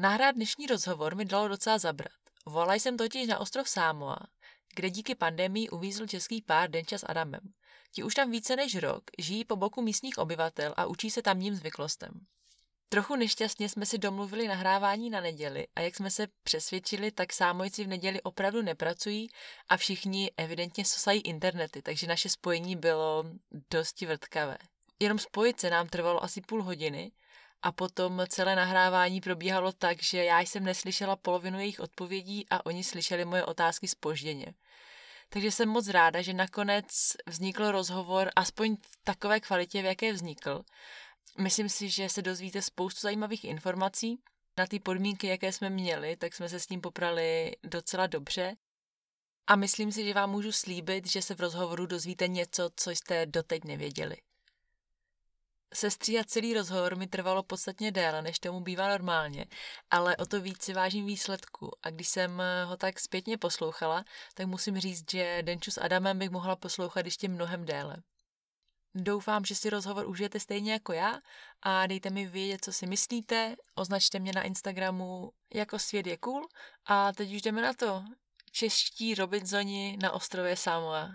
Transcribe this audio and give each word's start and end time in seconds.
Nahrát 0.00 0.34
dnešní 0.34 0.66
rozhovor 0.66 1.14
mi 1.14 1.24
dalo 1.24 1.48
docela 1.48 1.78
zabrat. 1.78 2.12
Volala 2.46 2.74
jsem 2.74 2.96
totiž 2.96 3.28
na 3.28 3.38
ostrov 3.38 3.68
Samoa, 3.68 4.18
kde 4.74 4.90
díky 4.90 5.14
pandemii 5.14 5.68
uvízl 5.68 6.06
český 6.06 6.42
pár 6.42 6.70
Denča 6.70 6.98
s 6.98 7.06
Adamem. 7.08 7.40
Ti 7.92 8.02
už 8.02 8.14
tam 8.14 8.30
více 8.30 8.56
než 8.56 8.76
rok 8.76 9.02
žijí 9.18 9.44
po 9.44 9.56
boku 9.56 9.82
místních 9.82 10.18
obyvatel 10.18 10.74
a 10.76 10.86
učí 10.86 11.10
se 11.10 11.22
tamním 11.22 11.54
zvyklostem. 11.54 12.10
Trochu 12.88 13.16
nešťastně 13.16 13.68
jsme 13.68 13.86
si 13.86 13.98
domluvili 13.98 14.48
nahrávání 14.48 15.10
na 15.10 15.20
neděli 15.20 15.66
a 15.76 15.80
jak 15.80 15.96
jsme 15.96 16.10
se 16.10 16.26
přesvědčili, 16.42 17.10
tak 17.10 17.32
sámojci 17.32 17.84
v 17.84 17.88
neděli 17.88 18.22
opravdu 18.22 18.62
nepracují 18.62 19.28
a 19.68 19.76
všichni 19.76 20.30
evidentně 20.36 20.84
sosají 20.84 21.20
internety, 21.20 21.82
takže 21.82 22.06
naše 22.06 22.28
spojení 22.28 22.76
bylo 22.76 23.24
dosti 23.70 24.06
vrtkavé. 24.06 24.58
Jenom 25.00 25.18
spojit 25.18 25.60
se 25.60 25.70
nám 25.70 25.88
trvalo 25.88 26.24
asi 26.24 26.40
půl 26.40 26.62
hodiny 26.62 27.12
a 27.62 27.72
potom 27.72 28.22
celé 28.28 28.56
nahrávání 28.56 29.20
probíhalo 29.20 29.72
tak, 29.72 30.02
že 30.02 30.24
já 30.24 30.40
jsem 30.40 30.64
neslyšela 30.64 31.16
polovinu 31.16 31.58
jejich 31.58 31.80
odpovědí 31.80 32.46
a 32.50 32.66
oni 32.66 32.84
slyšeli 32.84 33.24
moje 33.24 33.44
otázky 33.44 33.88
spožděně. 33.88 34.54
Takže 35.28 35.50
jsem 35.50 35.68
moc 35.68 35.88
ráda, 35.88 36.22
že 36.22 36.32
nakonec 36.32 37.16
vznikl 37.26 37.70
rozhovor 37.70 38.30
aspoň 38.36 38.76
v 38.76 38.98
takové 39.04 39.40
kvalitě, 39.40 39.82
v 39.82 39.84
jaké 39.84 40.12
vznikl. 40.12 40.62
Myslím 41.38 41.68
si, 41.68 41.90
že 41.90 42.08
se 42.08 42.22
dozvíte 42.22 42.62
spoustu 42.62 43.00
zajímavých 43.00 43.44
informací. 43.44 44.20
Na 44.58 44.66
ty 44.66 44.80
podmínky, 44.80 45.26
jaké 45.26 45.52
jsme 45.52 45.70
měli, 45.70 46.16
tak 46.16 46.34
jsme 46.34 46.48
se 46.48 46.60
s 46.60 46.66
tím 46.66 46.80
poprali 46.80 47.52
docela 47.62 48.06
dobře. 48.06 48.56
A 49.46 49.56
myslím 49.56 49.92
si, 49.92 50.04
že 50.04 50.14
vám 50.14 50.30
můžu 50.30 50.52
slíbit, 50.52 51.06
že 51.06 51.22
se 51.22 51.34
v 51.34 51.40
rozhovoru 51.40 51.86
dozvíte 51.86 52.28
něco, 52.28 52.70
co 52.76 52.90
jste 52.90 53.26
doteď 53.26 53.64
nevěděli. 53.64 54.16
Sestříhat 55.74 56.30
celý 56.30 56.54
rozhovor 56.54 56.96
mi 56.96 57.06
trvalo 57.06 57.42
podstatně 57.42 57.92
déle, 57.92 58.22
než 58.22 58.38
tomu 58.38 58.60
bývá 58.60 58.88
normálně, 58.88 59.46
ale 59.90 60.16
o 60.16 60.26
to 60.26 60.40
víc 60.40 60.62
si 60.62 60.72
vážím 60.74 61.06
výsledku. 61.06 61.70
A 61.82 61.90
když 61.90 62.08
jsem 62.08 62.42
ho 62.64 62.76
tak 62.76 63.00
zpětně 63.00 63.38
poslouchala, 63.38 64.04
tak 64.34 64.46
musím 64.46 64.78
říct, 64.78 65.10
že 65.10 65.42
Denču 65.42 65.70
s 65.70 65.80
Adamem 65.80 66.18
bych 66.18 66.30
mohla 66.30 66.56
poslouchat 66.56 67.04
ještě 67.04 67.28
mnohem 67.28 67.64
déle. 67.64 67.96
Doufám, 68.94 69.44
že 69.44 69.54
si 69.54 69.70
rozhovor 69.70 70.08
užijete 70.08 70.40
stejně 70.40 70.72
jako 70.72 70.92
já 70.92 71.20
a 71.62 71.86
dejte 71.86 72.10
mi 72.10 72.26
vědět, 72.26 72.64
co 72.64 72.72
si 72.72 72.86
myslíte, 72.86 73.56
označte 73.74 74.18
mě 74.18 74.32
na 74.34 74.42
Instagramu 74.42 75.32
jako 75.54 75.78
svět 75.78 76.06
je 76.06 76.16
cool 76.16 76.48
a 76.86 77.12
teď 77.12 77.34
už 77.34 77.42
jdeme 77.42 77.62
na 77.62 77.74
to. 77.74 78.04
Čeští 78.52 79.14
Robinsoni 79.14 79.98
na 80.02 80.12
ostrově 80.12 80.56
Samoa. 80.56 81.08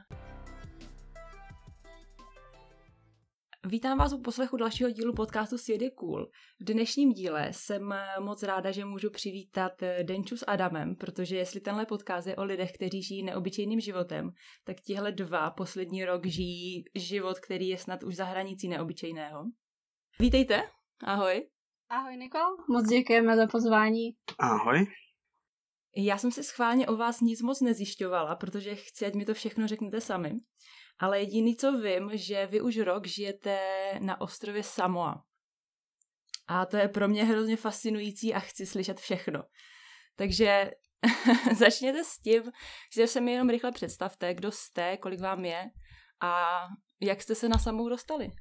Vítám 3.66 3.98
vás 3.98 4.14
u 4.14 4.22
poslechu 4.22 4.58
dalšího 4.58 4.90
dílu 4.90 5.14
podcastu 5.14 5.58
Svět 5.58 5.82
je 5.82 5.92
cool. 5.92 6.28
V 6.60 6.64
dnešním 6.64 7.12
díle 7.12 7.48
jsem 7.52 7.94
moc 8.20 8.44
ráda, 8.44 8.72
že 8.72 8.86
můžu 8.86 9.10
přivítat 9.10 9.72
Denču 10.04 10.38
s 10.38 10.46
Adamem, 10.48 10.96
protože 10.96 11.38
jestli 11.38 11.60
tenhle 11.60 11.86
podcast 11.86 12.28
je 12.28 12.36
o 12.36 12.44
lidech, 12.44 12.72
kteří 12.72 13.04
žijí 13.04 13.24
neobyčejným 13.24 13.80
životem, 13.80 14.30
tak 14.64 14.82
tihle 14.82 15.12
dva 15.12 15.52
poslední 15.52 16.06
rok 16.06 16.26
žijí 16.26 16.84
život, 16.96 17.40
který 17.40 17.68
je 17.68 17.78
snad 17.78 18.04
už 18.04 18.16
za 18.16 18.26
hranicí 18.26 18.68
neobyčejného. 18.68 19.44
Vítejte, 20.20 20.64
ahoj. 21.04 21.50
Ahoj 21.90 22.18
Nikol, 22.18 22.56
moc 22.70 22.88
děkujeme 22.88 23.36
za 23.36 23.48
pozvání. 23.48 24.10
Ahoj. 24.40 24.86
Já 25.98 26.18
jsem 26.18 26.32
si 26.32 26.44
schválně 26.44 26.88
o 26.88 26.98
vás 26.98 27.22
nic 27.22 27.42
moc 27.42 27.62
nezjišťovala, 27.62 28.36
protože 28.36 28.76
chci, 28.76 29.06
ať 29.06 29.14
mi 29.14 29.26
to 29.26 29.34
všechno 29.34 29.68
řeknete 29.68 30.02
sami. 30.02 30.32
Ale 31.00 31.20
jediný, 31.20 31.56
co 31.56 31.72
vím, 31.72 32.10
že 32.14 32.46
vy 32.46 32.62
už 32.62 32.78
rok 32.78 33.08
žijete 33.08 33.60
na 34.00 34.22
ostrově 34.22 34.64
Samoa. 34.64 35.24
A 36.48 36.66
to 36.66 36.78
je 36.78 36.88
pro 36.88 37.08
mě 37.08 37.24
hrozně 37.24 37.58
fascinující 37.58 38.34
a 38.34 38.40
chci 38.40 38.66
slyšet 38.66 39.00
všechno. 39.00 39.44
Takže 40.16 40.72
začněte 41.58 42.04
s 42.04 42.18
tím, 42.18 42.44
že 42.96 43.08
se 43.08 43.22
mi 43.22 43.32
jenom 43.32 43.50
rychle 43.50 43.72
představte, 43.72 44.34
kdo 44.34 44.52
jste, 44.52 44.98
kolik 44.98 45.22
vám 45.22 45.46
je 45.46 45.70
a 46.22 46.64
jak 47.02 47.22
jste 47.22 47.36
se 47.36 47.50
na 47.50 47.58
samou 47.58 47.90
dostali. 47.90 48.32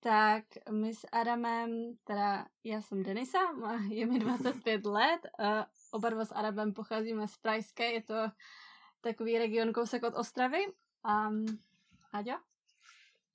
Tak 0.00 0.44
my 0.70 0.94
s 0.94 1.06
Adamem, 1.12 1.70
teda 2.04 2.46
já 2.64 2.80
jsem 2.80 3.02
Denisa, 3.02 3.38
je 3.90 4.06
mi 4.06 4.18
25 4.18 4.86
let, 4.86 5.20
oba 5.92 6.10
dva 6.10 6.24
s 6.24 6.34
Adamem 6.34 6.72
pocházíme 6.72 7.28
z 7.28 7.36
Prajské, 7.36 7.92
je 7.92 8.02
to 8.02 8.14
takový 9.00 9.38
region 9.38 9.72
kousek 9.72 10.02
od 10.02 10.14
Ostravy 10.14 10.58
Um, 11.04 11.46
Aďo? 12.12 12.32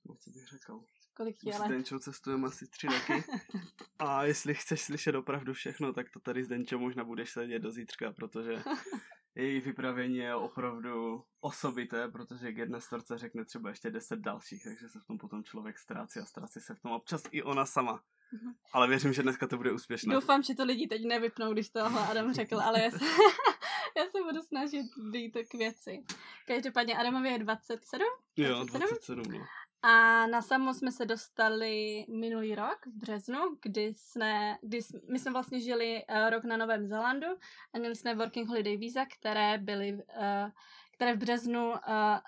No, 0.08 0.14
co 0.14 0.30
bych 0.30 0.48
řekl? 0.48 0.80
Kolik 1.14 1.38
ti 1.38 1.52
S 1.52 1.68
Denčou 1.68 1.98
cestujeme 1.98 2.48
asi 2.48 2.66
tři 2.66 2.86
roky. 2.86 3.24
A 3.98 4.24
jestli 4.24 4.54
chceš 4.54 4.82
slyšet 4.82 5.14
opravdu 5.14 5.52
všechno, 5.54 5.92
tak 5.92 6.10
to 6.10 6.20
tady 6.20 6.44
s 6.44 6.48
Denčou 6.48 6.78
možná 6.78 7.04
budeš 7.04 7.30
sedět 7.30 7.58
do 7.58 7.70
zítřka, 7.70 8.12
protože 8.12 8.62
její 9.34 9.60
vypravění 9.60 10.16
je 10.16 10.34
opravdu 10.34 11.24
osobité, 11.40 12.08
protože 12.08 12.52
k 12.52 12.58
jedné 12.58 12.80
storce 12.80 13.18
řekne 13.18 13.44
třeba 13.44 13.68
ještě 13.68 13.90
deset 13.90 14.18
dalších, 14.18 14.64
takže 14.64 14.88
se 14.88 15.00
v 15.00 15.06
tom 15.06 15.18
potom 15.18 15.44
člověk 15.44 15.78
ztrácí 15.78 16.20
a 16.20 16.24
ztrácí 16.24 16.60
se 16.60 16.74
v 16.74 16.80
tom 16.80 16.92
občas 16.92 17.22
i 17.30 17.42
ona 17.42 17.66
sama. 17.66 18.02
Mhm. 18.32 18.54
Ale 18.72 18.88
věřím, 18.88 19.12
že 19.12 19.22
dneska 19.22 19.46
to 19.46 19.56
bude 19.56 19.72
úspěšné. 19.72 20.14
Doufám, 20.14 20.42
že 20.42 20.54
to 20.54 20.64
lidi 20.64 20.86
teď 20.86 21.04
nevypnou, 21.04 21.52
když 21.52 21.70
tohle 21.70 22.08
Adam 22.08 22.34
řekl, 22.34 22.60
ale 22.60 22.82
já 22.82 22.90
já 23.96 24.04
se 24.10 24.22
budu 24.22 24.42
snažit 24.42 24.86
být 25.10 25.36
k 25.50 25.54
věci. 25.54 26.04
Každopádně 26.46 26.96
Adamovi 26.96 27.28
je 27.28 27.38
27? 27.38 28.04
27? 28.36 28.46
Jo, 28.50 28.64
27, 28.64 29.22
no. 29.32 29.44
A 29.82 30.26
na 30.26 30.42
samo 30.42 30.74
jsme 30.74 30.92
se 30.92 31.06
dostali 31.06 32.06
minulý 32.08 32.54
rok 32.54 32.86
v 32.86 32.98
březnu, 32.98 33.38
kdy 33.62 33.94
jsme, 33.94 34.58
kdy 34.62 34.82
jsme, 34.82 35.00
my 35.10 35.18
jsme 35.18 35.32
vlastně 35.32 35.60
žili 35.60 36.02
uh, 36.10 36.30
rok 36.30 36.44
na 36.44 36.56
Novém 36.56 36.86
Zélandu 36.86 37.26
a 37.74 37.78
měli 37.78 37.96
jsme 37.96 38.14
working 38.14 38.48
holiday 38.48 38.76
visa, 38.76 39.06
které 39.18 39.58
byly, 39.58 39.92
uh, 39.92 40.50
které 40.94 41.14
v 41.14 41.18
březnu 41.18 41.68
uh, 41.70 41.76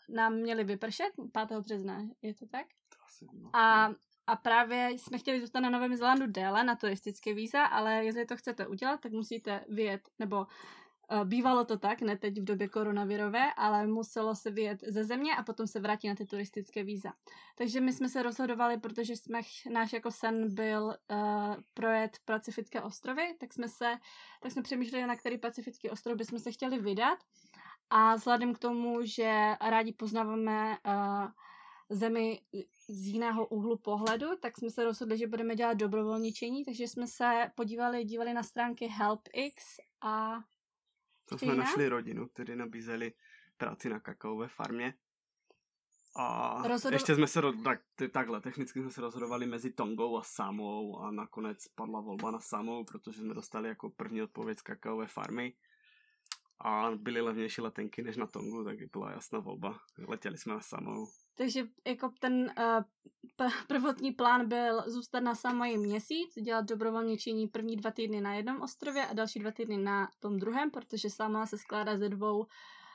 nám 0.09 0.34
měly 0.34 0.65
vypršet, 0.65 1.10
5. 1.48 1.59
března, 1.60 2.03
je 2.22 2.34
to 2.34 2.47
tak? 2.47 2.66
A 3.53 3.91
a 4.27 4.37
právě 4.37 4.91
jsme 4.91 5.19
chtěli 5.19 5.41
zůstat 5.41 5.60
na 5.60 5.71
Novém 5.71 5.97
Zélandu 5.97 6.27
déle 6.27 6.65
na 6.65 6.77
turistické 6.77 7.34
víza, 7.34 7.65
ale 7.65 8.04
jestli 8.04 8.27
to 8.27 8.37
chcete 8.37 8.66
udělat, 8.66 9.00
tak 9.00 9.12
musíte 9.12 9.65
vyjet, 9.69 10.09
nebo 10.19 10.47
bývalo 11.25 11.65
to 11.65 11.78
tak, 11.78 12.00
ne 12.00 12.16
teď 12.16 12.38
v 12.38 12.44
době 12.44 12.69
koronavirové, 12.69 13.54
ale 13.56 13.87
muselo 13.87 14.34
se 14.34 14.50
vyjet 14.50 14.81
ze 14.87 15.04
země 15.04 15.37
a 15.37 15.43
potom 15.43 15.66
se 15.66 15.81
vrátit 15.81 16.09
na 16.09 16.15
ty 16.15 16.26
turistické 16.26 16.84
víza. 16.84 17.12
Takže 17.56 17.81
my 17.81 17.93
jsme 17.93 18.09
se 18.09 18.22
rozhodovali, 18.22 18.81
protože 18.81 19.16
jsme, 19.16 19.41
náš 19.71 19.93
jako 19.93 20.10
sen 20.10 20.54
byl 20.54 20.84
uh, 20.84 21.54
projet 21.75 22.19
Pacifické 22.25 22.82
ostrovy, 22.82 23.34
tak 23.41 23.53
jsme 23.53 23.69
se, 23.69 23.94
tak 24.41 24.53
jsme 24.53 24.62
přemýšleli, 24.62 25.06
na 25.06 25.16
který 25.16 25.38
Pacifický 25.38 25.91
ostrov 25.91 26.16
bychom 26.16 26.38
se 26.38 26.53
chtěli 26.53 26.78
vydat. 26.78 27.19
A 27.91 28.15
vzhledem 28.15 28.54
k 28.54 28.59
tomu, 28.59 28.98
že 29.03 29.54
rádi 29.60 29.92
poznáváme 29.92 30.78
uh, 30.87 31.28
zemi 31.91 32.41
z 32.88 33.06
jiného 33.06 33.47
úhlu 33.47 33.77
pohledu, 33.77 34.27
tak 34.41 34.59
jsme 34.59 34.71
se 34.71 34.84
rozhodli, 34.84 35.18
že 35.18 35.27
budeme 35.27 35.56
dělat 35.56 35.74
dobrovolničení, 35.74 36.65
takže 36.65 36.89
jsme 36.89 37.06
se 37.06 37.51
podívali, 37.54 38.04
dívali 38.04 38.34
na 38.34 38.42
stránky 38.42 38.86
HelpX 38.86 39.77
a... 40.01 40.41
To 41.30 41.38
jsme 41.38 41.54
našli 41.54 41.88
rodinu, 41.88 42.28
kteří 42.28 42.56
nabízeli 42.56 43.12
práci 43.56 43.88
na 43.88 44.00
kakaové 44.00 44.48
farmě. 44.48 44.94
A 46.16 46.62
Rozhodov... 46.68 46.92
ještě 46.92 47.15
jsme 47.15 47.27
se, 47.27 47.41
tak, 47.65 47.80
takhle, 48.12 48.41
technicky 48.41 48.80
jsme 48.80 48.91
se 48.91 49.00
rozhodovali 49.00 49.47
mezi 49.47 49.72
Tongou 49.72 50.18
a 50.18 50.22
Samou 50.22 50.98
a 50.98 51.10
nakonec 51.10 51.68
padla 51.68 52.00
volba 52.00 52.30
na 52.30 52.41
Samou, 52.41 52.84
protože 52.84 53.21
jsme 53.21 53.34
dostali 53.34 53.68
jako 53.68 53.91
první 53.91 54.22
odpověď 54.22 54.59
z 54.59 54.62
kakaové 54.62 55.06
farmy 55.06 55.54
a 56.59 56.91
byly 56.97 57.21
levnější 57.21 57.60
letenky 57.60 58.03
než 58.03 58.16
na 58.16 58.27
Tongu, 58.27 58.65
tak 58.65 58.78
byla 58.92 59.10
jasná 59.10 59.38
volba. 59.38 59.78
Letěli 59.98 60.38
jsme 60.38 60.54
na 60.54 60.60
Samou. 60.60 61.06
Takže 61.41 61.65
jako 61.87 62.13
ten 62.19 62.54
uh, 62.59 63.51
prvotní 63.69 64.13
plán 64.13 64.48
byl 64.48 64.83
zůstat 64.87 65.21
na 65.21 65.34
samý 65.34 65.78
měsíc, 65.78 66.34
dělat 66.42 66.65
dobrovolničení 66.65 67.48
první 67.48 67.77
dva 67.77 67.91
týdny 67.91 68.21
na 68.21 68.34
jednom 68.34 68.63
ostrově 68.63 69.07
a 69.07 69.13
další 69.13 69.39
dva 69.39 69.51
týdny 69.51 69.77
na 69.77 70.10
tom 70.19 70.39
druhém, 70.39 70.71
protože 70.71 71.10
sama 71.10 71.47
se 71.47 71.59
skládá 71.59 71.97
ze 71.97 72.09
dvou 72.09 72.47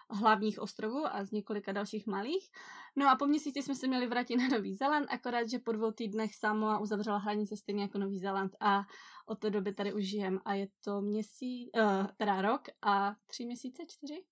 hlavních 0.10 0.60
ostrovů 0.60 1.06
a 1.08 1.24
z 1.24 1.32
několika 1.32 1.72
dalších 1.72 2.08
malých. 2.08 2.52
No 2.96 3.10
a 3.10 3.16
po 3.16 3.26
měsíci 3.26 3.64
jsme 3.64 3.76
se 3.76 3.88
měli 3.88 4.08
vrátit 4.08 4.38
na 4.38 4.48
Nový 4.48 4.76
Zéland, 4.76 5.08
akorát, 5.10 5.50
že 5.50 5.60
po 5.60 5.72
dvou 5.72 5.92
týdnech 5.92 6.36
Samoa 6.36 6.80
uzavřela 6.80 7.18
hranice 7.18 7.58
stejně 7.58 7.82
jako 7.82 7.98
Nový 7.98 8.20
Zéland 8.20 8.56
a 8.60 8.84
od 9.26 9.40
té 9.40 9.50
doby 9.50 9.74
tady 9.74 9.94
už 9.94 10.04
žijem 10.04 10.40
a 10.46 10.54
je 10.54 10.68
to 10.84 11.02
měsíc, 11.02 11.70
uh, 11.76 12.08
teda 12.18 12.42
rok 12.42 12.62
a 12.82 13.16
tři 13.28 13.46
měsíce, 13.46 13.84
čtyři? 13.88 14.24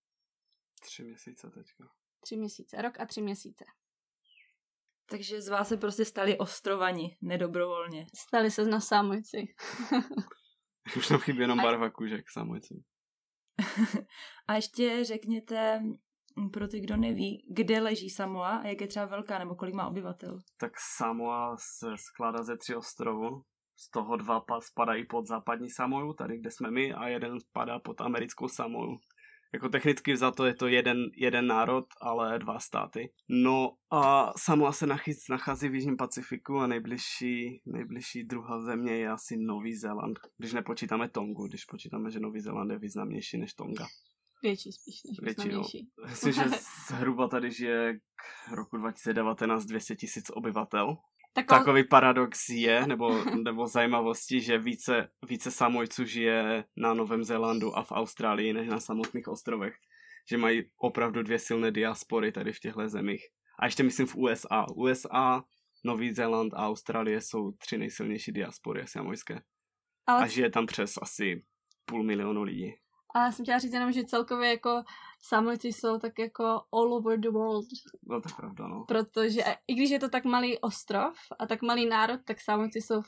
Tři 0.81 1.03
měsíce 1.03 1.49
teďka. 1.49 1.89
Tři 2.19 2.37
měsíce, 2.37 2.81
rok 2.81 2.99
a 2.99 3.05
tři 3.05 3.21
měsíce. 3.21 3.65
Takže 5.09 5.41
z 5.41 5.47
vás 5.47 5.67
se 5.67 5.77
prostě 5.77 6.05
stali 6.05 6.37
ostrovani, 6.37 7.17
nedobrovolně. 7.21 8.05
Stali 8.15 8.51
se 8.51 8.65
na 8.65 8.79
samojci. 8.79 9.45
Už 10.97 11.07
tam 11.07 11.19
chybí 11.19 11.39
jenom 11.39 11.57
barva 11.57 11.89
kůžek 11.89 12.31
samojců. 12.31 12.83
a 14.47 14.55
ještě 14.55 15.03
řekněte 15.03 15.81
pro 16.53 16.67
ty, 16.67 16.79
kdo 16.79 16.97
neví, 16.97 17.47
kde 17.51 17.81
leží 17.81 18.09
Samoa 18.09 18.57
a 18.57 18.67
jak 18.67 18.81
je 18.81 18.87
třeba 18.87 19.05
velká 19.05 19.39
nebo 19.39 19.55
kolik 19.55 19.75
má 19.75 19.87
obyvatel. 19.87 20.39
Tak 20.59 20.71
Samoa 20.97 21.55
se 21.59 21.87
skládá 21.97 22.43
ze 22.43 22.57
tři 22.57 22.75
ostrovů. 22.75 23.43
Z 23.75 23.89
toho 23.89 24.15
dva 24.15 24.43
spadají 24.59 25.05
pod 25.05 25.27
západní 25.27 25.69
Samoju, 25.69 26.13
tady 26.13 26.37
kde 26.37 26.51
jsme 26.51 26.71
my, 26.71 26.93
a 26.93 27.07
jeden 27.07 27.39
spadá 27.39 27.79
pod 27.79 28.01
americkou 28.01 28.47
Samoju 28.47 28.97
jako 29.53 29.69
technicky 29.69 30.17
za 30.17 30.31
to 30.31 30.45
je 30.45 30.53
to 30.53 30.67
jeden, 30.67 31.05
jeden 31.15 31.47
národ, 31.47 31.85
ale 32.01 32.39
dva 32.39 32.59
státy. 32.59 33.11
No 33.29 33.73
a 33.91 34.33
Samoa 34.37 34.71
se 34.71 34.87
nachyc, 34.87 35.27
nachází 35.29 35.69
v 35.69 35.75
Jižním 35.75 35.97
Pacifiku 35.97 36.57
a 36.57 36.67
nejbližší, 36.67 37.61
nejbližší 37.65 38.23
druhá 38.23 38.61
země 38.61 38.95
je 38.97 39.09
asi 39.09 39.37
Nový 39.37 39.75
Zéland. 39.75 40.19
Když 40.37 40.53
nepočítáme 40.53 41.09
Tongu, 41.09 41.47
když 41.47 41.65
počítáme, 41.65 42.11
že 42.11 42.19
Nový 42.19 42.41
Zéland 42.41 42.71
je 42.71 42.79
významnější 42.79 43.37
než 43.37 43.53
Tonga. 43.53 43.87
Větší 44.43 44.71
spíš 44.71 45.03
než 45.03 45.19
Větší, 45.19 45.41
významnější. 45.43 45.89
Myslím, 46.09 46.33
že 46.33 46.43
zhruba 46.87 47.27
tady 47.27 47.51
žije 47.51 47.93
k 47.93 48.51
roku 48.51 48.77
2019 48.77 49.65
200 49.65 49.95
tisíc 49.95 50.29
obyvatel. 50.29 50.97
Tako... 51.33 51.55
Takový 51.55 51.83
paradox 51.83 52.49
je, 52.49 52.87
nebo, 52.87 53.23
nebo 53.43 53.67
zajímavosti, 53.67 54.41
že 54.41 54.57
více, 54.57 55.09
více 55.29 55.51
samojců 55.51 56.05
žije 56.05 56.65
na 56.77 56.93
Novém 56.93 57.23
Zélandu 57.23 57.77
a 57.77 57.83
v 57.83 57.91
Austrálii 57.91 58.53
než 58.53 58.67
na 58.67 58.79
samotných 58.79 59.27
ostrovech. 59.27 59.73
Že 60.29 60.37
mají 60.37 60.63
opravdu 60.77 61.23
dvě 61.23 61.39
silné 61.39 61.71
diaspory 61.71 62.31
tady 62.31 62.53
v 62.53 62.59
těchto 62.59 62.89
zemích. 62.89 63.25
A 63.59 63.65
ještě 63.65 63.83
myslím 63.83 64.07
v 64.07 64.15
USA. 64.15 64.65
USA, 64.75 65.43
Nový 65.85 66.13
Zéland 66.13 66.53
a 66.53 66.67
Austrálie 66.67 67.21
jsou 67.21 67.51
tři 67.51 67.77
nejsilnější 67.77 68.31
diaspory 68.31 68.87
samojské. 68.87 69.41
Ale... 70.07 70.23
A 70.23 70.27
žije 70.27 70.49
tam 70.49 70.65
přes 70.65 70.93
asi 71.01 71.43
půl 71.85 72.03
milionu 72.03 72.43
lidí. 72.43 72.73
A 73.13 73.19
já 73.19 73.31
jsem 73.31 73.45
chtěla 73.45 73.59
říct 73.59 73.73
jenom, 73.73 73.91
že 73.91 74.03
celkově 74.03 74.49
jako 74.49 74.83
samolety 75.21 75.67
jsou 75.67 75.99
tak 75.99 76.19
jako 76.19 76.43
all 76.71 76.93
over 76.93 77.19
the 77.19 77.29
world. 77.29 77.65
No 78.03 78.21
to 78.21 78.29
je 78.29 78.35
pravda, 78.35 78.67
no. 78.67 78.85
Protože 78.87 79.41
i 79.67 79.73
když 79.73 79.89
je 79.89 79.99
to 79.99 80.09
tak 80.09 80.25
malý 80.25 80.59
ostrov 80.59 81.13
a 81.39 81.45
tak 81.45 81.61
malý 81.61 81.85
národ, 81.85 82.19
tak 82.25 82.41
samolety 82.41 82.81
jsou 82.81 82.97
uh, 82.97 83.03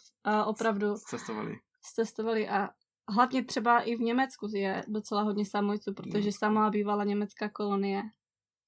opravdu... 0.46 0.96
Cestovali. 0.96 1.56
Cestovali 1.94 2.50
a 2.50 2.70
hlavně 3.10 3.46
třeba 3.46 3.80
i 3.80 3.96
v 3.96 4.00
Německu 4.00 4.48
je 4.54 4.84
docela 4.88 5.22
hodně 5.22 5.46
samojců, 5.46 5.94
protože 5.94 6.28
no. 6.28 6.32
sama 6.40 6.70
bývala 6.70 7.04
německá 7.04 7.50
kolonie. 7.50 8.04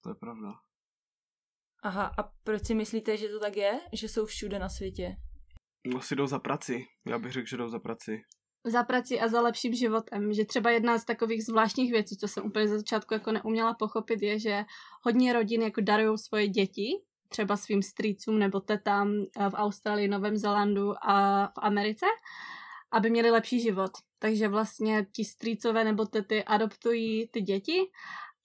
To 0.03 0.09
je 0.09 0.15
pravda. 0.15 0.53
Aha, 1.83 2.11
a 2.17 2.23
proč 2.43 2.65
si 2.65 2.75
myslíte, 2.75 3.17
že 3.17 3.27
to 3.27 3.39
tak 3.39 3.57
je? 3.57 3.79
Že 3.93 4.09
jsou 4.09 4.25
všude 4.25 4.59
na 4.59 4.69
světě? 4.69 5.15
No 5.93 6.01
si 6.01 6.15
jdou 6.15 6.27
za 6.27 6.39
prací. 6.39 6.85
Já 7.07 7.19
bych 7.19 7.31
řekl, 7.31 7.47
že 7.47 7.57
jdou 7.57 7.69
za 7.69 7.79
prací 7.79 8.11
za 8.67 8.83
prací 8.83 9.19
a 9.19 9.27
za 9.27 9.41
lepším 9.41 9.73
životem. 9.73 10.33
Že 10.33 10.45
třeba 10.45 10.69
jedna 10.69 10.97
z 10.97 11.05
takových 11.05 11.45
zvláštních 11.45 11.91
věcí, 11.91 12.17
co 12.17 12.27
jsem 12.27 12.45
úplně 12.45 12.67
za 12.67 12.77
začátku 12.77 13.13
jako 13.13 13.31
neuměla 13.31 13.73
pochopit, 13.73 14.21
je, 14.21 14.39
že 14.39 14.65
hodně 15.01 15.33
rodin 15.33 15.61
jako 15.61 15.81
darují 15.81 16.17
svoje 16.17 16.47
děti, 16.47 17.01
třeba 17.29 17.57
svým 17.57 17.81
strýcům 17.81 18.39
nebo 18.39 18.59
tetám 18.59 19.13
eh, 19.13 19.49
v 19.49 19.53
Austrálii, 19.53 20.07
Novém 20.07 20.37
Zelandu 20.37 20.93
a 21.01 21.47
v 21.47 21.57
Americe, 21.57 22.05
aby 22.91 23.09
měli 23.09 23.31
lepší 23.31 23.59
život. 23.59 23.91
Takže 24.19 24.47
vlastně 24.47 25.05
ti 25.11 25.25
strýcové 25.25 25.83
nebo 25.83 26.05
tety 26.05 26.43
adoptují 26.43 27.27
ty 27.27 27.41
děti 27.41 27.79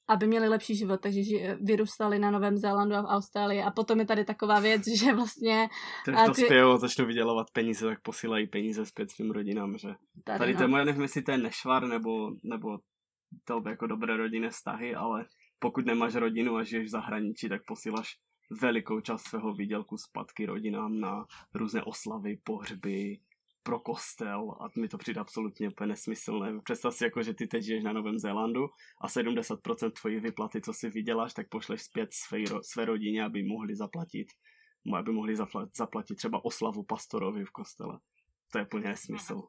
aby 0.08 0.26
měli 0.26 0.48
lepší 0.48 0.76
život, 0.76 1.00
takže 1.00 1.20
vyrůstali 1.60 2.18
na 2.18 2.30
Novém 2.30 2.56
Zélandu 2.56 2.94
a 2.94 3.02
v 3.02 3.06
Austrálii 3.06 3.62
a 3.62 3.70
potom 3.70 4.00
je 4.00 4.06
tady 4.06 4.24
taková 4.24 4.60
věc, 4.60 4.82
že 4.98 5.14
vlastně... 5.14 5.68
Když 6.06 6.26
dospějou 6.26 6.70
a 6.70 6.78
začnou 6.78 7.06
vydělovat 7.06 7.50
peníze, 7.50 7.86
tak 7.86 8.00
posílají 8.02 8.46
peníze 8.46 8.86
zpět 8.86 9.10
svým 9.10 9.30
rodinám, 9.30 9.78
že 9.78 9.88
tady, 10.24 10.38
tady 10.38 10.52
no. 10.52 10.58
to 10.58 10.64
je 10.64 10.68
moje, 10.68 10.84
nevím, 10.84 11.02
jestli 11.02 11.22
to 11.22 11.30
je 11.30 11.38
nešvar 11.38 11.86
nebo, 11.86 12.30
nebo 12.42 12.78
to 13.44 13.62
jako 13.68 13.86
dobré 13.86 14.16
rodinné 14.16 14.50
vztahy, 14.50 14.94
ale 14.94 15.24
pokud 15.58 15.86
nemáš 15.86 16.14
rodinu 16.14 16.56
a 16.56 16.64
žiješ 16.64 16.86
v 16.86 16.90
zahraničí, 16.90 17.48
tak 17.48 17.60
posíláš 17.66 18.18
velikou 18.60 19.00
část 19.00 19.22
svého 19.22 19.54
výdělku 19.54 19.96
zpátky 19.96 20.46
rodinám 20.46 21.00
na 21.00 21.24
různé 21.54 21.82
oslavy, 21.82 22.38
pohřby, 22.44 23.18
pro 23.62 23.80
kostel 23.80 24.50
a 24.60 24.80
mi 24.80 24.88
to 24.88 24.98
přijde 24.98 25.20
absolutně 25.20 25.68
úplně 25.68 25.88
nesmyslné. 25.88 26.60
Představ 26.64 26.94
si 26.94 27.04
jako, 27.04 27.22
že 27.22 27.34
ty 27.34 27.46
teď 27.46 27.62
žiješ 27.62 27.84
na 27.84 27.92
Novém 27.92 28.18
Zélandu 28.18 28.66
a 29.00 29.08
70% 29.08 29.90
tvojí 30.00 30.20
vyplaty, 30.20 30.60
co 30.60 30.72
si 30.72 30.90
vyděláš, 30.90 31.34
tak 31.34 31.48
pošleš 31.48 31.82
zpět 31.82 32.08
své, 32.12 32.38
své 32.62 32.84
rodině, 32.84 33.24
aby 33.24 33.42
mohli 33.42 33.76
zaplatit 33.76 34.26
aby 34.98 35.12
mohli 35.12 35.36
zaplatit 35.76 36.14
třeba 36.14 36.44
oslavu 36.44 36.84
pastorovi 36.84 37.44
v 37.44 37.50
kostele. 37.50 37.98
To 38.52 38.58
je 38.58 38.64
úplně 38.64 38.88
nesmysl. 38.88 39.42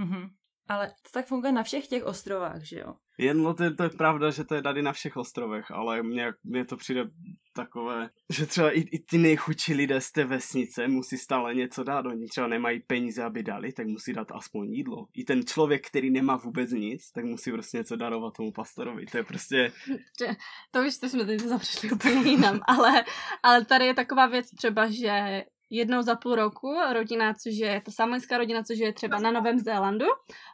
Mm-hmm. 0.00 0.30
Ale 0.68 0.88
to 0.88 1.10
tak 1.12 1.26
funguje 1.26 1.52
na 1.52 1.62
všech 1.62 1.88
těch 1.88 2.04
ostrovách, 2.04 2.62
že 2.62 2.78
jo? 2.78 2.94
Jen 3.18 3.42
no 3.42 3.54
to, 3.54 3.74
to 3.74 3.82
je 3.82 3.90
pravda, 3.90 4.30
že 4.30 4.44
to 4.44 4.54
je 4.54 4.62
tady 4.62 4.82
na 4.82 4.92
všech 4.92 5.16
ostrovech, 5.16 5.70
ale 5.70 6.02
mně, 6.02 6.32
mně 6.44 6.64
to 6.64 6.76
přijde 6.76 7.04
takové, 7.56 8.10
že 8.32 8.46
třeba 8.46 8.70
i, 8.70 8.80
i 8.80 8.98
ty 8.98 9.18
nejchudší 9.18 9.74
lidé 9.74 10.00
z 10.00 10.12
té 10.12 10.24
vesnice 10.24 10.88
musí 10.88 11.18
stále 11.18 11.54
něco 11.54 11.84
dát. 11.84 12.06
Oni 12.06 12.26
třeba 12.28 12.46
nemají 12.46 12.80
peníze, 12.80 13.22
aby 13.22 13.42
dali, 13.42 13.72
tak 13.72 13.86
musí 13.86 14.12
dát 14.12 14.32
aspoň 14.32 14.74
jídlo. 14.74 15.06
I 15.14 15.24
ten 15.24 15.46
člověk, 15.46 15.86
který 15.86 16.10
nemá 16.10 16.36
vůbec 16.36 16.70
nic, 16.70 17.10
tak 17.12 17.24
musí 17.24 17.52
prostě 17.52 17.78
něco 17.78 17.96
darovat 17.96 18.34
tomu 18.36 18.52
pastorovi. 18.52 19.06
To 19.06 19.16
je 19.16 19.24
prostě... 19.24 19.72
To 20.70 20.80
už 20.80 20.94
jsme 20.94 21.24
teď 21.24 21.40
zapřešli 21.40 21.90
úplně 21.90 22.30
jinam, 22.30 22.60
ale, 22.68 23.04
ale 23.42 23.64
tady 23.64 23.86
je 23.86 23.94
taková 23.94 24.26
věc 24.26 24.50
třeba, 24.50 24.90
že 24.90 25.44
jednou 25.70 26.02
za 26.02 26.16
půl 26.16 26.34
roku 26.34 26.74
rodina, 26.92 27.34
což 27.34 27.54
je 27.54 27.82
ta 27.84 27.92
samojská 27.92 28.38
rodina, 28.38 28.62
což 28.62 28.78
je 28.78 28.92
třeba 28.92 29.18
na 29.18 29.30
Novém 29.30 29.58
Zélandu, 29.58 30.06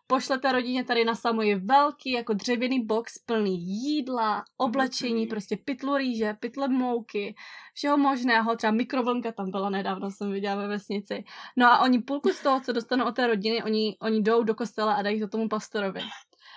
pošlete 0.06 0.52
rodině 0.52 0.84
tady 0.84 1.04
na 1.04 1.14
Samoji 1.14 1.54
velký 1.54 2.10
jako 2.10 2.32
dřevěný 2.32 2.86
box 2.86 3.18
plný 3.18 3.58
jídla, 3.58 4.44
oblečení, 4.56 5.26
prostě 5.26 5.58
pytlu 5.64 5.96
rýže, 5.96 6.36
pytle 6.40 6.68
mouky, 6.68 7.34
všeho 7.74 7.96
možného, 7.96 8.56
třeba 8.56 8.70
mikrovlnka 8.70 9.32
tam 9.32 9.50
byla 9.50 9.70
nedávno, 9.70 10.10
jsem 10.10 10.32
viděla 10.32 10.54
ve 10.54 10.68
vesnici. 10.68 11.24
No 11.56 11.66
a 11.66 11.78
oni 11.78 11.98
půlku 12.02 12.28
z 12.28 12.40
toho, 12.40 12.60
co 12.60 12.72
dostanou 12.72 13.06
od 13.06 13.16
té 13.16 13.26
rodiny, 13.26 13.62
oni, 13.62 13.96
oni 14.00 14.22
jdou 14.22 14.42
do 14.42 14.54
kostela 14.54 14.94
a 14.94 15.02
dají 15.02 15.20
to 15.20 15.28
tomu 15.28 15.48
pastorovi. 15.48 16.00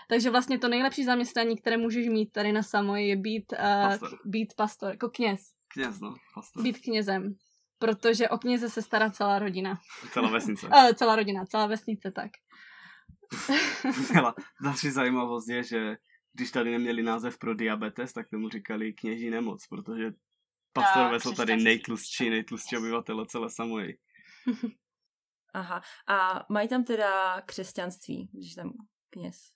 Takže 0.10 0.30
vlastně 0.30 0.60
to 0.60 0.68
nejlepší 0.68 1.04
zaměstnání, 1.04 1.58
které 1.58 1.78
můžeš 1.78 2.08
mít 2.08 2.32
tady 2.32 2.52
na 2.52 2.64
Samoji, 2.64 3.08
je 3.08 3.16
být, 3.16 3.54
uh, 3.54 3.90
pastor. 3.90 4.20
být 4.26 4.54
pastor, 4.56 4.92
jako 4.92 5.10
kněz. 5.10 5.40
Kněz, 5.74 6.00
no, 6.00 6.16
pastor. 6.36 6.64
Být 6.64 6.80
knězem. 6.80 7.36
Protože 7.80 8.30
o 8.30 8.38
kněze 8.38 8.70
se 8.70 8.82
stará 8.82 9.10
celá 9.10 9.40
rodina. 9.40 9.80
Celá 10.14 10.30
vesnice. 10.30 10.68
uh, 10.68 10.92
celá 10.96 11.16
rodina, 11.16 11.46
celá 11.46 11.66
vesnice, 11.68 12.12
tak. 12.12 12.32
Další 14.64 14.90
zajímavost 14.90 15.50
je, 15.50 15.64
že 15.64 15.98
když 16.34 16.52
tady 16.52 16.72
neměli 16.72 17.04
název 17.04 17.38
pro 17.38 17.54
diabetes, 17.56 18.14
tak 18.14 18.30
tomu 18.30 18.50
říkali 18.50 18.94
kněží 18.94 19.30
nemoc, 19.30 19.68
protože 19.68 20.12
pastorové 20.74 21.20
jsou 21.20 21.34
tady 21.34 21.58
nejtlustší, 21.58 22.30
nejtlustší 22.30 22.78
obyvatele 22.78 23.26
celé 23.26 23.50
Samoji. 23.50 23.98
Aha. 25.54 25.82
A 26.08 26.46
mají 26.50 26.68
tam 26.68 26.84
teda 26.84 27.42
křesťanství, 27.42 28.30
když 28.34 28.54
tam 28.56 28.72
kněz? 29.10 29.52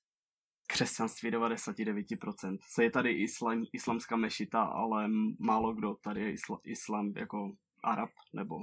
Křesťanství 0.67 1.31
99%. 1.31 2.57
Se 2.73 2.83
je 2.83 2.91
tady 2.91 3.11
islam, 3.11 3.63
islamská 3.73 4.15
mešita, 4.15 4.61
ale 4.63 5.07
málo 5.39 5.73
kdo 5.73 5.95
tady 5.95 6.21
je 6.21 6.31
isla, 6.31 6.59
islam 6.63 7.13
jako 7.17 7.51
Arab 7.83 8.09
nebo 8.33 8.55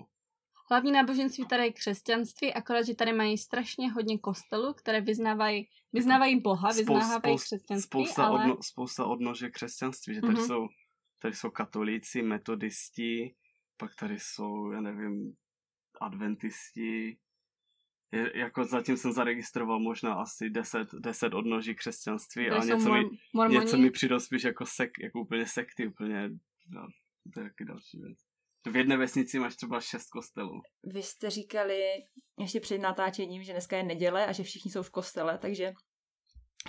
Hlavní 0.70 0.92
náboženství 0.92 1.46
tady 1.46 1.62
je 1.62 1.72
křesťanství, 1.72 2.54
akorát, 2.54 2.82
že 2.82 2.94
tady 2.94 3.12
mají 3.12 3.38
strašně 3.38 3.92
hodně 3.92 4.18
kostelů, 4.18 4.74
které 4.74 5.00
vyznávají, 5.00 5.68
vyznávají 5.92 6.40
Boha, 6.40 6.68
vyznávají 6.68 7.36
křesťanství, 7.36 7.86
spousta, 7.86 8.26
ale... 8.26 8.40
odno, 8.40 8.56
spousta 8.62 9.04
odnože 9.04 9.50
křesťanství, 9.50 10.14
že 10.14 10.20
tady, 10.20 10.34
mm-hmm. 10.34 10.46
jsou, 10.46 10.68
tady 11.18 11.34
jsou 11.34 11.50
katolíci, 11.50 12.22
metodisti, 12.22 13.34
pak 13.76 13.94
tady 13.94 14.18
jsou, 14.18 14.70
já 14.70 14.80
nevím, 14.80 15.32
adventisti, 16.00 17.18
je, 18.12 18.38
jako 18.38 18.64
zatím 18.64 18.96
jsem 18.96 19.12
zaregistroval 19.12 19.80
možná 19.80 20.14
asi 20.14 20.50
10, 20.50 20.88
10 20.98 21.34
odnoží 21.34 21.74
křesťanství 21.74 22.50
a 22.50 22.64
něco, 22.64 22.88
mor- 22.88 23.10
mi, 23.48 23.54
něco 23.54 23.78
mi 23.78 23.90
přidal 23.90 24.20
spíš 24.20 24.42
jako, 24.42 24.66
sek, 24.66 24.90
jako 25.02 25.20
úplně 25.20 25.46
sekty, 25.46 25.86
úplně, 25.86 26.30
no, 26.68 26.86
to 27.34 27.40
je 27.40 27.48
taky 27.48 27.64
další 27.64 27.98
věc. 27.98 28.27
V 28.66 28.76
jedné 28.76 28.96
vesnici 28.96 29.38
máš 29.38 29.56
třeba 29.56 29.80
šest 29.80 30.10
kostelů. 30.10 30.60
Vy 30.84 31.02
jste 31.02 31.30
říkali 31.30 31.80
ještě 32.38 32.60
před 32.60 32.78
natáčením, 32.78 33.42
že 33.42 33.52
dneska 33.52 33.76
je 33.76 33.82
neděle 33.82 34.26
a 34.26 34.32
že 34.32 34.42
všichni 34.42 34.70
jsou 34.70 34.82
v 34.82 34.90
kostele, 34.90 35.38
takže 35.38 35.72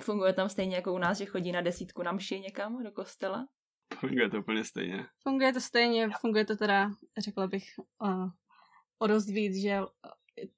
Funguje 0.01 0.33
tam 0.33 0.49
stejně 0.49 0.75
jako 0.75 0.93
u 0.93 0.97
nás, 0.97 1.17
že 1.17 1.25
chodí 1.25 1.51
na 1.51 1.61
desítku 1.61 2.03
na 2.03 2.11
mši 2.11 2.39
někam 2.39 2.83
do 2.83 2.91
kostela? 2.91 3.47
Funguje 3.99 4.29
to 4.29 4.39
úplně 4.39 4.63
stejně. 4.63 5.05
Funguje 5.23 5.53
to 5.53 5.61
stejně, 5.61 6.09
funguje 6.21 6.45
to 6.45 6.55
teda, 6.55 6.89
řekla 7.17 7.47
bych, 7.47 7.63
uh, 8.03 8.29
o 8.99 9.07
dost 9.07 9.29
víc, 9.29 9.61
že 9.61 9.79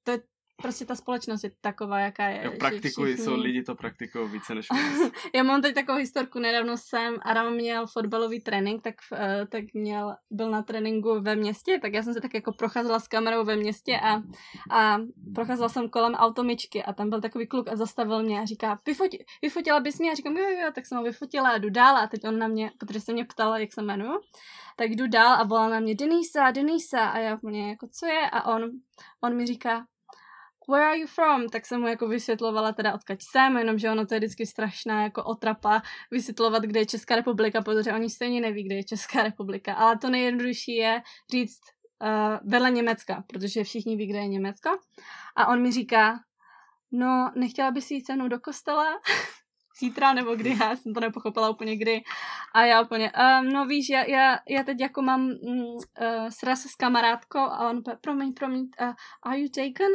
to 0.03 0.11
je 0.11 0.19
prostě 0.61 0.85
ta 0.85 0.95
společnost 0.95 1.43
je 1.43 1.51
taková, 1.61 1.99
jaká 1.99 2.27
je. 2.27 2.45
Jo, 2.45 2.51
praktikují, 2.59 3.13
všichni... 3.13 3.25
jsou 3.25 3.35
lidi 3.35 3.63
to 3.63 3.75
praktikují 3.75 4.29
více 4.29 4.55
než 4.55 4.67
Já 5.35 5.43
mám 5.43 5.61
teď 5.61 5.75
takovou 5.75 5.97
historku, 5.97 6.39
nedávno 6.39 6.77
jsem, 6.77 7.15
Adam 7.21 7.53
měl 7.53 7.87
fotbalový 7.87 8.41
trénink, 8.41 8.81
tak, 8.81 8.95
uh, 9.11 9.19
tak 9.49 9.63
měl, 9.73 10.15
byl 10.31 10.49
na 10.49 10.61
tréninku 10.61 11.21
ve 11.21 11.35
městě, 11.35 11.79
tak 11.81 11.93
já 11.93 12.03
jsem 12.03 12.13
se 12.13 12.21
tak 12.21 12.33
jako 12.33 12.53
procházela 12.53 12.99
s 12.99 13.07
kamerou 13.07 13.43
ve 13.43 13.55
městě 13.55 13.99
a, 14.03 14.21
a 14.71 14.97
procházela 15.35 15.69
jsem 15.69 15.89
kolem 15.89 16.13
automičky 16.13 16.83
a 16.83 16.93
tam 16.93 17.09
byl 17.09 17.21
takový 17.21 17.47
kluk 17.47 17.69
a 17.69 17.75
zastavil 17.75 18.23
mě 18.23 18.39
a 18.39 18.45
říká, 18.45 18.79
Vyfoti, 18.85 19.25
vyfotila 19.41 19.79
bys 19.79 19.99
mě? 19.99 20.11
A 20.11 20.15
říkám, 20.15 20.37
jo, 20.37 20.49
jo, 20.49 20.71
tak 20.75 20.85
jsem 20.85 20.97
ho 20.97 21.03
vyfotila 21.03 21.49
a 21.49 21.57
jdu 21.57 21.69
dál 21.69 21.97
a 21.97 22.07
teď 22.07 22.27
on 22.27 22.39
na 22.39 22.47
mě, 22.47 22.71
protože 22.77 22.99
se 22.99 23.13
mě 23.13 23.25
ptala, 23.25 23.57
jak 23.57 23.73
se 23.73 23.81
jmenuju, 23.81 24.19
tak 24.75 24.89
jdu 24.91 25.07
dál 25.07 25.33
a 25.33 25.43
volá 25.43 25.69
na 25.69 25.79
mě 25.79 25.95
Denisa, 25.95 26.51
Denisa 26.51 27.05
a 27.05 27.17
já 27.17 27.35
úplně 27.35 27.69
jako, 27.69 27.87
co 27.99 28.05
je? 28.05 28.29
A 28.29 28.55
on, 28.55 28.71
on 29.23 29.35
mi 29.35 29.45
říká, 29.45 29.85
where 30.69 30.85
are 30.85 30.97
you 30.97 31.07
from? 31.07 31.49
Tak 31.49 31.65
jsem 31.65 31.81
mu 31.81 31.87
jako 31.87 32.07
vysvětlovala 32.07 32.71
teda 32.71 32.93
odkaď 32.93 33.19
jsem, 33.31 33.57
jenomže 33.57 33.91
ono 33.91 34.05
to 34.05 34.13
je 34.13 34.19
vždycky 34.19 34.45
strašná 34.45 35.03
jako 35.03 35.23
otrapa 35.23 35.81
vysvětlovat, 36.11 36.63
kde 36.63 36.79
je 36.79 36.85
Česká 36.85 37.15
republika, 37.15 37.61
protože 37.61 37.93
oni 37.93 38.09
stejně 38.09 38.41
neví, 38.41 38.63
kde 38.63 38.75
je 38.75 38.83
Česká 38.83 39.23
republika. 39.23 39.73
Ale 39.73 39.97
to 39.97 40.09
nejjednodušší 40.09 40.75
je 40.75 41.01
říct 41.31 41.61
uh, 42.01 42.49
vedle 42.51 42.71
Německa, 42.71 43.23
protože 43.27 43.63
všichni 43.63 43.95
ví, 43.95 44.07
kde 44.07 44.19
je 44.19 44.27
Německo. 44.27 44.69
A 45.35 45.47
on 45.47 45.61
mi 45.61 45.71
říká, 45.71 46.19
no, 46.91 47.31
nechtěla 47.35 47.71
bys 47.71 47.91
jít 47.91 48.05
se 48.05 48.15
mnou 48.15 48.27
do 48.27 48.39
kostela? 48.39 48.85
zítra 49.79 50.13
nebo 50.13 50.35
kdy, 50.35 50.57
já 50.59 50.75
jsem 50.75 50.93
to 50.93 50.99
nepochopila 50.99 51.49
úplně 51.49 51.77
kdy. 51.77 52.01
A 52.53 52.65
já 52.65 52.81
úplně, 52.81 53.11
um, 53.11 53.49
no 53.49 53.65
víš, 53.65 53.89
já, 53.89 54.03
já, 54.03 54.39
já 54.49 54.63
teď 54.63 54.79
jako 54.79 55.01
mám 55.01 55.21
mm, 55.21 55.63
uh, 55.65 55.81
sraz 56.29 56.61
s 56.61 56.75
kamarádkou 56.75 57.39
a 57.39 57.69
on 57.69 57.77
úplně, 57.77 57.97
promiň, 58.01 58.33
promiň, 58.33 58.69
uh, 58.81 58.93
are 59.23 59.39
you 59.39 59.47
taken? 59.49 59.91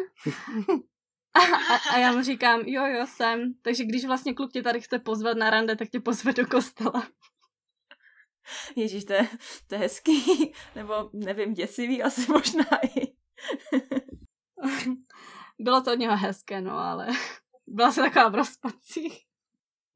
a, 1.35 1.41
a, 1.75 1.95
a 1.95 1.99
já 1.99 2.13
mu 2.13 2.23
říkám, 2.23 2.61
jo, 2.61 2.87
jo, 2.87 3.07
jsem. 3.07 3.55
Takže 3.63 3.85
když 3.85 4.05
vlastně 4.05 4.35
kluk 4.35 4.53
tě 4.53 4.63
tady 4.63 4.81
chce 4.81 4.99
pozvat 4.99 5.37
na 5.37 5.51
rande, 5.51 5.77
tak 5.77 5.89
tě 5.89 6.01
pozve 6.01 6.33
do 6.33 6.47
kostela. 6.47 7.07
Ježíš, 8.77 9.05
to 9.05 9.13
je, 9.13 9.29
to 9.67 9.75
je 9.75 9.79
hezký, 9.79 10.53
nebo 10.75 11.11
nevím, 11.13 11.55
děsivý 11.55 12.03
asi 12.03 12.33
možná 12.33 12.65
i. 12.97 13.17
Bylo 15.59 15.81
to 15.81 15.93
od 15.93 15.99
něho 15.99 16.17
hezké, 16.17 16.61
no, 16.61 16.79
ale 16.79 17.09
byla 17.67 17.93
se 17.93 18.01
taková 18.01 18.29
v 18.29 18.35
rozpacích 18.35 19.26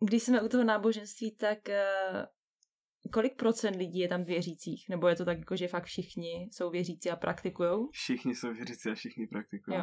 když 0.08 0.22
jsme 0.22 0.42
u 0.42 0.48
toho 0.48 0.64
náboženství, 0.64 1.36
tak 1.36 1.58
uh, 1.68 2.22
kolik 3.12 3.36
procent 3.36 3.76
lidí 3.76 3.98
je 3.98 4.08
tam 4.08 4.24
věřících? 4.24 4.86
Nebo 4.88 5.08
je 5.08 5.16
to 5.16 5.24
tak, 5.24 5.38
jako, 5.38 5.56
že 5.56 5.68
fakt 5.68 5.84
všichni 5.84 6.48
jsou 6.52 6.70
věřící 6.70 7.10
a 7.10 7.16
praktikují? 7.16 7.88
Všichni 7.92 8.34
jsou 8.34 8.52
věřící 8.52 8.90
a 8.90 8.94
všichni 8.94 9.26
praktikují. 9.26 9.78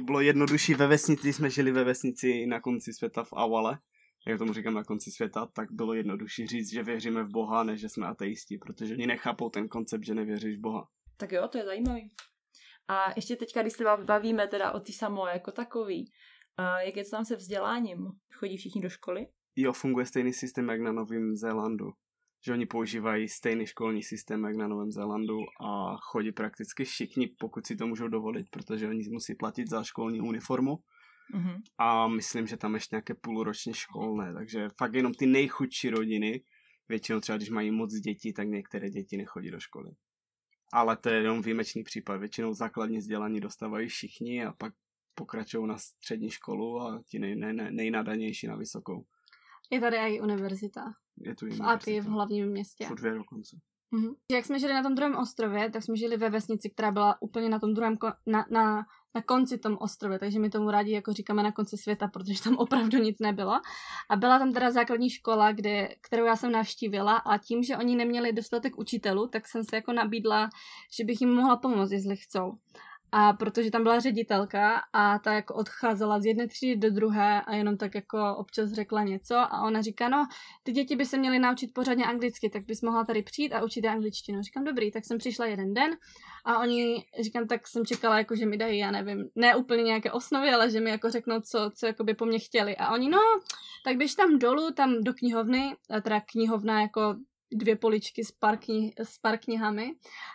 Bylo 0.00 0.20
jednodušší 0.20 0.74
ve 0.74 0.86
vesnici, 0.86 1.32
jsme 1.32 1.50
žili 1.50 1.72
ve 1.72 1.84
vesnici 1.84 2.46
na 2.46 2.60
konci 2.60 2.92
světa 2.92 3.24
v 3.24 3.32
Awale, 3.32 3.78
jak 4.26 4.38
tomu 4.38 4.52
říkám 4.52 4.74
na 4.74 4.84
konci 4.84 5.10
světa, 5.10 5.46
tak 5.46 5.72
bylo 5.72 5.94
jednodušší 5.94 6.46
říct, 6.46 6.72
že 6.72 6.82
věříme 6.82 7.22
v 7.22 7.30
Boha, 7.30 7.64
než 7.64 7.80
že 7.80 7.88
jsme 7.88 8.06
ateisti, 8.06 8.58
protože 8.58 8.94
oni 8.94 9.06
nechápou 9.06 9.50
ten 9.50 9.68
koncept, 9.68 10.04
že 10.04 10.14
nevěříš 10.14 10.56
v 10.56 10.60
Boha. 10.60 10.88
Tak 11.16 11.32
jo, 11.32 11.48
to 11.48 11.58
je 11.58 11.64
zajímavý. 11.64 12.10
A 12.88 13.12
ještě 13.16 13.36
teďka, 13.36 13.62
když 13.62 13.72
se 13.72 13.84
bavíme 14.04 14.48
teda 14.48 14.72
o 14.72 14.80
ty 14.80 14.92
samo 14.92 15.26
jako 15.26 15.52
takový, 15.52 16.12
a 16.56 16.80
jak 16.80 16.96
je 16.96 17.04
to 17.04 17.10
tam 17.10 17.24
se 17.24 17.36
vzděláním? 17.36 18.12
Chodí 18.34 18.56
všichni 18.56 18.80
do 18.80 18.88
školy? 18.88 19.26
Jo, 19.56 19.72
funguje 19.72 20.06
stejný 20.06 20.32
systém 20.32 20.68
jak 20.68 20.80
na 20.80 20.92
Novém 20.92 21.36
Zélandu. 21.36 21.92
Že 22.46 22.52
oni 22.52 22.66
používají 22.66 23.28
stejný 23.28 23.66
školní 23.66 24.02
systém 24.02 24.44
jak 24.44 24.56
na 24.56 24.68
Novém 24.68 24.90
Zélandu 24.90 25.38
a 25.60 25.96
chodí 25.96 26.32
prakticky 26.32 26.84
všichni, 26.84 27.26
pokud 27.38 27.66
si 27.66 27.76
to 27.76 27.86
můžou 27.86 28.08
dovolit, 28.08 28.46
protože 28.50 28.88
oni 28.88 29.08
musí 29.10 29.34
platit 29.34 29.70
za 29.70 29.84
školní 29.84 30.20
uniformu. 30.20 30.78
Mm-hmm. 31.34 31.62
A 31.78 32.08
myslím, 32.08 32.46
že 32.46 32.56
tam 32.56 32.74
ještě 32.74 32.96
nějaké 32.96 33.14
půlročně 33.14 33.74
školné, 33.74 34.34
takže 34.34 34.68
fakt 34.78 34.94
jenom 34.94 35.14
ty 35.14 35.26
nejchudší 35.26 35.90
rodiny, 35.90 36.44
většinou 36.88 37.20
třeba 37.20 37.36
když 37.36 37.50
mají 37.50 37.70
moc 37.70 37.94
dětí, 37.94 38.32
tak 38.32 38.48
některé 38.48 38.90
děti 38.90 39.16
nechodí 39.16 39.50
do 39.50 39.60
školy. 39.60 39.90
Ale 40.72 40.96
to 40.96 41.08
je 41.08 41.16
jenom 41.16 41.42
výjimečný 41.42 41.82
případ. 41.82 42.16
Většinou 42.16 42.54
základní 42.54 42.98
vzdělání 42.98 43.40
dostávají 43.40 43.88
všichni 43.88 44.44
a 44.44 44.52
pak 44.52 44.74
pokračují 45.16 45.66
na 45.66 45.78
střední 45.78 46.30
školu 46.30 46.80
a 46.80 47.02
ti 47.08 47.18
nej, 47.18 47.36
nej, 47.36 47.52
nej, 47.52 47.72
nejnadanější 47.72 48.46
na 48.46 48.56
vysokou. 48.56 49.04
Je 49.70 49.80
tady 49.80 49.96
i 49.96 50.20
univerzita. 50.20 50.92
Je 51.20 51.34
tu 51.34 51.44
univerzita. 51.44 51.72
A 51.72 51.78
ty 51.78 52.00
v 52.00 52.04
hlavním 52.06 52.46
městě. 52.46 52.86
Po 52.88 52.94
dvě 52.94 53.14
dokonce. 53.14 53.56
Mm-hmm. 53.92 54.14
Jak 54.32 54.44
jsme 54.44 54.58
žili 54.58 54.72
na 54.72 54.82
tom 54.82 54.94
druhém 54.94 55.16
ostrově, 55.16 55.70
tak 55.70 55.82
jsme 55.82 55.96
žili 55.96 56.16
ve 56.16 56.30
vesnici, 56.30 56.70
která 56.70 56.90
byla 56.90 57.22
úplně 57.22 57.48
na 57.48 57.58
tom 57.58 57.74
druhém, 57.74 57.94
ko- 57.94 58.14
na, 58.26 58.46
na, 58.50 58.86
na 59.14 59.22
konci 59.22 59.58
tom 59.58 59.76
ostrově, 59.80 60.18
takže 60.18 60.38
my 60.38 60.50
tomu 60.50 60.70
rádi 60.70 60.92
jako 60.92 61.12
říkáme 61.12 61.42
na 61.42 61.52
konci 61.52 61.76
světa, 61.76 62.08
protože 62.08 62.42
tam 62.42 62.56
opravdu 62.58 62.98
nic 62.98 63.18
nebylo. 63.18 63.60
A 64.10 64.16
byla 64.16 64.38
tam 64.38 64.52
teda 64.52 64.70
základní 64.70 65.10
škola, 65.10 65.52
kde, 65.52 65.88
kterou 66.00 66.24
já 66.24 66.36
jsem 66.36 66.52
navštívila 66.52 67.16
a 67.16 67.38
tím, 67.38 67.62
že 67.62 67.76
oni 67.76 67.96
neměli 67.96 68.32
dostatek 68.32 68.78
učitelů, 68.78 69.28
tak 69.28 69.48
jsem 69.48 69.64
se 69.64 69.76
jako 69.76 69.92
nabídla, 69.92 70.50
že 70.98 71.04
bych 71.04 71.20
jim 71.20 71.34
mohla 71.34 71.56
pomoct, 71.56 71.90
jestli 71.90 72.16
chcou. 72.16 72.58
A 73.12 73.32
protože 73.32 73.70
tam 73.70 73.82
byla 73.82 74.00
ředitelka 74.00 74.82
a 74.92 75.18
ta 75.18 75.32
jako 75.32 75.54
odcházela 75.54 76.20
z 76.20 76.24
jedné 76.24 76.48
třídy 76.48 76.76
do 76.76 76.94
druhé 76.94 77.42
a 77.42 77.54
jenom 77.54 77.76
tak 77.76 77.94
jako 77.94 78.36
občas 78.36 78.70
řekla 78.70 79.02
něco 79.02 79.36
a 79.36 79.62
ona 79.62 79.82
říká, 79.82 80.08
no, 80.08 80.28
ty 80.62 80.72
děti 80.72 80.96
by 80.96 81.06
se 81.06 81.18
měly 81.18 81.38
naučit 81.38 81.74
pořádně 81.74 82.04
anglicky, 82.04 82.50
tak 82.50 82.64
bys 82.64 82.82
mohla 82.82 83.04
tady 83.04 83.22
přijít 83.22 83.52
a 83.52 83.64
učit 83.64 83.86
angličtinu. 83.86 84.42
Říkám, 84.42 84.64
dobrý, 84.64 84.90
tak 84.90 85.04
jsem 85.04 85.18
přišla 85.18 85.46
jeden 85.46 85.74
den 85.74 85.90
a 86.44 86.58
oni, 86.58 87.04
říkám, 87.20 87.46
tak 87.46 87.68
jsem 87.68 87.86
čekala, 87.86 88.18
jako, 88.18 88.36
že 88.36 88.46
mi 88.46 88.56
dají, 88.56 88.78
já 88.78 88.90
nevím, 88.90 89.28
ne 89.34 89.56
úplně 89.56 89.82
nějaké 89.82 90.12
osnovy, 90.12 90.50
ale 90.50 90.70
že 90.70 90.80
mi 90.80 90.90
jako 90.90 91.10
řeknou, 91.10 91.40
co, 91.40 91.70
co 91.74 91.86
jako 91.86 92.04
by 92.04 92.14
po 92.14 92.26
mně 92.26 92.38
chtěli. 92.38 92.76
A 92.76 92.92
oni, 92.92 93.08
no, 93.08 93.20
tak 93.84 93.96
běž 93.96 94.14
tam 94.14 94.38
dolů, 94.38 94.70
tam 94.70 94.94
do 95.00 95.14
knihovny, 95.14 95.76
teda 96.02 96.20
knihovna 96.20 96.80
jako 96.80 97.16
dvě 97.52 97.76
poličky 97.76 98.24
s 98.24 98.32
pár, 98.32 98.58
knih, 98.58 98.94
s 98.98 99.18
pár 99.18 99.38
knihami 99.38 99.90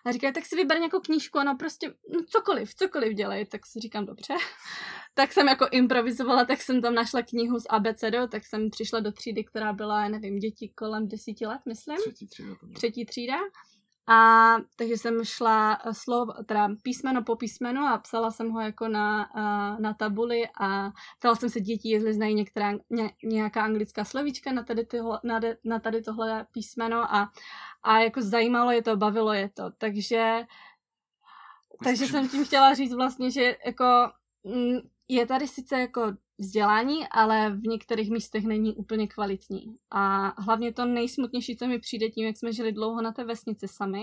a 0.06 0.12
říkají, 0.12 0.34
tak 0.34 0.46
si 0.46 0.56
vyber 0.56 0.78
nějakou 0.78 1.00
knížku, 1.00 1.40
no 1.40 1.56
prostě 1.60 1.94
no 2.14 2.20
cokoliv, 2.30 2.76
cokoliv 2.76 3.14
dělej, 3.14 3.46
tak 3.46 3.66
si 3.66 3.80
říkám, 3.80 4.06
dobře. 4.06 4.34
tak 5.14 5.34
jsem 5.34 5.48
jako 5.48 5.68
improvizovala, 5.72 6.46
tak 6.46 6.62
jsem 6.62 6.82
tam 6.82 6.94
našla 6.94 7.22
knihu 7.22 7.60
z 7.60 7.64
ABCD, 7.70 8.32
tak 8.32 8.46
jsem 8.46 8.70
přišla 8.70 9.00
do 9.00 9.12
třídy, 9.12 9.44
která 9.44 9.74
byla, 9.74 10.08
nevím, 10.08 10.40
děti 10.40 10.70
kolem 10.76 11.08
desíti 11.08 11.46
let, 11.46 11.62
myslím. 11.68 11.98
Třetí 11.98 12.28
třída. 12.28 12.56
Třetí 12.76 13.06
třída. 13.06 13.36
A 14.12 14.58
takže 14.76 14.98
jsem 14.98 15.26
šla 15.26 15.74
eh, 15.86 15.94
slov, 15.94 16.30
teda 16.46 16.70
písmeno 16.84 17.24
po 17.24 17.36
písmenu 17.36 17.82
a 17.82 17.98
psala 17.98 18.32
jsem 18.32 18.50
ho 18.50 18.62
jako 18.62 18.88
na, 18.88 19.30
eh, 19.36 19.82
na 19.82 19.94
tabuli 19.94 20.48
a 20.60 20.92
ptala 21.20 21.36
jsem 21.36 21.50
se 21.50 21.60
dětí, 21.60 21.90
jestli 21.90 22.14
znají 22.14 22.36
některá, 22.36 22.72
ně, 22.90 23.12
nějaká 23.24 23.64
anglická 23.64 24.06
slovíčka 24.06 24.52
na 24.52 24.64
tady, 24.64 24.86
tyhle, 24.86 25.20
na, 25.24 25.40
na 25.64 25.80
tady 25.80 26.02
tohle 26.02 26.46
písmeno 26.52 27.16
a, 27.16 27.32
a 27.84 28.00
jako 28.00 28.22
zajímalo 28.22 28.72
je 28.72 28.82
to, 28.82 28.98
bavilo 28.98 29.34
je 29.34 29.50
to. 29.50 29.72
Takže, 29.78 30.46
takže 31.84 32.08
jsem 32.08 32.30
tím 32.30 32.46
chtěla 32.46 32.74
říct 32.74 32.94
vlastně, 32.94 33.32
že 33.32 33.58
jako 33.66 33.86
mm, 34.44 34.78
je 35.08 35.26
tady 35.26 35.48
sice 35.48 35.80
jako 35.80 36.02
vzdělání, 36.42 37.08
ale 37.12 37.50
v 37.50 37.62
některých 37.68 38.12
místech 38.12 38.44
není 38.44 38.76
úplně 38.76 39.08
kvalitní. 39.08 39.76
A 39.92 40.34
hlavně 40.42 40.74
to 40.74 40.86
nejsmutnější, 40.86 41.58
co 41.58 41.68
mi 41.68 41.80
přijde 41.80 42.10
tím, 42.10 42.26
jak 42.26 42.38
jsme 42.38 42.54
žili 42.54 42.72
dlouho 42.72 43.02
na 43.02 43.12
té 43.12 43.24
vesnici 43.24 43.68
sami, 43.68 44.02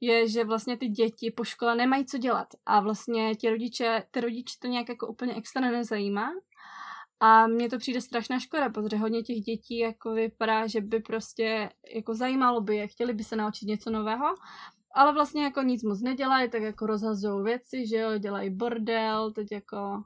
je, 0.00 0.28
že 0.28 0.44
vlastně 0.44 0.76
ty 0.76 0.88
děti 0.88 1.30
po 1.30 1.44
škole 1.44 1.74
nemají 1.74 2.06
co 2.06 2.18
dělat. 2.18 2.48
A 2.66 2.80
vlastně 2.80 3.34
ti 3.34 3.50
rodiče, 3.50 4.02
ty 4.10 4.20
rodiče 4.20 4.54
to 4.60 4.68
nějak 4.68 4.88
jako 4.88 5.06
úplně 5.06 5.34
extra 5.34 5.70
nezajímá. 5.70 6.30
A 7.20 7.46
mně 7.46 7.68
to 7.68 7.78
přijde 7.78 8.00
strašná 8.00 8.38
škoda, 8.38 8.68
protože 8.68 8.96
hodně 8.96 9.22
těch 9.22 9.36
dětí 9.36 9.78
jako 9.78 10.12
vypadá, 10.12 10.66
že 10.66 10.80
by 10.80 11.00
prostě 11.00 11.70
jako 11.94 12.14
zajímalo 12.14 12.60
by 12.60 12.76
je, 12.76 12.88
chtěli 12.88 13.14
by 13.14 13.24
se 13.24 13.36
naučit 13.36 13.66
něco 13.66 13.90
nového, 13.90 14.34
ale 14.94 15.12
vlastně 15.12 15.44
jako 15.44 15.62
nic 15.62 15.82
moc 15.82 16.02
nedělají, 16.02 16.50
tak 16.50 16.62
jako 16.62 16.86
rozhazují 16.86 17.44
věci, 17.44 17.86
že 17.86 17.96
jo, 17.96 18.18
dělají 18.18 18.50
bordel, 18.50 19.32
teď 19.32 19.52
jako 19.52 20.02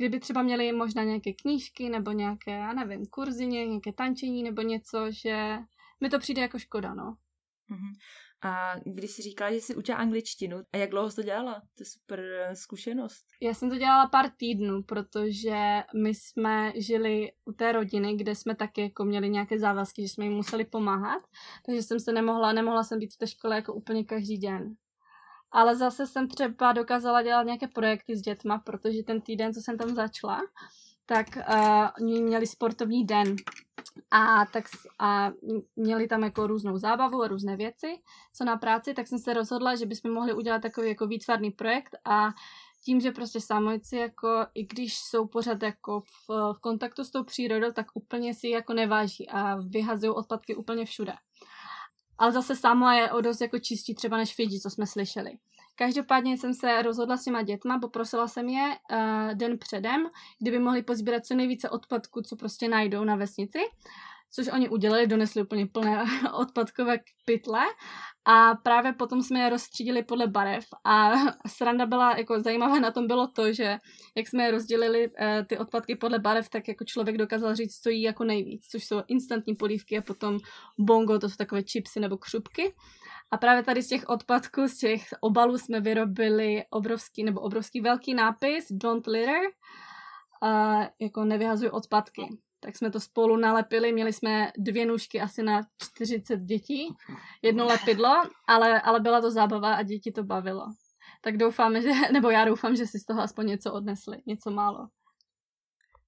kdyby 0.00 0.20
třeba 0.20 0.42
měli 0.42 0.72
možná 0.72 1.04
nějaké 1.04 1.32
knížky 1.32 1.88
nebo 1.88 2.10
nějaké, 2.12 2.50
já 2.50 2.72
nevím, 2.72 3.06
kurzy, 3.06 3.46
nějaké 3.46 3.92
tančení 3.92 4.42
nebo 4.42 4.62
něco, 4.62 5.10
že 5.10 5.56
mi 6.00 6.08
to 6.08 6.18
přijde 6.18 6.42
jako 6.42 6.58
škoda, 6.58 6.94
no. 6.94 7.16
Uh-huh. 7.70 7.92
A 8.42 8.74
když 8.84 9.10
jsi 9.10 9.22
říkala, 9.22 9.52
že 9.52 9.56
jsi 9.56 9.76
učila 9.76 9.98
angličtinu, 9.98 10.62
a 10.72 10.76
jak 10.76 10.90
dlouho 10.90 11.10
jsi 11.10 11.16
to 11.16 11.22
dělala? 11.22 11.54
To 11.54 11.82
je 11.82 11.84
super 11.84 12.20
eh, 12.20 12.56
zkušenost. 12.56 13.24
Já 13.42 13.54
jsem 13.54 13.70
to 13.70 13.76
dělala 13.76 14.08
pár 14.08 14.30
týdnů, 14.36 14.82
protože 14.82 15.82
my 16.02 16.14
jsme 16.14 16.72
žili 16.76 17.32
u 17.44 17.52
té 17.52 17.72
rodiny, 17.72 18.16
kde 18.16 18.34
jsme 18.34 18.54
taky 18.54 18.80
jako 18.80 19.04
měli 19.04 19.30
nějaké 19.30 19.58
závazky, 19.58 20.02
že 20.02 20.08
jsme 20.08 20.24
jim 20.24 20.34
museli 20.34 20.64
pomáhat, 20.64 21.22
takže 21.66 21.82
jsem 21.82 22.00
se 22.00 22.12
nemohla, 22.12 22.52
nemohla 22.52 22.84
jsem 22.84 22.98
být 22.98 23.14
v 23.14 23.18
té 23.18 23.26
škole 23.26 23.56
jako 23.56 23.74
úplně 23.74 24.04
každý 24.04 24.38
den. 24.38 24.74
Ale 25.52 25.76
zase 25.76 26.06
jsem 26.06 26.28
třeba 26.28 26.72
dokázala 26.72 27.22
dělat 27.22 27.42
nějaké 27.42 27.68
projekty 27.68 28.16
s 28.16 28.20
dětma, 28.20 28.58
protože 28.58 29.02
ten 29.02 29.20
týden, 29.20 29.54
co 29.54 29.60
jsem 29.60 29.78
tam 29.78 29.94
začala, 29.94 30.40
tak 31.06 31.26
uh, 31.36 31.88
oni 32.00 32.22
měli 32.22 32.46
sportovní 32.46 33.04
den 33.04 33.36
a, 34.10 34.46
tak, 34.52 34.64
a 34.98 35.30
měli 35.76 36.06
tam 36.06 36.22
jako 36.22 36.46
různou 36.46 36.78
zábavu 36.78 37.22
a 37.22 37.28
různé 37.28 37.56
věci, 37.56 37.86
co 38.34 38.44
na 38.44 38.56
práci, 38.56 38.94
tak 38.94 39.06
jsem 39.06 39.18
se 39.18 39.34
rozhodla, 39.34 39.76
že 39.76 39.86
bychom 39.86 40.10
mohli 40.10 40.32
udělat 40.32 40.62
takový 40.62 40.88
jako 40.88 41.06
výtvarný 41.06 41.50
projekt 41.50 41.96
a 42.04 42.28
tím, 42.84 43.00
že 43.00 43.10
prostě 43.10 43.40
samojci 43.40 43.96
jako, 43.96 44.46
i 44.54 44.66
když 44.66 44.98
jsou 44.98 45.26
pořád 45.26 45.62
jako 45.62 46.00
v, 46.00 46.28
v 46.28 46.60
kontaktu 46.60 47.04
s 47.04 47.10
tou 47.10 47.24
přírodou, 47.24 47.72
tak 47.72 47.86
úplně 47.94 48.34
si 48.34 48.48
jako 48.48 48.74
neváží 48.74 49.28
a 49.28 49.56
vyhazují 49.56 50.12
odpadky 50.12 50.54
úplně 50.54 50.84
všude. 50.84 51.12
Ale 52.20 52.32
zase 52.32 52.56
Samoa 52.56 52.94
je 52.94 53.12
o 53.12 53.20
dost 53.20 53.40
jako 53.40 53.58
čistí 53.58 53.94
třeba 53.94 54.16
než 54.16 54.34
Fiji, 54.34 54.60
co 54.60 54.70
jsme 54.70 54.86
slyšeli. 54.86 55.30
Každopádně 55.74 56.38
jsem 56.38 56.54
se 56.54 56.82
rozhodla 56.82 57.16
s 57.16 57.24
těma 57.24 57.42
dětma, 57.42 57.78
poprosila 57.78 58.28
jsem 58.28 58.48
je 58.48 58.76
uh, 58.92 59.34
den 59.34 59.58
předem, 59.58 60.10
kdyby 60.38 60.58
mohli 60.58 60.82
pozbírat 60.82 61.26
co 61.26 61.34
nejvíce 61.34 61.70
odpadků, 61.70 62.22
co 62.22 62.36
prostě 62.36 62.68
najdou 62.68 63.04
na 63.04 63.16
vesnici 63.16 63.58
což 64.30 64.48
oni 64.48 64.68
udělali, 64.68 65.06
donesli 65.06 65.42
úplně 65.42 65.66
plné 65.66 66.04
odpadkové 66.32 66.98
pytle 67.24 67.60
a 68.24 68.54
právě 68.54 68.92
potom 68.92 69.22
jsme 69.22 69.40
je 69.40 69.48
rozstřídili 69.48 70.02
podle 70.02 70.26
barev. 70.26 70.64
A 70.84 71.10
sranda 71.46 71.86
byla, 71.86 72.16
jako 72.16 72.40
zajímavé 72.40 72.80
na 72.80 72.90
tom 72.90 73.06
bylo 73.06 73.26
to, 73.26 73.52
že 73.52 73.78
jak 74.16 74.28
jsme 74.28 74.50
rozdělili 74.50 75.10
eh, 75.18 75.44
ty 75.48 75.58
odpadky 75.58 75.96
podle 75.96 76.18
barev, 76.18 76.48
tak 76.48 76.68
jako 76.68 76.84
člověk 76.84 77.16
dokázal 77.16 77.54
říct, 77.54 77.80
co 77.80 77.90
jí 77.90 78.02
jako 78.02 78.24
nejvíc, 78.24 78.66
což 78.66 78.84
jsou 78.84 79.02
instantní 79.08 79.54
polívky 79.54 79.98
a 79.98 80.02
potom 80.02 80.38
bongo, 80.78 81.18
to 81.18 81.28
jsou 81.28 81.36
takové 81.36 81.62
chipsy 81.62 82.00
nebo 82.00 82.16
křupky. 82.16 82.74
A 83.30 83.36
právě 83.36 83.62
tady 83.62 83.82
z 83.82 83.88
těch 83.88 84.08
odpadků, 84.08 84.68
z 84.68 84.76
těch 84.76 85.02
obalů 85.20 85.58
jsme 85.58 85.80
vyrobili 85.80 86.64
obrovský 86.70 87.24
nebo 87.24 87.40
obrovský 87.40 87.80
velký 87.80 88.14
nápis 88.14 88.66
Don't 88.70 89.06
litter, 89.06 89.40
uh, 90.42 90.84
jako 91.00 91.24
nevyhazuj 91.24 91.68
odpadky 91.68 92.22
tak 92.60 92.76
jsme 92.76 92.90
to 92.90 93.00
spolu 93.00 93.36
nalepili, 93.36 93.92
měli 93.92 94.12
jsme 94.12 94.52
dvě 94.58 94.86
nůžky 94.86 95.20
asi 95.20 95.42
na 95.42 95.60
40 95.82 96.36
dětí, 96.36 96.88
jedno 97.42 97.66
lepidlo, 97.66 98.22
ale, 98.46 98.80
ale 98.80 99.00
byla 99.00 99.20
to 99.20 99.30
zábava 99.30 99.74
a 99.74 99.82
děti 99.82 100.12
to 100.12 100.24
bavilo. 100.24 100.66
Tak 101.22 101.36
doufáme, 101.36 101.82
že, 101.82 101.90
nebo 102.12 102.30
já 102.30 102.44
doufám, 102.44 102.76
že 102.76 102.86
si 102.86 102.98
z 102.98 103.04
toho 103.04 103.20
aspoň 103.22 103.46
něco 103.46 103.72
odnesli, 103.72 104.22
něco 104.26 104.50
málo. 104.50 104.88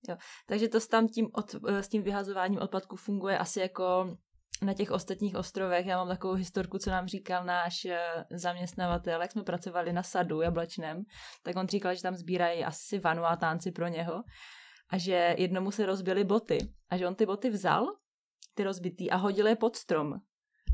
Jo, 0.08 0.16
takže 0.46 0.68
to 0.68 0.80
s 0.80 0.88
tam 0.88 1.08
tím 1.08 1.28
od, 1.32 1.54
s 1.68 1.88
tím 1.88 2.02
vyhazováním 2.02 2.60
odpadků 2.60 2.96
funguje 2.96 3.38
asi 3.38 3.60
jako 3.60 4.16
na 4.62 4.74
těch 4.74 4.90
ostatních 4.90 5.36
ostrovech. 5.36 5.86
Já 5.86 5.96
mám 5.96 6.08
takovou 6.08 6.34
historku, 6.34 6.78
co 6.78 6.90
nám 6.90 7.06
říkal 7.06 7.44
náš 7.44 7.84
eh, 7.84 8.24
zaměstnavatel, 8.30 9.22
jak 9.22 9.32
jsme 9.32 9.42
pracovali 9.42 9.92
na 9.92 10.02
sadu 10.02 10.40
jablečném, 10.40 11.02
tak 11.42 11.56
on 11.56 11.68
říkal, 11.68 11.94
že 11.94 12.02
tam 12.02 12.14
sbírají 12.14 12.64
asi 12.64 12.98
vanuátánci 12.98 13.72
pro 13.72 13.88
něho 13.88 14.22
a 14.92 14.98
že 14.98 15.34
jednomu 15.38 15.70
se 15.70 15.86
rozbily 15.86 16.24
boty 16.24 16.58
a 16.90 16.96
že 16.96 17.06
on 17.06 17.14
ty 17.14 17.26
boty 17.26 17.50
vzal, 17.50 17.86
ty 18.54 18.64
rozbitý 18.64 19.10
a 19.10 19.16
hodil 19.16 19.46
je 19.46 19.56
pod 19.56 19.76
strom. 19.76 20.20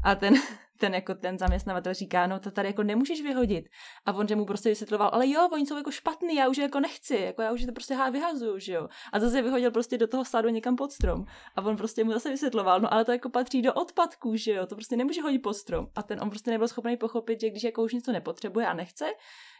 A 0.05 0.15
ten, 0.15 0.35
ten, 0.79 0.95
jako 0.95 1.15
ten 1.15 1.39
zaměstnavatel 1.39 1.95
říká, 1.95 2.27
no 2.27 2.41
to 2.41 2.51
tady 2.51 2.69
jako 2.69 2.83
nemůžeš 2.83 3.23
vyhodit. 3.23 3.69
A 4.07 4.13
on 4.13 4.29
že 4.29 4.37
mu 4.37 4.45
prostě 4.45 4.69
vysvětloval, 4.69 5.11
ale 5.13 5.29
jo, 5.29 5.49
oni 5.53 5.67
jsou 5.67 5.77
jako 5.77 5.91
špatný, 5.91 6.35
já 6.35 6.49
už 6.49 6.57
je 6.57 6.63
jako 6.63 6.81
nechci, 6.81 7.17
jako 7.17 7.43
já 7.43 7.53
už 7.53 7.61
je 7.61 7.67
to 7.67 7.73
prostě 7.73 7.97
vyhazuju, 8.13 8.59
že 8.59 8.73
jo. 8.73 8.89
A 9.13 9.21
zase 9.21 9.43
vyhodil 9.43 9.71
prostě 9.71 9.99
do 9.99 10.07
toho 10.07 10.25
sadu 10.25 10.49
někam 10.49 10.77
pod 10.77 10.93
strom. 10.93 11.25
A 11.57 11.63
on 11.63 11.77
prostě 11.77 12.05
mu 12.05 12.13
zase 12.13 12.31
vysvětloval, 12.31 12.81
no 12.81 12.93
ale 12.93 13.05
to 13.05 13.13
jako 13.13 13.31
patří 13.31 13.63
do 13.63 13.75
odpadků, 13.75 14.37
že 14.37 14.53
jo, 14.53 14.67
to 14.67 14.75
prostě 14.75 14.97
nemůže 14.97 15.23
hodit 15.23 15.39
pod 15.39 15.55
strom. 15.55 15.89
A 15.95 16.03
ten 16.03 16.23
on 16.23 16.31
prostě 16.31 16.51
nebyl 16.51 16.69
schopný 16.69 16.97
pochopit, 16.97 17.41
že 17.41 17.51
když 17.51 17.63
jako 17.63 17.83
už 17.83 17.93
něco 17.93 18.13
nepotřebuje 18.13 18.67
a 18.67 18.75
nechce, 18.75 19.05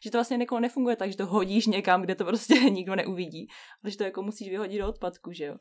že 0.05 0.11
to 0.11 0.19
vlastně 0.19 0.37
někoho 0.37 0.61
nefunguje 0.61 0.97
tak, 0.97 1.11
že 1.11 1.17
to 1.17 1.27
hodíš 1.27 1.67
někam, 1.67 2.03
kde 2.03 2.15
to 2.15 2.25
prostě 2.25 2.55
nikdo 2.71 2.97
neuvidí, 2.97 3.49
ale 3.83 3.91
že 3.91 3.97
to 3.97 4.05
jako 4.05 4.23
musíš 4.23 4.49
vyhodit 4.49 4.81
do 4.81 4.89
odpadku, 4.89 5.33
že 5.33 5.45
jo 5.45 5.57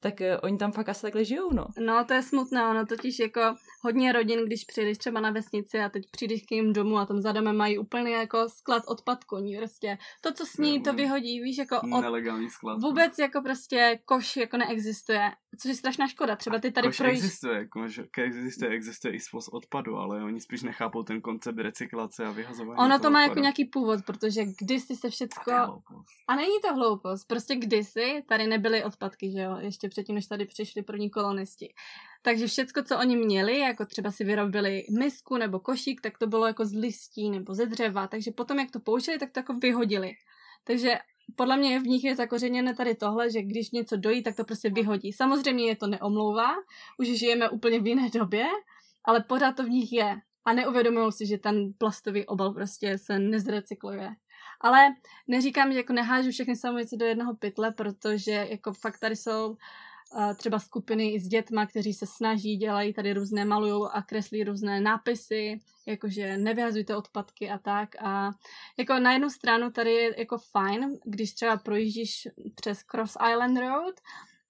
tak 0.00 0.14
uh, 0.20 0.26
oni 0.42 0.58
tam 0.58 0.72
fakt 0.72 0.88
asi 0.88 1.02
takhle 1.02 1.24
žijou, 1.24 1.52
no. 1.52 1.66
No, 1.86 2.04
to 2.04 2.14
je 2.14 2.22
smutné, 2.22 2.68
ono 2.68 2.86
totiž 2.86 3.18
jako 3.18 3.40
hodně 3.82 4.12
rodin, 4.12 4.44
když 4.46 4.64
přijdeš 4.64 4.98
třeba 4.98 5.20
na 5.20 5.30
vesnici 5.30 5.78
a 5.78 5.88
teď 5.88 6.02
přijdeš 6.10 6.42
k 6.42 6.52
jim 6.52 6.72
domů 6.72 6.98
a 6.98 7.06
tam 7.06 7.20
za 7.20 7.32
domem 7.32 7.56
mají 7.56 7.78
úplně 7.78 8.12
jako 8.12 8.48
sklad 8.48 8.82
odpadku, 8.86 9.36
oni 9.36 9.58
prostě 9.58 9.98
to, 10.20 10.32
co 10.32 10.46
sní, 10.46 10.82
to 10.82 10.92
vyhodí, 10.92 11.40
víš, 11.40 11.58
jako 11.58 11.80
od... 11.80 12.00
Nelegální 12.00 12.50
sklad. 12.50 12.78
No. 12.78 12.88
Vůbec 12.88 13.18
jako 13.18 13.42
prostě 13.42 13.98
koš 14.04 14.36
jako 14.36 14.56
neexistuje, 14.56 15.30
což 15.58 15.68
je 15.68 15.74
strašná 15.74 16.06
škoda, 16.06 16.36
třeba 16.36 16.58
ty 16.58 16.70
tady 16.70 16.88
koš 16.88 16.98
projíž... 16.98 17.18
existuje, 17.18 17.68
koš 17.68 18.00
existuje, 18.18 18.70
existuje 18.70 19.14
i 19.14 19.20
svoz 19.20 19.48
odpadu, 19.48 19.96
ale 19.96 20.24
oni 20.24 20.40
spíš 20.40 20.62
nechápou 20.62 21.02
ten 21.02 21.20
koncept 21.20 21.58
recyklace 21.58 22.24
a 22.24 22.30
vyhazování 22.30 22.78
Ono 22.78 22.98
to 22.98 23.10
má 23.10 23.20
jako 23.20 23.30
odpadu. 23.30 23.38
jako 23.38 23.40
nějaký 23.40 23.64
původ, 23.64 24.04
protože 24.06 24.44
kdysi 24.60 24.96
se 24.96 25.10
všecko... 25.10 25.52
A, 25.52 25.80
a 26.28 26.36
není 26.36 26.60
to 26.62 26.74
hloupost, 26.74 27.24
prostě 27.24 27.56
kdysi 27.56 28.22
tady 28.28 28.46
nebyly 28.46 28.84
odpadky, 28.84 29.30
že 29.30 29.40
jo, 29.40 29.56
ještě 29.60 29.87
předtím, 29.88 30.14
než 30.14 30.26
tady 30.26 30.46
přišli 30.46 30.82
první 30.82 31.10
kolonisti. 31.10 31.74
Takže 32.22 32.46
všecko, 32.46 32.82
co 32.82 32.98
oni 32.98 33.16
měli, 33.16 33.58
jako 33.58 33.86
třeba 33.86 34.10
si 34.10 34.24
vyrobili 34.24 34.84
misku 34.98 35.36
nebo 35.36 35.60
košík, 35.60 36.00
tak 36.00 36.18
to 36.18 36.26
bylo 36.26 36.46
jako 36.46 36.64
z 36.64 36.72
listí 36.72 37.30
nebo 37.30 37.54
ze 37.54 37.66
dřeva. 37.66 38.06
Takže 38.06 38.30
potom, 38.30 38.58
jak 38.58 38.70
to 38.70 38.80
použili, 38.80 39.18
tak 39.18 39.32
to 39.32 39.40
jako 39.40 39.54
vyhodili. 39.54 40.12
Takže 40.64 40.98
podle 41.36 41.56
mě 41.56 41.80
v 41.80 41.86
nich 41.86 42.04
je 42.04 42.16
zakořeněné 42.16 42.74
tady 42.74 42.94
tohle, 42.94 43.30
že 43.30 43.42
když 43.42 43.70
něco 43.70 43.96
dojí, 43.96 44.22
tak 44.22 44.36
to 44.36 44.44
prostě 44.44 44.70
vyhodí. 44.70 45.12
Samozřejmě 45.12 45.66
je 45.66 45.76
to 45.76 45.86
neomlouvá, 45.86 46.50
už 46.98 47.08
žijeme 47.08 47.48
úplně 47.50 47.80
v 47.80 47.86
jiné 47.86 48.10
době, 48.10 48.46
ale 49.04 49.24
pořád 49.28 49.52
to 49.52 49.64
v 49.64 49.70
nich 49.70 49.92
je. 49.92 50.16
A 50.44 50.52
neuvědomují 50.52 51.12
si, 51.12 51.26
že 51.26 51.38
ten 51.38 51.72
plastový 51.78 52.26
obal 52.26 52.54
prostě 52.54 52.98
se 52.98 53.18
nezrecykluje. 53.18 54.10
Ale 54.60 54.94
neříkám, 55.28 55.72
že 55.72 55.78
jako 55.78 55.92
nehážu 55.92 56.30
všechny 56.30 56.56
samovice 56.56 56.96
do 56.96 57.04
jednoho 57.04 57.34
pytle, 57.34 57.72
protože 57.72 58.46
jako 58.50 58.72
fakt 58.72 58.98
tady 58.98 59.16
jsou 59.16 59.56
třeba 60.36 60.58
skupiny 60.58 61.20
s 61.20 61.28
dětma, 61.28 61.66
kteří 61.66 61.94
se 61.94 62.06
snaží, 62.06 62.56
dělají 62.56 62.92
tady 62.92 63.12
různé, 63.12 63.44
malují 63.44 63.88
a 63.92 64.02
kreslí 64.02 64.44
různé 64.44 64.80
nápisy, 64.80 65.60
jakože 65.86 66.36
nevyhazujte 66.36 66.96
odpadky 66.96 67.50
a 67.50 67.58
tak. 67.58 67.88
A 68.02 68.30
jako 68.78 68.98
na 68.98 69.12
jednu 69.12 69.30
stranu 69.30 69.70
tady 69.70 69.92
je 69.92 70.14
jako 70.18 70.38
fajn, 70.38 70.98
když 71.04 71.32
třeba 71.32 71.56
projíždíš 71.56 72.28
přes 72.54 72.82
Cross 72.82 73.16
Island 73.32 73.58
Road 73.58 73.94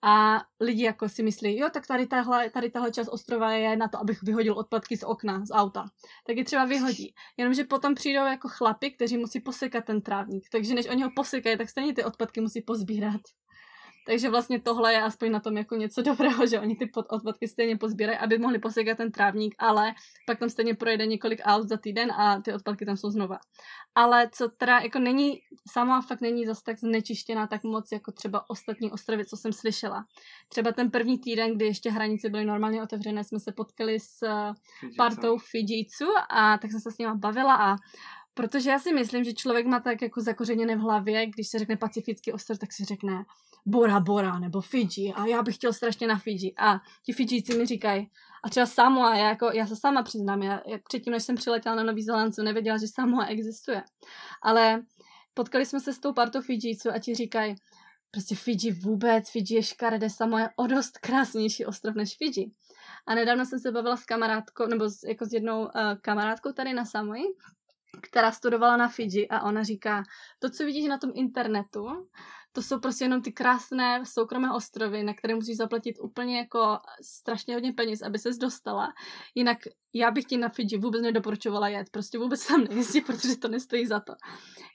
a 0.03 0.43
lidi 0.61 0.83
jako 0.83 1.09
si 1.09 1.23
myslí, 1.23 1.59
jo, 1.59 1.69
tak 1.73 1.87
tady 1.87 2.07
tahle, 2.07 2.51
tady 2.51 2.71
tahle 2.71 2.91
část 2.91 3.09
ostrova 3.09 3.53
je 3.53 3.77
na 3.77 3.89
to, 3.89 4.01
abych 4.01 4.23
vyhodil 4.23 4.59
odpadky 4.59 4.97
z 4.97 5.03
okna, 5.03 5.45
z 5.45 5.51
auta. 5.53 5.85
Tak 6.27 6.37
je 6.37 6.45
třeba 6.45 6.65
vyhodí. 6.65 7.15
Jenomže 7.37 7.65
potom 7.65 7.95
přijdou 7.95 8.25
jako 8.25 8.49
chlapy, 8.49 8.91
kteří 8.91 9.17
musí 9.17 9.41
posekat 9.41 9.85
ten 9.85 10.01
trávník. 10.01 10.49
Takže 10.53 10.75
než 10.75 10.87
oni 10.89 11.03
ho 11.03 11.11
posekají, 11.17 11.59
tak 11.59 11.69
stejně 11.69 11.95
ty 11.95 12.05
odpadky 12.05 12.41
musí 12.41 12.63
pozbírat. 12.63 13.21
Takže 14.09 14.31
vlastně 14.31 14.61
tohle 14.61 14.93
je 14.93 15.03
aspoň 15.03 15.31
na 15.31 15.41
tom 15.41 15.57
jako 15.57 15.77
něco 15.77 16.03
dobrého, 16.03 16.47
že 16.47 16.61
oni 16.61 16.77
ty 16.77 16.91
odpadky 17.09 17.49
stejně 17.49 17.77
pozbírají, 17.77 18.19
aby 18.19 18.39
mohli 18.39 18.59
posekat 18.59 18.97
ten 18.97 19.13
trávník, 19.13 19.55
ale 19.59 19.95
pak 20.27 20.39
tam 20.39 20.51
stejně 20.51 20.75
projede 20.75 21.07
několik 21.07 21.41
aut 21.45 21.69
za 21.69 21.77
týden 21.77 22.13
a 22.13 22.41
ty 22.41 22.53
odpadky 22.53 22.87
tam 22.87 22.97
jsou 22.97 23.11
znova. 23.11 23.39
Ale 23.95 24.29
co 24.33 24.49
teda 24.49 24.79
jako 24.79 24.99
není, 24.99 25.41
sama 25.73 26.01
fakt 26.01 26.21
není 26.21 26.47
zase 26.47 26.63
tak 26.65 26.79
znečištěná 26.79 27.47
tak 27.47 27.65
moc 27.65 27.93
jako 27.93 28.13
třeba 28.13 28.51
ostatní 28.51 28.93
ostrovy, 28.93 29.25
co 29.25 29.37
jsem 29.37 29.53
slyšela. 29.53 30.05
Třeba 30.49 30.73
ten 30.73 30.91
první 30.91 31.19
týden, 31.19 31.57
kdy 31.57 31.65
ještě 31.65 31.91
hranice 31.91 32.29
byly 32.29 32.45
normálně 32.45 32.83
otevřené, 32.83 33.25
jsme 33.25 33.41
se 33.41 33.53
potkali 33.53 34.01
s 34.01 34.19
Fidžicu. 34.81 34.97
partou 34.97 35.39
Fidžicu 35.39 36.07
a 36.31 36.59
tak 36.59 36.71
jsem 36.71 36.81
se 36.81 36.91
s 36.91 36.99
nima 36.99 37.15
bavila 37.15 37.55
a 37.57 37.77
Protože 38.35 38.71
já 38.71 38.79
si 38.79 38.93
myslím, 38.93 39.25
že 39.25 39.33
člověk 39.33 39.67
má 39.67 39.81
tak 39.81 40.03
jako 40.03 40.21
zakořeněné 40.21 40.77
v 40.77 40.81
hlavě, 40.81 41.27
když 41.27 41.49
se 41.49 41.59
řekne 41.59 41.77
pacifický 41.77 42.33
ostrov, 42.33 42.59
tak 42.59 42.73
si 42.73 42.85
řekne 42.85 43.25
Bora 43.69 44.01
Bora 44.01 44.39
nebo 44.39 44.61
Fiji 44.61 45.13
a 45.13 45.27
já 45.27 45.43
bych 45.43 45.55
chtěl 45.55 45.73
strašně 45.73 46.07
na 46.07 46.19
Fiji. 46.19 46.55
A 46.59 46.81
ti 47.07 47.13
Fidžíci 47.13 47.59
mi 47.59 47.67
říkají, 47.67 48.11
a 48.45 48.49
třeba 48.49 48.67
Samoa, 48.67 49.17
já, 49.17 49.29
jako, 49.29 49.51
já 49.55 49.67
se 49.67 49.77
sama 49.77 50.03
přiznám, 50.03 50.43
já, 50.43 50.61
jak 50.67 50.83
předtím, 50.89 51.13
než 51.13 51.23
jsem 51.23 51.37
přiletěla 51.37 51.75
na 51.75 51.83
Nový 51.83 52.03
Zéland, 52.03 52.35
jsem 52.35 52.45
nevěděla, 52.45 52.79
že 52.79 52.87
Samoa 52.89 53.27
existuje. 53.27 53.83
Ale 54.43 54.83
potkali 55.35 55.67
jsme 55.67 55.81
se 55.81 55.93
s 55.93 56.01
tou 56.01 56.13
partou 56.13 56.41
Fidžíců 56.41 56.91
a 56.91 56.99
ti 56.99 57.15
říkají, 57.15 57.55
prostě 58.11 58.35
Fiji 58.35 58.73
vůbec, 58.73 59.31
Fiji 59.31 59.55
je 59.55 59.63
škaredé, 59.63 60.11
Samoa 60.11 60.41
je 60.41 60.49
o 60.57 60.67
dost 60.67 60.99
krásnější 60.99 61.67
ostrov 61.67 61.95
než 61.95 62.17
Fiji. 62.17 62.51
A 63.07 63.15
nedávno 63.15 63.47
jsem 63.47 63.59
se 63.59 63.73
bavila 63.73 63.97
s 63.97 64.05
kamarádkou, 64.05 64.67
nebo 64.67 64.89
s, 64.89 65.03
jako 65.09 65.27
s 65.27 65.33
jednou 65.33 65.61
uh, 65.61 65.71
kamarádkou 66.03 66.53
tady 66.53 66.73
na 66.73 66.85
Samoji, 66.85 67.25
která 68.03 68.33
studovala 68.33 68.77
na 68.77 68.89
Fiji 68.89 69.29
a 69.29 69.43
ona 69.43 69.63
říká, 69.63 70.03
to, 70.39 70.51
co 70.51 70.65
vidíš 70.65 70.89
na 70.89 70.99
tom 70.99 71.11
internetu, 71.15 71.87
to 72.53 72.63
jsou 72.63 72.81
prostě 72.81 73.05
jenom 73.05 73.23
ty 73.23 73.33
krásné 73.33 74.03
soukromé 74.07 74.53
ostrovy, 74.53 75.03
na 75.03 75.15
které 75.15 75.35
musíš 75.35 75.57
zaplatit 75.57 75.97
úplně 76.01 76.39
jako 76.39 76.79
strašně 77.03 77.55
hodně 77.55 77.73
peněz, 77.73 78.03
aby 78.03 78.19
ses 78.19 78.39
dostala. 78.39 78.89
Jinak 79.35 79.59
já 79.95 80.11
bych 80.11 80.25
ti 80.25 80.37
na 80.37 80.49
Fiji 80.49 80.79
vůbec 80.79 81.03
nedoporučovala 81.03 81.69
jet, 81.69 81.91
prostě 81.91 82.19
vůbec 82.19 82.47
tam 82.47 82.65
nejezdit, 82.65 83.07
protože 83.07 83.37
to 83.37 83.49
nestojí 83.49 83.87
za 83.87 84.01
to. 84.01 84.13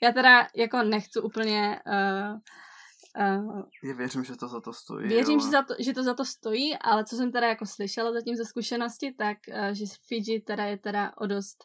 Já 0.03 0.11
teda 0.11 0.47
jako 0.55 0.83
nechci 0.83 1.19
úplně 1.19 1.81
uh, 1.87 2.39
Uh, 3.19 3.61
Já 3.83 3.95
věřím, 3.95 4.23
že 4.23 4.35
to 4.35 4.47
za 4.47 4.61
to 4.61 4.73
stojí. 4.73 5.07
Věřím, 5.07 5.39
ale... 5.39 5.43
že, 5.43 5.49
za 5.49 5.61
to, 5.61 5.73
že 5.79 5.93
to 5.93 6.03
za 6.03 6.13
to 6.13 6.25
stojí, 6.25 6.77
ale 6.77 7.05
co 7.05 7.15
jsem 7.15 7.31
teda 7.31 7.47
jako 7.47 7.65
slyšela 7.65 8.11
zatím 8.11 8.35
ze 8.35 8.45
zkušenosti, 8.45 9.13
tak 9.17 9.37
uh, 9.47 9.73
že 9.73 9.85
Fiji 10.07 10.41
teda 10.41 10.65
je 10.65 10.77
teda 10.77 11.11
o 11.17 11.27
dost 11.27 11.63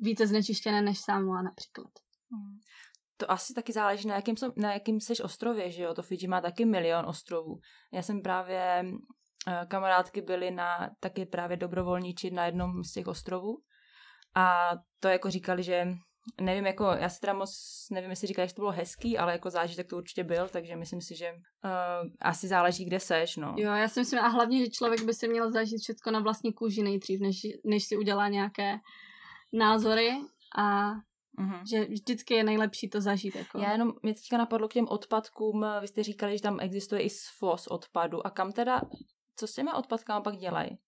více 0.00 0.26
znečištěné 0.26 0.82
než 0.82 1.00
Samoa 1.00 1.42
například. 1.42 1.90
Hmm 2.32 2.60
to 3.22 3.30
asi 3.30 3.54
taky 3.54 3.72
záleží 3.72 4.08
na 4.08 4.14
jakým, 4.14 4.34
na 4.56 4.72
jakým 4.72 5.00
seš 5.00 5.20
ostrově, 5.20 5.70
že 5.70 5.82
jo? 5.82 5.94
To 5.94 6.02
Fiji 6.02 6.28
má 6.28 6.40
taky 6.40 6.64
milion 6.64 7.06
ostrovů. 7.06 7.58
Já 7.92 8.02
jsem 8.02 8.22
právě, 8.22 8.84
eh, 9.48 9.66
kamarádky 9.68 10.20
byly 10.20 10.50
na 10.50 10.90
taky 11.00 11.26
právě 11.26 11.56
dobrovolniči 11.56 12.30
na 12.30 12.46
jednom 12.46 12.84
z 12.84 12.92
těch 12.92 13.06
ostrovů 13.06 13.58
a 14.34 14.70
to 15.00 15.08
jako 15.08 15.30
říkali, 15.30 15.62
že 15.62 15.86
nevím, 16.40 16.66
jako 16.66 16.84
já 16.84 17.08
si 17.08 17.20
teda 17.20 17.32
moc, 17.32 17.50
nevím, 17.90 18.10
jestli 18.10 18.26
říkáš, 18.26 18.48
že 18.48 18.54
to 18.54 18.62
bylo 18.62 18.72
hezký, 18.72 19.18
ale 19.18 19.32
jako 19.32 19.50
zážitek 19.50 19.88
to 19.88 19.96
určitě 19.96 20.24
byl, 20.24 20.48
takže 20.48 20.76
myslím 20.76 21.00
si, 21.00 21.16
že 21.16 21.32
uh, 21.32 22.10
asi 22.20 22.48
záleží, 22.48 22.84
kde 22.84 23.00
seš, 23.00 23.36
no. 23.36 23.54
Jo, 23.58 23.72
já 23.72 23.88
si 23.88 24.00
myslím, 24.00 24.20
a 24.20 24.28
hlavně, 24.28 24.58
že 24.58 24.70
člověk 24.70 25.02
by 25.04 25.14
si 25.14 25.28
měl 25.28 25.50
zažít 25.50 25.80
všechno 25.82 26.12
na 26.12 26.20
vlastní 26.20 26.52
kůži 26.52 26.82
nejdřív, 26.82 27.20
než, 27.20 27.36
než 27.64 27.84
si 27.84 27.96
udělá 27.96 28.28
nějaké 28.28 28.78
názory 29.52 30.10
a 30.58 30.90
Mm-hmm. 31.42 31.60
Že 31.70 31.84
vždycky 31.84 32.34
je 32.34 32.44
nejlepší 32.44 32.88
to 32.88 33.00
zažít. 33.00 33.36
Jako. 33.36 33.58
Já 33.58 33.72
jenom, 33.72 33.92
mě 34.02 34.14
teďka 34.14 34.38
napadlo 34.38 34.68
k 34.68 34.72
těm 34.72 34.88
odpadkům, 34.88 35.66
vy 35.80 35.88
jste 35.88 36.02
říkali, 36.02 36.36
že 36.36 36.42
tam 36.42 36.60
existuje 36.60 37.02
i 37.02 37.10
svoz 37.10 37.66
odpadu. 37.66 38.26
A 38.26 38.30
kam 38.30 38.52
teda, 38.52 38.80
co 39.36 39.46
s 39.46 39.52
těmi 39.52 39.72
odpadkama 39.72 40.20
pak 40.20 40.36
dělají? 40.36 40.78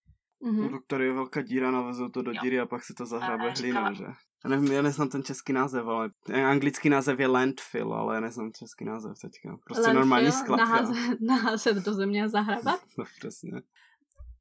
Mm-hmm. 0.43 0.71
No, 0.71 0.79
tady 0.87 1.05
je 1.05 1.13
velká 1.13 1.43
díra, 1.43 1.71
navezou 1.71 2.09
to 2.09 2.23
do 2.23 2.31
jo. 2.31 2.39
díry 2.43 2.61
a 2.61 2.67
pak 2.67 2.85
se 2.85 2.95
to 2.95 3.07
zahrabe 3.07 3.51
hlínou, 3.51 3.95
že? 3.95 4.05
Já 4.45 4.51
nevím, 4.51 4.73
já 4.73 4.83
neznám 4.83 5.09
ten 5.09 5.23
český 5.23 5.53
název, 5.53 5.87
ale 5.87 6.11
anglický 6.51 6.89
název 6.89 7.21
je 7.21 7.27
landfill, 7.27 7.95
ale 7.95 8.15
já 8.15 8.21
neznám 8.21 8.53
český 8.53 8.85
název 8.85 9.13
teďka. 9.23 9.57
Prostě 9.65 9.83
landfill, 9.83 10.01
normální 10.01 10.33
skladka. 10.33 10.65
Naházet, 10.65 11.21
naházet 11.21 11.77
do 11.77 11.95
země 11.95 12.25
a 12.25 12.29
zahrabat? 12.29 12.81
no, 12.99 13.05
přesně. 13.19 13.53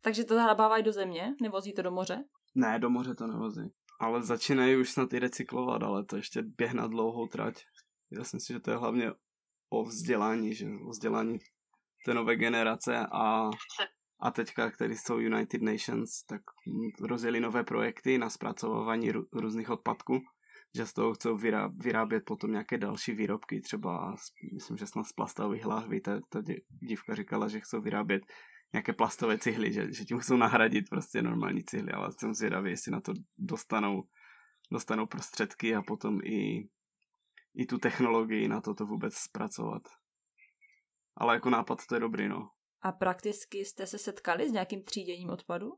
Takže 0.01 0.23
to 0.23 0.35
zahrabávají 0.35 0.83
do 0.83 0.91
země? 0.91 1.35
Nevozí 1.41 1.73
to 1.73 1.81
do 1.81 1.91
moře? 1.91 2.23
Ne, 2.55 2.79
do 2.79 2.89
moře 2.89 3.15
to 3.15 3.27
nevozí. 3.27 3.71
Ale 4.03 4.23
začínají 4.23 4.75
už 4.75 4.91
snad 4.91 5.13
i 5.13 5.19
recyklovat, 5.19 5.83
ale 5.83 6.05
to 6.05 6.15
ještě 6.15 6.41
běh 6.41 6.73
na 6.73 6.87
dlouhou 6.87 7.27
trať. 7.27 7.63
Já 8.11 8.23
si 8.23 8.35
myslím, 8.35 8.55
že 8.55 8.59
to 8.59 8.71
je 8.71 8.77
hlavně 8.77 9.11
o 9.69 9.83
vzdělání, 9.83 10.55
že 10.55 10.65
o 10.85 10.89
vzdělání 10.89 11.39
té 12.05 12.13
nové 12.13 12.35
generace 12.35 13.07
a, 13.11 13.49
a 14.19 14.31
teďka, 14.31 14.71
který 14.71 14.97
jsou 14.97 15.19
United 15.19 15.61
Nations, 15.61 16.23
tak 16.23 16.41
rozjeli 17.01 17.39
nové 17.39 17.63
projekty 17.63 18.17
na 18.17 18.29
zpracovávání 18.29 19.11
různých 19.33 19.69
odpadků, 19.69 20.19
že 20.75 20.85
z 20.85 20.93
toho 20.93 21.13
chcou 21.13 21.37
vyrábět 21.83 22.23
potom 22.25 22.51
nějaké 22.51 22.77
další 22.77 23.11
výrobky, 23.11 23.61
třeba 23.61 24.15
myslím, 24.53 24.77
že 24.77 24.87
snad 24.87 25.03
z 25.03 25.13
plastových 25.13 25.65
lahví, 25.65 26.01
ta, 26.01 26.19
ta 26.29 26.41
dívka 26.81 27.15
říkala, 27.15 27.47
že 27.47 27.59
chcou 27.59 27.81
vyrábět 27.81 28.23
nějaké 28.73 28.93
plastové 28.93 29.37
cihly, 29.37 29.73
že, 29.73 29.93
že 29.93 30.05
tím 30.05 30.19
chcou 30.19 30.37
nahradit 30.37 30.89
prostě 30.89 31.21
normální 31.21 31.63
cihly, 31.63 31.91
ale 31.91 32.11
jsem 32.11 32.33
zvědavý, 32.33 32.69
jestli 32.69 32.91
na 32.91 33.01
to 33.01 33.13
dostanou, 33.37 34.03
dostanou 34.71 35.05
prostředky 35.05 35.75
a 35.75 35.81
potom 35.81 36.19
i, 36.23 36.69
i 37.55 37.65
tu 37.65 37.77
technologii 37.77 38.47
na 38.47 38.61
to 38.61 38.73
to 38.73 38.85
vůbec 38.85 39.13
zpracovat. 39.15 39.81
Ale 41.17 41.33
jako 41.33 41.49
nápad 41.49 41.79
to 41.89 41.95
je 41.95 41.99
dobrý, 42.01 42.27
no. 42.27 42.49
A 42.81 42.91
prakticky 42.91 43.57
jste 43.57 43.87
se 43.87 43.97
setkali 43.97 44.49
s 44.49 44.51
nějakým 44.51 44.83
tříděním 44.83 45.29
odpadu? 45.29 45.71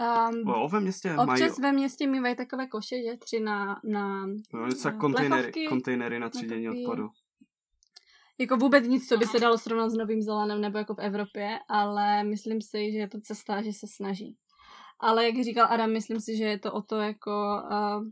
Um, 0.00 0.48
o, 0.48 0.68
ve 0.68 0.80
městě 0.80 1.12
občas 1.12 1.58
mají... 1.58 1.62
ve 1.62 1.72
městě 1.72 2.06
mývají 2.06 2.36
takové 2.36 2.66
koše, 2.66 2.96
že 3.02 3.16
tři 3.16 3.40
na, 3.40 3.80
na, 3.84 4.26
no, 4.52 4.66
na 4.84 4.92
kontejnery, 4.92 5.52
kontejnery 5.68 6.18
na 6.18 6.28
třídění 6.28 6.66
na 6.66 6.72
odpadu 6.72 7.08
jako 8.42 8.56
vůbec 8.56 8.86
nic, 8.86 9.08
co 9.08 9.16
by 9.16 9.26
se 9.26 9.40
dalo 9.40 9.58
srovnat 9.58 9.90
s 9.90 9.94
Novým 9.94 10.22
Zélandem 10.22 10.60
nebo 10.60 10.78
jako 10.78 10.94
v 10.94 10.98
Evropě, 10.98 11.58
ale 11.68 12.24
myslím 12.24 12.60
si, 12.60 12.92
že 12.92 12.98
je 12.98 13.08
to 13.08 13.20
cesta, 13.20 13.62
že 13.62 13.72
se 13.72 13.86
snaží. 13.86 14.36
Ale 15.00 15.26
jak 15.26 15.44
říkal 15.44 15.66
Adam, 15.70 15.92
myslím 15.92 16.20
si, 16.20 16.36
že 16.36 16.44
je 16.44 16.58
to 16.58 16.72
o 16.72 16.82
to 16.82 16.96
jako 16.96 17.62
uh, 17.70 18.04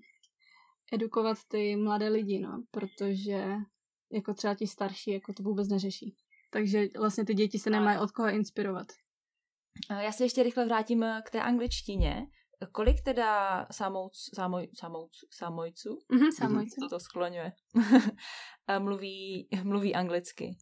edukovat 0.93 1.38
ty 1.49 1.77
mladé 1.77 2.09
lidi, 2.09 2.38
no, 2.38 2.62
protože 2.71 3.45
jako 4.12 4.35
třeba 4.35 4.55
ti 4.55 4.66
starší 4.66 5.11
jako 5.11 5.33
to 5.33 5.43
vůbec 5.43 5.69
neřeší. 5.69 6.16
Takže 6.51 6.87
vlastně 6.99 7.25
ty 7.25 7.35
děti 7.35 7.59
se 7.59 7.71
nemají 7.71 7.99
od 7.99 8.11
koho 8.11 8.29
inspirovat. 8.29 8.87
Já 9.90 10.12
se 10.12 10.25
ještě 10.25 10.43
rychle 10.43 10.64
vrátím 10.64 11.05
k 11.25 11.31
té 11.31 11.43
angličtině. 11.43 12.27
Kolik 12.73 13.03
teda 13.05 13.66
samouc, 13.73 14.31
samoj, 14.35 14.68
samouc, 14.75 15.11
samojců, 15.31 15.99
mm-hmm, 16.12 16.31
samojců. 16.31 16.88
to 16.90 17.01
skloňuje, 17.01 17.53
mluví, 18.79 19.49
mluví 19.62 19.94
anglicky? 19.94 20.57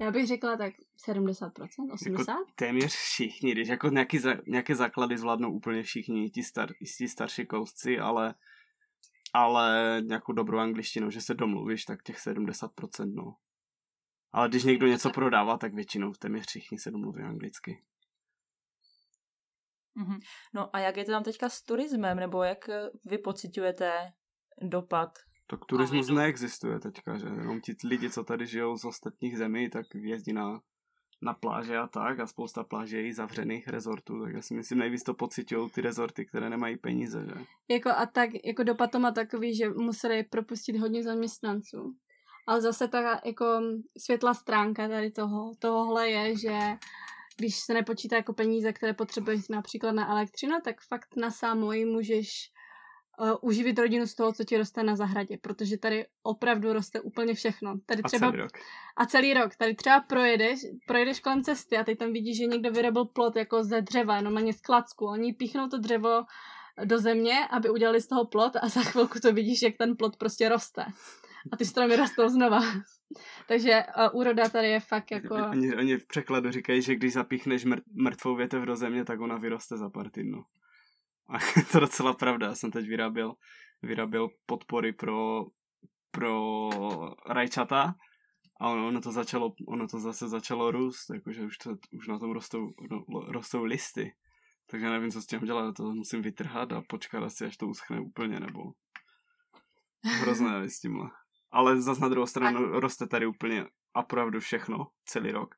Já 0.00 0.10
bych 0.10 0.26
řekla 0.26 0.56
tak 0.56 0.72
70%, 1.08 1.50
80%? 1.50 2.10
Jako 2.10 2.24
téměř 2.54 2.92
všichni, 2.92 3.52
když 3.52 3.68
jako 3.68 3.88
nějaký 3.88 4.18
za, 4.18 4.34
nějaké 4.46 4.74
základy 4.74 5.18
zvládnou 5.18 5.52
úplně 5.52 5.82
všichni, 5.82 6.30
ti, 6.30 6.42
star, 6.42 6.68
ti 6.98 7.08
starší 7.08 7.46
kousci, 7.46 7.98
ale 7.98 8.34
ale 9.32 9.96
nějakou 10.04 10.32
dobrou 10.32 10.58
angličtinu, 10.58 11.10
že 11.10 11.20
se 11.20 11.34
domluvíš, 11.34 11.84
tak 11.84 12.02
těch 12.02 12.16
70%, 12.16 13.14
no. 13.14 13.34
Ale 14.32 14.48
když 14.48 14.64
někdo 14.64 14.86
něco 14.86 15.10
prodává, 15.10 15.58
tak 15.58 15.74
většinou 15.74 16.12
téměř 16.12 16.46
všichni 16.46 16.78
se 16.78 16.90
domluví 16.90 17.22
anglicky. 17.22 17.82
Mm-hmm. 19.96 20.18
No 20.54 20.76
a 20.76 20.78
jak 20.78 20.96
je 20.96 21.04
to 21.04 21.12
tam 21.12 21.22
teďka 21.22 21.48
s 21.48 21.62
turismem, 21.62 22.16
nebo 22.16 22.42
jak 22.42 22.68
eh, 22.68 22.90
vy 23.04 23.18
pocitujete 23.18 24.12
dopad? 24.62 25.18
Tak 25.46 25.64
turismus 25.64 26.08
neexistuje 26.08 26.78
teďka, 26.78 27.18
že 27.18 27.26
jenom 27.26 27.60
ti 27.60 27.76
lidi, 27.84 28.10
co 28.10 28.24
tady 28.24 28.46
žijou 28.46 28.76
z 28.76 28.84
ostatních 28.84 29.38
zemí, 29.38 29.70
tak 29.70 29.86
jezdí 29.94 30.32
na, 30.32 30.60
na 31.22 31.34
pláže 31.34 31.78
a 31.78 31.86
tak 31.86 32.20
a 32.20 32.26
spousta 32.26 32.64
pláže 32.64 32.96
je 32.96 33.06
i 33.06 33.12
zavřených 33.12 33.68
rezortů, 33.68 34.24
tak 34.24 34.34
já 34.34 34.42
si 34.42 34.54
myslím 34.54 34.78
nejvíc 34.78 35.02
to 35.02 35.14
pocitují 35.14 35.70
ty 35.70 35.80
rezorty, 35.80 36.26
které 36.26 36.50
nemají 36.50 36.76
peníze, 36.76 37.26
že? 37.26 37.44
Jako 37.68 37.90
a 37.90 38.06
tak, 38.06 38.30
jako 38.44 38.62
dopad 38.62 38.90
to 38.90 38.98
má 38.98 39.10
takový, 39.10 39.56
že 39.56 39.70
museli 39.70 40.22
propustit 40.22 40.78
hodně 40.78 41.02
zaměstnanců. 41.02 41.94
Ale 42.46 42.60
zase 42.60 42.88
ta 42.88 43.20
jako 43.24 43.60
světlá 43.98 44.34
stránka 44.34 44.88
tady 44.88 45.10
toho, 45.10 45.52
tohohle 45.58 46.10
je, 46.10 46.36
že 46.36 46.58
když 47.40 47.58
se 47.58 47.74
nepočítá 47.74 48.16
jako 48.16 48.32
peníze, 48.32 48.72
které 48.72 48.94
potřebuješ 48.94 49.48
například 49.48 49.92
na 49.92 50.10
elektřinu, 50.10 50.56
tak 50.64 50.76
fakt 50.88 51.16
na 51.16 51.30
Samoji 51.30 51.84
můžeš 51.84 52.28
uh, 53.20 53.36
uživit 53.42 53.78
rodinu 53.78 54.06
z 54.06 54.14
toho, 54.14 54.32
co 54.32 54.44
ti 54.44 54.56
roste 54.56 54.82
na 54.82 54.96
zahradě, 54.96 55.38
protože 55.42 55.78
tady 55.78 56.06
opravdu 56.22 56.72
roste 56.72 57.00
úplně 57.00 57.34
všechno. 57.34 57.74
Tady 57.86 58.02
třeba, 58.02 58.26
a 58.26 58.30
celý 58.30 58.42
rok. 58.42 58.52
A 58.96 59.06
celý 59.06 59.34
rok. 59.34 59.56
Tady 59.56 59.74
třeba 59.74 60.00
projedeš, 60.00 60.60
projedeš 60.86 61.20
kolem 61.20 61.42
cesty 61.42 61.76
a 61.76 61.84
teď 61.84 61.98
tam 61.98 62.12
vidíš, 62.12 62.36
že 62.36 62.46
někdo 62.46 62.70
vyrobil 62.70 63.04
plot 63.04 63.36
jako 63.36 63.64
ze 63.64 63.80
dřeva, 63.80 64.20
normálně 64.20 64.52
z 64.52 64.60
klacku. 64.60 65.06
Oni 65.06 65.32
píchnou 65.32 65.68
to 65.68 65.78
dřevo 65.78 66.22
do 66.84 66.98
země, 66.98 67.46
aby 67.50 67.70
udělali 67.70 68.00
z 68.00 68.08
toho 68.08 68.26
plot 68.26 68.52
a 68.62 68.68
za 68.68 68.80
chvilku 68.80 69.18
to 69.20 69.32
vidíš, 69.32 69.62
jak 69.62 69.76
ten 69.76 69.96
plot 69.96 70.16
prostě 70.16 70.48
roste. 70.48 70.84
A 71.52 71.56
ty 71.56 71.64
stromy 71.64 71.96
rostou 71.96 72.28
znova. 72.28 72.60
Takže 73.48 73.82
uh, 73.98 74.20
úroda 74.20 74.48
tady 74.48 74.68
je 74.68 74.80
fakt 74.80 75.10
jako... 75.10 75.34
Oni, 75.34 75.76
oni 75.76 75.96
v 75.96 76.06
překladu 76.06 76.50
říkají, 76.50 76.82
že 76.82 76.94
když 76.94 77.12
zapíchneš 77.12 77.64
mrt, 77.64 77.84
mrtvou 78.02 78.36
větev 78.36 78.62
do 78.62 78.76
země, 78.76 79.04
tak 79.04 79.20
ona 79.20 79.36
vyroste 79.36 79.76
za 79.76 79.90
pár 79.90 80.10
týdnů. 80.10 80.42
A 81.28 81.38
to 81.72 81.78
je 81.78 81.80
docela 81.80 82.12
pravda. 82.12 82.46
Já 82.46 82.54
jsem 82.54 82.70
teď 82.70 82.86
vyráběl, 82.88 83.34
vyráběl 83.82 84.28
podpory 84.46 84.92
pro, 84.92 85.44
pro 86.10 86.68
rajčata 87.28 87.94
a 88.60 88.68
ono, 88.68 88.88
ono, 88.88 89.00
to 89.00 89.12
začalo, 89.12 89.54
ono 89.68 89.88
to 89.88 90.00
zase 90.00 90.28
začalo 90.28 90.70
růst, 90.70 91.10
jakože 91.14 91.42
už, 91.42 91.58
to, 91.58 91.76
už 91.98 92.08
na 92.08 92.18
tom 92.18 92.30
rostou, 92.30 92.70
no, 92.90 93.20
rostou 93.32 93.64
listy. 93.64 94.12
Takže 94.70 94.90
nevím, 94.90 95.10
co 95.10 95.22
s 95.22 95.26
tím 95.26 95.40
dělat, 95.40 95.74
to 95.76 95.82
musím 95.82 96.22
vytrhat 96.22 96.72
a 96.72 96.82
počkat 96.88 97.22
asi, 97.22 97.44
až 97.44 97.56
to 97.56 97.66
uschne 97.66 98.00
úplně, 98.00 98.40
nebo 98.40 98.60
hrozné 100.04 100.70
s 100.70 100.80
tímhle. 100.80 101.10
Ale 101.52 101.82
zase 101.82 102.00
na 102.00 102.08
druhou 102.08 102.26
stranu 102.26 102.80
roste 102.80 103.06
tady 103.06 103.26
úplně 103.26 103.66
opravdu 103.92 104.40
všechno, 104.40 104.86
celý 105.04 105.30
rok. 105.30 105.54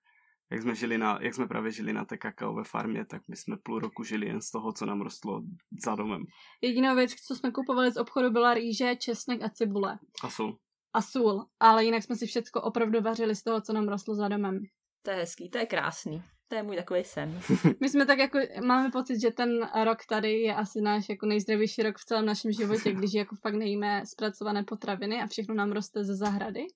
Jak 0.51 0.63
jsme, 0.63 0.75
žili 0.75 0.99
na, 0.99 1.19
jak 1.21 1.35
jsme 1.35 1.47
právě 1.47 1.73
žili 1.73 1.93
na 1.93 2.05
té 2.05 2.19
kakaové 2.19 2.65
farmě, 2.65 3.05
tak 3.07 3.23
my 3.29 3.37
jsme 3.37 3.57
půl 3.63 3.79
roku 3.79 4.05
žili 4.05 4.27
jen 4.27 4.41
z 4.41 4.51
toho, 4.51 4.73
co 4.73 4.87
nám 4.87 5.01
rostlo 5.01 5.43
za 5.85 5.95
domem. 5.95 6.23
Jediná 6.61 6.95
věc, 6.95 7.15
co 7.15 7.35
jsme 7.35 7.51
kupovali 7.51 7.93
z 7.93 7.97
obchodu, 7.97 8.31
byla 8.31 8.55
rýže, 8.55 8.97
česnek 8.97 9.43
a 9.43 9.49
cibule. 9.49 9.99
A 10.23 10.31
sůl. 10.31 10.59
A 10.93 11.03
sůl, 11.03 11.47
ale 11.61 11.85
jinak 11.85 12.03
jsme 12.03 12.17
si 12.17 12.27
všechno 12.27 12.63
opravdu 12.63 13.01
vařili 13.01 13.37
z 13.37 13.43
toho, 13.43 13.61
co 13.61 13.73
nám 13.73 13.89
rostlo 13.89 14.15
za 14.15 14.29
domem. 14.29 14.59
To 15.03 15.11
je 15.11 15.17
hezký, 15.17 15.51
to 15.51 15.59
je 15.59 15.67
krásný. 15.67 16.23
To 16.53 16.57
je 16.57 16.62
můj 16.62 16.77
takový 16.77 17.05
sen. 17.05 17.41
My 17.81 17.88
jsme 17.88 18.07
tak 18.07 18.19
jako, 18.19 18.38
máme 18.67 18.91
pocit, 18.91 19.21
že 19.21 19.31
ten 19.31 19.71
rok 19.85 19.99
tady 20.09 20.33
je 20.33 20.55
asi 20.55 20.81
náš 20.81 21.09
jako 21.09 21.27
nejzdravější 21.27 21.83
rok 21.83 21.99
v 21.99 22.05
celém 22.05 22.27
našem 22.27 22.53
životě, 22.53 22.93
když 22.99 23.15
jako 23.15 23.37
fakt 23.37 23.55
nejíme 23.55 24.03
zpracované 24.07 24.65
potraviny 24.65 25.23
a 25.23 25.27
všechno 25.27 25.55
nám 25.55 25.73
roste 25.73 26.05
ze 26.05 26.17
zahrady, 26.17 26.67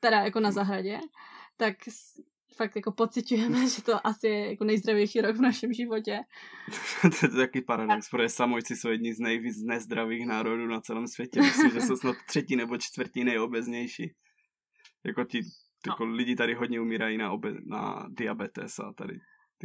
teda 0.00 0.20
jako 0.20 0.40
na 0.40 0.52
zahradě, 0.52 1.00
tak 1.56 1.76
fakt 2.56 2.76
jako 2.76 2.92
pocitujeme, 2.92 3.68
že 3.68 3.82
to 3.82 4.06
asi 4.06 4.26
je 4.26 4.50
jako 4.50 4.64
nejzdravější 4.64 5.20
rok 5.20 5.36
v 5.36 5.40
našem 5.40 5.72
životě. 5.72 6.18
to 7.20 7.26
je 7.26 7.28
taky 7.28 7.60
paradox, 7.60 8.10
protože 8.10 8.28
samojci 8.28 8.76
jsou 8.76 8.88
jedni 8.88 9.14
z 9.14 9.20
nejvíc 9.20 9.62
nezdravých 9.62 10.26
národů 10.26 10.66
na 10.66 10.80
celém 10.80 11.08
světě. 11.08 11.40
Myslím, 11.40 11.70
že 11.70 11.80
jsou 11.80 11.96
snad 11.96 12.16
třetí 12.28 12.56
nebo 12.56 12.78
čtvrtí 12.78 13.24
nejobeznější. 13.24 14.14
Jako 15.04 15.24
ti 15.24 15.40
No. 15.86 15.92
Jako 15.92 16.04
lidi 16.04 16.36
tady 16.36 16.54
hodně 16.54 16.80
umírají 16.80 17.18
na, 17.18 17.32
obe, 17.32 17.54
na 17.66 18.06
diabetes 18.08 18.78
a 18.78 18.92
tady 18.92 19.20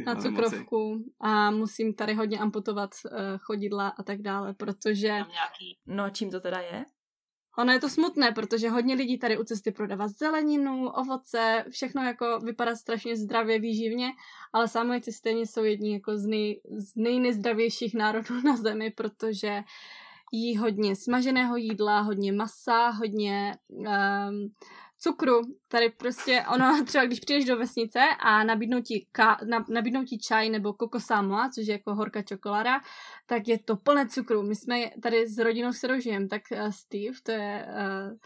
na 0.06 0.14
cukrovku 0.14 0.88
nemoci. 0.88 1.10
a 1.20 1.50
musím 1.50 1.94
tady 1.94 2.14
hodně 2.14 2.38
amputovat 2.38 2.90
uh, 3.04 3.38
chodidla 3.38 3.88
a 3.88 4.02
tak 4.02 4.22
dále, 4.22 4.54
protože... 4.54 5.18
No 5.86 6.10
čím 6.10 6.30
to 6.30 6.40
teda 6.40 6.58
je? 6.58 6.84
Ono 7.58 7.72
je 7.72 7.80
to 7.80 7.88
smutné, 7.88 8.32
protože 8.32 8.68
hodně 8.68 8.94
lidí 8.94 9.18
tady 9.18 9.38
u 9.38 9.44
cesty 9.44 9.72
prodává 9.72 10.08
zeleninu, 10.08 10.88
ovoce, 10.88 11.64
všechno 11.70 12.02
jako 12.02 12.38
vypadá 12.38 12.76
strašně 12.76 13.16
zdravě, 13.16 13.60
výživně, 13.60 14.12
ale 14.52 14.68
samojci 14.68 15.12
stejně 15.12 15.46
jsou 15.46 15.64
jedni 15.64 15.92
jako 15.92 16.16
z, 16.16 16.26
nej, 16.26 16.60
z 16.76 16.96
nejnezdravějších 16.96 17.94
národů 17.94 18.40
na 18.44 18.56
zemi, 18.56 18.90
protože 18.90 19.62
jí 20.32 20.56
hodně 20.56 20.96
smaženého 20.96 21.56
jídla, 21.56 22.00
hodně 22.00 22.32
masa, 22.32 22.88
hodně 22.88 23.56
um, 23.68 23.86
cukru. 25.04 25.40
Tady 25.68 25.90
prostě 25.90 26.44
ono, 26.54 26.84
třeba 26.86 27.04
když 27.04 27.20
přijdeš 27.20 27.44
do 27.44 27.56
vesnice 27.56 28.00
a 28.20 28.44
nabídnou 28.44 28.80
ti, 28.80 29.06
ka, 29.12 29.38
nabídnou 29.68 30.04
ti 30.04 30.18
čaj 30.18 30.50
nebo 30.50 30.72
kokosámoa, 30.72 31.50
což 31.54 31.66
je 31.66 31.72
jako 31.72 31.94
horká 31.94 32.22
čokoláda, 32.22 32.80
tak 33.26 33.48
je 33.48 33.58
to 33.58 33.76
plné 33.76 34.08
cukru. 34.08 34.42
My 34.42 34.54
jsme 34.54 34.76
tady 35.02 35.26
s 35.28 35.38
rodinou 35.38 35.72
se 35.72 35.88
dožijem, 35.88 36.28
tak 36.28 36.42
uh, 36.52 36.70
Steve, 36.70 37.16
to 37.22 37.32
je 37.32 37.66
uh, 37.68 38.16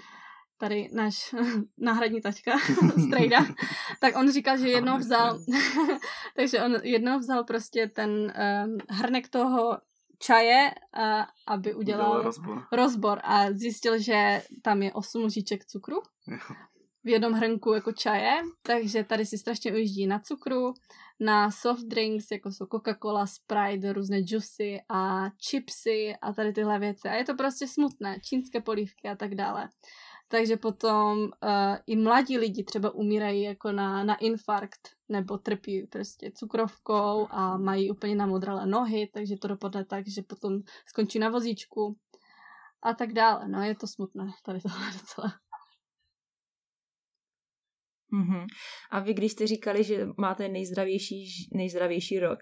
tady 0.58 0.88
náš 0.92 1.34
náhradní 1.78 2.20
tačka, 2.20 2.52
strejda, 3.06 3.46
tak 4.00 4.16
on 4.16 4.32
říkal, 4.32 4.58
že 4.58 4.68
jednou 4.68 4.98
vzal, 4.98 5.38
takže 6.36 6.62
on 6.62 6.76
jednou 6.82 7.18
vzal 7.18 7.44
prostě 7.44 7.90
ten 7.94 8.10
um, 8.10 8.78
hrnek 8.88 9.28
toho 9.28 9.78
čaje, 10.18 10.70
uh, 10.98 11.24
aby 11.46 11.74
udělal, 11.74 12.06
udělal 12.06 12.22
rozbor. 12.22 12.62
rozbor 12.72 13.20
a 13.24 13.52
zjistil, 13.52 13.98
že 13.98 14.42
tam 14.62 14.82
je 14.82 14.92
8 14.92 15.24
lžiček 15.24 15.64
cukru 15.64 15.96
v 17.04 17.08
jednom 17.08 17.32
hrnku 17.32 17.72
jako 17.72 17.92
čaje, 17.92 18.38
takže 18.62 19.04
tady 19.04 19.26
si 19.26 19.38
strašně 19.38 19.72
ujíždí 19.72 20.06
na 20.06 20.18
cukru, 20.18 20.74
na 21.20 21.50
soft 21.50 21.82
drinks, 21.82 22.30
jako 22.30 22.50
jsou 22.52 22.64
Coca-Cola, 22.64 23.26
Sprite, 23.26 23.92
různé 23.92 24.18
juicy 24.26 24.80
a 24.88 25.30
chipsy 25.50 26.14
a 26.22 26.32
tady 26.32 26.52
tyhle 26.52 26.78
věci. 26.78 27.08
A 27.08 27.14
je 27.14 27.24
to 27.24 27.34
prostě 27.34 27.68
smutné, 27.68 28.20
čínské 28.24 28.60
polívky 28.60 29.08
a 29.08 29.16
tak 29.16 29.34
dále. 29.34 29.68
Takže 30.28 30.56
potom 30.56 31.18
uh, 31.18 31.28
i 31.86 31.96
mladí 31.96 32.38
lidi 32.38 32.64
třeba 32.64 32.90
umírají 32.90 33.42
jako 33.42 33.72
na, 33.72 34.04
na 34.04 34.14
infarkt 34.14 34.88
nebo 35.08 35.38
trpí 35.38 35.86
prostě 35.86 36.30
cukrovkou 36.34 37.26
a 37.30 37.56
mají 37.56 37.90
úplně 37.90 38.14
namodralé 38.14 38.66
nohy, 38.66 39.10
takže 39.14 39.36
to 39.36 39.48
dopadne 39.48 39.84
tak, 39.84 40.08
že 40.08 40.22
potom 40.22 40.60
skončí 40.86 41.18
na 41.18 41.28
vozíčku 41.28 41.96
a 42.82 42.94
tak 42.94 43.12
dále. 43.12 43.48
No 43.48 43.62
je 43.62 43.74
to 43.74 43.86
smutné 43.86 44.30
tady 44.44 44.60
tohle 44.60 44.92
docela. 44.92 45.32
Mm-hmm. 48.12 48.46
A 48.90 49.00
vy, 49.00 49.14
když 49.14 49.32
jste 49.32 49.46
říkali, 49.46 49.84
že 49.84 50.06
máte 50.18 50.48
nejzdravější, 50.48 51.48
nejzdravější 51.54 52.18
rok, 52.18 52.38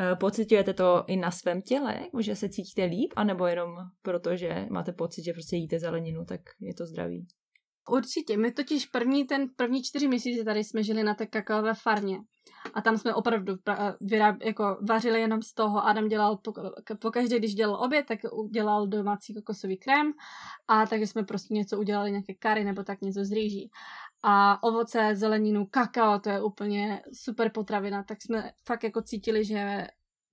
eh, 0.00 0.16
pocitujete 0.16 0.74
to 0.74 1.04
i 1.06 1.16
na 1.16 1.30
svém 1.30 1.62
těle, 1.62 2.00
že 2.20 2.36
se 2.36 2.48
cítíte 2.48 2.84
líp, 2.84 3.12
anebo 3.16 3.46
jenom 3.46 3.70
proto, 4.02 4.36
že 4.36 4.66
máte 4.70 4.92
pocit, 4.92 5.24
že 5.24 5.32
prostě 5.32 5.56
jíte 5.56 5.78
zeleninu, 5.78 6.24
tak 6.24 6.40
je 6.60 6.74
to 6.74 6.86
zdravý? 6.86 7.26
Určitě. 7.90 8.36
My 8.36 8.52
totiž 8.52 8.86
první, 8.86 9.24
ten 9.24 9.48
první 9.56 9.82
čtyři 9.82 10.08
měsíce 10.08 10.44
tady 10.44 10.64
jsme 10.64 10.82
žili 10.82 11.02
na 11.02 11.14
té 11.14 11.26
kakaové 11.26 11.74
farmě. 11.74 12.18
A 12.74 12.80
tam 12.80 12.98
jsme 12.98 13.14
opravdu 13.14 13.54
vyráb, 14.00 14.36
jako 14.42 14.78
vařili 14.88 15.20
jenom 15.20 15.42
z 15.42 15.54
toho. 15.54 15.86
Adam 15.86 16.08
dělal, 16.08 16.38
pokaždé, 17.00 17.38
když 17.38 17.54
dělal 17.54 17.84
oběd, 17.84 18.06
tak 18.06 18.18
udělal 18.32 18.86
domácí 18.86 19.34
kokosový 19.34 19.76
krém 19.76 20.12
a 20.68 20.86
takže 20.86 21.06
jsme 21.06 21.22
prostě 21.22 21.54
něco 21.54 21.78
udělali, 21.78 22.10
nějaké 22.10 22.34
kary 22.34 22.64
nebo 22.64 22.82
tak 22.82 23.00
něco 23.00 23.24
z 23.24 23.32
rýží. 23.32 23.70
A 24.26 24.62
ovoce, 24.62 25.10
zeleninu, 25.14 25.66
kakao, 25.66 26.18
to 26.18 26.30
je 26.30 26.42
úplně 26.42 27.02
super 27.12 27.50
potravina, 27.50 28.02
tak 28.02 28.22
jsme 28.22 28.52
fakt 28.66 28.84
jako 28.84 29.02
cítili, 29.02 29.44
že 29.44 29.86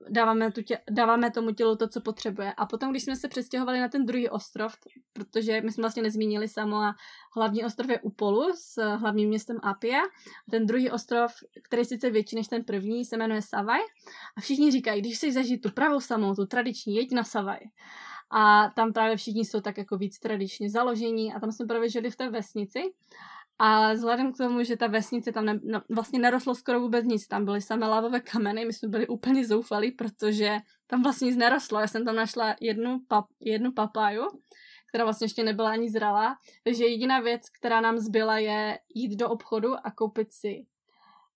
dáváme, 0.10 0.52
tu 0.52 0.62
tě, 0.62 0.80
dáváme 0.92 1.32
tomu 1.32 1.52
tělu 1.52 1.76
to, 1.76 1.88
co 1.88 2.02
potřebuje. 2.02 2.54
A 2.54 2.66
potom, 2.66 2.92
když 2.92 3.04
jsme 3.04 3.16
se 3.16 3.28
přestěhovali 3.28 3.80
na 3.80 3.88
ten 3.88 4.06
druhý 4.06 4.30
ostrov, 4.30 4.76
protože 5.14 5.62
my 5.62 5.72
jsme 5.72 5.82
vlastně 5.82 6.04
nezmínili 6.04 6.48
samo 6.48 6.76
a 6.76 6.96
hlavní 7.36 7.66
ostrov 7.66 7.90
je 7.90 8.00
Upolu 8.00 8.54
s 8.56 8.96
hlavním 8.96 9.30
městem 9.30 9.58
Apia. 9.64 10.00
A 10.48 10.52
ten 10.52 10.66
druhý 10.66 10.92
ostrov, 10.92 11.32
který 11.64 11.86
sice 11.86 12.10
větší 12.10 12.36
než 12.36 12.48
ten 12.48 12.64
první, 12.64 13.06
se 13.06 13.18
jmenuje 13.18 13.42
Savaj. 13.42 13.80
A 14.38 14.42
všichni 14.42 14.72
říkají, 14.72 15.02
když 15.02 15.18
chceš 15.18 15.34
zažít 15.34 15.62
tu 15.62 15.72
pravou 15.72 16.00
samou, 16.00 16.36
tu 16.36 16.46
tradiční, 16.46 16.96
jeď 16.96 17.12
na 17.12 17.24
Savaj. 17.24 17.60
A 18.32 18.70
tam 18.76 18.94
právě 18.94 19.18
všichni 19.18 19.46
jsou 19.46 19.62
tak 19.62 19.78
jako 19.78 19.98
víc 19.98 20.20
tradičně 20.20 20.70
založení 20.70 21.34
a 21.34 21.40
tam 21.40 21.52
jsme 21.52 21.66
právě 21.66 21.90
žili 21.90 22.12
v 22.12 22.16
té 22.16 22.30
vesnici. 22.30 22.84
A 23.64 23.94
vzhledem 23.94 24.34
k 24.34 24.38
tomu, 24.38 24.64
že 24.64 24.78
ta 24.78 24.88
vesnice 24.88 25.32
tam 25.32 25.46
ne, 25.46 25.60
no, 25.64 25.82
vlastně 25.90 26.20
nerostlo 26.20 26.56
skoro 26.56 26.80
vůbec 26.80 27.06
nic, 27.06 27.28
tam 27.28 27.46
byly 27.46 27.62
samé 27.62 27.88
lavové 27.88 28.20
kameny, 28.20 28.66
my 28.66 28.74
jsme 28.74 28.90
byli 28.90 29.08
úplně 29.08 29.48
zoufalí, 29.48 29.92
protože 29.92 30.58
tam 30.88 31.04
vlastně 31.04 31.26
nic 31.26 31.38
nerostlo. 31.38 31.80
Já 31.80 31.88
jsem 31.88 32.06
tam 32.06 32.16
našla 32.16 32.56
jednu, 32.62 33.00
pap, 33.08 33.26
jednu 33.40 33.72
papaju, 33.72 34.24
která 34.88 35.04
vlastně 35.04 35.26
ještě 35.26 35.44
nebyla 35.44 35.72
ani 35.72 35.90
zralá. 35.90 36.36
Takže 36.64 36.86
jediná 36.86 37.20
věc, 37.20 37.50
která 37.50 37.82
nám 37.82 37.98
zbyla, 37.98 38.38
je 38.38 38.80
jít 38.96 39.16
do 39.16 39.30
obchodu 39.30 39.74
a 39.84 39.92
koupit 39.92 40.32
si 40.32 40.66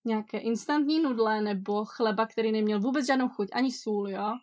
nějaké 0.06 0.38
instantní 0.38 1.00
nudle 1.00 1.42
nebo 1.42 1.86
chleba, 1.86 2.26
který 2.26 2.52
neměl 2.52 2.80
vůbec 2.80 3.08
žádnou 3.08 3.30
chuť, 3.30 3.48
ani 3.54 3.72
sůl, 3.72 4.10
jo. 4.10 4.34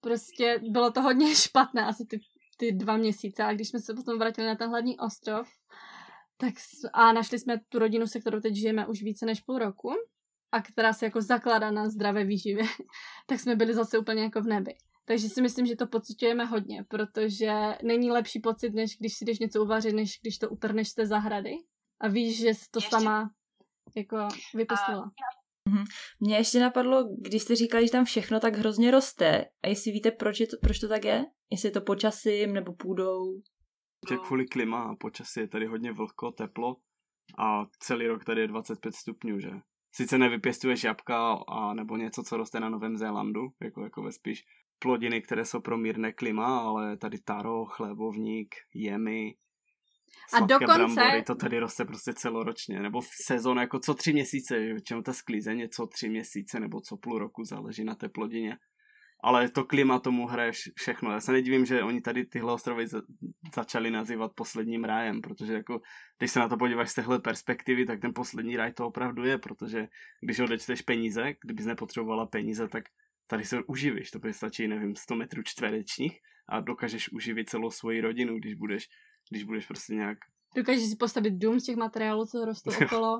Prostě 0.00 0.60
bylo 0.68 0.90
to 0.90 1.02
hodně 1.02 1.34
špatné 1.34 1.84
asi 1.84 2.04
ty, 2.06 2.20
ty 2.56 2.72
dva 2.72 2.96
měsíce 2.96 3.44
a 3.44 3.52
když 3.52 3.68
jsme 3.68 3.80
se 3.80 3.94
potom 3.94 4.18
vrátili 4.18 4.46
na 4.46 4.54
ten 4.54 4.70
hladní 4.70 4.98
ostrov, 4.98 5.48
tak 6.36 6.54
a 6.92 7.12
našli 7.12 7.38
jsme 7.38 7.60
tu 7.68 7.78
rodinu, 7.78 8.06
se 8.06 8.20
kterou 8.20 8.40
teď 8.40 8.54
žijeme 8.54 8.86
už 8.86 9.02
více 9.02 9.26
než 9.26 9.40
půl 9.40 9.58
roku 9.58 9.90
a 10.52 10.62
která 10.62 10.92
se 10.92 11.04
jako 11.04 11.20
zakládá 11.20 11.70
na 11.70 11.88
zdravé 11.88 12.24
výživě, 12.24 12.64
tak 13.26 13.40
jsme 13.40 13.56
byli 13.56 13.74
zase 13.74 13.98
úplně 13.98 14.22
jako 14.22 14.40
v 14.40 14.46
nebi. 14.46 14.74
Takže 15.04 15.28
si 15.28 15.42
myslím, 15.42 15.66
že 15.66 15.76
to 15.76 15.86
pocitujeme 15.86 16.44
hodně, 16.44 16.84
protože 16.88 17.52
není 17.82 18.10
lepší 18.10 18.40
pocit, 18.40 18.70
než 18.70 18.96
když 18.98 19.14
si 19.14 19.24
jdeš 19.24 19.38
něco 19.38 19.62
uvařit, 19.62 19.92
než 19.92 20.18
když 20.22 20.38
to 20.38 20.50
utrneš 20.50 20.88
z 20.88 20.94
té 20.94 21.06
zahrady 21.06 21.54
a 22.00 22.08
víš, 22.08 22.38
že 22.38 22.48
jsi 22.48 22.70
to 22.70 22.78
ještě... 22.78 22.90
sama 22.90 23.30
jako 23.96 24.28
vypustila. 24.54 25.10
Mhm. 25.68 25.84
Mně 26.20 26.36
ještě 26.36 26.60
napadlo, 26.60 27.08
když 27.18 27.42
jste 27.42 27.56
říkali, 27.56 27.86
že 27.86 27.92
tam 27.92 28.04
všechno 28.04 28.40
tak 28.40 28.56
hrozně 28.56 28.90
roste. 28.90 29.44
A 29.62 29.68
jestli 29.68 29.92
víte, 29.92 30.10
proč, 30.10 30.40
je 30.40 30.46
to, 30.46 30.56
proč 30.60 30.78
to 30.78 30.88
tak 30.88 31.04
je? 31.04 31.24
Jestli 31.50 31.68
je 31.68 31.72
to 31.72 31.80
počasím 31.80 32.52
nebo 32.52 32.72
půdou? 32.72 33.40
Že 34.08 34.16
kvůli 34.16 34.46
klima 34.46 34.82
a 34.82 34.94
počasí 34.94 35.40
je 35.40 35.48
tady 35.48 35.66
hodně 35.66 35.92
vlhko, 35.92 36.32
teplo 36.32 36.76
a 37.38 37.66
celý 37.78 38.06
rok 38.06 38.24
tady 38.24 38.40
je 38.40 38.46
25 38.46 38.94
stupňů, 38.94 39.40
že? 39.40 39.50
Sice 39.92 40.18
nevypěstuješ 40.18 40.84
jabka 40.84 41.32
a 41.48 41.74
nebo 41.74 41.96
něco, 41.96 42.22
co 42.22 42.36
roste 42.36 42.60
na 42.60 42.68
Novém 42.68 42.96
Zélandu, 42.96 43.40
jako, 43.62 43.84
jako 43.84 44.02
ve 44.02 44.12
spíš 44.12 44.44
plodiny, 44.78 45.22
které 45.22 45.44
jsou 45.44 45.60
pro 45.60 45.78
mírné 45.78 46.12
klima, 46.12 46.58
ale 46.58 46.96
tady 46.96 47.18
taro, 47.18 47.64
chlebovník, 47.64 48.54
jemy, 48.74 49.34
a 50.32 50.40
dokonce... 50.40 50.74
Brambory, 50.74 51.22
to 51.22 51.34
tady 51.34 51.58
roste 51.58 51.84
prostě 51.84 52.12
celoročně, 52.14 52.80
nebo 52.80 53.00
v 53.00 53.08
sezónu 53.24 53.60
jako 53.60 53.78
co 53.78 53.94
tři 53.94 54.12
měsíce, 54.12 54.58
většinou 54.58 55.02
ta 55.02 55.12
sklízeň 55.12 55.58
je 55.58 55.68
co 55.68 55.86
tři 55.86 56.08
měsíce, 56.08 56.60
nebo 56.60 56.80
co 56.80 56.96
půl 56.96 57.18
roku, 57.18 57.44
záleží 57.44 57.84
na 57.84 57.94
té 57.94 58.08
plodině 58.08 58.56
ale 59.24 59.48
to 59.48 59.64
klima 59.64 59.98
tomu 59.98 60.26
hraje 60.26 60.52
všechno. 60.76 61.10
Já 61.10 61.20
se 61.20 61.32
nedivím, 61.32 61.66
že 61.66 61.82
oni 61.82 62.00
tady 62.00 62.26
tyhle 62.26 62.52
ostrovy 62.52 62.86
začali 63.54 63.90
nazývat 63.90 64.32
posledním 64.34 64.84
rájem, 64.84 65.20
protože 65.20 65.52
jako, 65.52 65.80
když 66.18 66.30
se 66.30 66.40
na 66.40 66.48
to 66.48 66.56
podíváš 66.56 66.90
z 66.90 66.94
téhle 66.94 67.18
perspektivy, 67.18 67.86
tak 67.86 68.00
ten 68.00 68.14
poslední 68.14 68.56
ráj 68.56 68.72
to 68.72 68.86
opravdu 68.86 69.24
je, 69.24 69.38
protože 69.38 69.88
když 70.22 70.38
odečteš 70.38 70.82
peníze, 70.82 71.34
kdybys 71.44 71.66
nepotřebovala 71.66 72.26
peníze, 72.26 72.68
tak 72.68 72.84
tady 73.26 73.44
se 73.44 73.62
uživíš, 73.62 74.10
to 74.10 74.18
by 74.18 74.32
stačí, 74.32 74.68
nevím, 74.68 74.96
100 74.96 75.14
metrů 75.14 75.42
čtverečních 75.42 76.18
a 76.48 76.60
dokážeš 76.60 77.12
uživit 77.12 77.50
celou 77.50 77.70
svoji 77.70 78.00
rodinu, 78.00 78.38
když 78.38 78.54
budeš, 78.54 78.88
když 79.30 79.44
budeš 79.44 79.66
prostě 79.66 79.94
nějak 79.94 80.18
Dokážeš 80.56 80.84
si 80.84 80.96
postavit 80.96 81.30
dům 81.30 81.60
z 81.60 81.64
těch 81.64 81.76
materiálů, 81.76 82.26
co 82.26 82.44
rostou 82.44 82.70
okolo 82.84 83.18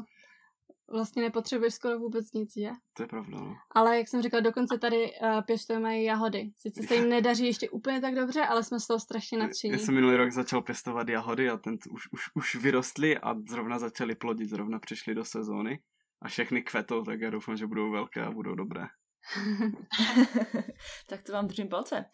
vlastně 0.93 1.23
nepotřebuješ 1.23 1.75
skoro 1.75 1.99
vůbec 1.99 2.33
nic, 2.33 2.53
že? 2.57 2.71
To 2.97 3.03
je 3.03 3.07
pravda, 3.07 3.41
no. 3.41 3.57
Ale 3.71 3.99
jak 3.99 4.09
jsem 4.09 4.23
říkal, 4.23 4.41
dokonce 4.41 4.79
tady 4.79 5.13
uh, 5.23 5.43
pěstujeme 5.43 5.99
i 5.99 6.05
jahody. 6.05 6.51
Sice 6.57 6.83
se 6.83 6.95
jim 6.95 7.09
nedaří 7.09 7.47
ještě 7.47 7.71
úplně 7.71 8.01
tak 8.01 8.15
dobře, 8.15 8.41
ale 8.41 8.65
jsme 8.65 8.81
z 8.81 8.87
toho 8.87 9.01
strašně 9.01 9.39
nadšení. 9.39 9.73
Já 9.73 9.79
jsem 9.79 9.95
minulý 9.95 10.17
rok 10.17 10.31
začal 10.31 10.63
pěstovat 10.63 11.09
jahody 11.09 11.51
a 11.51 11.57
ten 11.57 11.79
už, 11.91 12.13
už, 12.13 12.21
už 12.35 12.55
vyrostly 12.55 13.19
a 13.19 13.35
zrovna 13.49 13.79
začaly 13.79 14.15
plodit, 14.15 14.51
zrovna 14.51 14.79
přišli 14.79 15.15
do 15.15 15.25
sezóny 15.25 15.79
a 16.23 16.29
všechny 16.29 16.63
kvetou, 16.63 17.03
tak 17.03 17.21
já 17.21 17.31
doufám, 17.31 17.57
že 17.57 17.67
budou 17.67 17.91
velké 17.91 18.23
a 18.23 18.31
budou 18.31 18.55
dobré. 18.55 18.87
tak 21.09 21.23
to 21.23 21.33
vám 21.33 21.47
držím 21.47 21.69
palce. 21.69 22.05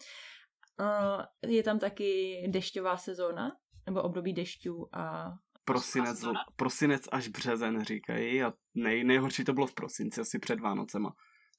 Uh, 0.80 1.50
je 1.50 1.62
tam 1.62 1.78
taky 1.78 2.42
dešťová 2.48 2.96
sezóna? 2.96 3.56
Nebo 3.86 4.02
období 4.02 4.32
dešťů 4.32 4.88
a 4.92 5.32
prosinec, 5.64 6.24
prosinec 6.56 7.02
až 7.12 7.28
březen 7.28 7.84
říkají 7.84 8.42
a 8.42 8.52
nej, 8.74 9.04
nejhorší 9.04 9.44
to 9.44 9.52
bylo 9.52 9.66
v 9.66 9.74
prosinci, 9.74 10.20
asi 10.20 10.38
před 10.38 10.60
Vánocema. 10.60 11.12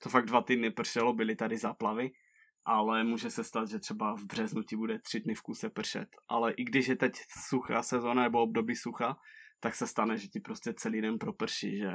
To 0.04 0.10
fakt 0.10 0.26
dva 0.26 0.42
týdny 0.42 0.72
pršelo, 0.72 1.14
byly 1.14 1.36
tady 1.36 1.58
záplavy, 1.58 2.12
ale 2.66 3.04
může 3.04 3.30
se 3.30 3.44
stát, 3.44 3.70
že 3.70 3.80
třeba 3.80 4.16
v 4.16 4.24
březnu 4.24 4.64
ti 4.64 4.76
bude 4.76 5.00
tři 5.00 5.20
dny 5.20 5.36
v 5.36 5.42
kuse 5.42 5.70
pršet. 5.70 6.08
Ale 6.30 6.52
i 6.52 6.64
když 6.64 6.88
je 6.88 6.96
teď 6.96 7.12
suchá 7.50 7.84
sezóna 7.84 8.24
nebo 8.24 8.42
období 8.42 8.76
sucha, 8.76 9.16
tak 9.60 9.76
se 9.76 9.88
stane, 9.88 10.18
že 10.18 10.28
ti 10.28 10.40
prostě 10.40 10.74
celý 10.74 11.02
den 11.02 11.18
proprší, 11.18 11.78
že 11.78 11.92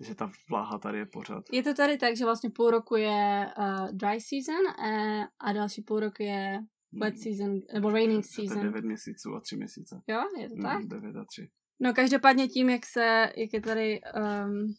že 0.00 0.14
ta 0.14 0.30
vláha 0.50 0.78
tady 0.78 0.98
je 0.98 1.06
pořád. 1.06 1.44
Je 1.52 1.62
to 1.62 1.74
tady 1.74 1.98
tak, 1.98 2.16
že 2.16 2.24
vlastně 2.24 2.50
půl 2.50 2.70
roku 2.70 2.96
je 2.96 3.46
uh, 3.58 3.88
dry 3.92 4.18
season 4.20 4.64
uh, 4.78 5.24
a 5.40 5.52
další 5.52 5.82
půl 5.82 6.00
rok 6.00 6.20
je 6.20 6.58
wet 6.92 7.18
season, 7.18 7.60
nebo 7.74 7.90
raining 7.90 8.24
season. 8.24 8.58
To 8.58 8.64
9 8.64 8.84
měsíců 8.84 9.34
a 9.34 9.40
3 9.40 9.56
měsíce. 9.56 10.02
Jo, 10.06 10.20
je 10.38 10.48
to 10.48 10.56
tak? 10.62 10.84
9 10.86 11.16
a 11.16 11.24
3. 11.24 11.48
No 11.80 11.92
každopádně 11.94 12.48
tím, 12.48 12.70
jak 12.70 12.86
se, 12.86 13.32
jak 13.36 13.52
je 13.52 13.60
tady, 13.60 14.00
um, 14.46 14.74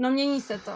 no 0.00 0.10
mění 0.10 0.40
se 0.40 0.58
to. 0.58 0.72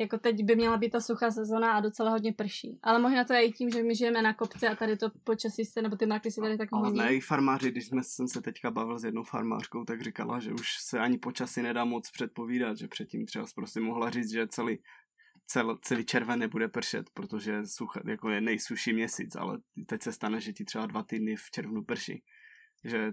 Jako 0.00 0.18
teď 0.18 0.44
by 0.44 0.56
měla 0.56 0.76
být 0.76 0.90
ta 0.90 1.00
suchá 1.00 1.30
sezona 1.30 1.72
a 1.72 1.80
docela 1.80 2.10
hodně 2.10 2.32
prší. 2.32 2.78
Ale 2.82 2.98
možná 2.98 3.24
to 3.24 3.32
je 3.32 3.46
i 3.46 3.52
tím, 3.52 3.70
že 3.70 3.82
my 3.82 3.94
žijeme 3.96 4.22
na 4.22 4.34
kopci 4.34 4.66
a 4.66 4.74
tady 4.74 4.96
to 4.96 5.10
počasí 5.24 5.64
se, 5.64 5.82
nebo 5.82 5.96
ty 5.96 6.06
marky 6.06 6.30
se 6.30 6.40
tady 6.40 6.58
tak 6.58 6.68
Ale 6.72 6.88
hodí. 6.88 6.98
ne, 6.98 7.14
i 7.14 7.20
farmáři, 7.20 7.70
když 7.70 7.86
jsme, 7.86 8.02
jsem 8.04 8.28
se 8.28 8.40
teďka 8.42 8.70
bavil 8.70 8.98
s 8.98 9.04
jednou 9.04 9.22
farmářkou, 9.24 9.84
tak 9.84 10.02
říkala, 10.02 10.38
že 10.40 10.52
už 10.52 10.68
se 10.80 10.98
ani 10.98 11.18
počasí 11.18 11.62
nedá 11.62 11.84
moc 11.84 12.10
předpovídat, 12.10 12.78
že 12.78 12.88
předtím 12.88 13.26
třeba 13.26 13.44
prostě 13.54 13.80
mohla 13.80 14.10
říct, 14.10 14.30
že 14.30 14.48
celý, 14.48 14.78
cel, 15.46 15.78
celý 15.82 16.04
červen 16.04 16.38
nebude 16.38 16.68
pršet, 16.68 17.10
protože 17.14 17.66
sucha, 17.66 18.00
jako 18.06 18.30
je 18.30 18.40
nejsuší 18.40 18.92
měsíc, 18.92 19.36
ale 19.36 19.58
teď 19.86 20.02
se 20.02 20.12
stane, 20.12 20.40
že 20.40 20.52
ti 20.52 20.64
třeba 20.64 20.86
dva 20.86 21.02
týdny 21.02 21.36
v 21.36 21.50
červnu 21.50 21.84
prší. 21.84 22.22
Že 22.84 23.12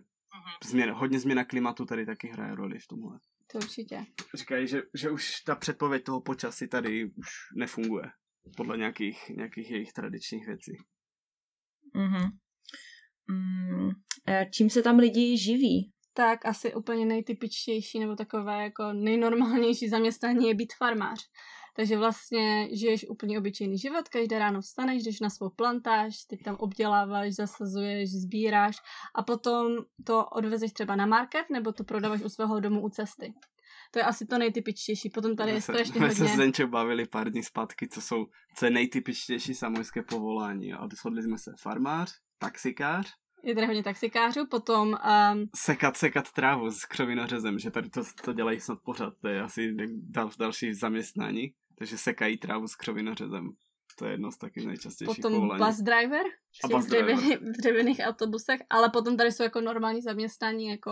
změna, 0.66 0.94
hodně 0.94 1.20
změna 1.20 1.44
klimatu 1.44 1.86
tady 1.86 2.06
taky 2.06 2.28
hraje 2.28 2.56
roli 2.56 2.80
v 2.80 2.88
tomhle. 2.88 3.20
To 3.52 3.58
určitě. 3.58 4.06
Říkají, 4.36 4.68
že, 4.68 4.82
že 4.94 5.10
už 5.10 5.42
ta 5.42 5.56
předpověď 5.56 6.04
toho 6.04 6.22
počasí 6.22 6.68
tady 6.68 7.06
už 7.06 7.28
nefunguje 7.56 8.12
podle 8.58 8.78
nějakých, 8.78 9.30
nějakých 9.30 9.72
jejich 9.72 9.94
tradičních 9.94 10.48
věcí. 10.48 10.72
Mm-hmm. 11.96 12.30
Mm, 13.32 13.90
čím 14.54 14.70
se 14.70 14.82
tam 14.82 15.00
lidi 15.00 15.38
živí? 15.38 15.92
Tak 16.14 16.46
asi 16.46 16.74
úplně 16.74 17.06
nejtypičtější 17.06 18.00
nebo 18.00 18.16
takové 18.16 18.64
jako 18.64 18.94
nejnormálnější 18.94 19.90
zaměstnání 19.90 20.48
je 20.48 20.56
být 20.56 20.74
farmář. 20.78 21.20
Takže 21.76 21.98
vlastně 21.98 22.70
žiješ 22.72 23.06
úplně 23.10 23.40
obyčejný 23.40 23.78
život, 23.78 24.10
každé 24.10 24.40
ráno 24.40 24.62
vstaneš, 24.62 25.04
jdeš 25.04 25.20
na 25.20 25.30
svou 25.30 25.50
plantáž, 25.50 26.24
teď 26.24 26.44
tam 26.44 26.56
obděláváš, 26.56 27.34
zasazuješ, 27.34 28.10
sbíráš 28.12 28.78
a 29.16 29.24
potom 29.24 29.78
to 30.04 30.26
odvezeš 30.26 30.72
třeba 30.72 30.96
na 30.96 31.06
market 31.06 31.50
nebo 31.50 31.72
to 31.72 31.84
prodáváš 31.84 32.22
u 32.22 32.30
svého 32.30 32.60
domu 32.60 32.82
u 32.82 32.90
cesty. 32.90 33.34
To 33.92 34.00
je 34.00 34.04
asi 34.04 34.26
to 34.26 34.38
nejtypičtější. 34.38 35.10
Potom 35.10 35.36
tady 35.36 35.52
je 35.52 35.62
strašně 35.62 35.94
hodně... 35.94 36.08
My 36.08 36.16
se 36.16 36.28
s 36.28 36.36
Zenčou 36.36 36.68
bavili 36.68 37.06
pár 37.06 37.32
dní 37.32 37.44
zpátky, 37.44 37.88
co 37.88 38.02
jsou, 38.02 38.26
co 38.56 38.66
je 38.66 38.72
nejtypičtější 38.72 39.56
samojské 39.56 40.04
povolání. 40.04 40.74
A 40.74 40.88
shodli 40.88 41.24
jsme 41.24 41.38
se 41.38 41.54
farmář, 41.60 42.14
taxikář, 42.38 43.14
je 43.44 43.56
tady 43.56 43.68
hodně 43.68 43.84
taxikářů, 43.84 44.48
potom... 44.48 44.88
Um, 45.34 45.50
sekat, 45.56 45.98
sekat 45.98 46.32
trávu 46.32 46.72
s 46.72 46.86
křovinořezem, 46.86 47.60
že 47.60 47.72
tady 47.72 47.90
to, 47.90 48.02
to 48.24 48.34
dělají 48.34 48.60
snad 48.60 48.80
pořád, 48.84 49.14
to 49.22 49.28
je 49.28 49.42
asi 49.42 49.76
dal, 49.92 50.30
další 50.40 50.74
zaměstnání, 50.74 51.54
takže 51.76 51.98
sekají 51.98 52.38
trávu 52.38 52.68
s 52.68 52.76
křovinořezem. 52.76 53.50
To 53.98 54.06
je 54.06 54.12
jedno 54.12 54.32
z 54.32 54.38
taky 54.38 54.66
nejčastějších 54.66 55.16
Potom 55.16 55.34
povolání. 55.34 55.66
bus 55.66 55.78
driver 55.78 56.24
v 56.66 56.68
těch 56.68 56.86
dřevěný, 56.86 57.38
dřevěných 57.58 58.00
autobusech, 58.04 58.62
ale 58.70 58.90
potom 58.90 59.18
tady 59.18 59.32
jsou 59.32 59.44
jako 59.44 59.62
normální 59.62 60.02
zaměstnání, 60.02 60.68
jako 60.68 60.92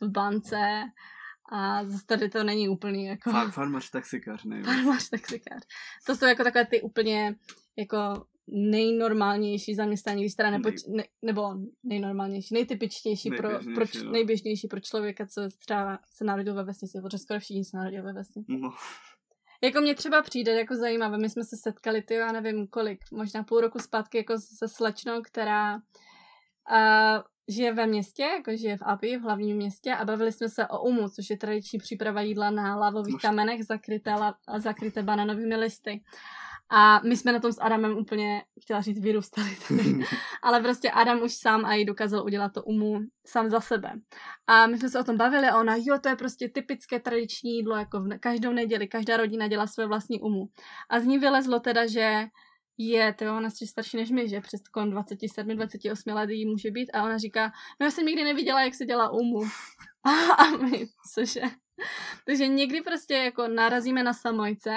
v 0.00 0.08
bance 0.08 0.82
a 1.52 1.84
zase 1.84 2.06
tady 2.06 2.28
to 2.28 2.44
není 2.44 2.68
úplný 2.68 3.06
jako... 3.06 3.30
Far, 3.30 3.50
farmař 3.50 3.90
taxikář, 3.90 4.44
ne? 4.44 4.62
Farmař 4.62 5.08
taxikář. 5.08 5.62
To 6.06 6.16
jsou 6.16 6.26
jako 6.26 6.44
takové 6.44 6.66
ty 6.66 6.82
úplně 6.82 7.34
jako 7.76 8.24
nejnormálnější 8.52 9.74
zaměstnání, 9.74 10.22
když 10.22 10.34
teda 10.34 10.50
nepoč- 10.50 10.94
ne, 10.96 11.04
nebo 11.22 11.54
nejnormálnější, 11.82 12.54
nejtypičtější 12.54 13.30
pro, 13.30 13.48
pro 13.74 13.86
č- 13.86 14.04
no. 14.04 14.10
nejběžnější 14.12 14.68
pro 14.68 14.80
člověka, 14.80 15.26
co 15.26 15.48
třeba 15.58 15.98
se 16.14 16.24
narodil 16.24 16.54
ve 16.54 16.64
vesnici, 16.64 16.98
protože 17.02 17.18
skoro 17.18 17.40
všichni 17.40 17.64
se 17.64 17.76
narodili 17.76 18.02
ve 18.02 18.12
vesnici. 18.12 18.56
No. 18.58 18.70
Jako 19.62 19.80
mě 19.80 19.94
třeba 19.94 20.22
přijde 20.22 20.52
jako 20.52 20.76
zajímavé, 20.76 21.18
my 21.18 21.30
jsme 21.30 21.44
se 21.44 21.56
setkali, 21.56 22.02
ty 22.02 22.14
já 22.14 22.32
nevím 22.32 22.66
kolik, 22.66 22.98
možná 23.12 23.42
půl 23.42 23.60
roku 23.60 23.78
zpátky 23.78 24.18
jako 24.18 24.34
se 24.38 24.68
slečnou, 24.68 25.22
která 25.22 25.74
uh, 25.74 27.22
žije 27.48 27.74
ve 27.74 27.86
městě, 27.86 28.22
jako 28.22 28.56
žije 28.56 28.76
v 28.76 28.82
Abi, 28.82 29.16
v 29.16 29.22
hlavním 29.22 29.56
městě 29.56 29.94
a 29.94 30.04
bavili 30.04 30.32
jsme 30.32 30.48
se 30.48 30.66
o 30.66 30.82
umu, 30.82 31.08
což 31.08 31.30
je 31.30 31.36
tradiční 31.36 31.78
příprava 31.78 32.20
jídla 32.20 32.50
na 32.50 32.76
lávových 32.76 33.12
Možná. 33.12 33.28
kamenech 33.30 33.64
zakryté, 33.64 34.10
la, 34.10 34.34
zakryté 34.58 35.02
bananovými 35.02 35.56
listy. 35.56 36.02
A 36.70 37.00
my 37.00 37.16
jsme 37.16 37.32
na 37.32 37.40
tom 37.40 37.52
s 37.52 37.60
Adamem 37.60 37.98
úplně, 37.98 38.42
chtěla 38.62 38.80
říct, 38.80 39.00
vyrůstali. 39.00 39.56
Ale 40.42 40.60
prostě 40.60 40.90
Adam 40.90 41.22
už 41.22 41.34
sám 41.34 41.64
a 41.64 41.74
jí 41.74 41.84
dokázal 41.84 42.24
udělat 42.24 42.52
to 42.52 42.62
umu 42.62 42.98
sám 43.26 43.48
za 43.48 43.60
sebe. 43.60 43.92
A 44.46 44.66
my 44.66 44.78
jsme 44.78 44.88
se 44.88 45.00
o 45.00 45.04
tom 45.04 45.16
bavili 45.16 45.46
a 45.46 45.60
ona, 45.60 45.76
jo, 45.76 45.98
to 46.02 46.08
je 46.08 46.16
prostě 46.16 46.48
typické 46.48 47.00
tradiční 47.00 47.56
jídlo, 47.56 47.76
jako 47.76 48.00
v 48.00 48.18
každou 48.18 48.52
neděli, 48.52 48.88
každá 48.88 49.16
rodina 49.16 49.48
dělá 49.48 49.66
své 49.66 49.86
vlastní 49.86 50.20
umu. 50.20 50.48
A 50.90 51.00
z 51.00 51.04
ní 51.04 51.18
vylezlo 51.18 51.60
teda, 51.60 51.86
že 51.86 52.26
je, 52.78 53.14
to 53.14 53.24
je 53.24 53.30
ona 53.30 53.50
starší 53.50 53.96
než 53.96 54.10
my, 54.10 54.28
že 54.28 54.40
přes 54.40 54.60
kolem 54.72 54.90
27, 54.90 55.56
28 55.56 56.12
let 56.12 56.30
jí 56.30 56.46
může 56.46 56.70
být 56.70 56.90
a 56.94 57.02
ona 57.04 57.18
říká, 57.18 57.52
no 57.80 57.86
já 57.86 57.90
jsem 57.90 58.06
nikdy 58.06 58.24
neviděla, 58.24 58.62
jak 58.62 58.74
se 58.74 58.86
dělá 58.86 59.10
umu. 59.10 59.40
A 60.38 60.56
my, 60.56 60.86
cože? 61.14 61.40
Takže 62.26 62.48
někdy 62.48 62.80
prostě 62.80 63.14
jako 63.14 63.48
narazíme 63.48 64.02
na 64.02 64.12
samojce, 64.12 64.76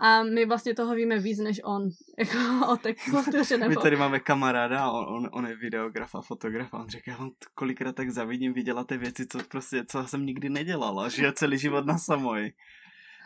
a 0.00 0.22
my 0.22 0.46
vlastně 0.46 0.74
toho 0.74 0.94
víme 0.94 1.18
víc 1.18 1.38
než 1.38 1.60
on, 1.64 1.90
jako 2.18 2.72
o 2.72 2.76
té 2.76 2.94
kultuře 3.10 3.58
nebo... 3.58 3.70
My 3.70 3.76
tady 3.76 3.96
máme 3.96 4.20
kamaráda, 4.20 4.90
on, 4.90 5.04
on, 5.16 5.28
on 5.32 5.46
je 5.46 5.56
videograf 5.56 6.14
a 6.14 6.20
fotograf 6.22 6.74
a 6.74 6.78
on 6.78 6.88
říká, 6.88 7.16
vám 7.16 7.30
kolikrát 7.54 7.94
tak 7.94 8.10
zavidím, 8.10 8.52
vy 8.52 8.62
děláte 8.62 8.96
věci, 8.96 9.26
co 9.26 9.38
prostě, 9.48 9.84
co 9.84 10.06
jsem 10.06 10.26
nikdy 10.26 10.48
nedělala, 10.48 11.08
žije 11.08 11.32
celý 11.32 11.58
život 11.58 11.86
na 11.86 11.98
samoj 11.98 12.52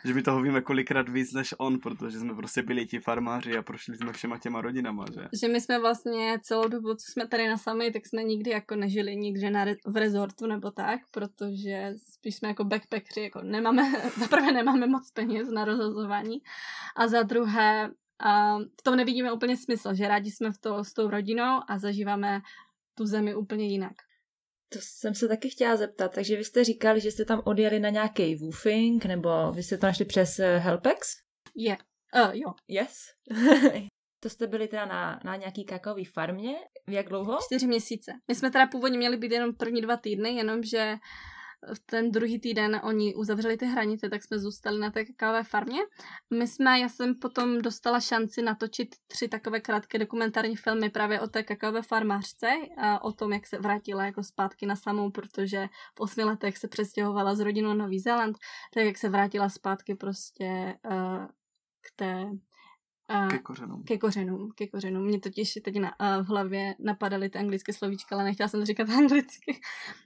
že 0.04 0.14
my 0.14 0.22
toho 0.22 0.42
víme 0.42 0.60
kolikrát 0.60 1.08
víc 1.08 1.32
než 1.32 1.54
on, 1.58 1.80
protože 1.80 2.18
jsme 2.18 2.34
prostě 2.34 2.62
byli 2.62 2.86
ti 2.86 2.98
farmáři 2.98 3.56
a 3.56 3.62
prošli 3.62 3.96
jsme 3.96 4.12
všema 4.12 4.38
těma 4.38 4.60
rodinama, 4.60 5.04
že? 5.14 5.28
Že 5.40 5.48
my 5.48 5.60
jsme 5.60 5.78
vlastně 5.78 6.38
celou 6.42 6.68
dobu, 6.68 6.94
co 6.94 7.12
jsme 7.12 7.28
tady 7.28 7.48
na 7.48 7.56
sami, 7.58 7.90
tak 7.90 8.06
jsme 8.06 8.22
nikdy 8.22 8.50
jako 8.50 8.76
nežili 8.76 9.16
nikde 9.16 9.50
na 9.50 9.64
re- 9.64 9.76
v 9.86 9.96
rezortu 9.96 10.46
nebo 10.46 10.70
tak, 10.70 11.00
protože 11.10 11.94
spíš 12.12 12.36
jsme 12.36 12.48
jako 12.48 12.64
backpackři, 12.64 13.20
jako 13.20 13.42
nemáme, 13.42 13.92
za 14.18 14.26
prvé 14.28 14.52
nemáme 14.52 14.86
moc 14.86 15.10
peněz 15.10 15.48
na 15.50 15.64
rozhazování 15.64 16.38
a 16.96 17.08
za 17.08 17.22
druhé 17.22 17.90
a 18.20 18.58
v 18.58 18.82
tom 18.82 18.96
nevidíme 18.96 19.32
úplně 19.32 19.56
smysl, 19.56 19.94
že 19.94 20.08
rádi 20.08 20.30
jsme 20.30 20.52
v 20.52 20.58
to 20.58 20.84
s 20.84 20.92
tou 20.92 21.10
rodinou 21.10 21.60
a 21.68 21.78
zažíváme 21.78 22.40
tu 22.94 23.06
zemi 23.06 23.34
úplně 23.34 23.66
jinak. 23.66 23.92
To 24.68 24.78
jsem 24.82 25.14
se 25.14 25.28
taky 25.28 25.50
chtěla 25.50 25.76
zeptat. 25.76 26.14
Takže 26.14 26.36
vy 26.36 26.44
jste 26.44 26.64
říkali, 26.64 27.00
že 27.00 27.10
jste 27.10 27.24
tam 27.24 27.42
odjeli 27.44 27.80
na 27.80 27.88
nějaký 27.88 28.34
woofing, 28.34 29.04
nebo 29.04 29.52
vy 29.52 29.62
jste 29.62 29.78
to 29.78 29.86
našli 29.86 30.04
přes 30.04 30.38
eh, 30.38 30.58
Helpex? 30.58 31.16
Je. 31.54 31.64
Yeah. 31.66 31.78
Uh, 32.28 32.34
jo. 32.34 32.52
Yes. 32.68 33.04
to 34.20 34.28
jste 34.28 34.46
byli 34.46 34.68
teda 34.68 34.86
na, 34.86 35.20
na 35.24 35.36
nějaký 35.36 35.64
kakaový 35.64 36.04
farmě. 36.04 36.54
Jak 36.88 37.08
dlouho? 37.08 37.38
Čtyři 37.46 37.66
měsíce. 37.66 38.12
My 38.28 38.34
jsme 38.34 38.50
teda 38.50 38.66
původně 38.66 38.98
měli 38.98 39.16
být 39.16 39.32
jenom 39.32 39.54
první 39.54 39.80
dva 39.80 39.96
týdny, 39.96 40.30
jenomže 40.30 40.96
ten 41.86 42.10
druhý 42.10 42.38
týden 42.38 42.80
oni 42.84 43.14
uzavřeli 43.14 43.56
ty 43.56 43.66
hranice, 43.66 44.08
tak 44.08 44.22
jsme 44.22 44.38
zůstali 44.38 44.78
na 44.78 44.90
té 44.90 45.04
kakaové 45.04 45.44
farmě. 45.44 45.80
My 46.30 46.48
jsme, 46.48 46.80
já 46.80 46.88
jsem 46.88 47.14
potom 47.14 47.62
dostala 47.62 48.00
šanci 48.00 48.42
natočit 48.42 48.94
tři 49.06 49.28
takové 49.28 49.60
krátké 49.60 49.98
dokumentární 49.98 50.56
filmy 50.56 50.90
právě 50.90 51.20
o 51.20 51.26
té 51.26 51.42
kakaové 51.42 51.82
farmářce 51.82 52.46
a 52.78 53.04
o 53.04 53.12
tom, 53.12 53.32
jak 53.32 53.46
se 53.46 53.58
vrátila 53.58 54.04
jako 54.04 54.22
zpátky 54.22 54.66
na 54.66 54.76
samou, 54.76 55.10
protože 55.10 55.68
v 55.94 56.00
osmi 56.00 56.24
letech 56.24 56.58
se 56.58 56.68
přestěhovala 56.68 57.34
z 57.34 57.40
rodinou 57.40 57.68
na 57.68 57.84
Nový 57.84 58.00
Zéland, 58.00 58.38
tak 58.74 58.84
jak 58.84 58.98
se 58.98 59.08
vrátila 59.08 59.48
zpátky 59.48 59.94
prostě 59.94 60.74
uh, 60.90 61.26
k 61.80 61.96
té 61.96 62.24
a 63.08 63.28
ke 63.28 63.38
kořenům. 63.38 63.82
Ke 63.82 63.98
kořenům, 63.98 64.52
ke 64.54 64.66
kořenům. 64.66 65.04
Mě 65.04 65.20
totiž 65.20 65.58
teď 65.64 65.76
na, 65.76 65.88
a 65.98 66.18
v 66.18 66.26
hlavě 66.26 66.74
napadaly 66.78 67.28
ty 67.28 67.38
anglické 67.38 67.72
slovíčka, 67.72 68.14
ale 68.14 68.24
nechtěla 68.24 68.48
jsem 68.48 68.60
to 68.60 68.66
říkat 68.66 68.88
anglicky. 68.98 69.60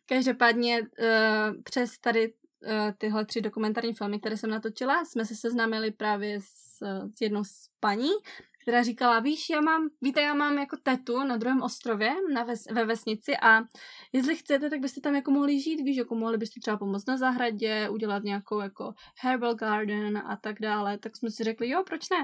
Každopádně 0.06 0.80
uh, 0.80 1.62
přes 1.64 1.98
tady 1.98 2.28
uh, 2.28 2.72
tyhle 2.98 3.24
tři 3.24 3.40
dokumentární 3.40 3.94
filmy, 3.94 4.20
které 4.20 4.36
jsem 4.36 4.50
natočila, 4.50 5.04
jsme 5.04 5.24
se 5.24 5.36
seznámili 5.36 5.90
právě 5.90 6.40
s, 6.40 6.78
s 7.16 7.20
jednou 7.20 7.44
z 7.44 7.70
paní, 7.80 8.10
která 8.68 8.82
říkala, 8.82 9.20
víš, 9.20 9.50
já 9.50 9.60
mám, 9.60 9.88
víte, 10.02 10.20
já 10.20 10.34
mám 10.34 10.58
jako 10.58 10.76
tetu 10.82 11.24
na 11.24 11.36
druhém 11.36 11.62
ostrově 11.62 12.14
na 12.32 12.44
ves, 12.44 12.64
ve 12.72 12.84
vesnici 12.84 13.36
a 13.36 13.60
jestli 14.12 14.36
chcete, 14.36 14.70
tak 14.70 14.80
byste 14.80 15.00
tam 15.00 15.14
jako 15.14 15.30
mohli 15.30 15.60
žít, 15.60 15.80
víš, 15.80 15.96
jako 15.96 16.14
mohli 16.14 16.38
byste 16.38 16.60
třeba 16.60 16.76
pomoct 16.76 17.06
na 17.06 17.16
zahradě, 17.16 17.88
udělat 17.88 18.22
nějakou 18.22 18.60
jako 18.60 18.94
herbal 19.20 19.54
garden 19.54 20.18
a 20.18 20.36
tak 20.36 20.60
dále, 20.60 20.98
tak 20.98 21.16
jsme 21.16 21.30
si 21.30 21.44
řekli, 21.44 21.68
jo, 21.68 21.82
proč 21.86 22.10
ne? 22.10 22.16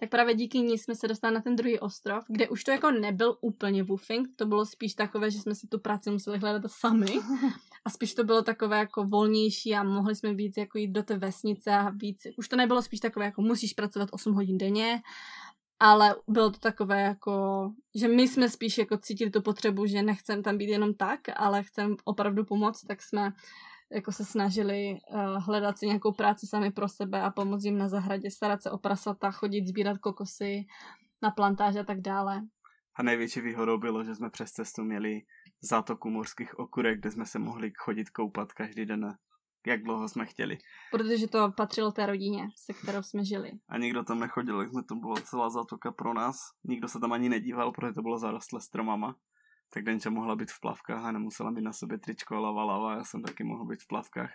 Tak 0.00 0.10
právě 0.10 0.34
díky 0.34 0.58
ní 0.58 0.78
jsme 0.78 0.94
se 0.94 1.08
dostali 1.08 1.34
na 1.34 1.40
ten 1.40 1.56
druhý 1.56 1.78
ostrov, 1.78 2.24
kde 2.28 2.48
už 2.48 2.64
to 2.64 2.70
jako 2.70 2.90
nebyl 2.90 3.36
úplně 3.40 3.82
woofing, 3.82 4.28
to 4.36 4.46
bylo 4.46 4.66
spíš 4.66 4.94
takové, 4.94 5.30
že 5.30 5.38
jsme 5.38 5.54
si 5.54 5.66
tu 5.66 5.78
práci 5.78 6.10
museli 6.10 6.38
hledat 6.38 6.70
sami. 6.70 7.06
A 7.84 7.90
spíš 7.90 8.14
to 8.14 8.24
bylo 8.24 8.42
takové 8.42 8.78
jako 8.78 9.04
volnější 9.04 9.74
a 9.74 9.82
mohli 9.82 10.16
jsme 10.16 10.34
víc 10.34 10.56
jako 10.56 10.78
jít 10.78 10.88
do 10.88 11.02
té 11.02 11.18
vesnice 11.18 11.70
a 11.70 11.90
víc, 11.90 12.26
už 12.36 12.48
to 12.48 12.56
nebylo 12.56 12.82
spíš 12.82 13.00
takové 13.00 13.24
jako 13.24 13.42
musíš 13.42 13.72
pracovat 13.72 14.08
8 14.12 14.32
hodin 14.32 14.58
denně, 14.58 15.02
ale 15.80 16.16
bylo 16.28 16.50
to 16.50 16.58
takové 16.58 17.02
jako, 17.02 17.70
že 17.94 18.08
my 18.08 18.28
jsme 18.28 18.48
spíš 18.48 18.78
jako 18.78 18.98
cítili 18.98 19.30
tu 19.30 19.42
potřebu, 19.42 19.86
že 19.86 20.02
nechcem 20.02 20.42
tam 20.42 20.58
být 20.58 20.70
jenom 20.70 20.94
tak, 20.94 21.20
ale 21.36 21.62
chcem 21.62 21.96
opravdu 22.04 22.44
pomoct, 22.44 22.84
tak 22.84 23.02
jsme 23.02 23.32
jako 23.92 24.12
se 24.12 24.24
snažili 24.24 24.98
uh, 25.10 25.44
hledat 25.44 25.78
si 25.78 25.86
nějakou 25.86 26.12
práci 26.12 26.46
sami 26.46 26.70
pro 26.70 26.88
sebe 26.88 27.22
a 27.22 27.30
pomoct 27.30 27.64
jim 27.64 27.78
na 27.78 27.88
zahradě, 27.88 28.30
starat 28.30 28.62
se 28.62 28.70
o 28.70 28.78
prasata, 28.78 29.30
chodit, 29.30 29.66
sbírat 29.66 29.98
kokosy 29.98 30.66
na 31.22 31.30
plantáž 31.30 31.76
a 31.76 31.84
tak 31.84 32.00
dále. 32.00 32.42
A 32.94 33.02
největší 33.02 33.40
výhodou 33.40 33.78
bylo, 33.78 34.04
že 34.04 34.14
jsme 34.14 34.30
přes 34.30 34.50
cestu 34.50 34.84
měli 34.84 35.22
zátoku 35.60 36.10
morských 36.10 36.58
okurek, 36.58 36.98
kde 36.98 37.10
jsme 37.10 37.26
se 37.26 37.38
mohli 37.38 37.72
chodit 37.78 38.10
koupat 38.10 38.52
každý 38.52 38.86
den, 38.86 39.16
jak 39.66 39.82
dlouho 39.82 40.08
jsme 40.08 40.26
chtěli. 40.26 40.58
Protože 40.90 41.28
to 41.28 41.52
patřilo 41.56 41.92
té 41.92 42.06
rodině, 42.06 42.48
se 42.56 42.72
kterou 42.72 43.02
jsme 43.02 43.24
žili. 43.24 43.50
A 43.68 43.78
nikdo 43.78 44.04
tam 44.04 44.20
nechodil, 44.20 44.60
jak 44.60 44.70
jsme 44.70 44.82
to 44.82 44.94
bylo 44.94 45.16
celá 45.16 45.50
zátoka 45.50 45.92
pro 45.92 46.14
nás. 46.14 46.36
Nikdo 46.64 46.88
se 46.88 47.00
tam 47.00 47.12
ani 47.12 47.28
nedíval, 47.28 47.72
protože 47.72 47.92
to 47.92 48.02
bylo 48.02 48.18
zarostlé 48.18 48.60
stromama. 48.60 49.16
Tak 49.74 49.84
Denča 49.84 50.10
mohla 50.10 50.36
být 50.36 50.50
v 50.50 50.60
plavkách 50.60 51.04
a 51.04 51.12
nemusela 51.12 51.50
mít 51.50 51.62
na 51.62 51.72
sobě 51.72 51.98
tričko 51.98 52.36
a 52.36 52.40
lava 52.40 52.64
lava. 52.64 52.94
Já 52.94 53.04
jsem 53.04 53.22
taky 53.22 53.44
mohl 53.44 53.64
být 53.64 53.82
v 53.82 53.86
plavkách. 53.86 54.30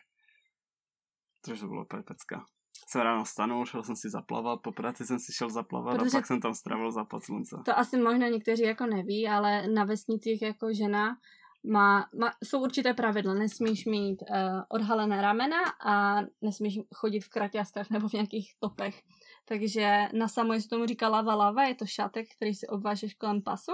Což 1.46 1.60
to 1.60 1.68
bylo 1.68 1.86
pecka 1.86 2.46
jsem 2.88 3.02
ráno 3.02 3.26
stanul, 3.26 3.66
šel 3.66 3.84
jsem 3.84 3.96
si 3.96 4.10
zaplavat, 4.10 4.62
po 4.62 4.72
práci 4.72 5.06
jsem 5.06 5.20
si 5.20 5.34
šel 5.34 5.50
zaplavat 5.50 5.98
Protože 5.98 6.18
a 6.18 6.20
pak 6.20 6.28
jsem 6.28 6.42
tam 6.42 6.54
strávil 6.54 6.92
západ 6.92 7.24
slunce. 7.24 7.58
To 7.66 7.80
asi 7.80 7.98
možná 7.98 8.28
někteří 8.28 8.64
jako 8.64 8.86
neví, 8.86 9.28
ale 9.28 9.68
na 9.68 9.84
vesnicích 9.84 10.42
jako 10.42 10.74
žena 10.74 11.18
má, 11.64 12.10
má, 12.20 12.32
jsou 12.44 12.62
určité 12.62 12.94
pravidla. 12.94 13.34
Nesmíš 13.34 13.86
mít 13.86 14.22
uh, 14.22 14.62
odhalené 14.70 15.22
ramena 15.22 15.58
a 15.86 16.22
nesmíš 16.42 16.80
chodit 16.96 17.20
v 17.20 17.30
kraťáskách 17.30 17.90
nebo 17.90 18.08
v 18.08 18.14
nějakých 18.14 18.52
topech. 18.60 19.02
Takže 19.46 20.08
na 20.14 20.28
samo 20.28 20.60
se 20.60 20.70
tomu 20.70 20.86
říká 20.86 21.10
lava 21.10 21.36
lava, 21.36 21.64
je 21.64 21.76
to 21.76 21.86
šátek, 21.86 22.28
který 22.36 22.54
si 22.54 22.68
obvážeš 22.68 23.14
kolem 23.14 23.42
pasu. 23.42 23.72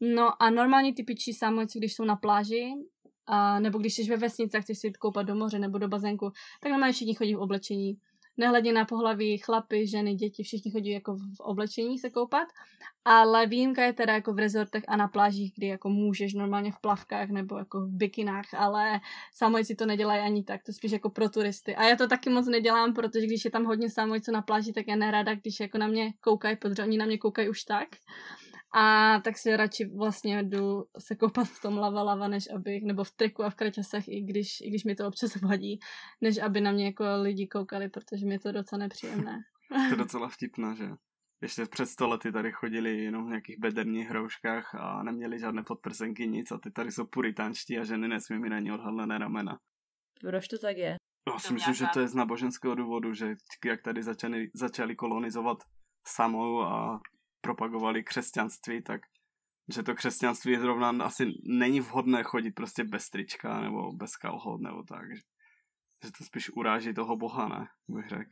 No 0.00 0.42
a 0.42 0.50
normální 0.50 0.94
typičí 0.94 1.32
samojci, 1.32 1.78
když 1.78 1.94
jsou 1.94 2.04
na 2.04 2.16
pláži, 2.16 2.72
a, 3.26 3.60
nebo 3.60 3.78
když 3.78 3.94
jsi 3.94 4.04
ve 4.04 4.16
vesnici 4.16 4.56
a 4.56 4.60
chceš 4.60 4.78
si 4.78 4.92
koupat 4.92 5.26
do 5.26 5.34
moře 5.34 5.58
nebo 5.58 5.78
do 5.78 5.88
bazénku, 5.88 6.30
tak 6.60 6.70
normálně 6.70 6.92
všichni 6.92 7.14
chodí 7.14 7.34
v 7.34 7.40
oblečení 7.40 7.98
nehledě 8.36 8.72
na 8.72 8.84
pohlaví, 8.84 9.38
chlapy, 9.38 9.86
ženy, 9.86 10.14
děti, 10.14 10.42
všichni 10.42 10.70
chodí 10.70 10.90
jako 10.90 11.16
v 11.16 11.40
oblečení 11.40 11.98
se 11.98 12.10
koupat, 12.10 12.48
ale 13.04 13.46
výjimka 13.46 13.84
je 13.84 13.92
teda 13.92 14.14
jako 14.14 14.32
v 14.32 14.38
rezortech 14.38 14.84
a 14.88 14.96
na 14.96 15.08
plážích, 15.08 15.52
kdy 15.56 15.66
jako 15.66 15.88
můžeš 15.88 16.34
normálně 16.34 16.72
v 16.72 16.80
plavkách 16.80 17.28
nebo 17.28 17.58
jako 17.58 17.80
v 17.80 17.90
bikinách, 17.90 18.54
ale 18.54 19.00
samojci 19.34 19.74
to 19.74 19.86
nedělají 19.86 20.20
ani 20.20 20.42
tak, 20.42 20.62
to 20.62 20.72
spíš 20.72 20.92
jako 20.92 21.10
pro 21.10 21.28
turisty. 21.28 21.76
A 21.76 21.84
já 21.84 21.96
to 21.96 22.08
taky 22.08 22.30
moc 22.30 22.46
nedělám, 22.46 22.94
protože 22.94 23.26
když 23.26 23.44
je 23.44 23.50
tam 23.50 23.64
hodně 23.64 23.90
samojců 23.90 24.32
na 24.32 24.42
pláži, 24.42 24.72
tak 24.72 24.88
já 24.88 24.96
nerada, 24.96 25.34
když 25.34 25.60
jako 25.60 25.78
na 25.78 25.86
mě 25.86 26.12
koukají, 26.20 26.56
protože 26.56 26.82
oni 26.82 26.98
na 26.98 27.06
mě 27.06 27.18
koukají 27.18 27.48
už 27.48 27.62
tak. 27.62 27.88
A 28.78 29.20
tak 29.24 29.38
si 29.38 29.56
radši 29.56 29.84
vlastně 29.84 30.42
jdu 30.42 30.84
se 30.98 31.16
koupat 31.16 31.48
v 31.48 31.60
tom 31.60 31.78
lava 31.78 32.02
lava, 32.02 32.28
než 32.28 32.50
abych, 32.54 32.84
nebo 32.84 33.04
v 33.04 33.10
triku 33.10 33.44
a 33.44 33.50
v 33.50 33.54
kraťasech, 33.54 34.08
i 34.08 34.20
když, 34.20 34.60
i 34.60 34.68
když 34.68 34.84
mi 34.84 34.94
to 34.94 35.08
občas 35.08 35.36
vadí, 35.42 35.78
než 36.20 36.38
aby 36.38 36.60
na 36.60 36.72
mě 36.72 36.84
jako 36.84 37.04
lidi 37.22 37.46
koukali, 37.46 37.88
protože 37.88 38.26
mi 38.26 38.34
je 38.34 38.40
to 38.40 38.52
docela 38.52 38.78
nepříjemné. 38.78 39.38
to 39.68 39.94
je 39.94 39.96
docela 40.04 40.28
vtipné, 40.28 40.76
že? 40.76 40.88
Ještě 41.42 41.66
před 41.66 41.86
sto 41.86 42.08
lety 42.08 42.32
tady 42.32 42.52
chodili 42.52 43.04
jenom 43.04 43.24
v 43.24 43.28
nějakých 43.28 43.58
bederních 43.58 44.08
hrouškách 44.08 44.74
a 44.74 45.02
neměli 45.02 45.38
žádné 45.38 45.62
podprsenky, 45.62 46.26
nic 46.26 46.52
a 46.52 46.58
ty 46.58 46.70
tady 46.70 46.92
jsou 46.92 47.06
puritánští 47.06 47.78
a 47.78 47.84
ženy 47.84 48.08
nesmí 48.08 48.38
mít 48.38 48.52
ani 48.52 48.72
odhalené 48.72 49.18
ramena. 49.18 49.58
Proč 50.20 50.48
to 50.48 50.58
tak 50.58 50.76
je? 50.76 50.96
Já 51.32 51.38
si 51.38 51.54
myslím, 51.54 51.74
že 51.74 51.86
to 51.92 52.00
je 52.00 52.08
z 52.08 52.14
náboženského 52.14 52.74
důvodu, 52.74 53.14
že 53.14 53.34
jak 53.64 53.82
tady 53.82 54.02
začali, 54.02 54.50
začali 54.54 54.96
kolonizovat 54.96 55.58
samou 56.06 56.60
a 56.60 57.00
propagovali 57.46 58.02
křesťanství, 58.02 58.82
tak 58.82 59.00
že 59.74 59.82
to 59.82 59.94
křesťanství 59.94 60.52
je 60.52 60.60
zrovna 60.60 61.04
asi 61.04 61.32
není 61.44 61.80
vhodné 61.80 62.22
chodit 62.22 62.50
prostě 62.50 62.84
bez 62.84 63.10
trička 63.10 63.60
nebo 63.60 63.92
bez 63.92 64.16
kalhot 64.16 64.60
nebo 64.60 64.82
tak. 64.82 65.16
Že, 65.16 65.22
že 66.04 66.12
to 66.18 66.24
spíš 66.24 66.50
uráží 66.50 66.94
toho 66.94 67.16
boha, 67.16 67.48
ne, 67.48 67.68
bych 67.88 68.08
řekl. 68.08 68.30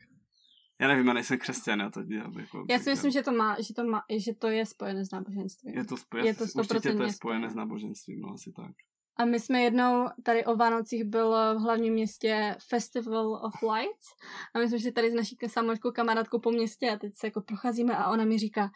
Já 0.81 0.87
nevím, 0.87 1.07
já 1.07 1.13
nejsem 1.13 1.37
křesťan, 1.37 1.79
já 1.79 1.89
to 1.89 2.03
dělám. 2.03 2.39
Jako, 2.39 2.65
já 2.69 2.79
si 2.79 2.89
myslím, 2.89 3.11
že 3.11 3.23
to, 3.23 3.31
má, 3.31 3.55
že, 3.61 3.73
to 3.73 3.83
má, 3.83 4.01
že 4.17 4.33
to 4.33 4.47
je 4.47 4.65
spojené 4.65 5.05
s 5.05 5.11
náboženstvím. 5.11 5.75
Je 5.75 5.85
to, 5.85 5.97
spojené, 5.97 6.29
je 6.29 6.35
to 6.35 6.43
určitě 6.55 6.93
to 6.93 7.03
je 7.03 7.13
spojené 7.13 7.49
s 7.49 7.55
náboženstvím, 7.55 8.21
no 8.21 8.33
asi 8.33 8.51
tak. 8.51 8.75
A 9.17 9.25
my 9.25 9.39
jsme 9.39 9.61
jednou 9.61 10.07
tady 10.23 10.45
o 10.45 10.55
Vánocích 10.55 11.03
byl 11.03 11.31
v 11.55 11.61
hlavním 11.61 11.93
městě 11.93 12.55
Festival 12.69 13.33
of 13.33 13.53
Lights 13.61 14.07
a 14.55 14.59
my 14.59 14.69
jsme 14.69 14.79
šli 14.79 14.91
tady 14.91 15.11
s 15.11 15.13
naší 15.13 15.37
samočkou 15.47 15.91
kamarádkou 15.91 16.39
po 16.39 16.51
městě 16.51 16.89
a 16.91 16.97
teď 16.97 17.15
se 17.15 17.27
jako 17.27 17.41
procházíme 17.41 17.97
a 17.97 18.11
ona 18.11 18.25
mi 18.25 18.37
říká, 18.37 18.69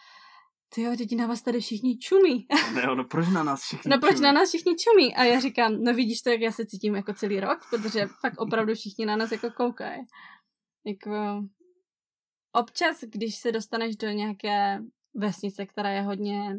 ty 0.76 0.82
jo, 0.82 0.96
děti 0.96 1.16
na 1.16 1.28
vás 1.28 1.42
tady 1.42 1.60
všichni 1.60 1.98
čumí. 1.98 2.48
Ne, 2.76 2.96
no 2.96 3.04
proč 3.04 3.28
na 3.28 3.44
nás 3.44 3.62
všichni 3.62 3.90
No 3.92 4.00
proč 4.00 4.12
čumí? 4.12 4.24
na 4.24 4.32
nás 4.32 4.50
všichni 4.50 4.76
čumí? 4.76 5.16
A 5.16 5.24
já 5.24 5.40
říkám, 5.40 5.84
no 5.84 5.94
vidíš 5.94 6.22
to, 6.22 6.30
jak 6.30 6.42
já 6.42 6.52
se 6.52 6.66
cítím 6.66 6.96
jako 6.96 7.14
celý 7.14 7.40
rok, 7.40 7.60
protože 7.70 8.06
fakt 8.22 8.38
opravdu 8.42 8.74
všichni 8.76 9.06
na 9.06 9.16
nás 9.16 9.32
jako 9.32 9.52
koukají. 9.52 10.02
Jako, 10.86 11.44
občas, 12.52 13.02
když 13.04 13.36
se 13.36 13.52
dostaneš 13.52 13.96
do 13.96 14.08
nějaké 14.10 14.80
vesnice, 15.14 15.66
která 15.66 15.90
je 15.90 16.02
hodně 16.02 16.58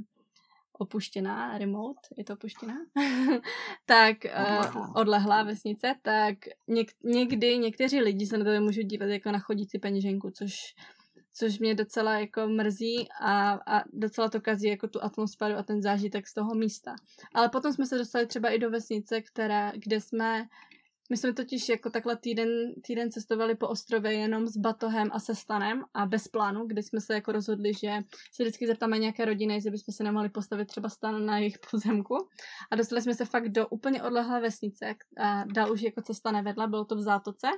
opuštěná, 0.79 1.59
remote, 1.59 2.01
je 2.17 2.25
to 2.25 2.33
opuštěná, 2.33 2.75
tak 3.87 4.17
odlehlá. 4.25 4.89
Uh, 4.89 4.97
odlehlá 4.97 5.43
vesnice, 5.43 5.95
tak 6.03 6.35
něk- 6.69 6.95
někdy 7.05 7.59
někteří 7.59 8.01
lidi 8.01 8.27
se 8.27 8.39
na 8.39 8.45
to 8.45 8.61
můžou 8.61 8.83
dívat 8.83 9.07
jako 9.07 9.31
na 9.31 9.39
chodící 9.39 9.79
peněženku, 9.79 10.31
což 10.31 10.53
což 11.41 11.59
mě 11.59 11.75
docela 11.75 12.19
jako 12.19 12.49
mrzí 12.49 13.09
a, 13.21 13.53
a 13.67 13.83
docela 13.93 14.29
to 14.29 14.41
kazí 14.41 14.69
jako 14.69 14.89
tu 14.89 15.05
atmosféru 15.05 15.57
a 15.57 15.63
ten 15.63 15.83
zážitek 15.83 16.27
z 16.27 16.35
toho 16.35 16.55
místa. 16.55 16.95
Ale 17.35 17.49
potom 17.49 17.73
jsme 17.73 17.87
se 17.87 17.99
dostali 17.99 18.27
třeba 18.27 18.49
i 18.49 18.59
do 18.59 18.71
vesnice, 18.71 19.21
která, 19.21 19.73
kde 19.77 20.01
jsme 20.01 20.49
my 21.11 21.17
jsme 21.17 21.33
totiž 21.33 21.69
jako 21.69 21.91
takhle 21.91 22.17
týden, 22.17 22.49
týden 22.83 23.11
cestovali 23.11 23.55
po 23.55 23.69
ostrově 23.69 24.13
jenom 24.13 24.47
s 24.47 24.57
batohem 24.57 25.09
a 25.13 25.21
se 25.21 25.35
stanem 25.35 25.85
a 25.95 26.07
bez 26.07 26.29
plánu, 26.29 26.67
kdy 26.67 26.83
jsme 26.83 27.01
se 27.01 27.15
jako 27.15 27.33
rozhodli, 27.33 27.75
že 27.75 27.99
se 28.33 28.43
vždycky 28.43 28.67
zeptáme 28.67 28.99
nějaké 28.99 29.25
rodiny, 29.25 29.55
jestli 29.55 29.71
bychom 29.71 29.95
se 29.95 30.05
nemohli 30.05 30.29
postavit 30.29 30.69
třeba 30.69 30.89
stan 30.89 31.27
na 31.27 31.39
jejich 31.39 31.59
pozemku. 31.71 32.29
A 32.71 32.77
dostali 32.77 33.03
jsme 33.03 33.15
se 33.15 33.25
fakt 33.25 33.49
do 33.49 33.69
úplně 33.69 34.03
odlehlé 34.03 34.41
vesnice 34.41 34.95
a 35.21 35.45
dál 35.45 35.73
už 35.73 35.83
jako 35.83 36.03
cesta 36.03 36.33
nevedla, 36.33 36.67
bylo 36.67 36.85
to 36.85 36.97
v 36.97 37.01
Zátoce. 37.01 37.49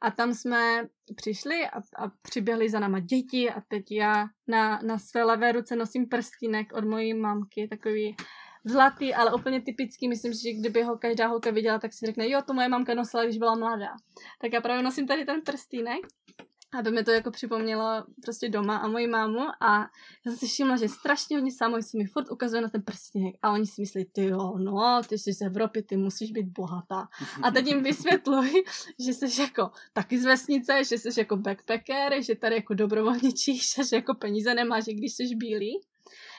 A 0.00 0.10
tam 0.10 0.34
jsme 0.34 0.88
přišli 1.16 1.66
a, 1.66 1.78
a 1.78 2.12
přiběhli 2.22 2.70
za 2.70 2.80
náma 2.80 3.00
děti 3.00 3.50
a 3.50 3.60
teď 3.68 3.90
já 3.90 4.26
na, 4.48 4.80
na 4.82 4.98
své 4.98 5.24
levé 5.24 5.52
ruce 5.52 5.76
nosím 5.76 6.08
prstínek 6.08 6.72
od 6.72 6.84
mojí 6.84 7.14
mamky, 7.14 7.68
takový 7.68 8.16
zlatý, 8.64 9.14
ale 9.14 9.34
úplně 9.34 9.60
typický. 9.60 10.08
Myslím 10.08 10.34
si, 10.34 10.42
že 10.42 10.52
kdyby 10.52 10.82
ho 10.82 10.98
každá 10.98 11.26
holka 11.26 11.50
viděla, 11.50 11.78
tak 11.78 11.92
si 11.92 12.06
řekne, 12.06 12.28
jo, 12.28 12.42
to 12.46 12.54
moje 12.54 12.68
mamka 12.68 12.94
nosila, 12.94 13.24
když 13.24 13.38
byla 13.38 13.54
mladá. 13.54 13.92
Tak 14.40 14.52
já 14.52 14.60
právě 14.60 14.82
nosím 14.82 15.06
tady 15.06 15.24
ten 15.24 15.40
prstýnek, 15.42 16.00
aby 16.72 16.90
mi 16.90 17.04
to 17.04 17.10
jako 17.10 17.30
připomnělo 17.30 18.04
prostě 18.22 18.48
doma 18.48 18.76
a 18.76 18.88
moji 18.88 19.06
mámu 19.06 19.40
a 19.60 19.78
já 20.26 20.32
jsem 20.32 20.36
si 20.36 20.46
všimla, 20.46 20.76
že 20.76 20.88
strašně 20.88 21.36
hodně 21.36 21.52
samoj 21.52 21.82
si 21.82 21.98
mi 21.98 22.04
furt 22.04 22.30
ukazuje 22.30 22.62
na 22.62 22.68
ten 22.68 22.82
prstínek 22.82 23.34
a 23.42 23.52
oni 23.52 23.66
si 23.66 23.80
myslí, 23.80 24.04
ty 24.04 24.24
jo, 24.24 24.58
no, 24.58 25.00
ty 25.08 25.18
jsi 25.18 25.32
z 25.32 25.40
Evropy, 25.40 25.82
ty 25.82 25.96
musíš 25.96 26.32
být 26.32 26.46
bohatá. 26.46 27.08
A 27.42 27.50
teď 27.50 27.66
jim 27.66 27.82
vysvětluji, 27.82 28.64
že 29.06 29.14
jsi 29.14 29.42
jako 29.42 29.70
taky 29.92 30.18
z 30.18 30.24
vesnice, 30.24 30.84
že 30.84 30.98
jsi 30.98 31.20
jako 31.20 31.36
backpacker, 31.36 32.22
že 32.22 32.34
tady 32.34 32.54
jako 32.54 32.74
dobrovolničíš 32.74 33.78
a 33.78 33.82
že 33.82 33.96
jako 33.96 34.14
peníze 34.14 34.54
nemáš, 34.54 34.84
když 34.84 35.12
jsi 35.12 35.34
bílý. 35.34 35.80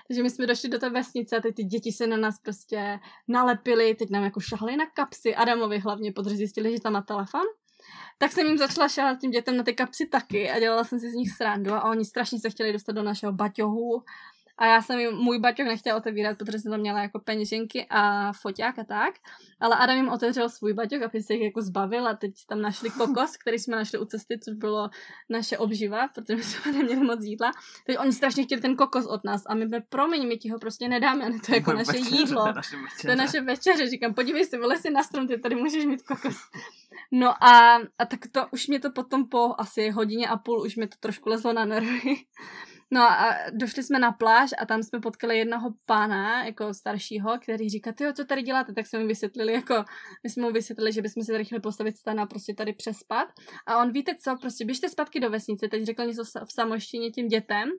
Takže 0.09 0.23
my 0.23 0.29
jsme 0.29 0.47
došli 0.47 0.69
do 0.69 0.79
té 0.79 0.89
vesnice 0.89 1.37
a 1.37 1.41
teď 1.41 1.55
ty 1.55 1.63
děti 1.63 1.91
se 1.91 2.07
na 2.07 2.17
nás 2.17 2.39
prostě 2.39 2.99
nalepily, 3.27 3.95
teď 3.95 4.09
nám 4.09 4.23
jako 4.23 4.39
šahly 4.39 4.77
na 4.77 4.85
kapsy, 4.85 5.35
Adamovi 5.35 5.79
hlavně, 5.79 6.11
protože 6.11 6.35
zjistili, 6.35 6.71
že 6.71 6.81
tam 6.81 6.93
má 6.93 7.01
telefon. 7.01 7.41
Tak 8.17 8.31
jsem 8.31 8.47
jim 8.47 8.57
začala 8.57 8.87
šahat 8.87 9.19
tím 9.19 9.31
dětem 9.31 9.57
na 9.57 9.63
ty 9.63 9.73
kapsy 9.73 10.07
taky 10.07 10.49
a 10.49 10.59
dělala 10.59 10.83
jsem 10.83 10.99
si 10.99 11.11
z 11.11 11.13
nich 11.13 11.31
srandu 11.31 11.73
a 11.73 11.83
oni 11.83 12.05
strašně 12.05 12.39
se 12.39 12.49
chtěli 12.49 12.73
dostat 12.73 12.91
do 12.91 13.03
našeho 13.03 13.33
baťohu 13.33 14.03
a 14.59 14.65
já 14.65 14.81
jsem 14.81 14.99
jim 14.99 15.15
můj 15.15 15.39
baťoch 15.39 15.65
nechtěla 15.65 15.97
otevírat, 15.97 16.37
protože 16.37 16.59
jsem 16.59 16.71
tam 16.71 16.79
měla 16.79 17.01
jako 17.01 17.19
peněženky 17.19 17.85
a 17.89 18.33
foťák 18.33 18.79
a 18.79 18.83
tak. 18.83 19.13
Ale 19.59 19.75
Adam 19.75 19.97
jim 19.97 20.09
otevřel 20.09 20.49
svůj 20.49 20.73
baťoch, 20.73 21.01
aby 21.01 21.23
se 21.23 21.33
jich 21.33 21.43
jako 21.43 21.61
zbavil 21.61 22.07
a 22.07 22.13
teď 22.13 22.33
tam 22.47 22.61
našli 22.61 22.89
kokos, 22.89 23.37
který 23.37 23.59
jsme 23.59 23.75
našli 23.75 23.99
u 23.99 24.05
cesty, 24.05 24.39
což 24.39 24.53
bylo 24.53 24.89
naše 25.29 25.57
obživa, 25.57 26.07
protože 26.07 26.43
jsme 26.43 26.71
neměli 26.71 27.03
moc 27.03 27.23
jídla. 27.23 27.51
Teď 27.85 27.97
oni 27.99 28.13
strašně 28.13 28.43
chtěli 28.43 28.61
ten 28.61 28.75
kokos 28.75 29.05
od 29.05 29.23
nás 29.23 29.43
a 29.45 29.55
my 29.55 29.67
jsme, 29.67 29.81
promiň, 29.89 30.27
my 30.27 30.37
ti 30.37 30.49
ho 30.49 30.59
prostě 30.59 30.87
nedáme, 30.87 31.29
ne 31.29 31.39
to 31.45 31.51
je 31.51 31.57
jako 31.57 31.73
naše 31.73 31.91
večeře, 31.91 32.15
jídlo. 32.15 32.53
To 33.01 33.09
je 33.09 33.15
naše 33.15 33.41
večeře. 33.41 33.89
Říkám, 33.89 34.13
podívej 34.13 34.45
se, 34.45 34.57
vole 34.57 34.77
si 34.77 34.89
na 34.89 35.03
strom, 35.03 35.27
ty 35.27 35.39
tady 35.39 35.55
můžeš 35.55 35.85
mít 35.85 36.01
kokos. 36.01 36.37
No 37.11 37.43
a, 37.43 37.75
a 37.97 38.05
tak 38.05 38.19
to 38.31 38.47
už 38.51 38.67
mě 38.67 38.79
to 38.79 38.91
potom 38.91 39.29
po 39.29 39.55
asi 39.57 39.89
hodině 39.89 40.27
a 40.27 40.37
půl 40.37 40.61
už 40.61 40.75
mě 40.75 40.87
to 40.87 40.95
trošku 40.99 41.29
lezlo 41.29 41.53
na 41.53 41.65
nervy. 41.65 42.15
No 42.91 43.01
a 43.01 43.35
došli 43.53 43.83
jsme 43.83 43.99
na 43.99 44.11
pláž 44.11 44.49
a 44.59 44.65
tam 44.65 44.83
jsme 44.83 44.99
potkali 44.99 45.37
jednoho 45.37 45.69
pána, 45.85 46.45
jako 46.45 46.73
staršího, 46.73 47.39
který 47.39 47.69
říká, 47.69 47.91
ty 47.91 48.13
co 48.13 48.25
tady 48.25 48.41
děláte? 48.41 48.73
Tak 48.73 48.87
jsme 48.87 48.99
mu 48.99 49.07
vysvětlili, 49.07 49.53
jako, 49.53 49.85
my 50.23 50.29
jsme 50.29 50.43
mu 50.43 50.51
vysvětlili, 50.51 50.93
že 50.93 51.01
bychom 51.01 51.23
se 51.23 51.31
tady 51.31 51.45
chtěli 51.45 51.61
postavit 51.61 51.97
stan 51.97 52.19
a 52.19 52.25
prostě 52.25 52.53
tady 52.53 52.73
přespat. 52.73 53.27
A 53.67 53.77
on, 53.77 53.91
víte 53.91 54.15
co, 54.23 54.35
prostě 54.41 54.65
běžte 54.65 54.89
zpátky 54.89 55.19
do 55.19 55.29
vesnice, 55.29 55.67
teď 55.67 55.83
řekl 55.83 56.05
něco 56.05 56.23
v 56.23 56.53
samoštině 56.53 57.11
tím 57.11 57.27
dětem 57.27 57.69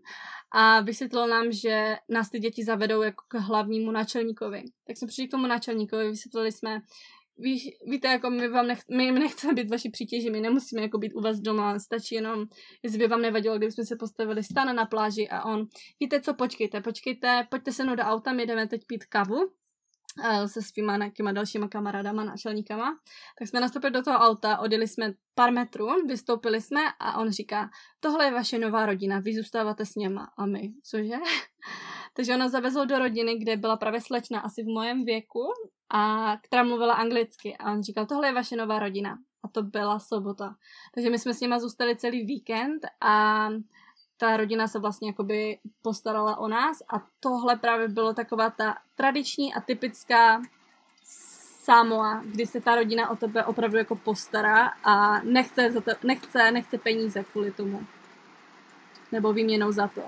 a 0.53 0.81
vysvětlil 0.81 1.29
nám, 1.29 1.53
že 1.53 1.97
nás 2.09 2.31
ty 2.31 2.39
děti 2.39 2.65
zavedou 2.65 3.03
jako 3.03 3.25
k 3.29 3.35
hlavnímu 3.35 3.91
náčelníkovi. 3.91 4.63
Tak 4.87 4.97
jsme 4.97 5.09
přišli 5.09 5.29
k 5.29 5.31
tomu 5.31 5.47
náčelníkovi, 5.47 6.09
vysvětlili 6.11 6.53
jsme, 6.53 6.81
víš, 7.41 7.69
víte, 7.87 8.09
jako 8.09 8.31
my 8.31 8.49
vám 8.49 8.67
nech, 8.67 8.79
my 8.91 9.13
nechceme 9.13 9.53
být 9.55 9.71
vaši 9.71 9.91
přítěži, 9.91 10.31
my 10.31 10.41
nemusíme 10.41 10.83
jako 10.83 10.99
být 10.99 11.15
u 11.15 11.21
vás 11.21 11.41
doma, 11.41 11.79
stačí 11.79 12.15
jenom, 12.15 12.45
jestli 12.83 12.99
by 12.99 13.07
vám 13.07 13.23
nevadilo, 13.23 13.59
kdybychom 13.59 13.85
se 13.85 13.97
postavili 13.97 14.45
stan 14.45 14.77
na 14.77 14.87
pláži 14.87 15.29
a 15.29 15.45
on, 15.45 15.67
víte 16.01 16.21
co, 16.21 16.35
počkejte, 16.35 16.81
počkejte, 16.81 17.47
pojďte 17.51 17.73
se 17.73 17.85
mnou 17.85 17.95
do 17.95 18.03
auta, 18.03 18.33
my 18.33 18.47
jdeme 18.47 18.67
teď 18.67 18.85
pít 18.87 19.05
kavu 19.05 19.51
eh, 20.25 20.49
se 20.49 20.63
svýma 20.63 20.97
nějakýma 20.97 21.33
dalšíma 21.33 21.69
kamarádama, 21.69 22.25
náčelníkama, 22.25 22.99
tak 23.39 23.49
jsme 23.49 23.61
nastoupili 23.61 23.93
do 23.93 24.03
toho 24.03 24.19
auta, 24.19 24.59
odjeli 24.59 24.89
jsme 24.89 25.13
pár 25.35 25.53
metrů, 25.53 25.89
vystoupili 26.07 26.61
jsme 26.61 26.81
a 27.01 27.19
on 27.19 27.31
říká, 27.31 27.71
tohle 28.01 28.25
je 28.25 28.31
vaše 28.31 28.59
nová 28.59 28.87
rodina, 28.87 29.21
vy 29.21 29.35
zůstáváte 29.35 29.87
s 29.87 29.95
něma 29.95 30.29
a 30.39 30.47
my, 30.47 30.73
cože? 30.83 31.17
Takže 32.17 32.35
ona 32.35 32.49
zavezl 32.49 32.87
do 32.87 32.99
rodiny, 32.99 33.39
kde 33.39 33.57
byla 33.57 33.77
právě 33.77 34.01
slečna 34.01 34.41
asi 34.41 34.63
v 34.63 34.67
mojem 34.67 35.05
věku, 35.05 35.43
a 35.91 36.37
která 36.43 36.63
mluvila 36.63 36.95
anglicky. 36.95 37.57
A 37.57 37.73
on 37.73 37.83
říkal, 37.83 38.07
tohle 38.07 38.29
je 38.29 38.33
vaše 38.33 38.57
nová 38.57 38.79
rodina. 38.79 39.19
A 39.43 39.49
to 39.49 39.63
byla 39.63 39.99
sobota. 39.99 40.55
Takže 40.95 41.11
my 41.11 41.19
jsme 41.19 41.35
s 41.35 41.41
nima 41.41 41.59
zůstali 41.59 41.97
celý 41.97 42.25
víkend 42.25 42.87
a 43.01 43.49
ta 44.17 44.37
rodina 44.37 44.69
se 44.69 44.79
vlastně 44.79 45.09
jakoby 45.09 45.59
postarala 45.83 46.39
o 46.39 46.49
nás 46.49 46.83
a 46.95 47.03
tohle 47.21 47.57
právě 47.57 47.89
bylo 47.89 48.15
taková 48.15 48.51
ta 48.51 48.77
tradiční 48.95 49.55
a 49.55 49.61
typická 49.61 50.43
Samoa, 51.63 52.23
kdy 52.25 52.47
se 52.47 52.61
ta 52.61 52.75
rodina 52.75 53.11
o 53.11 53.17
tebe 53.17 53.45
opravdu 53.45 53.77
jako 53.77 53.97
postará 53.97 54.67
a 54.85 55.21
nechce, 55.23 55.71
za 55.71 55.81
to, 55.81 55.91
nechce, 56.05 56.51
nechce 56.51 56.79
peníze 56.79 57.25
kvůli 57.25 57.51
tomu. 57.51 57.87
Nebo 59.13 59.33
výměnou 59.33 59.73
za 59.73 59.89
to 59.89 60.03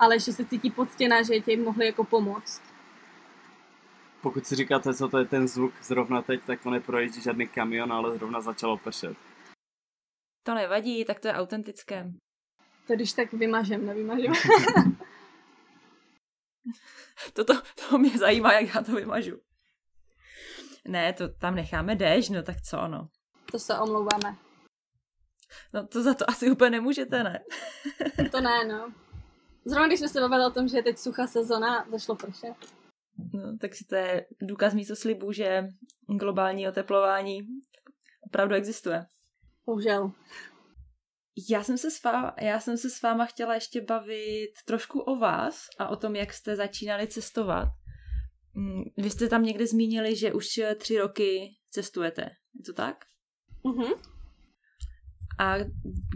ale 0.00 0.18
že 0.18 0.32
se 0.32 0.44
cítí 0.44 0.70
poctěná, 0.70 1.22
že 1.22 1.40
tě 1.40 1.56
mohli 1.56 1.86
jako 1.86 2.04
pomoct. 2.04 2.62
Pokud 4.22 4.46
si 4.46 4.56
říkáte, 4.56 4.94
co 4.94 5.08
to 5.08 5.18
je 5.18 5.24
ten 5.24 5.48
zvuk 5.48 5.74
zrovna 5.82 6.22
teď, 6.22 6.44
tak 6.44 6.62
to 6.62 6.70
neprojíždí 6.70 7.22
žádný 7.22 7.48
kamion, 7.48 7.92
ale 7.92 8.18
zrovna 8.18 8.40
začalo 8.40 8.76
pršet. 8.76 9.16
To 10.42 10.54
nevadí, 10.54 11.04
tak 11.04 11.20
to 11.20 11.28
je 11.28 11.34
autentické. 11.34 12.10
To 12.86 12.94
když 12.94 13.12
tak 13.12 13.32
vymažem, 13.32 13.86
nevymažem. 13.86 14.32
to, 17.32 17.44
to, 17.44 17.54
to 17.88 17.98
mě 17.98 18.18
zajímá, 18.18 18.52
jak 18.52 18.74
já 18.74 18.82
to 18.82 18.92
vymažu. 18.92 19.40
Ne, 20.88 21.12
to 21.12 21.28
tam 21.28 21.54
necháme 21.54 21.96
déšť, 21.96 22.30
no 22.30 22.42
tak 22.42 22.60
co 22.60 22.88
no. 22.88 23.08
To 23.52 23.58
se 23.58 23.78
omlouváme. 23.78 24.36
No 25.72 25.86
to 25.86 26.02
za 26.02 26.14
to 26.14 26.30
asi 26.30 26.50
úplně 26.50 26.70
nemůžete, 26.70 27.22
ne? 27.22 27.44
to 28.30 28.40
ne, 28.40 28.64
no. 28.64 28.92
Zrovna 29.64 29.86
když 29.86 29.98
jsme 29.98 30.08
se 30.08 30.20
bavili 30.20 30.44
o 30.46 30.50
tom, 30.50 30.68
že 30.68 30.76
je 30.76 30.82
teď 30.82 30.98
suchá 30.98 31.26
sezona, 31.26 31.84
zašlo 31.88 32.16
pršet. 32.16 32.79
No, 33.32 33.56
takže 33.60 33.84
to 33.88 33.94
je 33.94 34.26
důkaz 34.42 34.74
místo 34.74 34.96
slibu, 34.96 35.32
že 35.32 35.64
globální 36.18 36.68
oteplování 36.68 37.40
opravdu 38.26 38.54
existuje. 38.54 39.06
Bohužel. 39.66 40.12
Já 41.50 41.62
jsem, 41.62 41.78
se 41.78 41.90
s 41.90 42.02
váma, 42.02 42.34
já 42.40 42.60
jsem 42.60 42.78
se 42.78 42.90
s 42.90 43.02
váma 43.02 43.26
chtěla 43.26 43.54
ještě 43.54 43.80
bavit 43.80 44.50
trošku 44.66 45.00
o 45.00 45.16
vás 45.16 45.66
a 45.78 45.88
o 45.88 45.96
tom, 45.96 46.16
jak 46.16 46.32
jste 46.32 46.56
začínali 46.56 47.06
cestovat. 47.06 47.68
Mm, 48.54 48.82
vy 48.96 49.10
jste 49.10 49.28
tam 49.28 49.42
někde 49.42 49.66
zmínili, 49.66 50.16
že 50.16 50.32
už 50.32 50.46
tři 50.78 50.98
roky 50.98 51.50
cestujete. 51.70 52.22
Je 52.54 52.64
to 52.66 52.72
tak? 52.72 52.96
Mhm. 53.64 53.92
A 55.38 55.54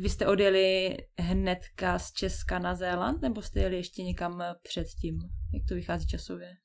vy 0.01 0.09
jste 0.09 0.27
odjeli 0.27 0.97
hnedka 1.19 1.99
z 1.99 2.13
Česka 2.13 2.59
na 2.59 2.75
Zéland, 2.75 3.23
nebo 3.23 3.43
jste 3.43 3.61
jeli 3.61 3.77
ještě 3.77 4.03
někam 4.03 4.43
předtím? 4.63 5.19
Jak 5.55 5.69
to 5.69 5.75
vychází 5.75 6.07
časově? 6.07 6.57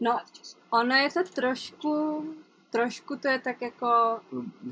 No, 0.00 0.20
ono 0.70 0.94
je 0.94 1.10
to 1.10 1.20
trošku, 1.34 2.24
trošku 2.70 3.16
to 3.16 3.28
je 3.28 3.38
tak 3.38 3.62
jako 3.62 4.20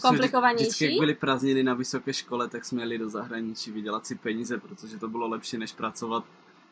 komplikovanější. 0.02 0.64
Vždycky, 0.64 0.84
jak 0.84 1.00
byly 1.00 1.14
prázdniny 1.14 1.62
na 1.62 1.74
vysoké 1.74 2.12
škole, 2.12 2.48
tak 2.48 2.64
jsme 2.64 2.82
jeli 2.82 2.98
do 2.98 3.08
zahraničí 3.08 3.72
vydělat 3.72 4.06
si 4.06 4.14
peníze, 4.14 4.58
protože 4.58 4.98
to 4.98 5.08
bylo 5.08 5.28
lepší, 5.28 5.58
než 5.58 5.72
pracovat 5.72 6.24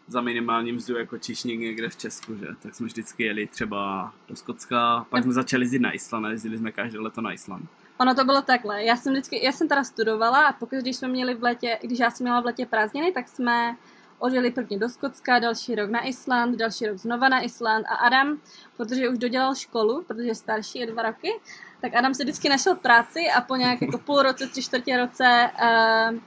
za 0.09 0.21
minimální 0.21 0.73
mzdu 0.73 0.97
jako 0.97 1.19
čišník 1.19 1.61
někde 1.61 1.89
v 1.89 1.97
Česku, 1.97 2.37
že? 2.37 2.47
Tak 2.63 2.75
jsme 2.75 2.87
vždycky 2.87 3.23
jeli 3.23 3.47
třeba 3.47 4.13
do 4.29 4.37
Skotska, 4.37 5.07
pak 5.11 5.23
jsme 5.23 5.33
začali 5.33 5.65
jezdit 5.65 5.79
na 5.79 5.93
Island 5.93 6.27
a 6.27 6.31
jezdili 6.31 6.59
jsme 6.59 6.73
každé 6.73 7.01
leto 7.01 7.21
na 7.21 7.33
Island. 7.33 7.69
Ono 7.99 8.15
to 8.15 8.25
bylo 8.25 8.43
takhle. 8.43 8.85
Já 8.85 8.97
jsem 8.97 9.13
vždycky, 9.13 9.45
já 9.45 9.53
jsem 9.53 9.69
teda 9.69 9.85
studovala 9.85 10.47
a 10.47 10.53
pokud 10.53 10.79
když 10.79 10.97
jsme 10.97 11.09
měli 11.09 11.35
v 11.35 11.43
letě, 11.43 11.79
když 11.83 11.99
já 11.99 12.11
jsem 12.11 12.25
měla 12.25 12.41
v 12.41 12.45
letě 12.45 12.67
prázdniny, 12.67 13.13
tak 13.13 13.29
jsme 13.29 13.77
odjeli 14.19 14.51
první 14.51 14.79
do 14.79 14.89
Skotska, 14.89 15.39
další 15.39 15.75
rok 15.75 15.91
na 15.91 16.07
Island, 16.07 16.57
další 16.57 16.87
rok 16.87 16.99
znova 16.99 17.29
na 17.29 17.41
Island 17.41 17.87
a 17.87 17.95
Adam, 17.95 18.39
protože 18.77 19.09
už 19.09 19.19
dodělal 19.19 19.55
školu, 19.55 20.05
protože 20.07 20.29
je 20.29 20.35
starší, 20.35 20.79
je 20.79 20.87
dva 20.87 21.03
roky, 21.03 21.33
tak 21.81 21.95
Adam 21.95 22.15
si 22.15 22.23
vždycky 22.23 22.49
našel 22.49 22.75
práci 22.75 23.21
a 23.37 23.41
po 23.41 23.57
nějak 23.57 23.83
jako 23.83 23.99
půl 23.99 24.23
roce, 24.23 24.47
tři 24.47 24.63
čtvrtě 24.63 24.97
roce 24.97 25.51
uh, 25.63 26.19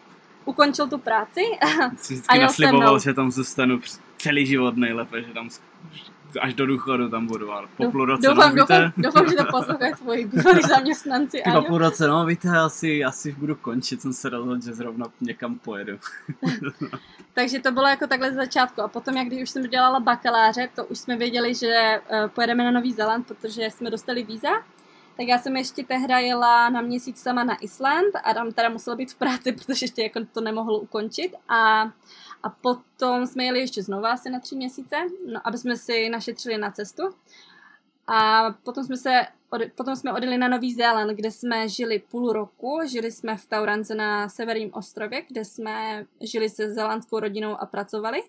ukončil 0.46 0.88
tu 0.90 0.98
práci. 0.98 1.42
Jsi 1.98 2.22
a 2.28 2.38
nasliboval, 2.38 3.00
že 3.00 3.14
tam 3.14 3.32
zůstanu 3.32 3.80
celý 4.18 4.46
život 4.46 4.78
nejlépe, 4.78 5.24
že 5.24 5.34
tam 5.34 5.50
až 6.42 6.54
do 6.54 6.66
důchodu 6.66 7.10
tam 7.10 7.28
budu, 7.28 7.52
ale 7.52 7.68
po 7.78 7.92
půl 7.92 8.06
roce, 8.06 8.28
doufám, 8.28 8.56
no, 8.56 8.64
víte... 8.64 8.92
Doufám, 8.98 9.04
doufám, 9.04 9.30
že 9.30 9.36
to 9.36 9.46
poslouchají 9.46 9.94
tvoji 9.94 10.26
bývalí 10.26 10.62
zaměstnanci, 10.70 11.42
Po 11.54 11.62
půl 11.62 11.78
roce, 11.78 12.08
no 12.08 12.26
víte, 12.26 12.50
asi, 12.50 13.04
asi 13.04 13.32
budu 13.32 13.56
končit, 13.56 14.02
jsem 14.02 14.14
se 14.14 14.30
rozhodl, 14.30 14.62
že 14.62 14.74
zrovna 14.74 15.06
někam 15.22 15.60
pojedu. 15.60 16.00
Takže 17.34 17.60
to 17.60 17.72
bylo 17.72 17.88
jako 17.88 18.08
takhle 18.08 18.32
z 18.32 18.36
začátku. 18.36 18.82
A 18.82 18.88
potom, 18.88 19.18
jak 19.18 19.28
když 19.28 19.44
už 19.44 19.50
jsem 19.50 19.64
dělala 19.64 20.00
bakaláře, 20.00 20.70
to 20.76 20.86
už 20.86 21.00
jsme 21.00 21.18
věděli, 21.18 21.56
že 21.56 22.02
uh, 22.12 22.30
pojedeme 22.30 22.64
na 22.64 22.72
Nový 22.72 22.94
Zéland, 22.94 23.28
protože 23.28 23.64
jsme 23.64 23.90
dostali 23.90 24.24
víza. 24.24 24.50
Tak 25.18 25.28
já 25.28 25.38
jsem 25.38 25.58
ještě 25.58 25.84
tehda 25.84 26.18
jela 26.18 26.70
na 26.70 26.82
měsíc 26.82 27.22
sama 27.22 27.44
na 27.44 27.58
Island 27.62 28.16
a 28.24 28.34
tam 28.34 28.52
teda 28.52 28.70
musela 28.70 28.96
být 28.96 29.12
v 29.12 29.16
práci, 29.16 29.52
protože 29.66 29.84
ještě 29.84 30.04
jako 30.04 30.20
to 30.34 30.42
nemohl 30.42 30.76
ukončit. 30.76 31.36
A, 31.50 31.92
a 32.44 32.50
potom 32.50 33.26
jsme 33.26 33.44
jeli 33.44 33.60
ještě 33.60 33.84
znova 33.84 34.12
asi 34.12 34.30
na 34.30 34.40
tři 34.40 34.56
měsíce, 34.56 34.96
no, 35.34 35.42
aby 35.44 35.58
jsme 35.58 35.78
si 35.78 36.10
našetřili 36.10 36.58
na 36.58 36.72
cestu. 36.72 37.04
A 38.08 38.52
potom 38.64 38.84
jsme, 38.84 38.98
se, 38.98 39.22
potom 39.76 39.96
jsme 39.96 40.14
odjeli 40.14 40.38
na 40.38 40.48
Nový 40.48 40.74
Zéland, 40.74 41.12
kde 41.12 41.32
jsme 41.32 41.70
žili 41.70 42.00
půl 42.00 42.34
roku. 42.34 42.80
Žili 42.86 43.12
jsme 43.12 43.38
v 43.38 43.46
Taurance 43.46 43.96
na 43.96 44.30
severním 44.30 44.74
ostrově, 44.74 45.22
kde 45.22 45.46
jsme 45.46 46.06
žili 46.22 46.50
se 46.50 46.74
zélandskou 46.74 47.20
rodinou 47.20 47.56
a 47.62 47.66
pracovali. 47.66 48.24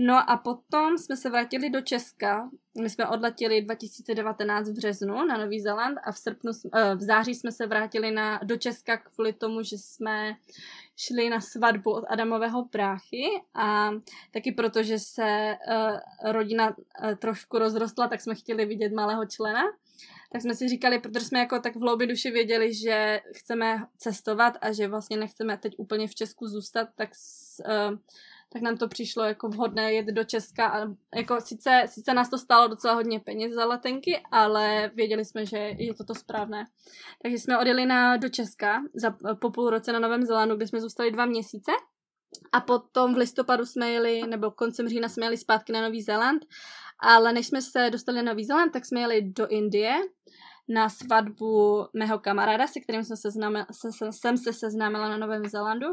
No 0.00 0.30
a 0.30 0.36
potom 0.36 0.98
jsme 0.98 1.16
se 1.16 1.30
vrátili 1.30 1.70
do 1.70 1.80
Česka. 1.80 2.50
My 2.82 2.90
jsme 2.90 3.06
odletěli 3.08 3.62
2019 3.62 4.68
v 4.68 4.72
březnu 4.72 5.24
na 5.24 5.38
Nový 5.38 5.60
Zéland 5.60 5.98
a 6.04 6.12
v, 6.12 6.18
srpnu, 6.18 6.52
eh, 6.74 6.94
v 6.94 7.02
září 7.02 7.34
jsme 7.34 7.52
se 7.52 7.66
vrátili 7.66 8.10
na, 8.10 8.40
do 8.44 8.56
Česka 8.56 8.96
kvůli 8.96 9.32
tomu, 9.32 9.62
že 9.62 9.78
jsme 9.78 10.36
šli 10.96 11.30
na 11.30 11.40
svatbu 11.40 11.90
od 11.90 12.04
Adamového 12.08 12.64
práchy 12.64 13.24
a 13.54 13.90
taky 14.30 14.52
proto, 14.52 14.82
že 14.82 14.98
se 14.98 15.56
uh, 15.68 16.32
rodina 16.32 16.76
uh, 16.76 17.14
trošku 17.14 17.58
rozrostla, 17.58 18.08
tak 18.08 18.20
jsme 18.20 18.34
chtěli 18.34 18.66
vidět 18.66 18.92
malého 18.92 19.26
člena. 19.26 19.62
Tak 20.32 20.42
jsme 20.42 20.54
si 20.54 20.68
říkali, 20.68 20.98
protože 20.98 21.24
jsme 21.24 21.38
jako 21.38 21.60
tak 21.60 21.76
v 21.76 21.80
hloubi 21.80 22.06
duši 22.06 22.30
věděli, 22.30 22.74
že 22.74 23.20
chceme 23.34 23.86
cestovat 23.96 24.54
a 24.60 24.72
že 24.72 24.88
vlastně 24.88 25.16
nechceme 25.16 25.58
teď 25.58 25.74
úplně 25.78 26.08
v 26.08 26.14
Česku 26.14 26.46
zůstat, 26.46 26.88
tak 26.96 27.08
s, 27.12 27.62
uh, 27.90 27.98
tak 28.52 28.62
nám 28.62 28.76
to 28.76 28.88
přišlo 28.88 29.24
jako 29.24 29.48
vhodné 29.48 29.92
jet 29.92 30.06
do 30.06 30.24
Česka 30.24 30.68
a 30.68 30.86
jako 31.14 31.40
sice, 31.40 31.82
sice 31.86 32.14
nás 32.14 32.30
to 32.30 32.38
stálo 32.38 32.68
docela 32.68 32.94
hodně 32.94 33.20
peněz 33.20 33.54
za 33.54 33.64
letenky, 33.64 34.22
ale 34.30 34.90
věděli 34.94 35.24
jsme, 35.24 35.46
že 35.46 35.56
je 35.58 35.94
to 35.94 36.04
to 36.04 36.14
správné. 36.14 36.64
Takže 37.22 37.38
jsme 37.38 37.58
odjeli 37.58 37.86
na, 37.86 38.16
do 38.16 38.28
Česka 38.28 38.82
za, 38.94 39.16
po 39.40 39.50
půl 39.50 39.70
roce 39.70 39.92
na 39.92 39.98
Novém 39.98 40.26
Zelandu, 40.26 40.56
kde 40.56 40.66
jsme 40.66 40.80
zůstali 40.80 41.10
dva 41.10 41.26
měsíce. 41.26 41.72
A 42.52 42.60
potom 42.60 43.14
v 43.14 43.18
listopadu 43.18 43.66
jsme 43.66 43.90
jeli, 43.90 44.22
nebo 44.26 44.50
koncem 44.50 44.88
října 44.88 45.08
jsme 45.08 45.26
jeli 45.26 45.36
zpátky 45.36 45.72
na 45.72 45.82
Nový 45.82 46.02
Zéland, 46.02 46.42
ale 47.00 47.32
než 47.32 47.46
jsme 47.46 47.62
se 47.62 47.90
dostali 47.90 48.22
na 48.22 48.32
Nový 48.32 48.44
Zéland, 48.44 48.72
tak 48.72 48.86
jsme 48.86 49.00
jeli 49.00 49.22
do 49.22 49.46
Indie 49.46 50.00
na 50.68 50.88
svatbu 50.88 51.84
mého 51.92 52.18
kamaráda, 52.18 52.66
se 52.66 52.80
kterým 52.80 53.04
jsem 53.04 53.16
se, 53.16 53.30
se, 53.72 53.92
se, 53.92 54.12
jsem 54.12 54.38
se 54.38 54.52
seznámila 54.52 55.08
na 55.08 55.16
Novém 55.16 55.48
Zélandu. 55.48 55.86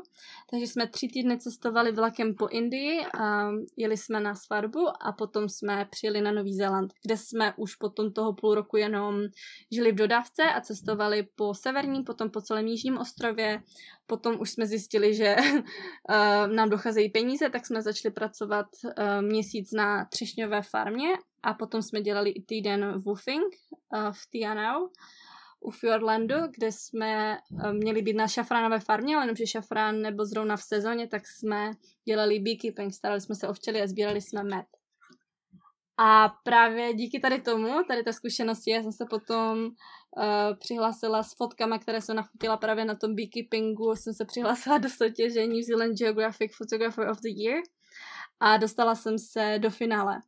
Takže 0.51 0.67
jsme 0.67 0.87
tři 0.87 1.07
týdny 1.07 1.39
cestovali 1.39 1.91
vlakem 1.91 2.35
po 2.35 2.47
Indii, 2.47 3.05
a 3.19 3.51
jeli 3.77 3.97
jsme 3.97 4.19
na 4.19 4.35
svatbu 4.35 4.87
a 5.01 5.11
potom 5.11 5.49
jsme 5.49 5.87
přijeli 5.91 6.21
na 6.21 6.31
Nový 6.31 6.53
Zéland, 6.53 6.93
kde 7.05 7.17
jsme 7.17 7.53
už 7.57 7.75
potom 7.75 8.13
toho 8.13 8.33
půl 8.33 8.55
roku 8.55 8.77
jenom 8.77 9.21
žili 9.71 9.91
v 9.91 9.95
dodávce 9.95 10.43
a 10.43 10.61
cestovali 10.61 11.27
po 11.35 11.53
severním, 11.53 12.03
potom 12.03 12.29
po 12.29 12.41
celém 12.41 12.67
jižním 12.67 12.97
ostrově. 12.97 13.61
Potom 14.07 14.39
už 14.39 14.51
jsme 14.51 14.67
zjistili, 14.67 15.13
že 15.13 15.35
nám 16.47 16.69
docházejí 16.69 17.09
peníze, 17.09 17.49
tak 17.49 17.65
jsme 17.65 17.81
začali 17.81 18.13
pracovat 18.13 18.65
měsíc 19.21 19.71
na 19.71 20.05
třešňové 20.05 20.61
farmě 20.61 21.09
a 21.45 21.53
potom 21.53 21.81
jsme 21.81 22.01
dělali 22.01 22.29
i 22.29 22.41
týden 22.41 23.01
woofing 23.01 23.55
uh, 23.95 24.11
v 24.11 24.29
Tianau 24.29 24.87
u 25.59 25.71
Fjordlandu, 25.71 26.35
kde 26.55 26.71
jsme 26.71 27.37
uh, 27.51 27.73
měli 27.73 28.01
být 28.01 28.13
na 28.13 28.27
šafránové 28.27 28.79
farmě, 28.79 29.15
ale 29.15 29.23
jenomže 29.23 29.47
šafrán 29.47 30.01
nebo 30.01 30.25
zrovna 30.25 30.57
v 30.57 30.61
sezóně, 30.61 31.07
tak 31.07 31.27
jsme 31.27 31.71
dělali 32.05 32.39
beekeeping, 32.39 32.93
starali 32.93 33.21
jsme 33.21 33.35
se 33.35 33.47
o 33.47 33.53
včely 33.53 33.81
a 33.81 33.87
sbírali 33.87 34.21
jsme 34.21 34.43
med. 34.43 34.65
A 35.97 36.29
právě 36.43 36.93
díky 36.93 37.19
tady 37.19 37.41
tomu, 37.41 37.83
tady 37.87 38.03
té 38.03 38.13
zkušenosti, 38.13 38.71
já 38.71 38.83
jsem 38.83 38.91
se 38.91 39.05
potom 39.09 39.65
uh, 39.65 40.57
přihlásila 40.59 41.23
s 41.23 41.35
fotkama, 41.35 41.79
které 41.79 42.01
jsem 42.01 42.15
nafotila 42.15 42.57
právě 42.57 42.85
na 42.85 42.95
tom 42.95 43.15
beekeepingu, 43.15 43.95
jsem 43.95 44.13
se 44.13 44.25
přihlásila 44.25 44.77
do 44.77 44.89
soutěže 44.89 45.47
New 45.47 45.61
Zealand 45.61 45.97
Geographic 45.97 46.51
Photographer 46.57 47.09
of 47.09 47.21
the 47.21 47.29
Year 47.29 47.61
a 48.39 48.57
dostala 48.57 48.95
jsem 48.95 49.19
se 49.19 49.59
do 49.59 49.69
finále 49.69 50.21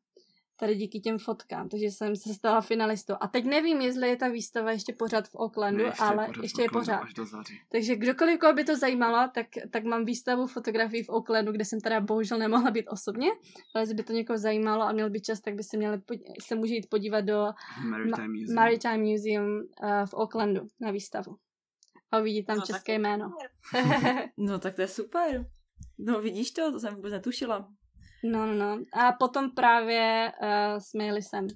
tady 0.59 0.75
díky 0.75 0.99
těm 0.99 1.17
fotkám, 1.17 1.69
takže 1.69 1.85
jsem 1.85 2.15
se 2.15 2.33
stala 2.33 2.61
finalistou. 2.61 3.13
A 3.19 3.27
teď 3.27 3.45
nevím, 3.45 3.81
jestli 3.81 4.09
je 4.09 4.15
ta 4.15 4.27
výstava 4.27 4.71
ještě 4.71 4.93
pořád 4.93 5.27
v 5.27 5.35
Oaklandu, 5.35 5.83
ne, 5.83 5.89
ještě 5.89 6.03
ale 6.03 6.27
je 6.27 6.41
ještě 6.41 6.61
je 6.61 6.69
pořád. 6.69 7.03
Takže 7.71 7.95
kdokoliv, 7.95 8.39
koho 8.39 8.53
by 8.53 8.63
to 8.63 8.75
zajímalo, 8.75 9.29
tak, 9.33 9.47
tak 9.71 9.83
mám 9.83 10.05
výstavu 10.05 10.47
fotografií 10.47 11.03
v 11.03 11.09
Oaklandu, 11.09 11.51
kde 11.51 11.65
jsem 11.65 11.81
teda 11.81 12.01
bohužel 12.01 12.37
nemohla 12.37 12.71
být 12.71 12.87
osobně, 12.87 13.29
ale 13.75 13.81
jestli 13.81 13.95
by 13.95 14.03
to 14.03 14.13
někoho 14.13 14.37
zajímalo 14.37 14.83
a 14.83 14.91
měl 14.91 15.09
by 15.09 15.21
čas, 15.21 15.39
tak 15.39 15.55
by 15.55 15.63
se 15.63 15.77
měli, 15.77 16.01
se 16.41 16.55
může 16.55 16.73
jít 16.73 16.89
podívat 16.89 17.21
do 17.21 17.47
Maritime 17.89 18.27
Museum, 18.27 18.55
Maritime 18.55 18.97
Museum 18.97 19.47
uh, 19.47 20.05
v 20.05 20.13
Oaklandu 20.13 20.61
na 20.81 20.91
výstavu. 20.91 21.37
A 22.11 22.19
uvidí 22.19 22.45
tam 22.45 22.57
no, 22.57 22.65
české 22.65 22.99
jméno. 22.99 23.31
no 24.37 24.59
tak 24.59 24.75
to 24.75 24.81
je 24.81 24.87
super. 24.87 25.45
No 25.97 26.21
vidíš 26.21 26.51
to, 26.51 26.71
to 26.71 26.79
jsem 26.79 26.95
vůbec 26.95 27.11
netušila. 27.11 27.69
No, 28.23 28.45
no, 28.45 28.53
no. 28.53 28.79
A 28.93 29.11
potom 29.11 29.51
právě 29.51 30.31
uh, 30.41 30.79
jsme 30.79 31.03
jeli 31.03 31.21
sem. 31.21 31.47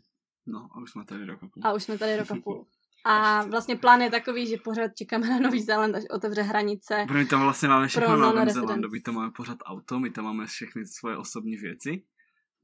No 0.47 0.67
a 0.71 0.81
už 0.81 0.91
jsme 0.91 1.05
tady 1.05 1.25
rok 1.25 1.43
a 1.43 1.47
půl. 1.47 1.63
A 1.65 1.73
už 1.73 1.83
jsme 1.83 1.97
tady 1.97 2.17
rok 2.17 2.31
a 2.31 2.35
půl. 2.43 2.67
A 3.05 3.45
vlastně 3.45 3.75
plán 3.75 4.01
je 4.01 4.11
takový, 4.11 4.47
že 4.47 4.57
pořád 4.57 4.95
čekáme 4.97 5.29
na 5.29 5.39
Nový 5.39 5.63
Zéland, 5.63 5.95
až 5.95 6.03
otevře 6.11 6.41
hranice. 6.41 7.05
Pro 7.07 7.17
my 7.17 7.25
tam 7.25 7.41
vlastně 7.41 7.69
máme 7.69 7.87
všechno 7.87 8.17
na 8.17 8.25
Novém 8.27 8.49
Zélandu. 8.49 8.89
My 8.89 9.01
tam 9.01 9.15
máme 9.15 9.31
pořád 9.31 9.57
auto, 9.65 9.99
my 9.99 10.09
tam 10.09 10.25
máme 10.25 10.45
všechny 10.45 10.85
svoje 10.85 11.17
osobní 11.17 11.57
věci. 11.57 12.03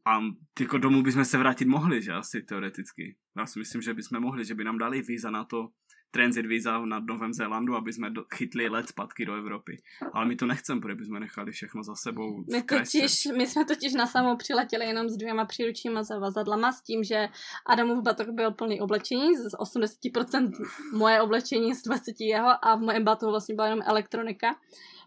A 0.05 0.19
jako 0.59 0.77
domů 0.77 1.03
bychom 1.03 1.25
se 1.25 1.37
vrátit 1.37 1.65
mohli, 1.65 2.01
že 2.01 2.13
asi 2.13 2.41
teoreticky. 2.41 3.15
Já 3.37 3.45
si 3.45 3.59
myslím, 3.59 3.81
že 3.81 3.93
bychom 3.93 4.19
mohli, 4.19 4.45
že 4.45 4.55
by 4.55 4.63
nám 4.63 4.77
dali 4.77 5.01
víza 5.01 5.31
na 5.31 5.43
to, 5.43 5.69
transit 6.12 6.45
víza 6.45 6.86
na 6.86 6.99
Novém 6.99 7.34
Zélandu, 7.34 7.76
aby 7.76 7.93
jsme 7.93 8.10
do, 8.10 8.26
chytli 8.36 8.70
let 8.70 8.88
zpátky 8.88 9.26
do 9.26 9.36
Evropy. 9.36 9.82
Ale 10.14 10.26
my 10.26 10.36
to 10.36 10.45
nechceme, 10.45 10.82
protože 10.82 10.95
bychom 10.95 11.20
nechali 11.20 11.51
všechno 11.51 11.84
za 11.84 11.95
sebou. 11.95 12.43
My, 12.51 12.64
totiž, 12.64 13.26
my 13.38 13.47
jsme 13.47 13.66
totiž 13.66 13.93
na 13.93 14.05
samou 14.08 14.36
přiletěli 14.36 14.86
jenom 14.86 15.10
s 15.10 15.18
dvěma 15.18 15.45
příručíma 15.45 16.03
zavazadlama 16.03 16.72
s 16.72 16.82
tím, 16.82 17.03
že 17.03 17.28
Adamův 17.66 18.03
batok 18.03 18.30
byl 18.30 18.51
plný 18.51 18.82
oblečení, 18.82 19.36
z 19.36 19.53
80% 19.53 20.51
moje 20.93 21.22
oblečení, 21.22 21.76
z 21.76 21.84
20 21.84 22.16
jeho 22.20 22.66
a 22.66 22.76
v 22.76 22.82
mém 22.82 23.03
batohu 23.03 23.32
vlastně 23.32 23.55
byla 23.55 23.68
jenom 23.68 23.84
elektronika, 23.86 24.55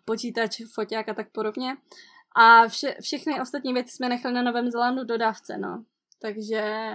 počítač, 0.04 0.60
foťák 0.74 1.08
a 1.08 1.14
tak 1.14 1.30
podobně. 1.30 1.76
A 2.36 2.68
vše, 2.68 2.96
všechny 3.02 3.40
ostatní 3.40 3.72
věci 3.72 3.96
jsme 3.96 4.08
nechali 4.08 4.34
na 4.34 4.42
Novém 4.42 4.70
Zélandu 4.70 5.04
dodávce, 5.04 5.58
no. 5.58 5.84
Takže 6.22 6.92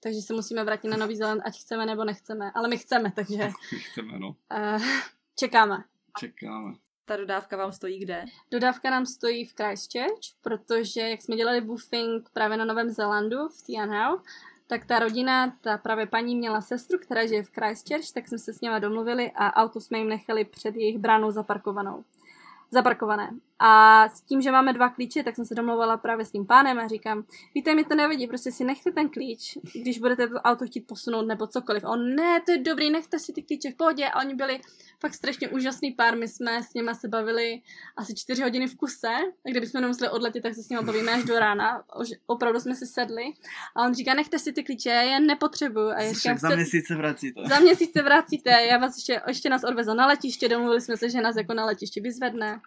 takže 0.00 0.20
se 0.20 0.34
musíme 0.34 0.64
vrátit 0.64 0.88
na 0.88 0.96
Nový 0.96 1.16
Zéland, 1.16 1.42
ať 1.44 1.60
chceme 1.60 1.86
nebo 1.86 2.04
nechceme. 2.04 2.50
Ale 2.54 2.68
my 2.68 2.78
chceme, 2.78 3.12
takže... 3.14 3.50
My 3.72 3.78
chceme, 3.78 4.18
no. 4.18 4.28
Uh, 4.28 4.82
čekáme. 5.38 5.84
Čekáme. 6.18 6.72
Ta 7.04 7.16
dodávka 7.16 7.56
vám 7.56 7.72
stojí 7.72 7.98
kde? 7.98 8.24
Dodávka 8.50 8.90
nám 8.90 9.06
stojí 9.06 9.44
v 9.44 9.54
Christchurch, 9.54 10.36
protože 10.40 11.00
jak 11.00 11.22
jsme 11.22 11.36
dělali 11.36 11.60
woofing 11.60 12.30
právě 12.32 12.56
na 12.56 12.64
Novém 12.64 12.90
Zélandu, 12.90 13.48
v 13.48 13.62
Tianhao, 13.62 14.20
tak 14.66 14.86
ta 14.86 14.98
rodina, 14.98 15.56
ta 15.60 15.78
právě 15.78 16.06
paní 16.06 16.36
měla 16.36 16.60
sestru, 16.60 16.98
která 16.98 17.26
žije 17.26 17.42
v 17.42 17.50
Christchurch, 17.50 18.12
tak 18.14 18.28
jsme 18.28 18.38
se 18.38 18.52
s 18.52 18.60
něma 18.60 18.78
domluvili 18.78 19.30
a 19.34 19.56
auto 19.56 19.80
jsme 19.80 19.98
jim 19.98 20.08
nechali 20.08 20.44
před 20.44 20.76
jejich 20.76 20.98
bránou 20.98 21.30
zaparkovanou 21.30 22.04
zaparkované. 22.70 23.30
A 23.62 24.04
s 24.08 24.20
tím, 24.20 24.40
že 24.42 24.50
máme 24.50 24.72
dva 24.72 24.88
klíče, 24.88 25.22
tak 25.22 25.36
jsem 25.36 25.44
se 25.44 25.54
domluvala 25.54 25.96
právě 25.96 26.24
s 26.24 26.30
tím 26.30 26.46
pánem 26.46 26.78
a 26.78 26.88
říkám, 26.88 27.24
víte, 27.54 27.74
mi 27.74 27.84
to 27.84 27.94
nevadí, 27.94 28.26
prostě 28.26 28.52
si 28.52 28.64
nechte 28.64 28.92
ten 28.92 29.08
klíč, 29.08 29.58
když 29.74 29.98
budete 29.98 30.28
to 30.28 30.36
auto 30.36 30.66
chtít 30.66 30.86
posunout 30.86 31.26
nebo 31.26 31.46
cokoliv. 31.46 31.84
A 31.84 31.88
on, 31.88 32.14
ne, 32.14 32.40
to 32.40 32.52
je 32.52 32.58
dobrý, 32.58 32.90
nechte 32.90 33.18
si 33.18 33.32
ty 33.32 33.42
klíče 33.42 33.70
v 33.70 33.74
pohodě. 33.74 34.06
A 34.06 34.20
oni 34.20 34.34
byli 34.34 34.60
fakt 35.00 35.14
strašně 35.14 35.48
úžasný 35.48 35.92
pár, 35.92 36.16
my 36.16 36.28
jsme 36.28 36.62
s 36.62 36.74
nimi 36.74 36.90
se 36.94 37.08
bavili 37.08 37.62
asi 37.96 38.14
čtyři 38.14 38.42
hodiny 38.42 38.66
v 38.66 38.76
kuse, 38.76 39.08
a 39.46 39.50
kdybychom 39.50 39.80
nemuseli 39.80 40.10
odletět, 40.10 40.42
tak 40.42 40.54
se 40.54 40.62
s 40.62 40.68
nimi 40.68 40.82
bavíme 40.82 41.12
až 41.12 41.24
do 41.24 41.38
rána. 41.38 41.84
Opravdu 42.26 42.60
jsme 42.60 42.74
se 42.74 42.86
sedli. 42.86 43.24
A 43.76 43.82
on 43.82 43.94
říká, 43.94 44.14
nechte 44.14 44.38
si 44.38 44.52
ty 44.52 44.64
klíče, 44.64 44.88
já 44.88 45.02
je 45.02 45.20
nepotřebuju. 45.20 45.88
A 45.88 46.00
já 46.00 46.12
říkám, 46.12 46.38
za 46.38 46.48
měsíc 46.56 46.86
se 46.86 46.96
vracíte. 46.96 47.40
Za 47.48 47.60
měsíc 47.60 47.92
se 47.92 48.02
vracíte, 48.02 48.50
já 48.50 48.78
vás 48.78 48.96
ještě, 48.96 49.20
ještě 49.26 49.50
nás 49.50 49.64
odvezl 49.64 49.94
na 49.94 50.06
letiště, 50.06 50.48
domluvili 50.48 50.80
jsme 50.80 50.96
se, 50.96 51.10
že 51.10 51.20
nás 51.20 51.36
jako 51.36 51.54
na 51.54 51.64
letiště 51.64 52.00
vyzvedne. 52.00 52.60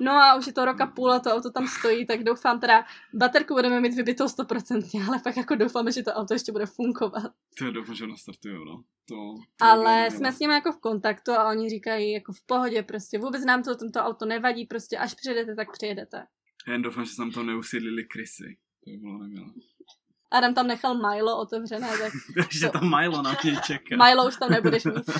No 0.00 0.12
a 0.12 0.34
už 0.34 0.46
je 0.46 0.52
to 0.52 0.64
rok 0.64 0.80
a 0.80 0.86
půl 0.86 1.12
a 1.12 1.18
to 1.18 1.30
auto 1.30 1.50
tam 1.50 1.68
stojí, 1.68 2.06
tak 2.06 2.24
doufám 2.24 2.60
teda, 2.60 2.84
baterku 3.14 3.54
budeme 3.54 3.80
mít 3.80 3.94
vybitou 3.94 4.28
stoprocentně, 4.28 5.04
ale 5.08 5.18
pak 5.18 5.36
jako 5.36 5.54
doufáme, 5.54 5.92
že 5.92 6.02
to 6.02 6.12
auto 6.12 6.34
ještě 6.34 6.52
bude 6.52 6.66
fungovat. 6.66 7.32
To 7.58 7.64
je 7.64 7.72
doufám, 7.72 7.94
že 7.94 8.06
nastartujou, 8.06 8.64
no. 8.64 8.82
To, 9.08 9.14
to 9.56 9.64
ale 9.64 10.10
jsme 10.10 10.32
s 10.32 10.38
nimi 10.38 10.54
jako 10.54 10.72
v 10.72 10.80
kontaktu 10.80 11.32
a 11.32 11.48
oni 11.48 11.70
říkají 11.70 12.12
jako 12.12 12.32
v 12.32 12.46
pohodě 12.46 12.82
prostě, 12.82 13.18
vůbec 13.18 13.44
nám 13.44 13.62
to 13.62 13.74
tento 13.74 14.00
auto 14.00 14.26
nevadí, 14.26 14.64
prostě 14.64 14.98
až 14.98 15.14
přijedete, 15.14 15.54
tak 15.54 15.72
přijedete. 15.72 16.26
Jen 16.66 16.82
doufám, 16.82 17.04
že 17.04 17.16
tam 17.16 17.30
to 17.30 17.42
neusídlili 17.42 18.04
krysy. 18.04 18.56
To 18.84 18.90
by 18.90 18.96
bylo 18.96 19.18
nemělo. 19.18 19.46
Adam 20.32 20.54
tam 20.54 20.66
nechal 20.66 20.94
Milo 20.94 21.40
otevřené, 21.40 21.88
tak... 21.98 22.12
že 22.50 22.68
tam 22.68 22.96
Milo 22.98 23.22
na 23.22 23.36
něj 23.44 23.56
čeká. 23.66 23.96
Milo 24.04 24.28
už 24.28 24.36
tam 24.36 24.50
nebudeš 24.50 24.84
mít. 24.84 25.10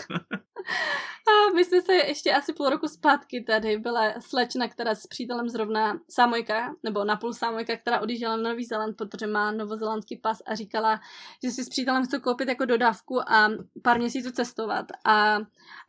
A 1.28 1.54
my 1.54 1.64
jsme 1.64 1.82
se 1.82 1.94
ještě 1.94 2.32
asi 2.32 2.52
půl 2.52 2.68
roku 2.68 2.88
zpátky 2.88 3.44
tady 3.46 3.78
byla 3.78 4.20
slečna, 4.20 4.68
která 4.68 4.94
s 4.94 5.06
přítelem 5.06 5.48
zrovna 5.48 5.98
Samojka, 6.08 6.74
nebo 6.82 7.04
napůl 7.04 7.32
Samojka, 7.32 7.76
která 7.76 8.00
odjížděla 8.00 8.36
na 8.36 8.50
Nový 8.50 8.64
Zéland, 8.64 8.96
protože 8.96 9.26
má 9.26 9.50
novozelandský 9.50 10.16
pas 10.16 10.42
a 10.46 10.54
říkala, 10.54 11.00
že 11.44 11.50
si 11.50 11.64
s 11.64 11.68
přítelem 11.68 12.04
chce 12.04 12.18
koupit 12.18 12.48
jako 12.48 12.64
dodávku 12.64 13.30
a 13.30 13.50
pár 13.82 13.98
měsíců 13.98 14.30
cestovat. 14.30 14.86
A, 15.04 15.38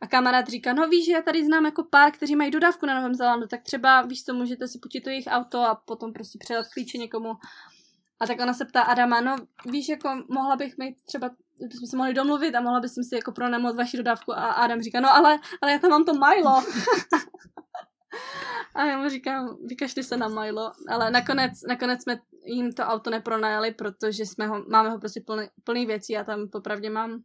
a 0.00 0.06
kamarád 0.10 0.48
říká, 0.48 0.72
no 0.72 0.88
víš, 0.88 1.06
že 1.06 1.12
já 1.12 1.22
tady 1.22 1.44
znám 1.44 1.64
jako 1.64 1.84
pár, 1.84 2.12
kteří 2.12 2.36
mají 2.36 2.50
dodávku 2.50 2.86
na 2.86 2.94
Novém 2.94 3.14
Zélandu, 3.14 3.46
tak 3.46 3.62
třeba 3.62 4.02
víš 4.02 4.24
co, 4.24 4.34
můžete 4.34 4.68
si 4.68 4.78
půjčit 4.78 5.04
to 5.04 5.10
jejich 5.10 5.26
auto 5.28 5.60
a 5.60 5.74
potom 5.74 6.12
prostě 6.12 6.38
předat 6.38 6.66
klíče 6.68 6.98
někomu. 6.98 7.32
A 8.20 8.26
tak 8.26 8.40
ona 8.40 8.54
se 8.54 8.64
ptá 8.64 8.82
Adama, 8.82 9.20
no 9.20 9.36
víš, 9.66 9.88
jako 9.88 10.22
mohla 10.28 10.56
bych 10.56 10.78
mít 10.78 10.96
třeba 11.04 11.30
bychom 11.60 11.86
se 11.86 11.96
mohli 11.96 12.14
domluvit 12.14 12.54
a 12.54 12.60
mohla 12.60 12.80
bych 12.80 12.90
si 12.90 13.14
jako 13.14 13.32
pronajmout 13.32 13.76
vaši 13.76 13.96
dodávku 13.96 14.32
a 14.32 14.50
Adam 14.50 14.82
říká, 14.82 15.00
no 15.00 15.14
ale, 15.14 15.38
ale 15.62 15.72
já 15.72 15.78
tam 15.78 15.90
mám 15.90 16.04
to 16.04 16.12
Milo. 16.12 16.62
a 18.74 18.84
já 18.84 18.98
mu 18.98 19.08
říkám, 19.08 19.56
vykašli 19.66 20.04
se 20.04 20.16
na 20.16 20.28
Milo, 20.28 20.72
ale 20.88 21.10
nakonec, 21.10 21.52
nakonec 21.68 22.02
jsme 22.02 22.20
jim 22.44 22.72
to 22.72 22.82
auto 22.82 23.10
nepronajali, 23.10 23.74
protože 23.74 24.26
jsme 24.26 24.46
ho, 24.46 24.64
máme 24.68 24.90
ho 24.90 24.98
prostě 24.98 25.20
plný, 25.20 25.46
plný 25.64 25.86
věcí 25.86 26.16
a 26.16 26.24
tam 26.24 26.48
popravdě 26.48 26.90
mám 26.90 27.22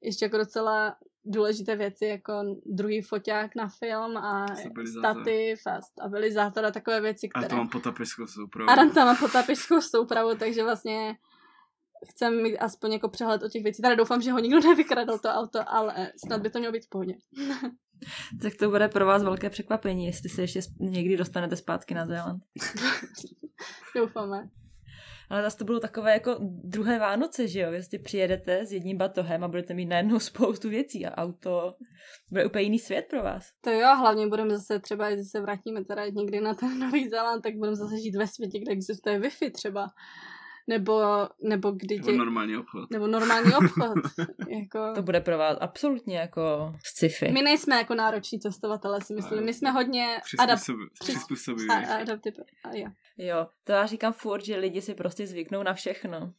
ještě 0.00 0.24
jako 0.24 0.38
docela 0.38 0.96
důležité 1.24 1.76
věci, 1.76 2.04
jako 2.04 2.32
druhý 2.66 3.02
foťák 3.02 3.54
na 3.54 3.68
film 3.68 4.16
a 4.16 4.46
stativ 4.98 5.66
a 5.66 5.80
stabilizátor 5.80 6.64
a 6.64 6.70
takové 6.70 7.00
věci, 7.00 7.28
které... 7.28 7.46
A 7.46 7.48
to 7.48 7.56
mám 7.56 7.68
potapiskou 7.68 8.26
soupravu. 8.26 8.70
A 8.70 8.76
tam 8.76 9.06
mám 9.06 9.16
potapiskou 9.16 9.80
soupravu, 9.80 10.34
takže 10.34 10.62
vlastně 10.62 11.16
chcem 12.10 12.42
mít 12.42 12.58
aspoň 12.58 12.92
jako 12.92 13.08
přehled 13.08 13.42
o 13.42 13.48
těch 13.48 13.62
věcí. 13.62 13.82
Tady 13.82 13.96
doufám, 13.96 14.22
že 14.22 14.32
ho 14.32 14.38
nikdo 14.38 14.60
nevykradl 14.68 15.18
to 15.18 15.28
auto, 15.28 15.58
ale 15.66 16.12
snad 16.26 16.42
by 16.42 16.50
to 16.50 16.58
mělo 16.58 16.72
být 16.72 16.84
v 16.84 16.88
pohodě. 16.88 17.14
tak 18.42 18.54
to 18.54 18.70
bude 18.70 18.88
pro 18.88 19.06
vás 19.06 19.22
velké 19.22 19.50
překvapení, 19.50 20.06
jestli 20.06 20.28
se 20.28 20.42
ještě 20.42 20.60
někdy 20.80 21.16
dostanete 21.16 21.56
zpátky 21.56 21.94
na 21.94 22.06
Zéland. 22.06 22.42
Doufáme. 23.96 24.48
Ale 25.30 25.42
zase 25.42 25.56
to 25.56 25.64
bylo 25.64 25.80
takové 25.80 26.12
jako 26.12 26.36
druhé 26.64 26.98
Vánoce, 26.98 27.48
že 27.48 27.60
jo? 27.60 27.72
Jestli 27.72 27.98
přijedete 27.98 28.66
s 28.66 28.72
jedním 28.72 28.98
batohem 28.98 29.44
a 29.44 29.48
budete 29.48 29.74
mít 29.74 29.86
najednou 29.86 30.18
spoustu 30.18 30.68
věcí 30.68 31.06
a 31.06 31.14
auto, 31.14 31.74
bude 32.30 32.46
úplně 32.46 32.64
jiný 32.64 32.78
svět 32.78 33.06
pro 33.10 33.22
vás. 33.22 33.44
To 33.60 33.70
jo, 33.70 33.96
hlavně 33.96 34.26
budeme 34.26 34.50
zase 34.50 34.78
třeba, 34.78 35.10
když 35.10 35.30
se 35.30 35.40
vrátíme 35.40 35.84
teda 35.84 36.06
někdy 36.06 36.40
na 36.40 36.54
ten 36.54 36.78
Nový 36.78 37.08
Zéland, 37.08 37.42
tak 37.42 37.56
budeme 37.56 37.76
zase 37.76 38.00
žít 38.00 38.16
ve 38.16 38.26
světě, 38.26 38.58
kde 38.58 38.72
existuje 38.72 39.20
Wi-Fi 39.20 39.52
třeba 39.52 39.86
nebo, 40.66 41.02
nebo 41.42 41.70
kdy 41.70 41.98
tě... 41.98 42.10
Nebo 42.10 42.24
normální 42.24 42.56
obchod. 42.56 42.90
Nebo 42.90 43.06
normální 43.06 43.52
obchod. 43.64 43.98
jako... 44.48 44.92
To 44.94 45.02
bude 45.02 45.20
pro 45.20 45.38
vás 45.38 45.58
absolutně 45.60 46.18
jako 46.18 46.74
sci-fi. 46.84 47.32
My 47.32 47.42
nejsme 47.42 47.76
jako 47.76 47.94
nároční 47.94 48.40
cestovatelé, 48.40 49.00
si 49.00 49.14
myslím. 49.14 49.44
My 49.44 49.54
jsme 49.54 49.70
hodně 49.70 50.20
přizpůsobiví. 51.00 51.68
Adaptiv... 51.70 52.34
A 52.64 52.76
jo. 52.76 52.86
jo, 53.18 53.46
to 53.64 53.72
já 53.72 53.86
říkám 53.86 54.12
furt, 54.12 54.44
že 54.44 54.56
lidi 54.56 54.82
si 54.82 54.94
prostě 54.94 55.26
zvyknou 55.26 55.62
na 55.62 55.74
všechno. 55.74 56.32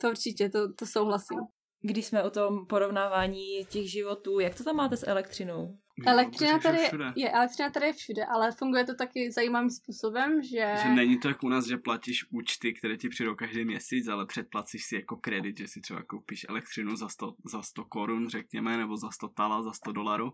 To 0.00 0.08
určitě, 0.08 0.48
to, 0.48 0.72
to 0.72 0.86
souhlasím. 0.86 1.38
Když 1.80 2.06
jsme 2.06 2.22
o 2.22 2.30
tom 2.30 2.66
porovnávání 2.66 3.64
těch 3.68 3.90
životů, 3.90 4.40
jak 4.40 4.54
to 4.54 4.64
tam 4.64 4.76
máte 4.76 4.96
s 4.96 5.08
elektřinou? 5.08 5.78
Elektřina 6.06 6.58
tady, 6.58 6.78
je, 7.16 7.30
elektřina 7.30 7.70
tady 7.70 7.86
je 7.86 7.92
všude, 7.92 8.24
ale 8.24 8.52
funguje 8.52 8.84
to 8.84 8.94
taky 8.94 9.30
zajímavým 9.30 9.70
způsobem, 9.70 10.42
že... 10.42 10.74
Že 10.82 10.88
není 10.88 11.18
to 11.18 11.28
jako 11.28 11.46
u 11.46 11.48
nás, 11.48 11.66
že 11.66 11.76
platíš 11.76 12.24
účty, 12.30 12.72
které 12.72 12.96
ti 12.96 13.08
přijdou 13.08 13.34
každý 13.34 13.64
měsíc, 13.64 14.08
ale 14.08 14.26
předplacíš 14.26 14.84
si 14.84 14.94
jako 14.94 15.16
kredit, 15.16 15.58
že 15.58 15.68
si 15.68 15.80
třeba 15.80 16.02
koupíš 16.02 16.46
elektřinu 16.48 16.96
za 16.96 17.08
100, 17.08 17.34
za 17.44 17.62
100 17.62 17.84
korun, 17.84 18.28
řekněme, 18.28 18.76
nebo 18.76 18.96
za 18.96 19.10
100 19.10 19.28
tala, 19.28 19.62
za 19.62 19.72
100 19.72 19.92
dolarů 19.92 20.32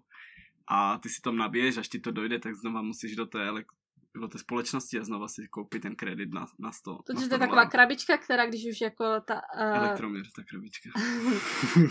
a 0.68 0.98
ty 0.98 1.08
si 1.08 1.20
tam 1.20 1.36
nabiješ, 1.36 1.76
až 1.76 1.88
ti 1.88 1.98
to 1.98 2.10
dojde, 2.10 2.38
tak 2.38 2.54
znova 2.54 2.82
musíš 2.82 3.16
do 3.16 3.26
té 3.26 3.38
elek- 3.38 3.72
do 4.16 4.28
té 4.28 4.38
společnosti 4.38 4.98
a 4.98 5.04
znova 5.04 5.28
si 5.28 5.48
koupit 5.48 5.82
ten 5.82 5.96
kredit 5.96 6.32
na, 6.32 6.46
na 6.58 6.72
100 6.72 6.98
To, 7.06 7.12
na 7.12 7.20
100 7.20 7.34
je 7.34 7.38
taková 7.38 7.66
krabička, 7.66 8.16
která 8.16 8.46
když 8.46 8.66
už 8.70 8.80
jako 8.80 9.04
ta... 9.20 9.34
Uh... 9.34 9.76
Elektroměr, 9.76 10.22
ta 10.36 10.42
krabička. 10.50 10.90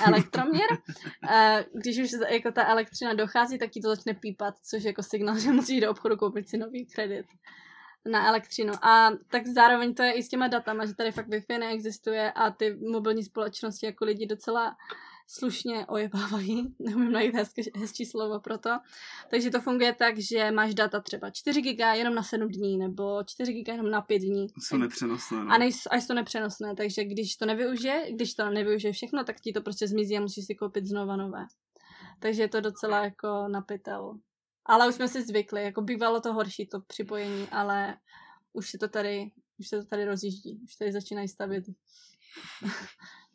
elektroměr. 0.07 0.67
uh, 0.71 1.81
když 1.81 1.97
už 1.97 2.11
jako 2.29 2.51
ta 2.51 2.67
elektřina 2.67 3.13
dochází, 3.13 3.57
tak 3.57 3.69
ti 3.69 3.81
to 3.81 3.89
začne 3.89 4.13
pípat, 4.13 4.53
což 4.69 4.83
je 4.83 4.89
jako 4.89 5.03
signál, 5.03 5.39
že 5.39 5.51
musíš 5.51 5.81
do 5.81 5.91
obchodu 5.91 6.17
koupit 6.17 6.49
si 6.49 6.57
nový 6.57 6.85
kredit 6.85 7.25
na 8.11 8.27
elektřinu. 8.27 8.73
A 8.85 9.11
tak 9.27 9.47
zároveň 9.47 9.93
to 9.93 10.03
je 10.03 10.13
i 10.13 10.23
s 10.23 10.29
těma 10.29 10.47
datama, 10.47 10.85
že 10.85 10.95
tady 10.95 11.11
fakt 11.11 11.27
Wi-Fi 11.27 11.59
neexistuje 11.59 12.31
a 12.31 12.51
ty 12.51 12.77
mobilní 12.91 13.23
společnosti 13.23 13.85
jako 13.85 14.05
lidi 14.05 14.25
docela 14.25 14.77
slušně 15.27 15.85
ojebávají, 15.85 16.75
neumím 16.79 17.11
najít 17.11 17.35
hezké, 17.35 17.61
hezčí 17.75 18.05
slovo 18.05 18.39
pro 18.39 18.57
to. 18.57 18.69
Takže 19.29 19.49
to 19.49 19.61
funguje 19.61 19.93
tak, 19.93 20.17
že 20.17 20.51
máš 20.51 20.73
data 20.73 20.99
třeba 20.99 21.29
4 21.29 21.61
giga 21.61 21.93
jenom 21.93 22.15
na 22.15 22.23
7 22.23 22.47
dní, 22.47 22.77
nebo 22.77 23.23
4 23.23 23.53
giga 23.53 23.73
jenom 23.73 23.91
na 23.91 24.01
5 24.01 24.19
dní. 24.19 24.47
Jsou 24.59 24.77
nepřenosné. 24.77 25.43
No. 25.43 25.51
A, 25.51 25.57
nej, 25.57 25.71
a 25.91 25.95
jsou 25.95 26.13
nepřenosné, 26.13 26.75
takže 26.75 27.03
když 27.03 27.35
to 27.35 27.45
nevyužije, 27.45 28.13
když 28.13 28.33
to 28.33 28.49
nevyužije 28.49 28.93
všechno, 28.93 29.23
tak 29.23 29.39
ti 29.39 29.53
to 29.53 29.61
prostě 29.61 29.87
zmizí 29.87 30.17
a 30.17 30.21
musíš 30.21 30.45
si 30.45 30.55
koupit 30.55 30.85
znova 30.85 31.15
nové. 31.15 31.45
Takže 32.19 32.41
je 32.41 32.49
to 32.49 32.61
docela 32.61 33.03
jako 33.03 33.47
napitel. 33.47 34.19
Ale 34.65 34.89
už 34.89 34.95
jsme 34.95 35.07
si 35.07 35.23
zvykli, 35.23 35.63
jako 35.63 35.81
bývalo 35.81 36.21
to 36.21 36.33
horší 36.33 36.67
to 36.67 36.81
připojení, 36.81 37.47
ale 37.51 37.97
už 38.53 38.69
se 38.69 38.77
to 38.77 38.87
tady, 38.87 39.31
už 39.59 39.67
se 39.67 39.77
to 39.77 39.85
tady 39.85 40.05
rozjíždí, 40.05 40.59
už 40.63 40.75
tady 40.75 40.91
začínají 40.91 41.27
stavit 41.27 41.63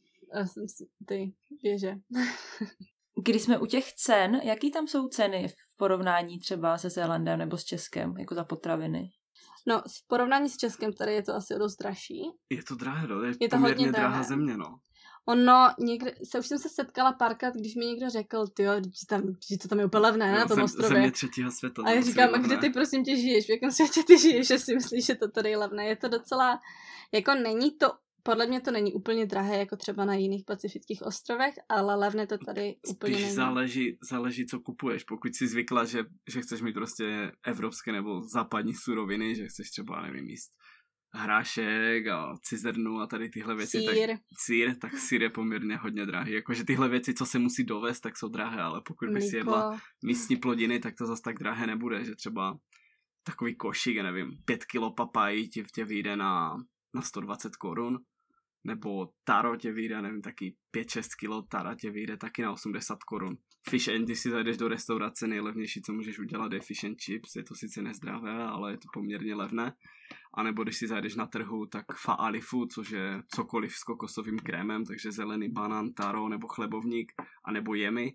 ty 1.06 1.34
věže. 1.62 1.94
Když 3.24 3.42
jsme 3.42 3.58
u 3.58 3.66
těch 3.66 3.92
cen, 3.92 4.40
jaký 4.42 4.70
tam 4.70 4.88
jsou 4.88 5.08
ceny 5.08 5.48
v 5.48 5.76
porovnání 5.76 6.38
třeba 6.38 6.78
se 6.78 6.90
Zélandem 6.90 7.38
nebo 7.38 7.58
s 7.58 7.64
Českem, 7.64 8.16
jako 8.18 8.34
za 8.34 8.44
potraviny? 8.44 9.10
No, 9.66 9.78
v 9.78 10.06
porovnání 10.06 10.48
s 10.48 10.56
Českem 10.56 10.92
tady 10.92 11.14
je 11.14 11.22
to 11.22 11.34
asi 11.34 11.54
o 11.54 11.58
dost 11.58 11.76
dražší. 11.76 12.22
Je 12.50 12.62
to 12.62 12.74
drahé, 12.74 13.06
no, 13.06 13.22
je, 13.22 13.32
je 13.40 13.48
to 13.48 13.56
poměrně 13.56 13.86
hodně 13.86 13.92
drahá 13.92 14.22
země, 14.22 14.56
no. 14.56 14.78
Ono, 15.26 15.68
někde, 15.78 16.14
se 16.30 16.38
už 16.38 16.46
jsem 16.46 16.58
se 16.58 16.68
setkala 16.68 17.12
párkrát, 17.12 17.54
když 17.54 17.74
mi 17.74 17.86
někdo 17.86 18.10
řekl, 18.10 18.46
ty 18.46 18.62
jo, 18.62 18.72
že, 18.76 19.06
tam, 19.08 19.22
že 19.50 19.58
to 19.58 19.68
tam 19.68 19.78
je 19.78 19.86
úplně 19.86 20.02
levné, 20.02 20.32
no, 20.32 20.38
na 20.38 20.46
tom 20.46 20.54
zem, 20.54 20.64
ostrově. 20.64 20.88
Země 20.88 21.12
třetího 21.12 21.50
světa. 21.50 21.82
A 21.86 21.90
já 21.90 22.02
říkám, 22.02 22.34
a 22.34 22.38
kde 22.38 22.56
ty 22.56 22.70
prosím 22.70 23.04
tě 23.04 23.16
žiješ, 23.16 23.46
v 23.46 23.50
jakém 23.50 23.70
světě 23.70 24.02
ty 24.06 24.18
žiješ, 24.18 24.46
že 24.48 24.58
si 24.58 24.74
myslíš, 24.74 25.06
že 25.06 25.14
to 25.14 25.30
tady 25.30 25.50
je 25.50 25.56
levné. 25.56 25.86
Je 25.86 25.96
to 25.96 26.08
docela, 26.08 26.60
jako 27.12 27.34
není 27.34 27.70
to 27.70 27.92
podle 28.22 28.46
mě 28.46 28.60
to 28.60 28.70
není 28.70 28.92
úplně 28.92 29.26
drahé, 29.26 29.58
jako 29.58 29.76
třeba 29.76 30.04
na 30.04 30.14
jiných 30.14 30.44
pacifických 30.46 31.02
ostrovech, 31.02 31.54
ale 31.68 31.94
levné 31.94 32.26
to 32.26 32.38
tady 32.38 32.74
Spíš 32.86 32.94
úplně 32.94 33.16
není. 33.16 33.32
záleží, 33.32 33.98
záleží, 34.10 34.46
co 34.46 34.60
kupuješ. 34.60 35.04
Pokud 35.04 35.34
jsi 35.34 35.48
zvykla, 35.48 35.84
že, 35.84 36.04
že 36.30 36.40
chceš 36.40 36.62
mít 36.62 36.72
prostě 36.72 37.32
evropské 37.46 37.92
nebo 37.92 38.22
západní 38.22 38.74
suroviny, 38.74 39.34
že 39.34 39.46
chceš 39.46 39.70
třeba, 39.70 40.02
nevím, 40.02 40.28
jíst 40.28 40.52
hrášek 41.14 42.06
a 42.06 42.34
cizernu 42.42 43.00
a 43.00 43.06
tady 43.06 43.28
tyhle 43.28 43.54
věci. 43.54 43.78
Sír. 43.78 44.08
Tak, 44.08 44.20
sír, 44.38 44.78
tak 44.78 44.98
sír 44.98 45.22
je 45.22 45.30
poměrně 45.30 45.76
hodně 45.76 46.06
drahý. 46.06 46.32
Jakože 46.32 46.64
tyhle 46.64 46.88
věci, 46.88 47.14
co 47.14 47.26
se 47.26 47.38
musí 47.38 47.64
dovést, 47.64 48.02
tak 48.02 48.16
jsou 48.16 48.28
drahé, 48.28 48.60
ale 48.60 48.82
pokud 48.86 49.08
by 49.08 49.20
si 49.20 49.36
jedla 49.36 49.80
místní 50.04 50.36
plodiny, 50.36 50.78
tak 50.78 50.94
to 50.98 51.06
zase 51.06 51.22
tak 51.22 51.38
drahé 51.38 51.66
nebude, 51.66 52.04
že 52.04 52.14
třeba 52.14 52.58
takový 53.22 53.56
košík, 53.56 53.96
nevím, 53.96 54.30
pět 54.44 54.64
kilo 54.64 54.92
papají 54.92 55.48
ti 55.48 55.64
tě 55.74 55.84
vyjde 55.84 56.16
na, 56.16 56.56
na 56.94 57.02
120 57.02 57.56
korun 57.56 57.98
nebo 58.64 59.08
taro 59.24 59.56
tě 59.56 59.72
vyjde, 59.72 60.02
nevím, 60.02 60.22
taky 60.22 60.56
5-6 60.76 61.02
kilo 61.18 61.42
tara 61.42 61.74
tě 61.74 61.90
vyjde 61.90 62.16
taky 62.16 62.42
na 62.42 62.52
80 62.52 63.02
korun. 63.02 63.36
Fish 63.68 63.88
and, 63.88 64.04
když 64.04 64.20
si 64.20 64.30
zajdeš 64.30 64.56
do 64.56 64.68
restaurace, 64.68 65.26
nejlevnější, 65.26 65.82
co 65.82 65.92
můžeš 65.92 66.18
udělat, 66.18 66.52
je 66.52 66.60
fish 66.60 66.84
and 66.84 67.00
chips, 67.00 67.36
je 67.36 67.44
to 67.44 67.54
sice 67.54 67.82
nezdravé, 67.82 68.44
ale 68.44 68.70
je 68.70 68.76
to 68.76 68.88
poměrně 68.92 69.34
levné. 69.34 69.72
A 70.34 70.42
nebo 70.42 70.62
když 70.62 70.76
si 70.76 70.86
zajdeš 70.86 71.14
na 71.14 71.26
trhu, 71.26 71.66
tak 71.66 71.84
fa 72.02 72.12
alifu, 72.12 72.66
což 72.66 72.90
je 72.90 73.22
cokoliv 73.28 73.74
s 73.74 73.82
kokosovým 73.82 74.38
krémem, 74.38 74.84
takže 74.84 75.12
zelený 75.12 75.48
banán, 75.48 75.92
taro 75.92 76.28
nebo 76.28 76.48
chlebovník, 76.48 77.12
a 77.44 77.52
nebo 77.52 77.74
jemy, 77.74 78.12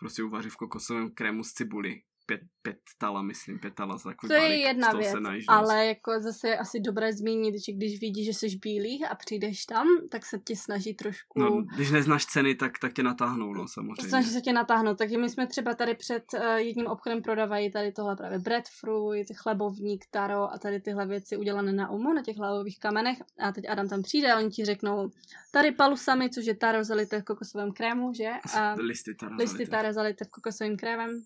prostě 0.00 0.22
uvaří 0.22 0.48
v 0.48 0.56
kokosovém 0.56 1.10
krému 1.14 1.44
z 1.44 1.52
cibuli 1.52 2.02
pět, 2.28 2.40
pět 2.62 2.78
tala, 2.98 3.22
myslím, 3.22 3.58
pět 3.58 3.74
tala 3.74 3.98
za 3.98 4.10
takový 4.10 4.28
To 4.28 4.34
je 4.34 4.56
jedna 4.56 4.92
věc, 4.92 5.14
ale 5.48 5.86
jako 5.86 6.20
zase 6.20 6.48
je 6.48 6.58
asi 6.58 6.80
dobré 6.80 7.12
zmínit, 7.12 7.54
že 7.64 7.72
když 7.72 8.00
vidíš, 8.00 8.26
že 8.26 8.34
jsi 8.34 8.56
bílý 8.62 9.04
a 9.04 9.14
přijdeš 9.14 9.64
tam, 9.64 9.86
tak 10.10 10.26
se 10.26 10.38
tě 10.38 10.56
snaží 10.56 10.94
trošku... 10.94 11.40
No, 11.40 11.62
když 11.74 11.90
neznáš 11.90 12.26
ceny, 12.26 12.54
tak, 12.54 12.78
tak 12.78 12.92
tě 12.92 13.02
natáhnou, 13.02 13.52
no, 13.52 13.68
samozřejmě. 13.68 14.08
Snaží 14.08 14.30
se 14.30 14.40
tě 14.40 14.52
natáhnout, 14.52 14.98
takže 14.98 15.18
my 15.18 15.30
jsme 15.30 15.46
třeba 15.46 15.74
tady 15.74 15.94
před 15.94 16.24
uh, 16.34 16.44
jedním 16.54 16.86
obchodem 16.86 17.22
prodávají 17.22 17.70
tady 17.70 17.92
tohle 17.92 18.16
právě 18.16 18.38
breadfruit, 18.38 19.26
chlebovník, 19.36 20.04
taro 20.10 20.52
a 20.52 20.58
tady 20.58 20.80
tyhle 20.80 21.06
věci 21.06 21.36
udělané 21.36 21.72
na 21.72 21.90
umu, 21.90 22.12
na 22.12 22.22
těch 22.22 22.36
hlavových 22.36 22.78
kamenech. 22.78 23.18
A 23.38 23.52
teď 23.52 23.64
Adam 23.68 23.88
tam 23.88 24.02
přijde 24.02 24.32
a 24.32 24.38
oni 24.38 24.50
ti 24.50 24.64
řeknou 24.64 25.10
tady 25.52 25.72
palusami, 25.72 26.30
což 26.30 26.46
je 26.46 26.54
taro 26.54 26.84
zalité 26.84 27.20
v 27.20 27.24
kokosovém 27.24 27.72
krému, 27.72 28.12
že? 28.14 28.30
A 28.54 28.74
listy 28.78 29.14
taro 29.14 29.36
listy 29.36 29.66
taro 29.66 29.92
zalité 29.92 30.24
v 30.24 30.30
kokosovým 30.30 30.76
krémem 30.76 31.22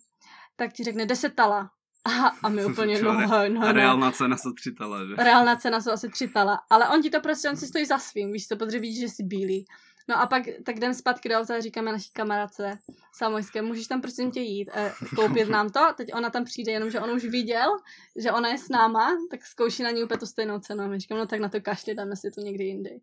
tak 0.55 0.73
ti 0.73 0.83
řekne 0.83 1.05
10 1.05 1.35
tala. 1.35 1.69
A, 2.05 2.27
a 2.27 2.49
my 2.49 2.65
úplně, 2.65 3.01
no, 3.01 3.13
no, 3.13 3.49
no. 3.49 3.67
A 3.67 3.71
reálná 3.71 4.11
cena 4.11 4.37
jsou 4.37 4.53
tři 4.53 4.71
tala, 4.71 5.05
že? 5.05 5.15
Reálná 5.17 5.55
cena 5.55 5.81
jsou 5.81 5.91
asi 5.91 6.09
tři 6.09 6.27
tala. 6.27 6.59
Ale 6.69 6.89
on 6.89 7.01
ti 7.01 7.09
to 7.09 7.21
prostě, 7.21 7.49
on 7.49 7.55
si 7.55 7.67
stojí 7.67 7.85
za 7.85 7.97
svým, 7.97 8.31
víš 8.31 8.47
to, 8.47 8.55
protože 8.55 8.79
vidíš, 8.79 8.99
že 8.99 9.09
jsi 9.09 9.23
bílý. 9.23 9.65
No 10.09 10.21
a 10.21 10.27
pak 10.27 10.43
tak 10.65 10.77
jdem 10.77 10.93
zpátky 10.93 11.29
do 11.29 11.35
auta 11.35 11.55
a 11.55 11.59
říkáme 11.59 11.91
naší 11.91 12.11
kamarádce 12.13 12.79
Samojské, 13.13 13.61
můžeš 13.61 13.87
tam 13.87 14.01
prosím 14.01 14.31
tě 14.31 14.39
jít, 14.39 14.69
eh, 14.73 14.91
koupit 15.15 15.49
nám 15.49 15.69
to, 15.69 15.79
teď 15.97 16.13
ona 16.13 16.29
tam 16.29 16.43
přijde, 16.43 16.71
jenom 16.71 16.89
že 16.89 16.99
on 16.99 17.11
už 17.11 17.25
viděl, 17.25 17.69
že 18.15 18.31
ona 18.31 18.49
je 18.49 18.57
s 18.57 18.69
náma, 18.69 19.17
tak 19.31 19.45
zkouší 19.45 19.83
na 19.83 19.91
ní 19.91 20.03
úplně 20.03 20.17
tu 20.17 20.25
stejnou 20.25 20.59
cenu. 20.59 20.83
A 20.83 20.87
my 20.87 20.99
říkám, 20.99 21.17
no 21.17 21.27
tak 21.27 21.39
na 21.39 21.49
to 21.49 21.61
kašli, 21.61 21.95
dáme 21.95 22.15
si 22.15 22.31
to 22.31 22.41
někdy 22.41 22.63
jindy. 22.63 23.01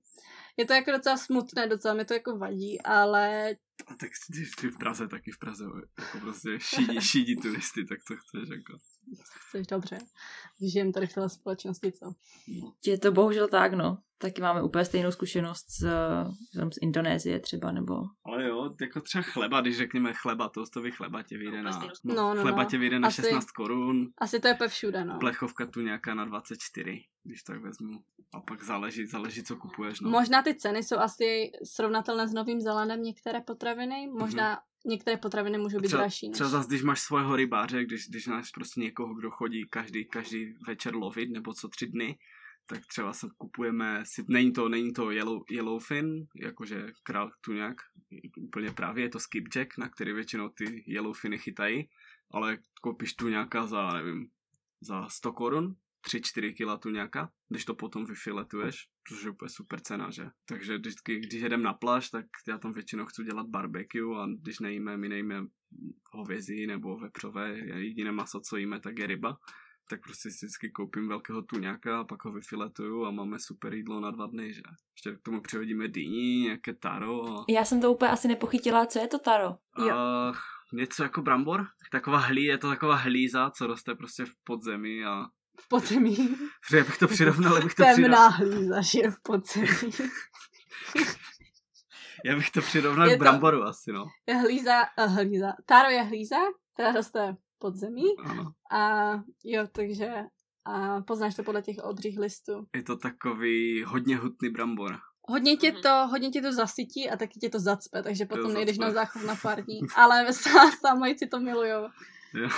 Je 0.56 0.64
to 0.64 0.72
jako 0.72 0.90
docela 0.90 1.16
smutné, 1.16 1.66
docela 1.66 1.94
mi 1.94 2.04
to 2.04 2.14
jako 2.14 2.38
vadí, 2.38 2.82
ale 2.82 3.54
a 3.86 3.94
tak 3.94 4.10
když 4.28 4.50
jsi 4.50 4.70
v 4.70 4.78
Praze, 4.78 5.08
taky 5.08 5.30
v 5.32 5.38
Praze 5.38 5.64
jako 5.98 6.18
prostě 6.20 6.60
šídí, 6.60 7.00
šídí 7.00 7.36
turisty, 7.36 7.84
tak 7.84 7.98
co 8.02 8.16
chceš 8.16 8.48
jako. 8.48 8.78
Co 9.16 9.32
chceš, 9.48 9.66
dobře. 9.66 9.98
Žijem 10.62 10.92
tady 10.92 11.06
v 11.06 11.14
té 11.14 11.28
společnosti, 11.28 11.92
co? 11.92 12.12
Je 12.86 12.98
to 12.98 13.12
bohužel 13.12 13.48
tak, 13.48 13.72
no. 13.72 13.98
Taky 14.18 14.42
máme 14.42 14.62
úplně 14.62 14.84
stejnou 14.84 15.10
zkušenost 15.10 15.66
z, 15.70 15.88
z 16.54 16.76
Indonésie 16.82 17.40
třeba, 17.40 17.72
nebo... 17.72 17.94
Ale 18.24 18.44
jo, 18.44 18.74
jako 18.80 19.00
třeba 19.00 19.22
chleba, 19.22 19.60
když 19.60 19.76
řekněme 19.76 20.12
chleba, 20.14 20.48
toastový 20.48 20.90
chleba 20.90 21.22
tě 21.22 21.38
vyjde 21.38 21.62
na... 21.62 21.70
No, 22.04 22.14
no, 22.14 22.34
no, 22.34 22.42
chleba 22.42 22.64
tě 22.64 22.78
vyjde 22.78 22.98
na 22.98 23.08
asi, 23.08 23.22
16 23.22 23.50
korun. 23.50 24.08
Asi 24.18 24.40
to 24.40 24.48
je 24.48 24.54
pe 24.54 24.68
všude, 24.68 25.04
no. 25.04 25.18
Plechovka 25.18 25.66
tu 25.66 25.80
nějaká 25.80 26.14
na 26.14 26.24
24, 26.24 27.04
když 27.24 27.42
tak 27.42 27.62
vezmu. 27.62 27.98
A 28.34 28.40
pak 28.40 28.62
záleží, 28.62 29.06
záleží, 29.06 29.44
co 29.44 29.56
kupuješ, 29.56 30.00
no. 30.00 30.10
Možná 30.10 30.42
ty 30.42 30.54
ceny 30.54 30.82
jsou 30.82 30.96
asi 30.96 31.50
srovnatelné 31.64 32.28
s 32.28 32.32
Novým 32.32 32.60
Zelandem 32.60 33.02
některé 33.02 33.40
potraviny, 33.40 34.08
možná 34.18 34.56
mm-hmm 34.56 34.69
některé 34.86 35.16
potraviny 35.16 35.58
můžou 35.58 35.78
být 35.78 35.88
třeba, 35.88 36.02
dražší. 36.02 36.28
Než... 36.28 36.34
Třeba 36.34 36.50
zase, 36.50 36.68
když 36.68 36.82
máš 36.82 37.00
svého 37.00 37.36
rybáře, 37.36 37.84
když, 37.84 38.08
když 38.08 38.26
máš 38.26 38.50
prostě 38.50 38.80
někoho, 38.80 39.14
kdo 39.14 39.30
chodí 39.30 39.66
každý, 39.70 40.04
každý 40.04 40.54
večer 40.66 40.94
lovit, 40.94 41.30
nebo 41.30 41.54
co 41.54 41.68
tři 41.68 41.86
dny, 41.86 42.18
tak 42.66 42.86
třeba 42.86 43.12
se 43.12 43.26
kupujeme, 43.36 44.02
si, 44.06 44.24
není 44.28 44.52
to, 44.52 44.68
není 44.68 44.92
to 44.92 45.10
yellow, 45.10 45.42
yellowfin, 45.50 46.26
jakože 46.34 46.86
král 47.02 47.30
tuňák, 47.40 47.76
úplně 48.36 48.70
právě, 48.70 49.04
je 49.04 49.08
to 49.08 49.20
skipjack, 49.20 49.78
na 49.78 49.88
který 49.88 50.12
většinou 50.12 50.48
ty 50.48 50.84
yellowfiny 50.86 51.38
chytají, 51.38 51.88
ale 52.30 52.58
koupíš 52.82 53.14
tu 53.14 53.28
nějaká 53.28 53.66
za, 53.66 53.92
nevím, 53.92 54.28
za 54.80 55.08
100 55.08 55.32
korun, 55.32 55.74
3-4 56.06 56.54
kila 56.54 56.76
tu 56.76 56.90
nějaká, 56.90 57.30
když 57.48 57.64
to 57.64 57.74
potom 57.74 58.04
vyfiletuješ, 58.04 58.88
což 59.08 59.24
je 59.24 59.30
úplně 59.30 59.48
super 59.48 59.80
cena, 59.80 60.10
že? 60.10 60.30
Takže 60.48 60.78
vždycky, 60.78 61.20
když 61.20 61.42
jedem 61.42 61.62
na 61.62 61.74
pláž, 61.74 62.10
tak 62.10 62.26
já 62.48 62.58
tam 62.58 62.72
většinou 62.72 63.06
chci 63.06 63.24
dělat 63.24 63.46
barbecue 63.46 64.22
a 64.22 64.26
když 64.42 64.58
nejíme, 64.58 64.96
my 64.96 65.08
nejíme 65.08 65.44
hovězí 66.12 66.66
nebo 66.66 66.98
vepřové, 66.98 67.58
jediné 67.58 68.12
maso, 68.12 68.40
co 68.40 68.56
jíme, 68.56 68.80
tak 68.80 68.98
je 68.98 69.06
ryba 69.06 69.38
tak 69.90 70.02
prostě 70.02 70.30
si 70.30 70.46
vždycky 70.46 70.70
koupím 70.70 71.08
velkého 71.08 71.42
tuňáka 71.42 72.00
a 72.00 72.04
pak 72.04 72.24
ho 72.24 72.32
vyfiletuju 72.32 73.04
a 73.04 73.10
máme 73.10 73.38
super 73.38 73.74
jídlo 73.74 74.00
na 74.00 74.10
dva 74.10 74.26
dny, 74.26 74.54
že? 74.54 74.62
Ještě 74.96 75.12
k 75.12 75.22
tomu 75.22 75.40
přihodíme 75.40 75.88
dýní, 75.88 76.40
nějaké 76.40 76.74
taro. 76.74 77.38
A... 77.38 77.44
Já 77.48 77.64
jsem 77.64 77.80
to 77.80 77.92
úplně 77.92 78.10
asi 78.10 78.28
nepochytila, 78.28 78.86
co 78.86 78.98
je 78.98 79.08
to 79.08 79.18
taro? 79.18 79.56
Jo. 79.86 79.96
něco 80.72 81.02
jako 81.02 81.22
brambor, 81.22 81.66
taková 81.92 82.18
hlí, 82.18 82.44
je 82.44 82.58
to 82.58 82.68
taková 82.68 82.94
hlíza, 82.94 83.50
co 83.50 83.66
roste 83.66 83.94
prostě 83.94 84.24
v 84.24 84.34
podzemí 84.44 85.04
a 85.04 85.26
v 85.60 85.68
podzemí. 85.68 86.36
Já 86.72 86.84
bych 86.84 86.98
to 86.98 87.08
přirovnal, 87.08 87.62
bych 87.62 87.74
to 87.74 87.82
Temná 87.82 87.92
přirovnal. 87.92 88.30
hlíza 88.30 88.80
žije 88.80 89.10
v 89.10 89.22
podzemí. 89.22 89.68
Já 92.24 92.36
bych 92.36 92.50
to 92.50 92.60
přirovnal 92.60 93.08
je 93.08 93.16
k 93.16 93.18
bramboru 93.18 93.58
to, 93.58 93.64
asi, 93.64 93.92
no. 93.92 94.04
Je 94.26 94.34
hlíza, 94.34 94.82
uh, 95.06 95.14
hlíza. 95.14 95.52
Taro 95.66 95.90
je 95.90 96.02
hlíza, 96.02 96.36
která 96.74 96.92
roste 96.92 97.36
podzemí. 97.58 98.04
Ano. 98.24 98.52
A 98.72 99.12
jo, 99.44 99.66
takže 99.72 100.10
a 100.64 101.00
poznáš 101.00 101.34
to 101.34 101.42
podle 101.42 101.62
těch 101.62 101.76
odřích 101.82 102.18
listů. 102.18 102.66
Je 102.74 102.82
to 102.82 102.96
takový 102.96 103.84
hodně 103.86 104.16
hutný 104.16 104.50
brambor. 104.50 104.98
Hodně 105.28 105.56
tě 105.56 105.72
to, 105.72 106.06
hodně 106.10 106.30
tě 106.30 106.42
to 106.42 106.52
zasytí 106.52 107.10
a 107.10 107.16
taky 107.16 107.38
tě 107.40 107.50
to 107.50 107.60
zacpe, 107.60 108.02
takže 108.02 108.26
potom 108.26 108.54
nejdeš 108.54 108.78
na 108.78 108.90
záchod 108.90 109.22
na 109.22 109.36
pár 109.42 109.64
dní. 109.64 109.80
Ale 109.96 110.26
samojci 110.80 111.26
to 111.26 111.40
milujou. 111.40 111.82
Jo. 112.34 112.48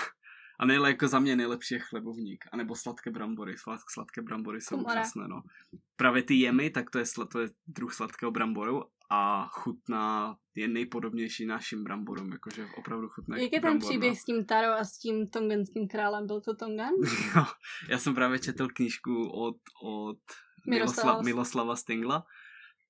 A 0.63 0.65
nejle 0.65 0.91
jako 0.91 1.09
za 1.09 1.19
mě 1.19 1.37
nejlepší 1.37 1.75
je 1.75 1.81
chlebovník, 1.81 2.45
anebo 2.53 2.75
sladké 2.75 3.11
brambory. 3.11 3.55
Sladké 3.89 4.23
brambory 4.23 4.61
jsou 4.61 4.77
úžasné, 4.77 5.29
no. 5.29 5.43
Právě 5.97 6.23
ty 6.23 6.35
jemy, 6.35 6.71
tak 6.71 6.91
to 6.91 6.99
je, 6.99 7.05
to 7.33 7.41
je 7.41 7.49
druh 7.67 7.95
sladkého 7.95 8.33
bramboru 8.33 8.83
a 9.11 9.49
chutná, 9.49 10.37
je 10.55 10.69
nejpodobnější 10.69 11.47
našim 11.47 11.85
bramborům, 11.85 12.33
jakože 12.33 12.67
opravdu 12.79 13.09
chutná. 13.09 13.39
Jak 13.39 13.53
je 13.53 13.61
ten 13.61 13.79
příběh 13.79 14.13
no. 14.13 14.17
s 14.17 14.25
tím 14.25 14.45
Taro 14.45 14.73
a 14.73 14.85
s 14.85 14.99
tím 14.99 15.29
tonganským 15.29 15.89
králem? 15.89 16.27
Byl 16.27 16.41
to 16.41 16.57
Tongan? 16.57 16.93
jo, 17.37 17.45
já 17.89 17.99
jsem 17.99 18.15
právě 18.15 18.39
četl 18.39 18.69
knížku 18.69 19.29
od, 19.29 19.57
od 19.83 20.19
Miroslava, 20.67 21.23
Miloslava 21.23 21.77
Stingla 21.77 22.27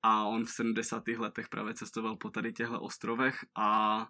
a 0.03 0.25
on 0.25 0.45
v 0.45 0.51
70. 0.51 1.09
letech 1.09 1.49
právě 1.49 1.75
cestoval 1.75 2.16
po 2.16 2.31
tady 2.31 2.53
těchto 2.53 2.81
ostrovech 2.81 3.37
a, 3.59 4.07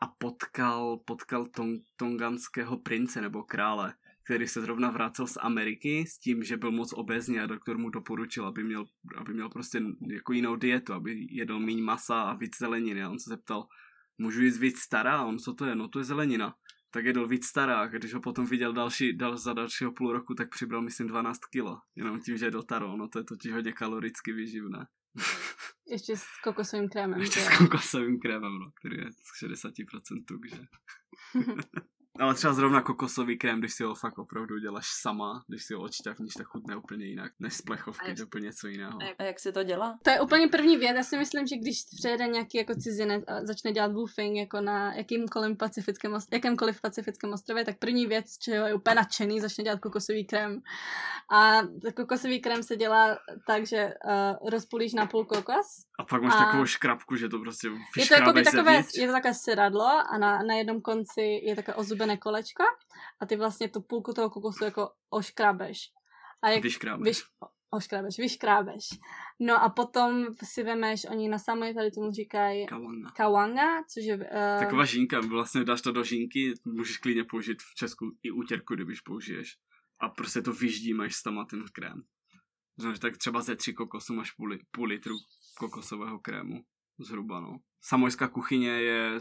a 0.00 0.06
potkal, 0.06 1.00
potkal 1.04 1.46
tong, 1.46 1.82
tonganského 1.96 2.76
prince 2.76 3.20
nebo 3.20 3.42
krále, 3.42 3.94
který 4.24 4.46
se 4.46 4.60
zrovna 4.60 4.90
vracel 4.90 5.26
z 5.26 5.36
Ameriky 5.40 6.06
s 6.06 6.18
tím, 6.18 6.42
že 6.42 6.56
byl 6.56 6.70
moc 6.70 6.92
obezní 6.92 7.40
a 7.40 7.46
doktor 7.46 7.78
mu 7.78 7.90
doporučil, 7.90 8.46
aby 8.46 8.64
měl, 8.64 8.84
aby 9.16 9.34
měl 9.34 9.48
prostě 9.48 9.82
jako 10.10 10.32
jinou 10.32 10.56
dietu, 10.56 10.92
aby 10.92 11.26
jedl 11.30 11.58
méně 11.58 11.82
masa 11.82 12.22
a 12.22 12.34
víc 12.34 12.58
zeleniny. 12.58 13.02
A 13.02 13.10
on 13.10 13.18
se 13.18 13.30
zeptal, 13.30 13.66
můžu 14.18 14.42
jíst 14.42 14.58
víc 14.58 14.78
stará? 14.78 15.16
A 15.16 15.24
on, 15.24 15.38
co 15.38 15.54
to 15.54 15.64
je? 15.64 15.74
No 15.74 15.88
to 15.88 15.98
je 15.98 16.04
zelenina. 16.04 16.54
Tak 16.90 17.04
jedl 17.04 17.28
víc 17.28 17.46
stará. 17.46 17.86
Když 17.86 18.14
ho 18.14 18.20
potom 18.20 18.46
viděl 18.46 18.72
další, 18.72 19.16
dal, 19.16 19.36
za 19.36 19.52
dalšího 19.52 19.92
půl 19.92 20.12
roku, 20.12 20.34
tak 20.34 20.50
přibral 20.50 20.82
myslím 20.82 21.06
12 21.06 21.38
kilo. 21.38 21.78
Jenom 21.96 22.20
tím, 22.20 22.36
že 22.36 22.46
jedl 22.46 22.62
taro. 22.62 22.96
No 22.96 23.08
to 23.08 23.18
je 23.18 23.24
totiž 23.24 23.52
hodně 23.52 23.72
kaloricky 23.72 24.32
výživné. 24.32 24.86
Ještě 25.88 26.16
s 26.16 26.24
kokosovým 26.44 26.88
krémem. 26.88 27.20
Ještě 27.20 27.40
s 27.40 27.58
kokosovým 27.58 28.20
krémem, 28.20 28.58
no, 28.58 28.70
který 28.70 28.96
je 28.96 29.12
z 29.12 29.42
60% 29.42 30.24
tuk, 30.24 30.48
že? 30.48 30.62
Ale 32.20 32.34
třeba 32.34 32.52
zrovna 32.52 32.82
kokosový 32.82 33.38
krém, 33.38 33.58
když 33.58 33.74
si 33.74 33.84
ho 33.84 33.94
fakt 33.94 34.18
opravdu 34.18 34.58
děláš 34.58 34.86
sama, 35.00 35.44
když 35.48 35.64
si 35.64 35.74
ho 35.74 35.80
odšťavníš, 35.80 36.34
tak 36.34 36.46
chutne 36.46 36.76
úplně 36.76 37.06
jinak, 37.06 37.32
než 37.40 37.54
z 37.54 37.62
plechovky, 37.62 38.14
to 38.14 38.22
úplně 38.22 38.44
něco 38.44 38.66
jiného. 38.66 38.98
A 39.18 39.22
jak 39.22 39.40
se 39.40 39.52
to 39.52 39.62
dělá? 39.62 39.98
To 40.02 40.10
je 40.10 40.20
úplně 40.20 40.48
první 40.48 40.76
věc. 40.76 40.96
Já 40.96 41.02
si 41.02 41.18
myslím, 41.18 41.46
že 41.46 41.56
když 41.56 41.84
přijede 41.98 42.26
nějaký 42.26 42.58
jako 42.58 42.74
cizinec 42.74 43.24
a 43.26 43.44
začne 43.44 43.72
dělat 43.72 43.92
woofing 43.92 44.36
jako 44.36 44.60
na 44.60 44.94
jakýmkoliv 44.94 45.56
pacifickém, 45.56 46.16
jakémkoliv 46.32 46.80
pacifickém 46.80 47.32
ostrově, 47.32 47.64
tak 47.64 47.78
první 47.78 48.06
věc, 48.06 48.38
čeho 48.38 48.66
je 48.66 48.74
úplně 48.74 48.94
nadšený, 48.94 49.40
začne 49.40 49.64
dělat 49.64 49.80
kokosový 49.80 50.26
krém. 50.26 50.62
A 51.32 51.60
kokosový 51.96 52.40
krém 52.40 52.62
se 52.62 52.76
dělá 52.76 53.18
tak, 53.46 53.66
že 53.66 53.94
uh, 54.04 54.50
rozpulíš 54.50 54.94
na 54.94 55.06
půl 55.06 55.24
kokos. 55.24 55.66
A 55.98 56.04
pak 56.04 56.22
máš 56.22 56.34
a... 56.34 56.44
takovou 56.44 56.64
škrabku, 56.64 57.16
že 57.16 57.28
to 57.28 57.38
prostě 57.38 57.68
je 57.96 58.06
to, 58.06 58.14
jako 58.14 58.32
takové, 58.32 58.82
je 58.94 59.06
to 59.06 59.12
takové 59.12 59.34
sedadlo 59.34 59.86
a 59.86 60.18
na, 60.18 60.42
na 60.42 60.54
jednom 60.54 60.80
konci 60.80 61.40
je 61.42 61.56
takové 61.56 61.74
ozubené 61.74 62.07
červené 62.08 62.16
kolečka 62.18 62.64
a 63.20 63.26
ty 63.26 63.36
vlastně 63.36 63.68
tu 63.68 63.80
půlku 63.80 64.12
toho 64.12 64.30
kokosu 64.30 64.64
jako 64.64 64.90
oškrabeš. 65.10 65.78
A 66.42 66.48
jak 66.50 66.62
vyškrábeš. 66.62 67.04
Vyš, 67.04 67.22
oškrabeš, 67.70 68.18
vyškrábeš. 68.18 68.88
No 69.40 69.62
a 69.62 69.68
potom 69.68 70.26
si 70.42 70.62
vemeš, 70.62 71.06
oni 71.10 71.28
na 71.28 71.38
samé 71.38 71.74
tady 71.74 71.90
tomu 71.90 72.12
říkají 72.12 72.66
kawanga. 72.66 73.10
kawanga, 73.10 73.84
což 73.94 74.04
je... 74.04 74.16
Uh... 74.16 74.58
Taková 74.58 74.84
žínka, 74.84 75.20
vlastně 75.20 75.64
dáš 75.64 75.82
to 75.82 75.92
do 75.92 76.04
žínky, 76.04 76.54
můžeš 76.64 76.96
klidně 76.96 77.24
použít 77.24 77.62
v 77.62 77.74
Česku 77.74 78.16
i 78.22 78.30
útěrku, 78.30 78.74
když 78.74 79.00
použiješ. 79.00 79.56
A 80.00 80.08
prostě 80.08 80.42
to 80.42 80.52
vyždímáš 80.52 81.14
s 81.14 81.22
tam 81.22 81.46
ten 81.50 81.64
krém. 81.72 82.00
Znamená, 82.78 82.98
tak 82.98 83.16
třeba 83.16 83.40
ze 83.42 83.56
tři 83.56 83.72
kokosu 83.72 84.14
máš 84.14 84.30
půl, 84.30 84.58
půl 84.70 84.86
litru 84.86 85.14
kokosového 85.58 86.18
krému. 86.18 86.64
Zhruba, 86.98 87.40
no. 87.40 87.58
Samojská 87.82 88.28
kuchyně 88.28 88.70
je 88.70 89.20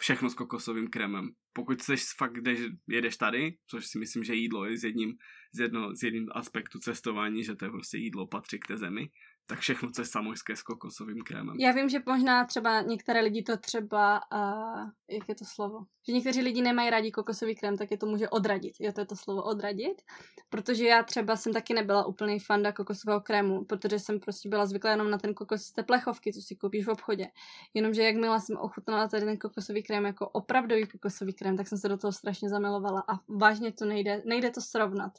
všechno 0.00 0.30
s 0.30 0.34
kokosovým 0.34 0.88
krémem. 0.88 1.30
Pokud 1.52 1.82
jsi 1.82 1.96
fakt 2.16 2.40
jdeš, 2.40 2.60
jedeš 2.88 3.16
tady, 3.16 3.56
což 3.66 3.86
si 3.86 3.98
myslím, 3.98 4.24
že 4.24 4.34
jídlo 4.34 4.64
je 4.64 4.78
z 4.78 4.84
jedním, 4.84 5.14
z, 5.52 5.58
jedno, 5.60 5.94
z 5.96 6.02
jedním 6.02 6.28
aspektu 6.32 6.78
cestování, 6.78 7.44
že 7.44 7.54
to 7.54 7.64
je 7.64 7.70
prostě 7.70 7.98
jídlo 7.98 8.26
patří 8.26 8.58
k 8.58 8.66
té 8.66 8.76
zemi, 8.76 9.10
tak 9.48 9.58
všechno, 9.58 9.90
co 9.90 10.02
je 10.02 10.06
samojské 10.06 10.56
s 10.56 10.62
kokosovým 10.62 11.22
krémem. 11.22 11.56
Já 11.58 11.72
vím, 11.72 11.88
že 11.88 11.98
možná 12.06 12.44
třeba 12.44 12.80
některé 12.80 13.20
lidi 13.20 13.42
to 13.42 13.56
třeba, 13.56 14.20
uh, 14.32 14.90
jak 15.10 15.28
je 15.28 15.34
to 15.34 15.44
slovo, 15.44 15.78
že 16.06 16.12
někteří 16.12 16.40
lidi 16.40 16.62
nemají 16.62 16.90
rádi 16.90 17.10
kokosový 17.10 17.54
krém, 17.54 17.76
tak 17.76 17.90
je 17.90 17.98
to 17.98 18.06
může 18.06 18.28
odradit. 18.28 18.72
Jo, 18.80 18.92
to 18.92 19.00
je 19.00 19.06
to 19.06 19.16
slovo 19.16 19.42
odradit, 19.42 20.02
protože 20.50 20.84
já 20.84 21.02
třeba 21.02 21.36
jsem 21.36 21.52
taky 21.52 21.74
nebyla 21.74 22.06
úplný 22.06 22.38
fanda 22.38 22.72
kokosového 22.72 23.20
krému, 23.20 23.64
protože 23.64 23.98
jsem 23.98 24.20
prostě 24.20 24.48
byla 24.48 24.66
zvyklá 24.66 24.90
jenom 24.90 25.10
na 25.10 25.18
ten 25.18 25.34
kokos 25.34 25.62
z 25.62 25.72
té 25.72 25.82
plechovky, 25.82 26.32
co 26.32 26.40
si 26.40 26.56
koupíš 26.56 26.86
v 26.86 26.90
obchodě. 26.90 27.26
Jenomže 27.74 28.02
jakmile 28.02 28.40
jsem 28.40 28.56
ochutnala 28.56 29.08
tady 29.08 29.24
ten 29.24 29.36
kokosový 29.36 29.82
krém 29.82 30.04
jako 30.04 30.28
opravdový 30.28 30.86
kokosový 30.86 31.32
krém, 31.32 31.56
tak 31.56 31.68
jsem 31.68 31.78
se 31.78 31.88
do 31.88 31.96
toho 31.96 32.12
strašně 32.12 32.48
zamilovala 32.48 33.04
a 33.08 33.12
vážně 33.28 33.72
to 33.72 33.84
nejde, 33.84 34.22
nejde 34.26 34.50
to 34.50 34.60
srovnat 34.60 35.12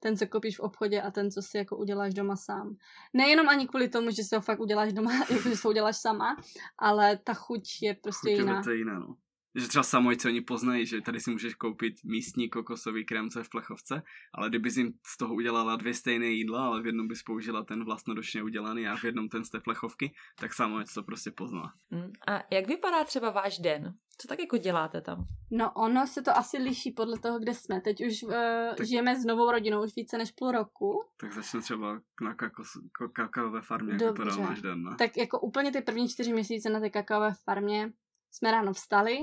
ten, 0.00 0.16
co 0.16 0.26
koupíš 0.26 0.56
v 0.56 0.60
obchodě 0.60 1.02
a 1.02 1.10
ten, 1.10 1.30
co 1.30 1.42
si 1.42 1.56
jako 1.56 1.76
uděláš 1.76 2.14
doma 2.14 2.36
sám. 2.36 2.74
Nejenom 3.12 3.48
ani 3.48 3.66
kvůli 3.74 3.88
tomu, 3.88 4.10
že 4.10 4.24
si 4.24 4.34
ho 4.34 4.40
fakt 4.40 4.60
uděláš 4.60 4.92
doma, 4.92 5.12
jako 5.14 5.34
že 5.48 5.54
ho 5.64 5.70
uděláš 5.70 5.96
sama, 5.96 6.36
ale 6.78 7.16
ta 7.16 7.34
chuť 7.34 7.62
je 7.82 7.94
prostě 7.94 8.30
chuť 8.30 8.38
jiná. 8.38 8.62
To 8.62 8.70
je 8.70 8.76
jiná, 8.76 8.98
no. 8.98 9.16
Že 9.54 9.68
třeba 9.68 9.82
samojci 9.82 10.28
oni 10.28 10.40
poznají, 10.40 10.86
že 10.86 11.00
tady 11.00 11.20
si 11.20 11.30
můžeš 11.30 11.54
koupit 11.54 11.94
místní 12.04 12.48
kokosový 12.48 13.04
krém, 13.04 13.30
co 13.30 13.38
je 13.38 13.44
v 13.44 13.50
plechovce, 13.50 14.02
ale 14.34 14.48
kdyby 14.48 14.70
jsi 14.70 14.94
z 15.06 15.16
toho 15.16 15.34
udělala 15.34 15.76
dvě 15.76 15.94
stejné 15.94 16.26
jídla, 16.26 16.66
ale 16.66 16.82
v 16.82 16.86
jednom 16.86 17.08
bys 17.08 17.22
použila 17.22 17.64
ten 17.64 17.84
vlastnodočně 17.84 18.42
udělaný 18.42 18.88
a 18.88 18.96
v 18.96 19.04
jednom 19.04 19.28
ten 19.28 19.44
z 19.44 19.50
té 19.50 19.60
plechovky, 19.60 20.14
tak 20.38 20.54
samojec 20.54 20.94
to 20.94 21.02
prostě 21.02 21.30
pozná. 21.30 21.72
Hmm. 21.90 22.12
A 22.28 22.54
jak 22.54 22.68
vypadá 22.68 23.04
třeba 23.04 23.30
váš 23.30 23.58
den? 23.58 23.94
Co 24.18 24.28
tak 24.28 24.40
jako 24.40 24.56
děláte 24.56 25.00
tam? 25.00 25.24
No 25.50 25.72
ono 25.72 26.06
se 26.06 26.22
to 26.22 26.36
asi 26.36 26.58
liší 26.58 26.90
podle 26.90 27.18
toho, 27.18 27.38
kde 27.38 27.54
jsme. 27.54 27.80
Teď 27.80 28.06
už 28.06 28.22
uh, 28.22 28.32
tak, 28.76 28.86
žijeme 28.86 29.20
s 29.20 29.24
novou 29.24 29.50
rodinou 29.50 29.84
už 29.84 29.96
více 29.96 30.18
než 30.18 30.30
půl 30.30 30.52
roku. 30.52 31.04
Tak 31.20 31.32
začne 31.32 31.60
třeba 31.60 32.00
na 32.22 32.34
kakos, 32.34 32.68
kakaové 33.12 33.60
farmě, 33.62 33.92
jak 33.92 34.02
vypadá 34.02 34.36
náš 34.36 34.62
den, 34.62 34.82
ne? 34.82 34.96
Tak 34.98 35.16
jako 35.16 35.40
úplně 35.40 35.72
ty 35.72 35.80
první 35.80 36.08
čtyři 36.08 36.32
měsíce 36.32 36.70
na 36.70 36.80
té 36.80 36.90
kakaové 36.90 37.32
farmě 37.44 37.92
jsme 38.34 38.50
ráno 38.50 38.72
vstali, 38.72 39.18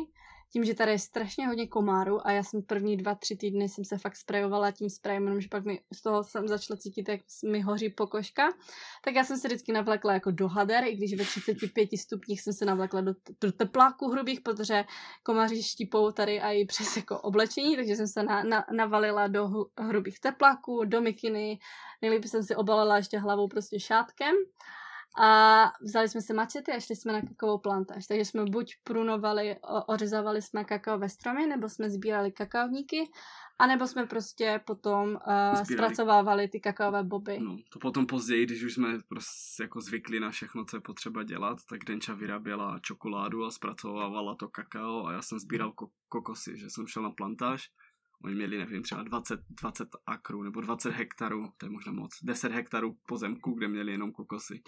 tím, 0.54 0.64
že 0.64 0.74
tady 0.74 0.92
je 0.92 1.00
strašně 1.00 1.48
hodně 1.48 1.68
komáru 1.68 2.28
a 2.28 2.32
já 2.32 2.44
jsem 2.44 2.62
první 2.62 2.98
dva, 2.98 3.16
tři 3.16 3.36
týdny 3.36 3.70
jsem 3.70 3.86
se 3.86 3.98
fakt 3.98 4.16
sprejovala 4.16 4.72
tím 4.72 4.90
sprejem, 4.90 5.24
jenomže 5.24 5.48
pak 5.52 5.66
mi 5.66 5.80
z 5.94 6.02
toho 6.02 6.24
jsem 6.24 6.48
začala 6.48 6.78
cítit, 6.78 7.10
jak 7.10 7.22
mi 7.52 7.62
hoří 7.62 7.90
pokožka, 7.90 8.44
tak 9.04 9.16
já 9.16 9.24
jsem 9.24 9.38
se 9.38 9.48
vždycky 9.48 9.72
navlekla 9.72 10.14
jako 10.14 10.32
do 10.32 10.48
hader, 10.48 10.84
i 10.84 10.96
když 10.96 11.14
ve 11.14 11.24
35 11.24 11.90
stupních 11.98 12.42
jsem 12.42 12.54
se 12.54 12.66
navlekla 12.66 13.02
do, 13.02 13.14
do 13.42 13.52
tepláků 13.52 14.08
hrubých, 14.08 14.42
protože 14.42 14.84
komáři 15.24 15.64
štípou 15.64 16.12
tady 16.12 16.42
a 16.42 16.52
i 16.52 16.66
přes 16.66 16.98
jako 16.98 17.20
oblečení, 17.20 17.76
takže 17.76 17.96
jsem 17.96 18.08
se 18.08 18.24
na, 18.24 18.44
na, 18.44 18.66
navalila 18.76 19.28
do 19.28 19.50
hrubých 19.78 20.20
tepláků, 20.20 20.86
do 20.86 21.02
mikiny, 21.02 21.60
nejlíp 22.02 22.26
jsem 22.26 22.44
si 22.44 22.56
obalila 22.56 22.98
ještě 22.98 23.20
hlavou 23.20 23.48
prostě 23.48 23.80
šátkem 23.80 24.36
a 25.18 25.64
vzali 25.82 26.10
jsme 26.10 26.22
si 26.22 26.34
mačety 26.34 26.72
a 26.72 26.80
šli 26.80 26.96
jsme 26.96 27.14
na 27.14 27.22
kakaovou 27.22 27.58
plantáž. 27.58 28.08
Takže 28.08 28.26
jsme 28.26 28.46
buď 28.46 28.76
prunovali, 28.84 29.56
ořezávali 29.88 30.42
jsme 30.42 30.64
kakaové 30.64 31.10
stromy, 31.10 31.48
nebo 31.48 31.70
jsme 31.70 31.90
sbírali 31.90 32.32
kakaovníky, 32.32 33.12
anebo 33.60 33.88
jsme 33.88 34.06
prostě 34.06 34.62
potom 34.66 35.10
uh, 35.10 35.64
zpracovávali 35.64 36.48
ty 36.48 36.60
kakaové 36.60 37.04
boby. 37.04 37.40
No, 37.40 37.58
to 37.70 37.80
potom 37.80 38.06
později, 38.06 38.46
když 38.46 38.64
už 38.64 38.74
jsme 38.74 39.00
prostě 39.10 39.64
jako 39.64 39.82
zvykli 39.82 40.20
na 40.20 40.32
všechno, 40.32 40.66
co 40.66 40.78
je 40.78 40.82
potřeba 40.82 41.24
dělat, 41.24 41.58
tak 41.70 41.86
Denča 41.86 42.14
vyráběla 42.14 42.80
čokoládu 42.80 43.46
a 43.46 43.52
zpracovávala 43.52 44.36
to 44.36 44.48
kakao 44.48 45.06
a 45.06 45.14
já 45.14 45.22
jsem 45.22 45.40
sbíral 45.40 45.72
ko- 45.72 45.90
kokosy, 46.10 46.58
že 46.58 46.70
jsem 46.70 46.88
šel 46.88 47.04
na 47.04 47.10
plantáž 47.10 47.70
Oni 48.24 48.36
měli, 48.36 48.58
nevím, 48.58 48.84
třeba 48.84 49.04
20, 49.04 49.40
20 49.62 49.90
akrů 50.06 50.44
nebo 50.44 50.62
20 50.62 50.90
hektarů, 50.90 51.52
to 51.58 51.66
je 51.66 51.70
možná 51.70 51.92
moc, 51.92 52.20
10 52.24 52.52
hektarů 52.52 52.98
pozemku, 53.08 53.52
kde 53.52 53.68
měli 53.68 53.92
jenom 53.92 54.12
kokosy 54.12 54.62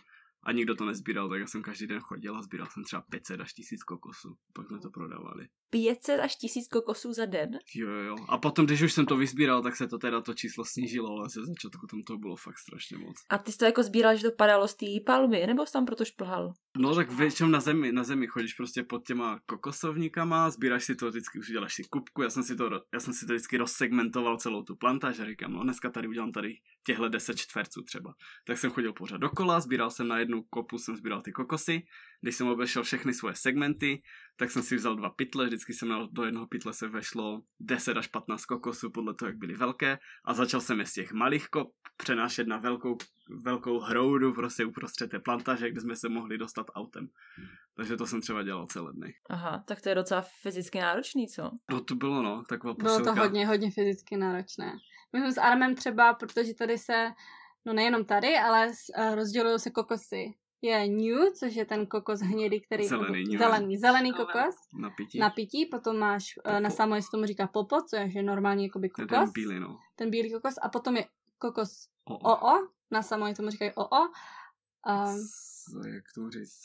a 0.44 0.52
nikdo 0.52 0.76
to 0.76 0.86
nezbíral, 0.86 1.30
tak 1.30 1.40
já 1.40 1.48
jsem 1.48 1.62
každý 1.62 1.88
den 1.88 2.00
chodil 2.00 2.38
a 2.38 2.42
sbíral 2.42 2.68
jsem 2.72 2.84
třeba 2.84 3.02
500 3.02 3.42
až 3.42 3.54
1000 3.54 3.84
kokosů. 3.84 4.36
Pak 4.54 4.68
jsme 4.68 4.80
to 4.80 4.90
prodávali. 4.90 5.48
500 5.70 6.20
až 6.20 6.36
1000 6.36 6.68
kokosů 6.68 7.14
za 7.14 7.26
den? 7.26 7.50
Jo, 7.76 7.90
jo. 7.90 8.16
A 8.30 8.38
potom, 8.38 8.66
když 8.66 8.82
už 8.82 8.94
jsem 8.94 9.06
to 9.06 9.18
vyzbíral, 9.18 9.62
tak 9.64 9.76
se 9.76 9.88
to 9.88 9.98
teda 9.98 10.22
to 10.22 10.34
číslo 10.34 10.66
snížilo, 10.66 11.10
ale 11.10 11.30
ze 11.30 11.46
začátku 11.46 11.88
tam 11.88 12.04
to 12.04 12.18
bylo 12.18 12.36
fakt 12.36 12.58
strašně 12.58 12.98
moc. 12.98 13.16
A 13.30 13.38
ty 13.38 13.52
jsi 13.52 13.58
to 13.58 13.66
jako 13.66 13.84
sbíral, 13.84 14.16
že 14.16 14.24
to 14.24 14.36
padalo 14.38 14.68
z 14.68 14.76
té 14.76 14.86
palmy, 15.06 15.48
nebo 15.48 15.66
jsi 15.66 15.74
tam 15.74 15.86
proto 15.86 16.06
šplhal? 16.06 16.54
No 16.78 16.96
tak 16.96 17.12
většinou 17.12 17.50
na 17.50 17.60
zemi, 17.60 17.92
na 17.92 18.04
zemi 18.04 18.28
chodíš 18.28 18.54
prostě 18.54 18.84
pod 18.84 19.08
těma 19.08 19.40
kokosovníkama, 19.46 20.50
sbíráš 20.50 20.86
si 20.86 20.96
to 20.96 21.10
vždycky, 21.10 21.40
už 21.40 21.50
uděláš 21.50 21.74
si 21.74 21.84
kupku, 21.84 22.22
já 22.22 22.30
jsem 22.30 22.44
si 22.44 22.56
to, 22.56 22.70
já 22.94 23.00
jsem 23.00 23.14
si 23.14 23.26
to 23.26 23.34
vždycky 23.34 23.58
rozsegmentoval 23.58 24.38
celou 24.38 24.64
tu 24.64 24.76
plantáž 24.76 25.20
a 25.20 25.26
říkám, 25.26 25.54
no 25.54 25.64
dneska 25.64 25.90
tady 25.90 26.08
udělám 26.08 26.32
tady 26.32 26.56
těhle 26.84 27.10
10 27.10 27.38
čtverců 27.38 27.82
třeba. 27.82 28.14
Tak 28.46 28.58
jsem 28.58 28.72
chodil 28.72 28.94
pořád 28.94 29.18
dokola, 29.18 29.60
sbíral 29.60 29.92
jsem 29.92 30.08
na 30.08 30.20
jednu 30.20 30.44
kopu, 30.44 30.78
jsem 30.78 30.96
sbíral 30.96 31.22
ty 31.22 31.32
kokosy, 31.32 31.84
když 32.24 32.36
jsem 32.36 32.48
obešel 32.48 32.84
všechny 32.84 33.14
svoje 33.14 33.36
segmenty, 33.36 34.02
tak 34.36 34.52
jsem 34.52 34.64
si 34.64 34.76
vzal 34.76 34.96
dva 34.96 35.10
pytle, 35.10 35.46
vždycky 35.46 35.74
jsem 35.74 35.88
měl, 35.88 36.08
do 36.12 36.24
jednoho 36.24 36.48
pytle 36.48 36.74
se 36.74 36.88
vešlo 36.88 37.42
10 37.60 37.98
až 37.98 38.08
15 38.08 38.46
kokosů 38.46 38.92
podle 38.92 39.14
toho, 39.14 39.30
jak 39.30 39.38
byly 39.38 39.54
velké 39.54 40.00
a 40.26 40.34
začal 40.34 40.62
jsem 40.62 40.80
je 40.80 40.86
z 40.86 40.94
těch 40.94 41.14
malých 41.14 41.48
kop 41.50 41.72
přenášet 41.98 42.48
na 42.48 42.58
velkou, 42.58 42.98
velkou 43.44 43.80
hroudu 43.80 44.34
prostě 44.34 44.66
uprostřed 44.66 45.10
té 45.10 45.20
plantaže, 45.20 45.72
kde 45.72 45.82
jsme 45.82 45.96
se 45.96 46.10
mohli 46.10 46.38
dostat 46.38 46.66
autem. 46.76 47.08
Takže 47.76 47.98
to 47.98 48.08
jsem 48.08 48.22
třeba 48.22 48.44
dělal 48.44 48.68
celé 48.68 48.94
dny. 48.94 49.14
Aha, 49.30 49.64
tak 49.68 49.82
to 49.82 49.90
je 49.90 49.96
docela 49.96 50.24
fyzicky 50.42 50.80
náročný, 50.80 51.28
co? 51.28 51.52
No 51.72 51.82
to 51.82 51.96
bylo 51.96 52.22
no, 52.22 52.44
taková 52.50 52.74
posilka. 52.74 53.04
Bylo 53.04 53.16
to 53.16 53.22
hodně, 53.22 53.48
hodně 53.48 53.72
fyzicky 53.72 54.18
náročné. 54.18 54.74
My 55.14 55.20
jsme 55.20 55.32
s 55.32 55.38
Armem 55.38 55.76
třeba, 55.76 56.14
protože 56.14 56.54
tady 56.54 56.78
se, 56.78 57.12
no 57.66 57.74
nejenom 57.74 58.06
tady, 58.06 58.38
ale 58.38 58.68
uh, 58.68 59.16
rozdělují 59.16 59.60
se 59.60 59.70
kokosy 59.70 60.34
je 60.64 60.88
new, 60.88 61.34
což 61.34 61.56
je 61.56 61.66
ten 61.66 61.86
kokos 61.86 62.20
hnědý, 62.20 62.62
který... 62.62 62.88
Zelený, 62.88 63.24
nebo, 63.24 63.38
zelený, 63.38 63.78
zelený 63.78 64.14
kokos. 64.14 64.56
Na 64.74 64.90
pití. 64.90 65.20
Na 65.20 65.30
pití, 65.30 65.66
potom 65.66 65.98
máš, 65.98 66.34
eh, 66.38 66.42
popo. 66.42 66.60
na 66.60 66.70
samo, 66.70 66.96
jestli 66.96 67.12
tomu 67.12 67.26
říká 67.26 67.48
popo, 67.48 67.82
což 67.82 68.14
je 68.14 68.24
normálně 68.24 68.66
jakoby 68.66 68.90
kokos. 68.90 69.10
Ten 69.10 69.32
bílý, 69.34 69.60
no. 69.60 69.80
Ten 69.96 70.10
bílý 70.10 70.32
kokos 70.32 70.54
a 70.62 70.70
potom 70.70 70.98
je 70.98 71.06
kokos 71.38 71.88
OO, 72.06 72.18
OO 72.18 72.68
na 72.92 73.02
samo, 73.02 73.34
tomu 73.34 73.50
říkají 73.50 73.72
OO. 73.76 74.02
Um, 74.88 75.28
Co, 75.72 75.88
jak 75.88 76.04
to 76.16 76.30
říct? 76.30 76.62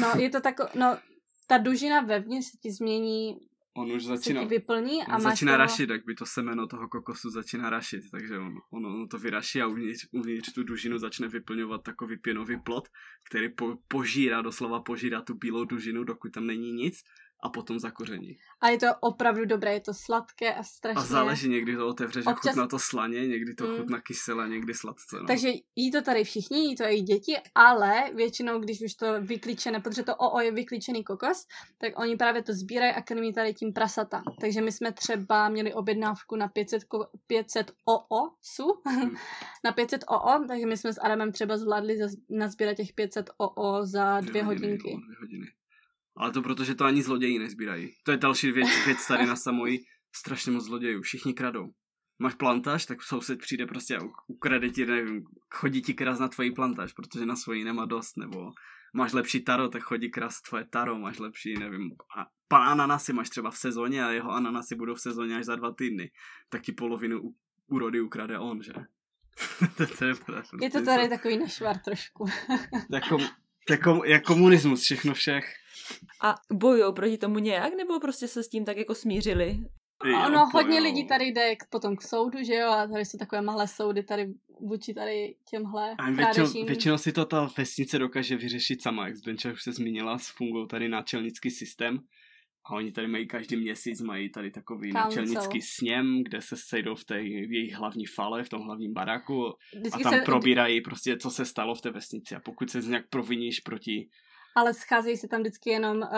No, 0.00 0.20
je 0.20 0.30
to 0.30 0.40
tako, 0.40 0.68
no, 0.74 0.98
ta 1.46 1.58
dužina 1.58 2.00
vevnitř 2.00 2.50
se 2.50 2.56
ti 2.56 2.72
změní 2.72 3.40
on 3.74 3.92
už 3.92 4.04
začíná, 4.04 4.42
se 4.42 4.48
vyplní 4.48 5.02
a 5.02 5.14
on 5.14 5.20
začíná 5.20 5.52
toho... 5.52 5.58
rašit, 5.58 5.90
jak 5.90 6.04
by 6.04 6.14
to 6.14 6.26
semeno 6.26 6.66
toho 6.66 6.88
kokosu 6.88 7.30
začíná 7.30 7.70
rašit, 7.70 8.00
takže 8.10 8.38
on, 8.38 8.54
on, 8.70 8.86
on 8.86 9.08
to 9.08 9.18
vyraší 9.18 9.62
a 9.62 9.66
uvnitř, 9.66 10.06
uvnitř 10.12 10.52
tu 10.52 10.62
dužinu 10.62 10.98
začne 10.98 11.28
vyplňovat 11.28 11.82
takový 11.82 12.16
pěnový 12.16 12.60
plot, 12.60 12.88
který 13.28 13.48
po, 13.48 13.78
požírá, 13.88 14.42
doslova 14.42 14.80
požírá 14.80 15.22
tu 15.22 15.34
bílou 15.34 15.64
dužinu, 15.64 16.04
dokud 16.04 16.32
tam 16.32 16.46
není 16.46 16.72
nic 16.72 17.02
a 17.42 17.48
potom 17.48 17.78
zakoření. 17.78 18.38
A 18.60 18.68
je 18.68 18.78
to 18.78 18.86
opravdu 19.00 19.44
dobré, 19.44 19.72
je 19.72 19.80
to 19.80 19.94
sladké 19.94 20.54
a 20.54 20.62
strašně. 20.62 21.02
A 21.02 21.04
záleží, 21.04 21.48
někdy 21.48 21.76
to 21.76 21.88
otevřeš 21.88 22.26
Občas... 22.26 22.46
a 22.46 22.50
chutná 22.50 22.66
to 22.66 22.78
slaně, 22.78 23.26
někdy 23.26 23.54
to 23.54 23.66
mm. 23.66 23.76
chutná 23.76 24.00
kyselé, 24.00 24.48
někdy 24.48 24.74
sladce. 24.74 25.16
No. 25.20 25.26
Takže 25.26 25.48
jí 25.76 25.90
to 25.90 26.02
tady 26.02 26.24
všichni, 26.24 26.58
jí 26.58 26.76
to 26.76 26.84
i 26.84 27.00
děti, 27.00 27.36
ale 27.54 28.10
většinou, 28.14 28.60
když 28.60 28.82
už 28.82 28.94
to 28.94 29.06
vyklíčené, 29.20 29.80
protože 29.80 30.02
to 30.02 30.16
OO 30.16 30.40
je 30.40 30.52
vyklíčený 30.52 31.04
kokos, 31.04 31.46
tak 31.78 31.98
oni 31.98 32.16
právě 32.16 32.42
to 32.42 32.52
sbírají 32.52 32.92
a 32.92 33.02
krmí 33.02 33.32
tady 33.32 33.54
tím 33.54 33.72
prasata. 33.72 34.22
Takže 34.40 34.60
my 34.60 34.72
jsme 34.72 34.92
třeba 34.92 35.48
měli 35.48 35.74
objednávku 35.74 36.36
na 36.36 36.48
500, 36.48 36.82
500 37.26 37.72
OO 37.84 38.30
su, 38.42 38.66
mm. 38.90 39.10
na 39.64 39.72
500 39.72 40.04
OO, 40.08 40.44
takže 40.48 40.66
my 40.66 40.76
jsme 40.76 40.92
s 40.92 41.00
Adamem 41.00 41.32
třeba 41.32 41.56
zvládli 41.56 41.98
nazbírat 42.30 42.76
těch 42.76 42.92
500 42.92 43.30
OO 43.36 43.86
za 43.86 44.20
dvě, 44.20 44.30
dvě 44.30 44.44
hodinky. 44.44 44.90
Hodiny, 44.90 45.06
dvě 45.06 45.16
hodiny. 45.20 45.61
Ale 46.16 46.32
to 46.32 46.42
protože 46.42 46.74
to 46.74 46.84
ani 46.84 47.02
zloději 47.02 47.38
nezbírají. 47.38 47.94
To 48.04 48.10
je 48.10 48.16
další 48.16 48.52
věc, 48.52 48.68
věc 48.86 49.06
tady 49.06 49.26
na 49.26 49.36
Samoji. 49.36 49.84
Strašně 50.14 50.52
moc 50.52 50.64
zlodějů, 50.64 51.02
všichni 51.02 51.34
kradou. 51.34 51.72
Máš 52.18 52.34
plantáž, 52.34 52.86
tak 52.86 53.02
soused 53.02 53.38
přijde 53.38 53.66
prostě 53.66 53.96
a 53.96 54.00
ukrade 54.26 54.70
ti, 54.70 54.86
nevím, 54.86 55.24
chodí 55.50 55.82
ti 55.82 55.94
kras 55.94 56.18
na 56.18 56.28
tvoji 56.28 56.50
plantáž, 56.50 56.92
protože 56.92 57.26
na 57.26 57.36
svoji 57.36 57.64
nemá 57.64 57.84
dost, 57.84 58.16
nebo 58.16 58.50
máš 58.94 59.12
lepší 59.12 59.40
taro, 59.44 59.68
tak 59.68 59.82
chodí 59.82 60.10
kras 60.10 60.42
tvoje 60.42 60.64
taro, 60.70 60.98
máš 60.98 61.18
lepší, 61.18 61.54
nevím, 61.54 61.90
a 62.18 62.26
pan 62.48 62.62
ananasy 62.62 63.12
máš 63.12 63.30
třeba 63.30 63.50
v 63.50 63.56
sezóně 63.56 64.04
a 64.04 64.10
jeho 64.10 64.30
ananasy 64.30 64.74
budou 64.74 64.94
v 64.94 65.00
sezóně 65.00 65.36
až 65.36 65.44
za 65.44 65.56
dva 65.56 65.72
týdny, 65.74 66.10
tak 66.48 66.62
ti 66.62 66.72
polovinu 66.72 67.34
úrody 67.66 68.00
ukrade 68.00 68.38
on, 68.38 68.62
že? 68.62 68.72
to, 69.76 69.86
to 69.86 70.04
je, 70.04 70.14
prostě 70.14 70.56
je 70.60 70.70
to 70.70 70.84
tady 70.84 71.08
takový 71.08 71.38
nešvar 71.38 71.78
trošku. 71.78 72.26
jako, 72.92 73.18
jako, 73.70 74.02
jak 74.04 74.24
komunismus, 74.24 74.82
všechno 74.82 75.14
všech. 75.14 75.61
A 76.22 76.34
bojují 76.52 76.94
proti 76.94 77.18
tomu 77.18 77.38
nějak, 77.38 77.76
nebo 77.76 78.00
prostě 78.00 78.28
se 78.28 78.42
s 78.42 78.48
tím 78.48 78.64
tak 78.64 78.76
jako 78.76 78.94
smířili? 78.94 79.58
Jo, 80.04 80.22
ono, 80.26 80.46
hodně 80.52 80.80
lidí 80.80 81.06
tady 81.06 81.24
jde 81.24 81.56
k, 81.56 81.64
potom 81.70 81.96
k 81.96 82.02
soudu, 82.02 82.38
že 82.42 82.54
jo, 82.54 82.68
a 82.68 82.86
tady 82.86 83.04
jsou 83.04 83.18
takové 83.18 83.42
malé 83.42 83.68
soudy 83.68 84.02
tady 84.02 84.26
vůči 84.60 84.94
tady 84.94 85.34
těmhle 85.50 85.94
A 85.98 86.10
většinou, 86.10 86.64
většinou 86.66 86.98
si 86.98 87.12
to 87.12 87.24
ta 87.24 87.50
vesnice 87.58 87.98
dokáže 87.98 88.36
vyřešit 88.36 88.82
sama, 88.82 89.06
jak 89.06 89.16
Zbenča 89.16 89.52
už 89.52 89.62
se 89.62 89.72
zmínila, 89.72 90.18
fungují 90.36 90.68
tady 90.68 90.88
náčelnický 90.88 91.50
systém, 91.50 91.98
a 92.64 92.74
oni 92.74 92.92
tady 92.92 93.08
mají 93.08 93.26
každý 93.26 93.56
měsíc, 93.56 94.00
mají 94.00 94.30
tady 94.30 94.50
takový 94.50 94.92
Council. 94.92 95.22
náčelnický 95.22 95.60
sněm, 95.62 96.22
kde 96.24 96.40
se 96.40 96.56
sejdou 96.56 96.94
v 96.94 97.04
té 97.04 97.22
jejich 97.22 97.74
hlavní 97.74 98.06
fale, 98.06 98.44
v 98.44 98.48
tom 98.48 98.62
hlavním 98.62 98.92
baráku 98.92 99.52
Vždycky 99.76 100.00
a 100.00 100.10
tam 100.10 100.14
se... 100.14 100.22
probírají 100.24 100.80
prostě, 100.80 101.16
co 101.16 101.30
se 101.30 101.44
stalo 101.44 101.74
v 101.74 101.80
té 101.80 101.90
vesnici. 101.90 102.34
A 102.34 102.40
pokud 102.40 102.70
se 102.70 102.80
nějak 102.80 103.08
proviníš 103.08 103.60
proti 103.60 104.08
ale 104.54 104.74
scházejí 104.74 105.16
se 105.16 105.28
tam 105.28 105.40
vždycky 105.40 105.70
jenom 105.70 105.96
uh, 105.96 106.08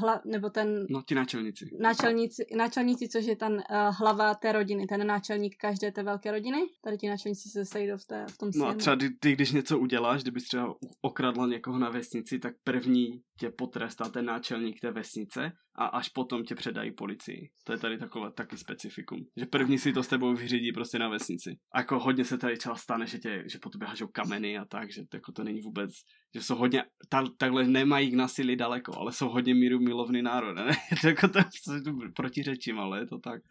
hla, 0.00 0.20
nebo 0.24 0.50
ten... 0.50 0.86
No, 0.90 1.02
ti 1.02 1.14
náčelníci. 1.14 1.70
Náčelníci, 1.78 2.46
náčelníci 2.56 3.08
což 3.08 3.24
je 3.24 3.36
ten 3.36 3.52
uh, 3.52 3.60
hlava 3.98 4.34
té 4.34 4.52
rodiny, 4.52 4.86
ten 4.86 5.06
náčelník 5.06 5.56
každé 5.56 5.92
té 5.92 6.02
velké 6.02 6.30
rodiny. 6.30 6.58
Tady 6.84 6.98
ti 6.98 7.08
náčelníci 7.08 7.48
se 7.48 7.64
sejdou 7.64 7.96
v, 7.96 8.04
té, 8.04 8.26
v 8.30 8.38
tom 8.38 8.50
No 8.56 8.66
a 8.66 8.74
třeba 8.74 8.96
ty, 8.96 9.10
ty, 9.10 9.32
když 9.32 9.52
něco 9.52 9.78
uděláš, 9.78 10.22
kdybys 10.22 10.44
třeba 10.44 10.74
okradla 11.00 11.46
někoho 11.46 11.78
na 11.78 11.90
vesnici, 11.90 12.38
tak 12.38 12.54
první 12.64 13.22
tě 13.40 13.50
potrestá 13.50 14.08
ten 14.08 14.24
náčelník 14.24 14.80
té 14.80 14.90
vesnice 14.90 15.52
a 15.78 15.86
až 15.86 16.08
potom 16.08 16.44
tě 16.44 16.54
předají 16.54 16.92
policii. 16.92 17.50
To 17.64 17.72
je 17.72 17.78
tady 17.78 17.98
takové 17.98 18.32
taky 18.32 18.56
specifikum. 18.56 19.18
Že 19.36 19.46
první 19.46 19.78
si 19.78 19.92
to 19.92 20.02
s 20.02 20.08
tebou 20.08 20.34
vyřídí 20.34 20.72
prostě 20.72 20.98
na 20.98 21.08
vesnici. 21.08 21.56
A 21.74 21.78
jako 21.80 21.98
hodně 21.98 22.24
se 22.24 22.38
tady 22.38 22.56
třeba 22.56 22.74
stane, 22.74 23.06
že, 23.06 23.18
tě, 23.18 23.44
že 23.52 23.58
po 23.62 23.70
tobě 23.70 23.88
hažou 23.88 24.06
kameny 24.06 24.58
a 24.58 24.64
tak, 24.64 24.92
že 24.92 25.02
to, 25.08 25.16
jako 25.16 25.32
to 25.32 25.44
není 25.44 25.60
vůbec, 25.60 25.90
že 26.34 26.42
jsou 26.42 26.54
hodně, 26.54 26.84
ta, 27.08 27.24
takhle 27.38 27.64
nemají 27.64 28.10
k 28.10 28.14
násilí 28.14 28.56
daleko, 28.56 28.98
ale 28.98 29.12
jsou 29.12 29.28
hodně 29.28 29.54
míru 29.54 29.80
milovný 29.80 30.22
národ. 30.22 30.54
Ne? 30.54 30.70
to 31.00 31.08
jako 31.08 31.28
to, 31.28 31.40
to 31.84 31.92
protiřečím, 32.16 32.78
ale 32.78 32.98
je 32.98 33.06
to 33.06 33.18
tak. 33.18 33.42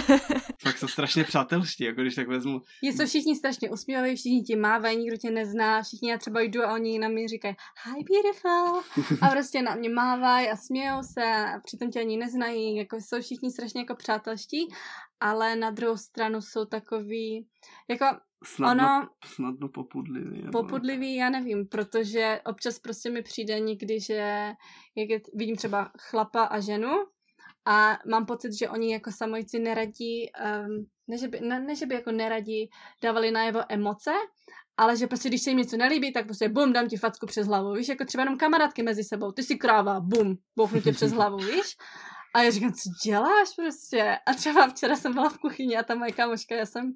Fakt 0.62 0.78
jsou 0.78 0.88
strašně 0.88 1.24
přátelští, 1.24 1.84
jako 1.84 2.00
když 2.00 2.14
tak 2.14 2.28
vezmu. 2.28 2.60
Je 2.82 2.94
to 2.94 3.06
všichni 3.06 3.36
strašně 3.36 3.70
usmívají, 3.70 4.16
všichni 4.16 4.42
ti 4.42 4.56
mávají, 4.56 4.98
nikdo 4.98 5.16
tě 5.16 5.30
nezná, 5.30 5.82
všichni 5.82 6.10
já 6.10 6.18
třeba 6.18 6.40
jdu 6.40 6.62
a 6.62 6.74
oni 6.74 6.98
na 6.98 7.08
mě 7.08 7.28
říkají 7.28 7.54
hi 7.84 8.04
beautiful 8.04 8.82
a 9.20 9.29
prostě 9.30 9.62
na 9.62 9.74
mě 9.74 9.88
mávají 9.88 10.48
a 10.48 10.56
smějou 10.56 11.02
se 11.02 11.24
a 11.24 11.60
přitom 11.64 11.90
tě 11.90 12.00
ani 12.00 12.16
neznají, 12.16 12.76
jako 12.76 12.96
jsou 12.96 13.20
všichni 13.20 13.50
strašně 13.50 13.80
jako 13.80 13.94
přátelští, 13.94 14.68
ale 15.20 15.56
na 15.56 15.70
druhou 15.70 15.96
stranu 15.96 16.40
jsou 16.40 16.64
takový, 16.64 17.46
jako 17.88 18.06
snadno, 18.44 18.84
ono, 18.84 19.08
snadno 19.24 19.68
popudlivý. 19.68 20.50
Popudlivý, 20.52 21.14
já 21.14 21.30
nevím, 21.30 21.68
protože 21.68 22.40
občas 22.46 22.78
prostě 22.78 23.10
mi 23.10 23.22
přijde 23.22 23.60
někdy, 23.60 24.00
že 24.00 24.52
jak 24.96 25.08
je, 25.08 25.20
vidím 25.34 25.56
třeba 25.56 25.90
chlapa 25.98 26.44
a 26.44 26.60
ženu 26.60 26.90
a 27.66 27.98
mám 28.10 28.26
pocit, 28.26 28.52
že 28.58 28.68
oni 28.68 28.92
jako 28.92 29.10
samojci 29.12 29.58
neradí, 29.58 30.30
um, 30.66 30.86
ne, 31.08 31.18
že 31.18 31.28
by, 31.28 31.40
ne, 31.40 31.60
ne, 31.60 31.76
že 31.76 31.86
by 31.86 31.94
jako 31.94 32.12
neradí 32.12 32.70
dávali 33.02 33.30
najevo 33.30 33.60
emoce, 33.68 34.10
ale 34.80 34.96
že 34.96 35.06
prostě 35.06 35.28
když 35.28 35.42
se 35.42 35.50
jim 35.50 35.58
něco 35.58 35.76
nelíbí, 35.76 36.12
tak 36.12 36.24
prostě 36.24 36.48
bum, 36.48 36.72
dám 36.72 36.88
ti 36.88 36.96
facku 36.96 37.26
přes 37.26 37.46
hlavu, 37.46 37.72
víš, 37.72 37.88
jako 37.88 38.04
třeba 38.04 38.22
jenom 38.22 38.38
kamarádky 38.38 38.82
mezi 38.82 39.04
sebou, 39.04 39.32
ty 39.32 39.42
si 39.42 39.56
kráva, 39.56 40.00
bum, 40.00 40.36
boufnu 40.56 40.80
tě 40.80 40.92
přes 40.92 41.12
hlavu, 41.12 41.36
víš. 41.36 41.76
A 42.34 42.42
já 42.42 42.50
říkám, 42.50 42.72
co 42.72 43.08
děláš 43.10 43.48
prostě? 43.56 44.18
A 44.26 44.34
třeba 44.34 44.68
včera 44.68 44.96
jsem 44.96 45.12
byla 45.12 45.28
v 45.28 45.38
kuchyni 45.38 45.76
a 45.76 45.82
ta 45.82 45.94
moje 45.94 46.12
kamoška, 46.12 46.54
já 46.54 46.66
jsem, 46.66 46.92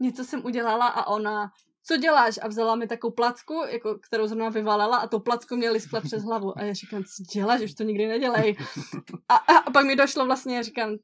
něco 0.00 0.24
jsem 0.24 0.44
udělala 0.44 0.86
a 0.86 1.06
ona, 1.06 1.50
co 1.86 1.96
děláš? 1.96 2.38
A 2.42 2.48
vzala 2.48 2.76
mi 2.76 2.86
takovou 2.86 3.12
placku, 3.12 3.62
jako, 3.70 3.98
kterou 3.98 4.26
zrovna 4.26 4.48
vyvalala 4.48 4.96
a 4.96 5.06
tu 5.06 5.20
placku 5.20 5.56
mě 5.56 5.70
liskla 5.70 6.00
přes 6.00 6.22
hlavu. 6.22 6.58
A 6.58 6.62
já 6.62 6.72
říkám, 6.72 7.02
co 7.02 7.22
děláš? 7.34 7.60
Už 7.60 7.74
to 7.74 7.82
nikdy 7.82 8.06
nedělej. 8.06 8.56
A, 9.28 9.36
a, 9.36 9.56
a 9.56 9.70
pak 9.70 9.86
mi 9.86 9.96
došlo 9.96 10.26
vlastně, 10.26 10.56
já 10.56 10.62
říkám, 10.62 10.96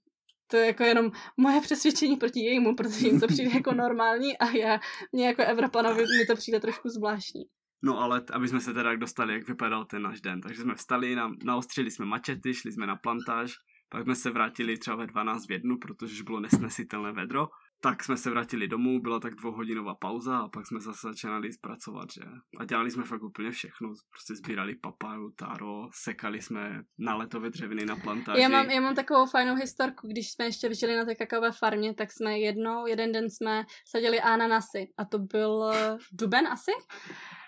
to 0.52 0.56
je 0.56 0.66
jako 0.66 0.84
jenom 0.84 1.10
moje 1.36 1.60
přesvědčení 1.60 2.16
proti 2.16 2.40
jejímu, 2.40 2.76
protože 2.76 3.06
jim 3.06 3.20
to 3.20 3.26
přijde 3.26 3.50
jako 3.54 3.74
normální 3.84 4.38
a 4.38 4.50
já, 4.50 4.80
mě 5.12 5.26
jako 5.26 5.42
Evropanovi 5.42 6.02
mi 6.02 6.26
to 6.26 6.36
přijde 6.36 6.60
trošku 6.60 6.88
zvláštní. 6.88 7.42
No 7.84 7.98
ale 7.98 8.22
aby 8.32 8.48
jsme 8.48 8.60
se 8.60 8.74
teda 8.74 8.96
dostali, 8.96 9.32
jak 9.32 9.48
vypadal 9.48 9.84
ten 9.84 10.02
náš 10.02 10.20
den. 10.20 10.40
Takže 10.40 10.62
jsme 10.62 10.74
vstali, 10.74 11.14
na, 11.14 11.30
naostřili 11.44 11.90
jsme 11.90 12.06
mačety, 12.06 12.54
šli 12.54 12.72
jsme 12.72 12.86
na 12.86 12.96
plantáž, 12.96 13.52
pak 13.88 14.02
jsme 14.02 14.14
se 14.14 14.30
vrátili 14.30 14.78
třeba 14.78 14.96
ve 14.96 15.06
12 15.06 15.46
v 15.46 15.52
jednu, 15.52 15.78
protože 15.78 16.12
už 16.12 16.22
bylo 16.22 16.40
nesnesitelné 16.40 17.12
vedro 17.12 17.48
tak 17.82 18.04
jsme 18.04 18.16
se 18.16 18.30
vrátili 18.30 18.68
domů, 18.68 19.00
byla 19.00 19.20
tak 19.20 19.34
dvouhodinová 19.34 19.94
pauza 19.94 20.38
a 20.38 20.48
pak 20.48 20.66
jsme 20.66 20.80
zase 20.80 21.08
začínali 21.08 21.52
zpracovat, 21.52 22.08
že? 22.12 22.22
A 22.58 22.64
dělali 22.64 22.90
jsme 22.90 23.04
fakt 23.04 23.22
úplně 23.22 23.50
všechno, 23.50 23.88
prostě 24.10 24.34
sbírali 24.34 24.74
papaju, 24.74 25.30
taro, 25.30 25.88
sekali 25.94 26.42
jsme 26.42 26.82
náletové 26.98 27.50
dřeviny 27.50 27.84
na 27.84 27.96
plantáži. 27.96 28.40
Já 28.40 28.48
mám, 28.48 28.70
já 28.70 28.80
mám 28.80 28.94
takovou 28.94 29.26
fajnou 29.26 29.54
historku, 29.54 30.08
když 30.08 30.32
jsme 30.32 30.44
ještě 30.44 30.74
žili 30.74 30.96
na 30.96 31.04
té 31.04 31.14
kakaové 31.14 31.52
farmě, 31.52 31.94
tak 31.94 32.12
jsme 32.12 32.38
jednou, 32.38 32.86
jeden 32.86 33.12
den 33.12 33.30
jsme 33.30 33.64
sadili 33.88 34.20
ananasy 34.20 34.88
a 34.98 35.04
to 35.04 35.18
byl 35.18 35.70
eh, 35.74 35.98
duben 36.12 36.46
asi. 36.46 36.72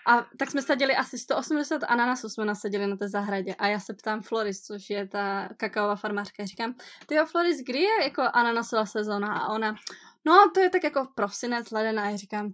A 0.07 0.25
tak 0.37 0.51
jsme 0.51 0.61
sadili 0.61 0.95
asi 0.95 1.17
180 1.17 1.83
ananasů 1.83 2.29
jsme 2.29 2.45
nasadili 2.45 2.87
na 2.87 2.95
té 2.95 3.09
zahradě 3.09 3.55
a 3.55 3.67
já 3.67 3.79
se 3.79 3.93
ptám 3.93 4.21
Floris, 4.21 4.61
což 4.61 4.89
je 4.89 5.07
ta 5.07 5.49
kakaová 5.57 5.95
farmářka, 5.95 6.45
říkám, 6.45 6.75
ty 7.05 7.15
jo 7.15 7.25
Floris, 7.25 7.61
kdy 7.61 7.79
je 7.79 8.03
jako 8.03 8.21
ananasová 8.33 8.85
sezóna? 8.85 9.33
A 9.33 9.47
ona, 9.47 9.75
No, 10.25 10.51
to 10.53 10.59
je 10.59 10.69
tak 10.69 10.83
jako 10.83 11.07
prosinec, 11.15 11.71
leden 11.71 11.99
a 11.99 12.09
já 12.09 12.17
říkám, 12.17 12.49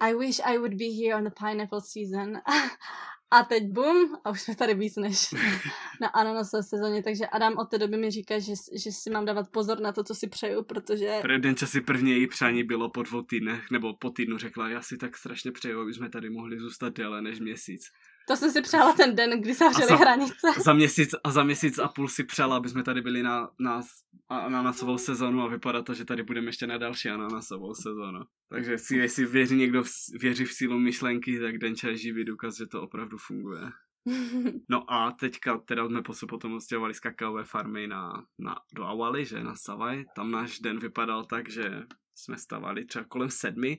I 0.00 0.14
wish 0.14 0.40
I 0.44 0.58
would 0.58 0.74
be 0.74 0.84
here 0.84 1.16
on 1.16 1.24
the 1.24 1.30
pineapple 1.30 1.80
season. 1.80 2.32
A 3.30 3.42
teď 3.42 3.64
bum, 3.68 4.16
a 4.24 4.30
už 4.30 4.40
jsme 4.40 4.56
tady 4.56 4.74
víc 4.74 4.96
než 4.96 5.34
na 6.00 6.08
ananasové 6.08 6.62
sezóně, 6.62 7.02
takže 7.02 7.26
Adam 7.26 7.58
od 7.58 7.64
té 7.64 7.78
doby 7.78 7.96
mi 7.96 8.10
říká, 8.10 8.38
že, 8.38 8.52
že 8.84 8.92
si 8.92 9.10
mám 9.10 9.24
dávat 9.24 9.50
pozor 9.50 9.80
na 9.80 9.92
to, 9.92 10.04
co 10.04 10.14
si 10.14 10.28
přeju, 10.28 10.62
protože... 10.64 11.18
Pro 11.22 11.32
jeden 11.32 11.56
čas 11.56 11.70
si 11.70 11.80
první 11.80 12.10
její 12.10 12.26
přání 12.26 12.64
bylo 12.64 12.90
po 12.90 13.02
dvou 13.02 13.22
týdnech, 13.22 13.70
nebo 13.70 13.94
po 13.96 14.10
týdnu 14.10 14.38
řekla, 14.38 14.68
já 14.68 14.82
si 14.82 14.96
tak 14.96 15.16
strašně 15.16 15.52
přeju, 15.52 15.80
aby 15.80 15.94
jsme 15.94 16.10
tady 16.10 16.30
mohli 16.30 16.58
zůstat 16.60 16.94
déle 16.96 17.22
než 17.22 17.40
měsíc. 17.40 17.82
To 18.28 18.36
jsem 18.36 18.50
si 18.50 18.62
přála 18.62 18.92
ten 18.92 19.16
den, 19.16 19.40
kdy 19.40 19.54
zavřeli 19.54 19.88
za, 19.88 19.96
hranice. 19.96 20.48
Za 20.64 20.72
měsíc, 20.72 21.14
a 21.24 21.30
za 21.30 21.44
měsíc 21.44 21.78
a 21.78 21.88
půl 21.88 22.08
si 22.08 22.24
přála, 22.24 22.56
aby 22.56 22.68
jsme 22.68 22.82
tady 22.82 23.02
byli 23.02 23.22
na, 23.22 23.50
na 23.58 23.82
ananasovou 24.28 24.98
sezonu 24.98 25.42
a 25.42 25.48
vypadá 25.48 25.82
to, 25.82 25.94
že 25.94 26.04
tady 26.04 26.22
budeme 26.22 26.48
ještě 26.48 26.66
na 26.66 26.78
další 26.78 27.08
ananasovou 27.08 27.74
sezonu. 27.74 28.20
Takže 28.48 28.78
si, 28.78 28.96
jestli 28.96 29.26
věří 29.26 29.56
někdo 29.56 29.82
v, 29.82 29.88
věří 30.20 30.44
v 30.44 30.52
sílu 30.52 30.78
myšlenky, 30.78 31.40
tak 31.40 31.58
Denča 31.58 31.88
je 31.88 31.96
živý 31.96 32.24
důkaz, 32.24 32.56
že 32.56 32.66
to 32.66 32.82
opravdu 32.82 33.18
funguje. 33.18 33.62
No 34.68 34.92
a 34.92 35.12
teďka 35.12 35.58
teda 35.58 35.86
jsme 35.86 36.02
se 36.12 36.26
potom 36.26 36.54
odstěhovali 36.54 36.94
z 36.94 37.00
kakaové 37.00 37.44
farmy 37.44 37.86
na, 37.86 38.24
na, 38.38 38.56
do 38.74 38.84
Awali, 38.84 39.24
že 39.24 39.42
na 39.42 39.54
Savaj. 39.54 40.04
Tam 40.16 40.30
náš 40.30 40.58
den 40.58 40.78
vypadal 40.78 41.24
tak, 41.24 41.50
že 41.50 41.82
jsme 42.14 42.38
stavali 42.38 42.84
třeba 42.84 43.04
kolem 43.04 43.30
sedmi 43.30 43.78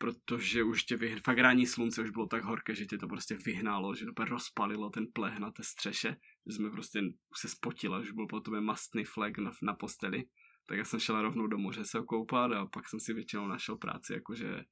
protože 0.00 0.62
už 0.62 0.84
tě 0.84 0.96
vyhn... 0.96 1.20
fakt 1.24 1.38
rání 1.38 1.66
slunce 1.66 2.02
už 2.02 2.10
bylo 2.10 2.26
tak 2.26 2.44
horké, 2.44 2.74
že 2.74 2.86
tě 2.86 2.98
to 2.98 3.08
prostě 3.08 3.36
vyhnalo, 3.44 3.94
že 3.94 4.06
to 4.16 4.24
rozpalilo 4.24 4.90
ten 4.90 5.06
pleh 5.12 5.38
na 5.38 5.50
té 5.50 5.62
střeše, 5.62 6.16
že 6.46 6.52
jsme 6.52 6.70
prostě 6.70 7.00
už 7.00 7.40
se 7.40 7.48
spotila, 7.48 8.02
že 8.02 8.12
byl 8.12 8.26
po 8.26 8.40
tobě 8.40 8.60
mastný 8.60 9.04
flek 9.04 9.38
na, 9.38 9.52
na 9.62 9.74
posteli, 9.74 10.24
tak 10.66 10.78
já 10.78 10.84
jsem 10.84 11.00
šel 11.00 11.22
rovnou 11.22 11.46
do 11.46 11.58
moře 11.58 11.84
se 11.84 11.98
okoupat 11.98 12.52
a 12.52 12.66
pak 12.66 12.88
jsem 12.88 13.00
si 13.00 13.14
většinou 13.14 13.46
našel 13.46 13.76
práci, 13.76 14.12
jakože 14.12 14.64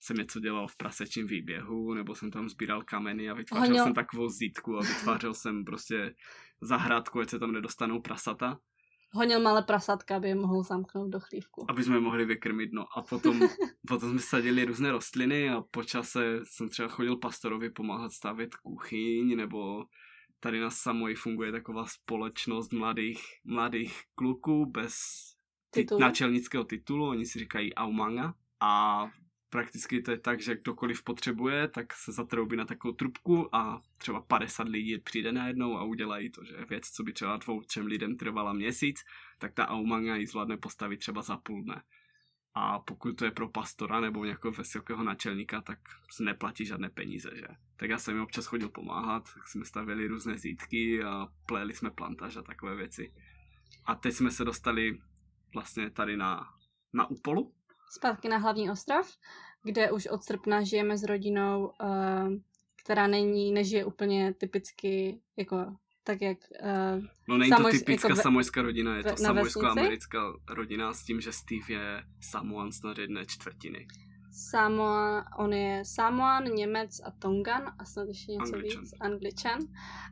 jsem 0.00 0.16
něco 0.16 0.40
dělal 0.40 0.68
v 0.68 0.76
prasečím 0.76 1.26
výběhu, 1.26 1.94
nebo 1.94 2.14
jsem 2.14 2.30
tam 2.30 2.48
sbíral 2.48 2.82
kameny 2.82 3.30
a 3.30 3.34
vytvářel 3.34 3.66
Honil. 3.66 3.84
jsem 3.84 3.94
takovou 3.94 4.28
zítku 4.28 4.78
a 4.78 4.80
vytvářel 4.80 5.34
jsem 5.34 5.64
prostě 5.64 6.14
zahrádku, 6.60 7.20
ať 7.20 7.30
se 7.30 7.38
tam 7.38 7.52
nedostanou 7.52 8.00
prasata 8.00 8.58
honil 9.14 9.40
malé 9.40 9.62
prasatka, 9.62 10.16
aby 10.16 10.28
je 10.28 10.34
mohl 10.34 10.62
zamknout 10.62 11.10
do 11.10 11.20
chlívku. 11.20 11.66
Aby 11.68 11.84
jsme 11.84 11.96
je 11.96 12.00
mohli 12.00 12.24
vykrmit, 12.24 12.72
no. 12.72 12.86
A 12.96 13.02
potom, 13.02 13.40
potom 13.88 14.10
jsme 14.10 14.18
sadili 14.18 14.64
různé 14.64 14.92
rostliny 14.92 15.50
a 15.50 15.60
po 15.70 15.84
čase 15.84 16.40
jsem 16.44 16.68
třeba 16.68 16.88
chodil 16.88 17.16
pastorovi 17.16 17.70
pomáhat 17.70 18.12
stavět 18.12 18.54
kuchyň, 18.54 19.36
nebo 19.36 19.84
tady 20.40 20.60
na 20.60 20.70
Samoji 20.70 21.14
funguje 21.14 21.52
taková 21.52 21.86
společnost 21.86 22.72
mladých, 22.72 23.22
mladých 23.44 24.02
kluků 24.14 24.66
bez 24.66 24.94
titulu. 25.70 26.00
náčelnického 26.00 26.64
titulu, 26.64 27.08
oni 27.08 27.26
si 27.26 27.38
říkají 27.38 27.74
Aumanga 27.74 28.34
a 28.60 29.04
prakticky 29.54 30.02
to 30.02 30.10
je 30.10 30.18
tak, 30.18 30.40
že 30.40 30.56
kdokoliv 30.56 31.02
potřebuje, 31.02 31.68
tak 31.68 31.94
se 31.94 32.12
zatroubí 32.12 32.56
na 32.56 32.64
takovou 32.64 32.94
trubku 32.94 33.54
a 33.54 33.80
třeba 33.98 34.20
50 34.20 34.68
lidí 34.68 34.98
přijde 34.98 35.32
najednou 35.32 35.78
a 35.78 35.84
udělají 35.84 36.30
to, 36.30 36.44
že 36.44 36.64
věc, 36.70 36.90
co 36.90 37.02
by 37.02 37.12
třeba 37.12 37.36
dvou, 37.36 37.60
třem 37.62 37.86
lidem 37.86 38.16
trvala 38.16 38.52
měsíc, 38.52 39.00
tak 39.38 39.54
ta 39.54 39.68
Aumanga 39.68 40.16
ji 40.16 40.26
zvládne 40.26 40.56
postavit 40.56 40.96
třeba 40.96 41.22
za 41.22 41.36
půl 41.36 41.62
dne. 41.62 41.82
A 42.54 42.78
pokud 42.78 43.12
to 43.12 43.24
je 43.24 43.30
pro 43.30 43.48
pastora 43.48 44.00
nebo 44.00 44.24
nějakého 44.24 44.52
vysokého 44.52 45.04
načelníka, 45.04 45.60
tak 45.60 45.78
se 46.10 46.22
neplatí 46.22 46.66
žádné 46.66 46.90
peníze, 46.90 47.30
že? 47.34 47.46
Tak 47.76 47.90
já 47.90 47.98
jsem 47.98 48.14
jim 48.14 48.22
občas 48.22 48.46
chodil 48.46 48.68
pomáhat, 48.68 49.34
tak 49.34 49.48
jsme 49.48 49.64
stavili 49.64 50.06
různé 50.06 50.38
zítky 50.38 51.02
a 51.02 51.28
pléli 51.46 51.74
jsme 51.74 51.90
plantáž 51.90 52.36
a 52.36 52.42
takové 52.42 52.76
věci. 52.76 53.14
A 53.84 53.94
teď 53.94 54.14
jsme 54.14 54.30
se 54.30 54.44
dostali 54.44 54.98
vlastně 55.54 55.90
tady 55.90 56.16
na, 56.16 56.54
na 56.92 57.10
Upolu, 57.10 57.54
zpátky 57.94 58.28
na 58.28 58.38
hlavní 58.38 58.70
ostrov, 58.70 59.06
kde 59.62 59.92
už 59.92 60.06
od 60.06 60.22
srpna 60.22 60.62
žijeme 60.64 60.98
s 60.98 61.02
rodinou, 61.02 61.72
uh, 61.82 62.32
která 62.84 63.06
není, 63.06 63.52
nežije 63.52 63.84
úplně 63.84 64.34
typicky 64.34 65.20
jako 65.36 65.66
tak 66.04 66.22
jak... 66.22 66.38
Uh, 66.62 67.04
no 67.28 67.38
není 67.38 67.48
samoj, 67.48 67.72
to 67.72 67.78
typická 67.78 68.08
jako 68.08 68.22
samojská 68.22 68.62
rodina, 68.62 68.96
je 68.96 69.02
to 69.04 69.16
samojsko-americká 69.16 70.32
rodina 70.48 70.92
s 70.92 71.04
tím, 71.04 71.20
že 71.20 71.32
Steve 71.32 71.66
je 71.68 72.02
Samoan 72.20 72.72
snad 72.72 72.98
jedné 72.98 73.26
čtvrtiny. 73.26 73.86
Samoa, 74.36 75.24
on 75.38 75.52
je 75.52 75.84
Samoan, 75.84 76.44
Němec 76.44 77.00
a 77.04 77.10
Tongan 77.10 77.74
a 77.78 77.84
snad 77.84 78.08
ještě 78.08 78.32
něco 78.32 78.54
Angličan. 78.54 78.82
víc, 78.82 78.94
Angličan. 79.00 79.58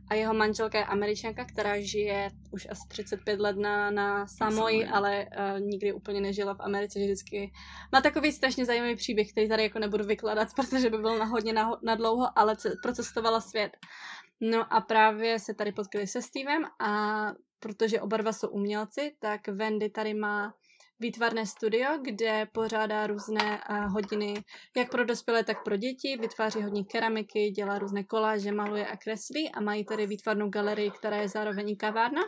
A 0.08 0.14
jeho 0.14 0.34
manželka 0.34 0.78
je 0.78 0.84
Američanka, 0.84 1.44
která 1.44 1.80
žije 1.80 2.30
už 2.50 2.66
asi 2.70 2.88
35 2.88 3.40
let 3.40 3.56
na, 3.56 3.90
na 3.90 4.26
Samoji, 4.26 4.86
ale 4.86 5.26
uh, 5.26 5.60
nikdy 5.60 5.92
úplně 5.92 6.20
nežila 6.20 6.54
v 6.54 6.60
Americe, 6.60 6.98
že 6.98 7.04
vždycky 7.04 7.52
má 7.92 8.00
takový 8.00 8.32
strašně 8.32 8.64
zajímavý 8.64 8.96
příběh, 8.96 9.32
který 9.32 9.48
tady 9.48 9.62
jako 9.62 9.78
nebudu 9.78 10.04
vykládat, 10.04 10.48
protože 10.56 10.90
by 10.90 10.98
byl 10.98 11.18
na 11.18 11.24
hodně 11.24 11.52
na, 11.52 11.70
na 11.82 11.94
dlouho, 11.94 12.38
ale 12.38 12.56
procestovala 12.82 13.40
svět. 13.40 13.76
No 14.40 14.74
a 14.74 14.80
právě 14.80 15.38
se 15.38 15.54
tady 15.54 15.72
potkali 15.72 16.06
se 16.06 16.22
Stevem 16.22 16.64
a 16.80 17.26
protože 17.58 18.00
oba 18.00 18.16
dva 18.16 18.32
jsou 18.32 18.48
umělci, 18.48 19.16
tak 19.20 19.48
Wendy 19.48 19.90
tady 19.90 20.14
má 20.14 20.54
výtvarné 21.02 21.46
studio, 21.46 21.98
kde 22.02 22.46
pořádá 22.52 23.06
různé 23.06 23.60
uh, 23.70 23.92
hodiny 23.92 24.34
jak 24.76 24.90
pro 24.90 25.04
dospělé, 25.04 25.44
tak 25.44 25.64
pro 25.64 25.76
děti. 25.76 26.16
Vytváří 26.16 26.62
hodně 26.62 26.84
keramiky, 26.84 27.50
dělá 27.50 27.78
různé 27.78 28.04
koláže, 28.04 28.52
maluje 28.52 28.86
a 28.86 28.96
kreslí 28.96 29.50
a 29.52 29.60
mají 29.60 29.84
tady 29.84 30.06
výtvarnou 30.06 30.48
galerii, 30.48 30.90
která 30.90 31.16
je 31.16 31.28
zároveň 31.28 31.76
kavárna. 31.76 32.22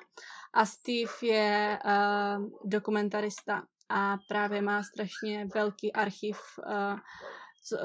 A 0.55 0.67
Steve 0.67 1.13
je 1.23 1.79
uh, 1.85 2.49
dokumentarista 2.65 3.63
a 3.89 4.17
právě 4.29 4.63
má 4.63 4.83
strašně 4.83 5.49
velký 5.55 5.93
archiv 5.93 6.39
uh, 6.59 6.99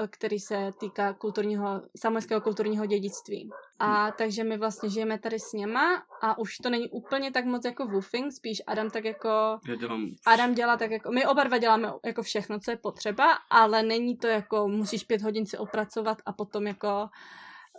který 0.10 0.40
se 0.40 0.72
týká 0.80 1.14
kulturního, 1.14 1.82
samojského 1.98 2.42
kulturního 2.42 2.86
dědictví. 2.86 3.50
A 3.80 4.12
takže 4.12 4.44
my 4.44 4.58
vlastně 4.58 4.90
žijeme 4.90 5.20
tady 5.20 5.40
s 5.40 5.54
něma 5.54 6.04
a 6.22 6.38
už 6.38 6.58
to 6.58 6.70
není 6.70 6.90
úplně 6.90 7.32
tak 7.32 7.46
moc 7.46 7.66
jako 7.66 7.86
woofing, 7.86 8.34
spíš 8.34 8.62
Adam 8.68 8.90
tak 8.90 9.06
jako... 9.06 9.30
Já 9.68 9.76
dělám... 9.76 10.10
Adam 10.26 10.54
dělá 10.54 10.78
tak 10.78 10.92
jako... 10.92 11.12
My 11.12 11.26
oba 11.26 11.44
dva 11.44 11.58
děláme 11.58 11.94
jako 12.06 12.24
všechno, 12.24 12.60
co 12.60 12.72
je 12.72 12.78
potřeba, 12.78 13.26
ale 13.50 13.84
není 13.84 14.18
to 14.18 14.28
jako 14.28 14.68
musíš 14.68 15.04
pět 15.04 15.22
hodin 15.22 15.46
si 15.46 15.58
opracovat 15.58 16.18
a 16.26 16.34
potom 16.34 16.68
jako 16.68 17.10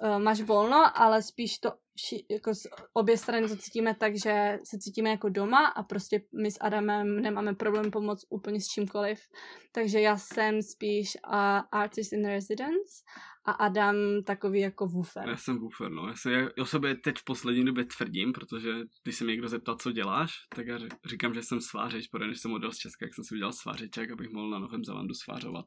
uh, 0.03 0.19
máš 0.19 0.41
volno, 0.41 1.01
ale 1.01 1.23
spíš 1.23 1.59
to 1.59 1.73
jako 2.31 2.55
z 2.55 2.67
obě 2.93 3.17
strany 3.17 3.49
to 3.49 3.57
cítíme 3.57 3.95
tak, 3.95 4.17
že 4.17 4.59
se 4.65 4.79
cítíme 4.79 5.11
jako 5.11 5.29
doma 5.29 5.67
a 5.67 5.83
prostě 5.83 6.23
my 6.43 6.51
s 6.51 6.59
Adamem 6.61 7.21
nemáme 7.21 7.55
problém 7.55 7.91
pomoct 7.91 8.27
úplně 8.31 8.61
s 8.61 8.67
čímkoliv. 8.67 9.19
Takže 9.73 10.01
já 10.01 10.17
jsem 10.17 10.63
spíš 10.63 11.17
uh, 11.27 11.35
artist 11.73 12.13
in 12.13 12.27
residence 12.27 13.05
a 13.47 13.53
Adam 13.53 13.97
takový 14.27 14.61
jako 14.61 14.87
woofer. 14.87 15.29
Já 15.29 15.37
jsem 15.37 15.59
woofer, 15.59 15.91
no. 15.91 16.09
Já 16.09 16.15
se 16.15 16.53
o 16.53 16.67
sobě 16.67 16.95
teď 16.95 17.19
v 17.19 17.25
poslední 17.25 17.65
době 17.65 17.85
tvrdím, 17.85 18.33
protože 18.33 18.71
když 19.03 19.17
se 19.17 19.25
mě 19.25 19.33
někdo 19.33 19.49
zeptal, 19.49 19.77
co 19.77 19.93
děláš, 19.93 20.33
tak 20.57 20.67
já 20.67 20.79
říkám, 21.07 21.35
že 21.35 21.43
jsem 21.43 21.61
svářeč, 21.61 22.09
protože 22.09 22.29
než 22.29 22.41
jsem 22.41 22.53
odjel 22.53 22.73
z 22.73 22.79
Česka, 22.79 23.05
jak 23.07 23.15
jsem 23.15 23.25
si 23.25 23.35
udělal 23.35 23.53
svářeček, 23.53 24.11
abych 24.11 24.31
mohl 24.31 24.51
na 24.51 24.59
Novém 24.59 24.85
Zelandu 24.85 25.15
svářovat. 25.15 25.65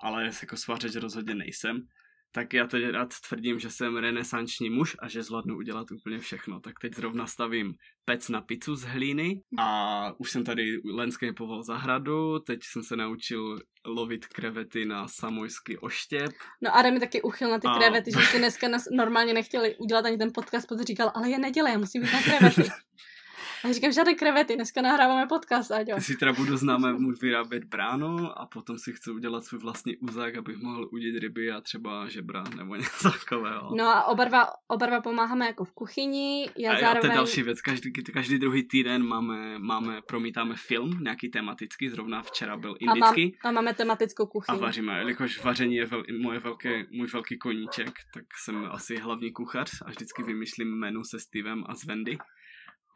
Ale 0.00 0.24
jako 0.24 0.56
svářeč 0.56 0.94
rozhodně 0.94 1.34
nejsem 1.34 1.86
tak 2.32 2.54
já 2.54 2.66
teď 2.66 2.84
rád 2.90 3.14
tvrdím, 3.28 3.58
že 3.58 3.70
jsem 3.70 3.96
renesanční 3.96 4.70
muž 4.70 4.96
a 4.98 5.08
že 5.08 5.22
zvládnu 5.22 5.56
udělat 5.56 5.90
úplně 5.90 6.18
všechno. 6.18 6.60
Tak 6.60 6.74
teď 6.80 6.94
zrovna 6.94 7.26
stavím 7.26 7.74
pec 8.04 8.28
na 8.28 8.40
pizzu 8.40 8.76
z 8.76 8.82
hlíny 8.82 9.42
a 9.58 10.12
už 10.18 10.30
jsem 10.30 10.44
tady 10.44 10.80
landscapeoval 10.94 11.62
zahradu, 11.62 12.38
teď 12.38 12.60
jsem 12.62 12.82
se 12.82 12.96
naučil 12.96 13.58
lovit 13.86 14.26
krevety 14.26 14.84
na 14.84 15.08
samojský 15.08 15.78
oštěp. 15.78 16.30
No 16.62 16.76
Adam 16.76 16.94
mi 16.94 17.00
taky 17.00 17.22
uchyl 17.22 17.50
na 17.50 17.58
ty 17.58 17.66
a... 17.66 17.78
krevety, 17.78 18.10
že 18.12 18.20
si 18.20 18.38
dneska 18.38 18.66
normálně 18.92 19.34
nechtěli 19.34 19.76
udělat 19.76 20.04
ani 20.04 20.18
ten 20.18 20.30
podcast, 20.34 20.68
protože 20.68 20.84
říkal, 20.84 21.12
ale 21.14 21.30
je 21.30 21.38
neděle, 21.38 21.70
já 21.70 21.78
musím 21.78 22.02
jít 22.02 22.12
na 22.12 22.22
krevety. 22.22 22.62
A 23.64 23.72
říkám, 23.72 23.92
žádné 23.92 24.14
krevety, 24.14 24.54
dneska 24.54 24.82
nahráváme 24.82 25.26
podcast, 25.26 25.70
Aďo. 25.70 25.94
Zítra 25.98 26.32
budu 26.32 26.56
známé 26.56 26.92
mu 26.92 27.12
vyrábět 27.22 27.64
bránu 27.64 28.38
a 28.38 28.46
potom 28.46 28.78
si 28.78 28.92
chci 28.92 29.10
udělat 29.10 29.44
svůj 29.44 29.60
vlastní 29.60 29.96
úzak, 29.96 30.36
abych 30.36 30.56
mohl 30.56 30.88
udít 30.92 31.18
ryby 31.18 31.50
a 31.50 31.60
třeba 31.60 32.08
žebra 32.08 32.44
nebo 32.56 32.74
něco 32.76 33.10
takového. 33.10 33.76
No 33.76 33.84
a 33.84 34.04
oba 34.04 34.24
dva, 34.24 34.46
oba 34.68 34.86
dva 34.86 35.00
pomáháme 35.00 35.46
jako 35.46 35.64
v 35.64 35.72
kuchyni. 35.72 36.50
Já 36.58 36.72
a 36.72 36.80
zároveň... 36.80 37.00
to 37.00 37.06
je 37.06 37.14
další 37.14 37.42
věc, 37.42 37.60
každý, 37.60 37.92
každý 37.92 38.38
druhý 38.38 38.62
týden 38.68 39.02
máme, 39.02 39.58
máme, 39.58 40.02
promítáme 40.02 40.54
film, 40.56 40.98
nějaký 41.00 41.30
tematický, 41.30 41.88
zrovna 41.88 42.22
včera 42.22 42.56
byl 42.56 42.76
indický. 42.80 43.36
A, 43.42 43.46
mám, 43.46 43.58
a 43.58 43.60
máme 43.60 43.74
tematickou 43.74 44.26
kuchyni. 44.26 44.58
A 44.58 44.60
vaříme, 44.60 44.98
jelikož 44.98 45.42
vaření 45.44 45.76
je 45.76 45.86
vel, 45.86 46.02
moje 46.22 46.38
velké, 46.38 46.84
můj 46.90 47.06
velký 47.06 47.38
koníček, 47.38 47.92
tak 48.14 48.24
jsem 48.44 48.68
asi 48.70 48.96
hlavní 48.96 49.32
kuchař 49.32 49.70
a 49.86 49.90
vždycky 49.90 50.22
vymýšlím 50.22 50.78
menu 50.78 51.04
se 51.04 51.20
Stevem 51.20 51.64
a 51.66 51.74
s 51.74 51.84
Wendy 51.84 52.18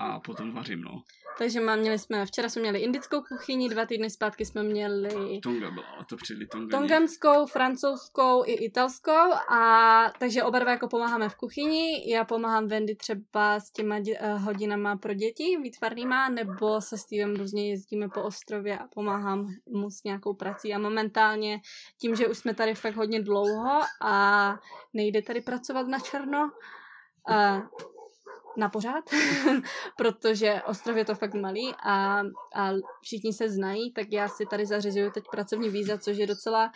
a 0.03 0.21
potom 0.21 0.53
vařím, 0.53 0.81
no. 0.81 1.03
Takže 1.39 1.61
má, 1.61 1.77
měli 1.77 1.99
jsme, 1.99 2.27
včera 2.27 2.49
jsme 2.49 2.63
měli 2.63 2.79
indickou 2.79 3.23
kuchyni, 3.23 3.69
dva 3.69 3.87
týdny 3.87 4.11
zpátky 4.11 4.45
jsme 4.45 4.63
měli... 4.63 5.41
Tonga 5.43 5.71
byla, 5.71 5.87
ale 5.87 6.05
to 6.09 6.17
přijeli 6.17 6.47
Tongani. 6.47 6.71
Tonganskou, 6.71 7.47
francouzskou 7.47 8.45
i 8.47 8.53
italskou 8.53 9.33
a 9.53 10.13
takže 10.19 10.43
oba 10.43 10.59
dva 10.59 10.71
jako 10.71 10.89
pomáháme 10.89 11.29
v 11.29 11.35
kuchyni. 11.35 12.13
Já 12.13 12.25
pomáhám 12.25 12.67
Wendy 12.67 12.97
třeba 12.97 13.61
s 13.61 13.71
těma 13.71 14.01
dě, 14.01 14.19
uh, 14.19 14.43
hodinama 14.43 14.97
pro 14.97 15.15
děti 15.15 15.57
výtvarnýma, 15.63 16.29
nebo 16.29 16.81
se 16.81 16.99
Stevem 16.99 17.37
různě 17.37 17.71
jezdíme 17.71 18.09
po 18.09 18.23
ostrově 18.23 18.79
a 18.79 18.87
pomáhám 18.95 19.47
mu 19.73 19.91
s 19.91 20.05
nějakou 20.05 20.35
prací. 20.35 20.75
A 20.75 20.79
momentálně 20.79 21.61
tím, 22.01 22.15
že 22.15 22.29
už 22.29 22.39
jsme 22.39 22.55
tady 22.55 22.75
fakt 22.75 22.97
hodně 22.97 23.23
dlouho 23.23 23.81
a 24.03 24.55
nejde 24.95 25.23
tady 25.23 25.41
pracovat 25.41 25.87
na 25.87 25.99
černo, 25.99 26.51
uh, 27.31 27.63
na 28.57 28.69
pořád, 28.69 29.05
protože 29.97 30.63
ostrov 30.67 30.97
je 30.97 31.05
to 31.05 31.15
fakt 31.15 31.35
malý 31.35 31.75
a, 31.85 32.23
a 32.55 32.71
všichni 33.03 33.33
se 33.33 33.49
znají, 33.49 33.93
tak 33.93 34.07
já 34.11 34.29
si 34.29 34.47
tady 34.47 34.67
zařizuju 34.67 35.11
teď 35.11 35.25
pracovní 35.31 35.69
víza, 35.69 35.99
což 35.99 36.17
je 36.17 36.27
docela, 36.27 36.73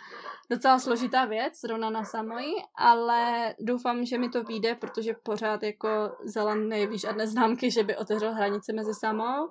docela 0.49 0.79
složitá 0.79 1.25
věc, 1.25 1.53
zrovna 1.61 1.89
na 1.89 2.03
Samoji, 2.03 2.53
ale 2.75 3.53
doufám, 3.59 4.05
že 4.05 4.17
mi 4.17 4.29
to 4.29 4.43
vyjde, 4.43 4.75
protože 4.75 5.13
pořád 5.23 5.63
jako 5.63 5.89
Zeland 6.23 6.67
nejeví 6.67 6.99
žádné 6.99 7.27
známky, 7.27 7.71
že 7.71 7.83
by 7.83 7.97
otevřel 7.97 8.33
hranice 8.33 8.73
mezi 8.73 8.93
Samou, 8.93 9.49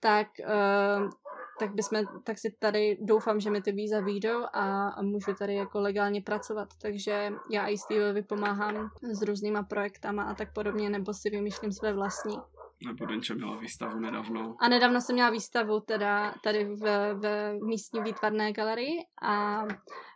tak 0.00 0.26
uh, 0.38 1.10
tak, 1.58 1.74
bychom, 1.74 2.00
tak 2.24 2.38
si 2.38 2.50
tady 2.58 2.98
doufám, 3.00 3.40
že 3.40 3.50
mi 3.50 3.62
ty 3.62 3.72
víza 3.72 4.00
výjdou 4.00 4.44
a, 4.52 4.88
a 4.88 5.02
můžu 5.02 5.34
tady 5.34 5.54
jako 5.54 5.80
legálně 5.80 6.22
pracovat. 6.22 6.68
Takže 6.82 7.32
já 7.50 7.66
i 7.66 7.78
Steveovi 7.78 8.22
pomáhám 8.22 8.90
s 9.02 9.22
různýma 9.22 9.62
projektama 9.62 10.22
a 10.22 10.34
tak 10.34 10.52
podobně, 10.52 10.90
nebo 10.90 11.14
si 11.14 11.30
vymýšlím 11.30 11.72
své 11.72 11.92
vlastní. 11.92 12.38
Nebo 12.86 13.06
Denča 13.06 13.34
měla 13.34 13.56
výstavu 13.56 14.00
nedávno. 14.00 14.56
A 14.60 14.68
nedávno 14.68 15.00
jsem 15.00 15.14
měla 15.14 15.30
výstavu 15.30 15.80
teda 15.80 16.34
tady 16.44 16.64
v, 16.64 17.14
v 17.14 17.52
místní 17.66 18.00
výtvarné 18.00 18.52
galerii 18.52 18.96
a 19.22 19.64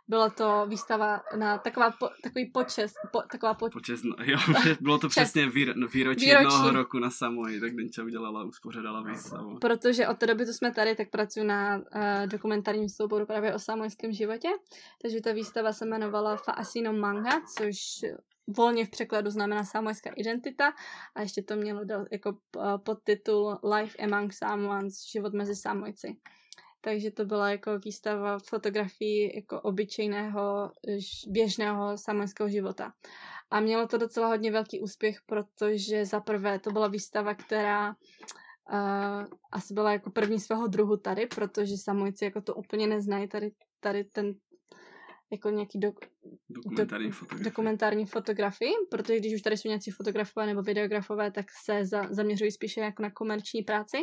byla 0.07 0.29
to 0.29 0.65
výstava 0.69 1.21
na 1.37 1.57
taková 1.57 1.91
po, 1.91 2.09
takový 2.23 2.51
počes, 2.51 2.93
po, 3.11 3.21
taková 3.31 3.53
po... 3.53 3.69
počes, 3.69 4.03
no, 4.03 4.15
jo, 4.23 4.37
bylo 4.81 4.97
to 4.97 5.09
přesně 5.09 5.49
výro, 5.49 5.73
výročí, 5.73 5.95
výročí 5.95 6.25
jednoho 6.25 6.71
roku 6.71 6.99
na 6.99 7.09
Samoji, 7.09 7.59
tak 7.59 7.75
Denča 7.75 8.03
udělala, 8.03 8.43
uspořádala 8.43 9.03
výstavu. 9.03 9.57
Protože 9.61 10.07
od 10.07 10.17
té 10.17 10.27
doby, 10.27 10.45
co 10.45 10.53
jsme 10.53 10.71
tady, 10.71 10.95
tak 10.95 11.09
pracuji 11.09 11.43
na 11.45 11.77
uh, 11.77 11.83
dokumentárním 12.27 12.89
souboru 12.89 13.25
právě 13.25 13.53
o 13.53 13.59
samojském 13.59 14.13
životě, 14.13 14.47
takže 15.01 15.21
ta 15.21 15.31
výstava 15.31 15.73
se 15.73 15.85
jmenovala 15.85 16.37
Faasino 16.37 16.93
Manga, 16.93 17.41
což 17.57 17.77
volně 18.47 18.85
v 18.85 18.89
překladu 18.89 19.29
znamená 19.29 19.63
samojská 19.63 20.09
identita 20.15 20.73
a 21.15 21.21
ještě 21.21 21.43
to 21.43 21.55
mělo 21.55 21.83
dal 21.83 22.05
jako 22.11 22.37
podtitul 22.83 23.59
Life 23.75 24.03
Among 24.03 24.33
Samoans, 24.33 25.05
život 25.11 25.33
mezi 25.33 25.55
samojci. 25.55 26.17
Takže 26.81 27.11
to 27.11 27.25
byla 27.25 27.49
jako 27.49 27.79
výstava 27.79 28.39
fotografií 28.39 29.35
jako 29.35 29.61
obyčejného, 29.61 30.71
běžného 31.27 31.97
samojského 31.97 32.49
života. 32.49 32.93
A 33.49 33.59
mělo 33.59 33.87
to 33.87 33.97
docela 33.97 34.27
hodně 34.27 34.51
velký 34.51 34.79
úspěch, 34.79 35.17
protože 35.25 36.05
za 36.05 36.19
prvé 36.19 36.59
to 36.59 36.71
byla 36.71 36.87
výstava, 36.87 37.33
která 37.33 37.89
uh, 37.89 39.25
asi 39.51 39.73
byla 39.73 39.91
jako 39.91 40.11
první 40.11 40.39
svého 40.39 40.67
druhu 40.67 40.97
tady, 40.97 41.25
protože 41.25 41.77
samojci 41.77 42.25
jako 42.25 42.41
to 42.41 42.55
úplně 42.55 42.87
neznají, 42.87 43.27
tady, 43.27 43.51
tady 43.79 44.03
ten 44.03 44.33
jako 45.33 45.49
nějaký 45.49 45.79
do, 45.79 45.91
dokumentární, 46.49 47.07
do, 47.07 47.13
fotografii. 47.13 47.43
dokumentární 47.43 48.05
fotografii, 48.05 48.71
protože 48.91 49.19
když 49.19 49.35
už 49.35 49.41
tady 49.41 49.57
jsou 49.57 49.67
nějací 49.67 49.91
fotografové 49.91 50.45
nebo 50.45 50.61
videografové, 50.61 51.31
tak 51.31 51.45
se 51.65 51.85
za, 51.85 52.07
zaměřují 52.09 52.51
spíše 52.51 52.81
jako 52.81 53.03
na 53.03 53.11
komerční 53.11 53.61
práci. 53.61 53.97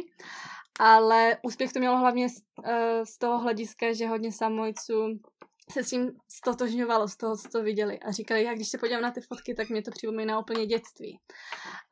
Ale 0.80 1.36
úspěch 1.42 1.72
to 1.72 1.78
mělo 1.78 1.98
hlavně 1.98 2.28
z, 2.28 2.42
uh, 2.58 3.04
z 3.04 3.18
toho 3.18 3.38
hlediska, 3.38 3.92
že 3.92 4.06
hodně 4.06 4.32
samojců 4.32 5.20
se 5.72 5.84
s 5.84 5.90
tím 5.90 6.10
stotožňovalo 6.28 7.08
z 7.08 7.16
toho, 7.16 7.36
co 7.36 7.48
to 7.48 7.62
viděli. 7.62 7.98
A 7.98 8.12
říkali, 8.12 8.44
jak 8.44 8.56
když 8.56 8.68
se 8.68 8.78
podívám 8.78 9.02
na 9.02 9.10
ty 9.10 9.20
fotky, 9.20 9.54
tak 9.54 9.68
mě 9.68 9.82
to 9.82 9.90
připomíná 9.90 10.38
úplně 10.38 10.66
dětství. 10.66 11.18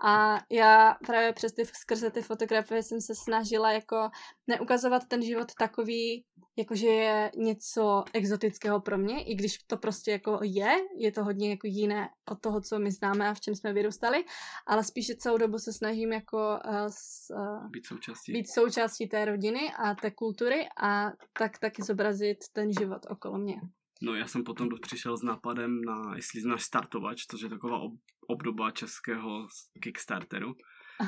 A 0.05 0.39
já 0.51 0.97
právě 1.07 1.33
přes 1.33 1.53
ty, 1.53 1.65
skrze 1.65 2.11
ty 2.11 2.23
fotografie 2.23 2.83
jsem 2.83 3.01
se 3.01 3.15
snažila 3.15 3.73
jako 3.73 4.11
neukazovat 4.47 5.03
ten 5.09 5.23
život 5.23 5.55
takový, 5.59 6.25
jakože 6.57 6.87
je 6.87 7.31
něco 7.37 8.05
exotického 8.13 8.81
pro 8.81 8.99
mě, 8.99 9.25
i 9.25 9.35
když 9.35 9.59
to 9.59 9.77
prostě 9.77 10.11
jako 10.11 10.41
je, 10.43 10.77
je 10.99 11.13
to 11.13 11.25
hodně 11.25 11.51
jako 11.51 11.67
jiné 11.67 12.09
od 12.31 12.41
toho, 12.41 12.61
co 12.61 12.79
my 12.79 12.91
známe 12.91 13.29
a 13.29 13.35
v 13.35 13.41
čem 13.41 13.55
jsme 13.55 13.73
vyrůstali, 13.73 14.25
ale 14.67 14.85
spíše 14.85 15.17
celou 15.17 15.39
dobu 15.39 15.59
se 15.59 15.73
snažím 15.73 16.13
jako 16.13 16.59
uh, 16.69 16.87
s, 16.89 17.31
uh, 17.31 17.71
být, 17.71 17.87
součástí. 17.87 18.33
být 18.33 18.51
součástí 18.51 19.09
té 19.09 19.25
rodiny 19.25 19.73
a 19.79 19.95
té 19.95 20.11
kultury 20.11 20.69
a 20.83 21.13
tak 21.39 21.59
taky 21.59 21.83
zobrazit 21.83 22.39
ten 22.53 22.73
život 22.73 23.07
okolo 23.11 23.39
mě. 23.39 23.61
No 24.03 24.15
já 24.15 24.27
jsem 24.27 24.45
potom 24.45 24.69
přišel 24.83 25.17
s 25.17 25.23
nápadem 25.23 25.81
na, 25.81 26.17
jestli 26.17 26.41
znáš 26.41 26.63
Startovač, 26.63 27.25
což 27.31 27.41
je 27.41 27.49
taková 27.49 27.81
obdoba 28.29 28.71
českého 28.71 29.49
Kickstarteru. 29.83 30.55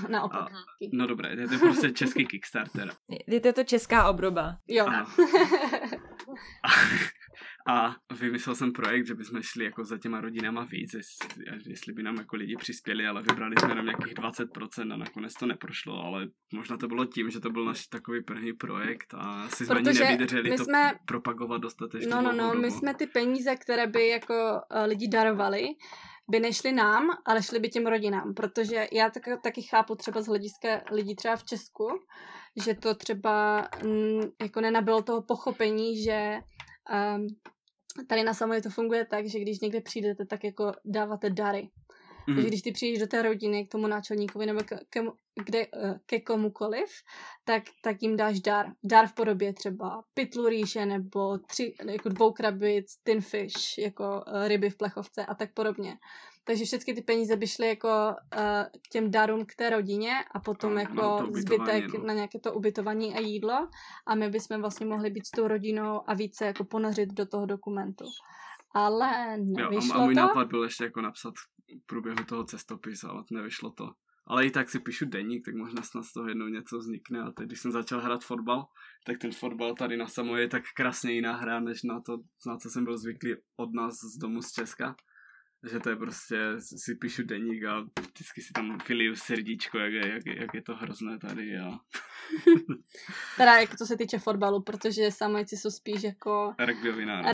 Naopak. 0.08 0.52
A, 0.52 0.56
no 0.92 1.06
dobré, 1.06 1.30
je 1.30 1.48
to 1.48 1.58
prostě 1.58 1.90
český 1.90 2.26
Kickstarter. 2.26 2.92
Je 3.26 3.52
to 3.52 3.64
česká 3.64 4.08
obroba. 4.10 4.56
Jo. 4.68 4.86
A, 4.86 5.00
a, 6.64 6.68
a 7.68 7.96
vymyslel 8.14 8.54
jsem 8.56 8.72
projekt, 8.72 9.06
že 9.06 9.14
bychom 9.14 9.42
šli 9.42 9.64
jako 9.64 9.84
za 9.84 9.98
těma 9.98 10.20
rodinama 10.20 10.64
víc, 10.64 10.94
jestli, 10.94 11.44
jestli 11.66 11.92
by 11.92 12.02
nám 12.02 12.16
jako 12.16 12.36
lidi 12.36 12.56
přispěli, 12.56 13.06
ale 13.06 13.22
vybrali 13.22 13.54
jsme 13.58 13.74
nám 13.74 13.84
nějakých 13.84 14.14
20% 14.14 14.92
a 14.92 14.96
nakonec 14.96 15.34
to 15.34 15.46
neprošlo, 15.46 16.04
ale 16.04 16.28
možná 16.54 16.76
to 16.76 16.88
bylo 16.88 17.04
tím, 17.04 17.30
že 17.30 17.40
to 17.40 17.50
byl 17.50 17.64
náš 17.64 17.86
takový 17.86 18.22
první 18.22 18.52
projekt 18.52 19.14
a 19.14 19.48
si 19.48 19.66
jsme 19.66 19.74
Protože 19.74 20.04
ani 20.04 20.10
nevydrželi 20.10 20.56
to 20.56 20.64
jsme... 20.64 20.92
propagovat 21.06 21.60
dostatečně. 21.60 22.10
No, 22.10 22.22
no, 22.22 22.32
no, 22.32 22.54
my 22.54 22.70
jsme 22.70 22.94
ty 22.94 23.06
peníze, 23.06 23.56
které 23.56 23.86
by 23.86 24.08
jako 24.08 24.34
uh, 24.34 24.86
lidi 24.86 25.08
darovali, 25.08 25.68
by 26.30 26.40
nešly 26.40 26.72
nám, 26.72 27.08
ale 27.26 27.42
šly 27.42 27.58
by 27.58 27.68
těm 27.68 27.86
rodinám, 27.86 28.34
protože 28.34 28.86
já 28.92 29.10
tak, 29.10 29.22
taky 29.42 29.62
chápu 29.62 29.94
třeba 29.94 30.22
z 30.22 30.26
hlediska 30.26 30.68
lidí 30.92 31.16
třeba 31.16 31.36
v 31.36 31.44
Česku, 31.44 31.88
že 32.64 32.74
to 32.74 32.94
třeba 32.94 33.66
m, 33.82 33.90
mm, 33.90 34.20
jako 34.40 34.60
nenabilo 34.60 35.02
toho 35.02 35.22
pochopení, 35.22 36.02
že 36.02 36.40
um, 36.90 37.26
tady 38.06 38.24
na 38.24 38.34
samotě 38.34 38.60
to 38.60 38.70
funguje 38.70 39.04
tak, 39.04 39.26
že 39.26 39.40
když 39.40 39.60
někde 39.60 39.80
přijdete, 39.80 40.26
tak 40.26 40.44
jako 40.44 40.72
dáváte 40.84 41.30
dary. 41.30 41.68
Mm-hmm. 42.30 42.34
Takže 42.34 42.48
když 42.48 42.62
ty 42.62 42.72
přijdeš 42.72 43.00
do 43.00 43.06
té 43.06 43.22
rodiny 43.22 43.66
k 43.66 43.70
tomu 43.70 43.86
náčelníkovi 43.86 44.46
nebo 44.46 44.60
ke, 44.60 44.78
ke, 44.90 45.00
kde, 45.44 45.60
eh, 45.60 46.00
ke 46.06 46.20
komukoliv, 46.20 46.88
tak, 47.44 47.62
tak 47.82 48.02
jim 48.02 48.16
dáš 48.16 48.40
dar. 48.40 48.66
Dar 48.84 49.06
v 49.06 49.14
podobě 49.14 49.52
třeba 49.52 50.04
pytlu 50.14 50.48
rýže 50.48 50.86
nebo 50.86 51.38
tři, 51.38 51.74
jako 51.90 52.08
dvou 52.08 52.32
krabic, 52.32 52.96
tin 53.02 53.20
fish, 53.20 53.78
jako 53.78 54.24
uh, 54.26 54.48
ryby 54.48 54.70
v 54.70 54.76
plechovce 54.76 55.26
a 55.26 55.34
tak 55.34 55.54
podobně. 55.54 55.98
Takže 56.44 56.64
všechny 56.64 56.94
ty 56.94 57.02
peníze 57.02 57.36
by 57.36 57.46
šly 57.46 57.68
jako 57.68 57.88
uh, 57.88 58.80
k 58.88 58.88
těm 58.92 59.10
darům 59.10 59.46
k 59.46 59.54
té 59.54 59.70
rodině 59.70 60.12
a 60.34 60.40
potom 60.40 60.76
a, 60.76 60.80
jako 60.80 61.02
no, 61.02 61.28
zbytek 61.32 61.92
no. 61.92 62.04
na 62.04 62.12
nějaké 62.12 62.38
to 62.40 62.52
ubytování 62.52 63.14
a 63.14 63.20
jídlo 63.20 63.68
a 64.06 64.14
my 64.14 64.28
bychom 64.28 64.60
vlastně 64.60 64.86
mohli 64.86 65.10
být 65.10 65.26
s 65.26 65.30
tou 65.30 65.48
rodinou 65.48 66.10
a 66.10 66.14
více 66.14 66.44
jako 66.44 66.64
ponořit 66.64 67.12
do 67.12 67.26
toho 67.26 67.46
dokumentu. 67.46 68.04
Ale 68.74 69.36
nevyšlo 69.36 69.94
jo, 69.96 70.00
a, 70.00 70.02
a 70.02 70.04
můj 70.04 70.14
to. 70.14 70.20
nápad 70.20 70.48
byl 70.48 70.62
ještě 70.62 70.84
jako 70.84 71.00
napsat 71.00 71.34
v 71.36 71.86
průběhu 71.86 72.24
toho 72.28 72.44
cestopisu, 72.44 73.08
ale 73.10 73.22
nevyšlo 73.30 73.70
to. 73.70 73.90
Ale 74.26 74.46
i 74.46 74.50
tak 74.50 74.70
si 74.70 74.78
píšu 74.78 75.04
deník, 75.04 75.44
tak 75.44 75.54
možná 75.54 75.82
snad 75.82 76.02
z 76.02 76.12
toho 76.12 76.28
jednou 76.28 76.46
něco 76.46 76.78
vznikne. 76.78 77.20
A 77.22 77.30
teď, 77.30 77.46
když 77.46 77.60
jsem 77.60 77.72
začal 77.72 78.00
hrát 78.00 78.24
fotbal, 78.24 78.66
tak 79.06 79.18
ten 79.18 79.32
fotbal 79.32 79.74
tady 79.74 79.96
na 79.96 80.06
Samo 80.06 80.36
je 80.36 80.48
tak 80.48 80.62
krásně 80.76 81.12
jiná 81.12 81.36
hra, 81.36 81.60
než 81.60 81.82
na 81.82 82.00
to, 82.00 82.18
na 82.46 82.56
co 82.56 82.70
jsem 82.70 82.84
byl 82.84 82.98
zvyklý 82.98 83.34
od 83.56 83.74
nás 83.74 83.94
z 83.94 84.18
domu 84.18 84.42
z 84.42 84.52
Česka. 84.52 84.96
Že 85.70 85.80
to 85.80 85.90
je 85.90 85.96
prostě, 85.96 86.36
si 86.60 86.94
píšu 86.94 87.22
deník 87.22 87.64
a 87.64 87.80
vždycky 87.80 88.42
si 88.42 88.52
tam 88.52 88.78
filiju 88.78 89.16
srdíčko, 89.16 89.78
jak 89.78 89.92
je, 89.92 90.08
jak, 90.08 90.26
jak 90.26 90.54
je 90.54 90.62
to 90.62 90.74
hrozné 90.74 91.18
tady 91.18 91.58
a... 91.58 91.70
teda 93.36 93.56
jako 93.56 93.76
to 93.76 93.86
se 93.86 93.96
týče 93.96 94.18
fotbalu, 94.18 94.62
protože 94.62 95.10
samojci 95.10 95.56
jsou 95.56 95.70
spíš 95.70 96.02
jako... 96.02 96.54
Rugbyový 96.58 97.06
národ. 97.06 97.32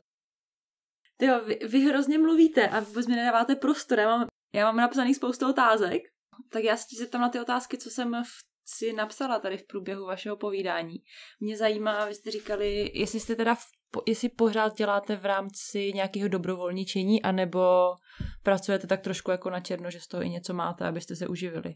Tyjo, 1.17 1.45
vy, 1.45 1.59
vy 1.67 1.79
hrozně 1.79 2.19
mluvíte 2.19 2.69
a 2.69 2.79
vůbec 2.79 3.07
mi 3.07 3.15
nedáváte 3.15 3.55
prostor. 3.55 3.99
Já 3.99 4.17
mám, 4.17 4.27
já 4.53 4.65
mám 4.65 4.77
napsaných 4.77 5.15
spoustu 5.15 5.49
otázek, 5.49 6.01
tak 6.49 6.63
já 6.63 6.77
se 6.77 6.95
zeptám 6.97 7.21
na 7.21 7.29
ty 7.29 7.39
otázky, 7.39 7.77
co 7.77 7.89
jsem 7.89 8.23
v, 8.23 8.29
si 8.65 8.93
napsala 8.93 9.39
tady 9.39 9.57
v 9.57 9.67
průběhu 9.67 10.05
vašeho 10.05 10.37
povídání. 10.37 10.97
Mě 11.39 11.57
zajímá, 11.57 12.05
vy 12.05 12.15
jste 12.15 12.31
říkali, 12.31 12.91
jestli 12.93 13.19
jste 13.19 13.35
teda 13.35 13.55
v, 13.55 13.65
jestli 14.07 14.29
pořád 14.29 14.77
děláte 14.77 15.15
v 15.15 15.25
rámci 15.25 15.91
nějakého 15.93 16.27
dobrovolničení, 16.27 17.23
anebo 17.23 17.95
pracujete 18.43 18.87
tak 18.87 19.01
trošku 19.01 19.31
jako 19.31 19.49
na 19.49 19.59
černo, 19.59 19.91
že 19.91 19.99
z 19.99 20.07
toho 20.07 20.23
i 20.23 20.29
něco 20.29 20.53
máte, 20.53 20.87
abyste 20.87 21.15
se 21.15 21.27
uživili. 21.27 21.75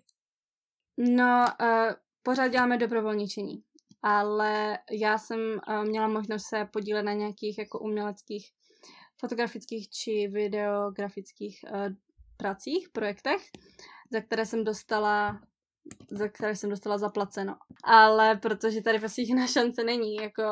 No, 0.97 1.45
uh, 1.61 1.93
pořád 2.23 2.47
děláme 2.47 2.77
dobrovolničení, 2.77 3.63
ale 4.01 4.77
já 4.91 5.17
jsem 5.17 5.39
uh, 5.39 5.85
měla 5.85 6.07
možnost 6.07 6.43
se 6.49 6.67
podílet 6.73 7.03
na 7.03 7.13
nějakých 7.13 7.57
jako 7.57 7.79
uměleckých 7.79 8.51
fotografických 9.19 9.89
či 9.89 10.27
videografických 10.27 11.59
uh, 11.73 11.87
pracích, 12.37 12.89
projektech, 12.89 13.41
za 14.11 14.21
které 14.21 14.45
jsem 14.45 14.63
dostala 14.63 15.41
za 16.11 16.27
které 16.27 16.55
jsem 16.55 16.69
dostala 16.69 16.97
zaplaceno. 16.97 17.55
Ale 17.83 18.35
protože 18.35 18.81
tady 18.81 18.99
vlastně 18.99 19.23
jiná 19.23 19.47
šance 19.47 19.83
není, 19.83 20.15
jako 20.15 20.43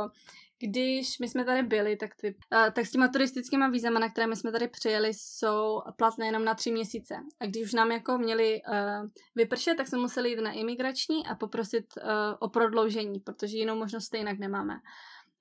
když 0.62 1.20
my 1.20 1.28
jsme 1.28 1.46
tady 1.46 1.64
byli, 1.64 1.96
tak, 1.96 2.16
ty, 2.16 2.36
uh, 2.54 2.74
tak 2.74 2.86
s 2.86 2.92
těma 2.92 3.08
turistickými 3.08 3.72
vízama, 3.72 4.00
na 4.00 4.10
které 4.10 4.28
my 4.28 4.36
jsme 4.36 4.52
tady 4.52 4.68
přijeli, 4.68 5.14
jsou 5.14 5.82
platné 5.98 6.26
jenom 6.26 6.46
na 6.46 6.56
tři 6.56 6.72
měsíce. 6.72 7.16
A 7.40 7.46
když 7.46 7.64
už 7.64 7.74
nám 7.74 7.92
jako 7.92 8.18
měli 8.18 8.62
uh, 8.68 9.10
vypršet, 9.36 9.76
tak 9.76 9.88
jsme 9.88 9.98
museli 9.98 10.30
jít 10.30 10.42
na 10.42 10.52
imigrační 10.52 11.28
a 11.28 11.36
poprosit 11.36 11.86
uh, 11.98 12.04
o 12.40 12.50
prodloužení, 12.50 13.20
protože 13.20 13.58
jinou 13.58 13.76
možnost 13.76 14.14
jinak 14.14 14.40
nemáme. 14.40 14.74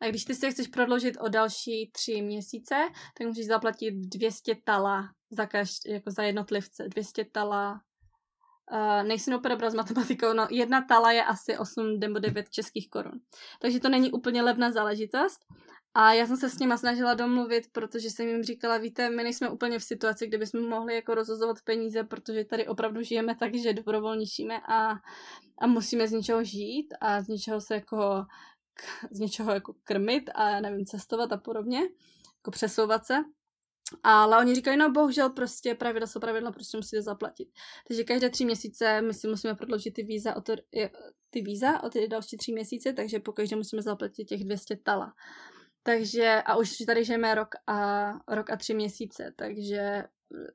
A 0.01 0.09
když 0.09 0.24
ty 0.24 0.35
se 0.35 0.51
chceš 0.51 0.66
prodloužit 0.69 1.16
o 1.20 1.28
další 1.28 1.90
tři 1.93 2.23
měsíce, 2.23 2.74
tak 3.19 3.27
musíš 3.27 3.47
zaplatit 3.47 3.90
200 3.90 4.55
tala 4.65 5.09
za, 5.31 5.47
každý, 5.47 5.90
jako 5.90 6.11
za 6.11 6.23
jednotlivce. 6.23 6.89
200 6.89 7.24
tala 7.24 7.81
Uh, 8.73 9.09
nejsem 9.09 9.35
úplně 9.35 9.55
dobrá 9.55 9.70
s 9.70 9.74
matematikou, 9.74 10.32
no 10.32 10.47
jedna 10.51 10.85
tala 10.89 11.12
je 11.12 11.24
asi 11.24 11.59
8 11.59 11.99
nebo 11.99 12.19
9 12.19 12.51
českých 12.51 12.90
korun. 12.90 13.20
Takže 13.61 13.81
to 13.81 13.89
není 13.89 14.12
úplně 14.12 14.43
levná 14.43 14.70
záležitost. 14.70 15.40
A 15.95 16.12
já 16.12 16.27
jsem 16.27 16.36
se 16.36 16.51
s 16.51 16.59
nima 16.59 16.77
snažila 16.77 17.15
domluvit, 17.15 17.65
protože 17.73 18.11
jsem 18.11 18.28
jim 18.28 18.43
říkala, 18.43 18.78
víte, 18.78 19.11
my 19.11 19.23
nejsme 19.23 19.49
úplně 19.49 19.78
v 19.78 19.85
situaci, 19.85 20.27
kde 20.27 20.39
bychom 20.39 20.69
mohli 20.69 20.95
jako 20.95 21.15
rozhazovat 21.15 21.57
peníze, 21.65 22.05
protože 22.05 22.45
tady 22.45 22.66
opravdu 22.66 23.03
žijeme 23.03 23.35
tak, 23.35 23.55
že 23.55 23.73
dobrovolničíme 23.73 24.61
a, 24.69 24.90
a 25.59 25.66
musíme 25.66 26.09
z 26.09 26.12
něčeho 26.12 26.45
žít 26.45 26.95
a 27.01 27.23
z 27.23 27.28
něčeho 27.28 27.61
se 27.61 27.74
jako 27.74 28.24
z 29.11 29.20
něčeho 29.20 29.53
jako 29.53 29.74
krmit 29.85 30.31
a 30.35 30.61
nevím, 30.61 30.86
cestovat 30.86 31.32
a 31.32 31.36
podobně, 31.36 31.81
jako 32.36 32.51
přesouvat 32.51 33.05
se. 33.07 33.15
Ale 34.02 34.39
oni 34.39 34.55
říkají, 34.55 34.77
no 34.77 34.90
bohužel 34.90 35.31
prostě 35.31 35.74
pravidla 35.74 36.06
jsou 36.06 36.20
pravidla, 36.20 36.52
prostě 36.52 36.77
musíte 36.77 37.02
zaplatit. 37.02 37.48
Takže 37.89 38.05
každé 38.05 38.31
tři 38.31 38.44
měsíce 38.44 39.01
my 39.02 39.15
si 39.15 39.28
musíme 39.28 39.55
prodloužit 39.55 39.94
ty 39.94 40.02
víza 40.02 40.36
o, 40.36 40.40
to, 40.40 40.52
ty 41.31 41.43
víza 41.43 41.82
o 41.82 41.89
ty 41.89 42.09
další 42.09 42.36
tři 42.36 42.52
měsíce, 42.52 42.93
takže 42.93 43.20
po 43.20 43.32
každé 43.32 43.56
musíme 43.56 43.82
zaplatit 43.82 44.24
těch 44.24 44.44
200 44.44 44.77
tala. 44.77 45.15
Takže 45.82 46.43
a 46.47 46.56
už 46.56 46.77
tady 46.86 47.05
žijeme 47.05 47.35
rok 47.35 47.55
a, 47.66 48.10
rok 48.28 48.51
a 48.51 48.56
tři 48.56 48.74
měsíce, 48.74 49.32
takže 49.36 50.05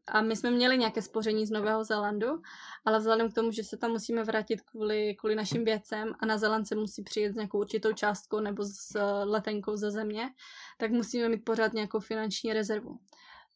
a 0.07 0.21
my 0.21 0.35
jsme 0.35 0.51
měli 0.51 0.77
nějaké 0.77 1.01
spoření 1.01 1.45
z 1.45 1.51
Nového 1.51 1.83
Zélandu, 1.83 2.41
ale 2.85 2.99
vzhledem 2.99 3.31
k 3.31 3.33
tomu, 3.33 3.51
že 3.51 3.63
se 3.63 3.77
tam 3.77 3.91
musíme 3.91 4.23
vrátit 4.23 4.61
kvůli, 4.61 5.15
kvůli 5.15 5.35
našim 5.35 5.65
věcem 5.65 6.13
a 6.19 6.25
na 6.25 6.37
Zéland 6.37 6.67
se 6.67 6.75
musí 6.75 7.03
přijet 7.03 7.33
s 7.33 7.35
nějakou 7.35 7.59
určitou 7.59 7.93
částkou 7.93 8.39
nebo 8.39 8.63
s 8.63 8.99
letenkou 9.23 9.75
ze 9.75 9.91
země, 9.91 10.29
tak 10.77 10.91
musíme 10.91 11.29
mít 11.29 11.45
pořád 11.45 11.73
nějakou 11.73 11.99
finanční 11.99 12.53
rezervu. 12.53 12.99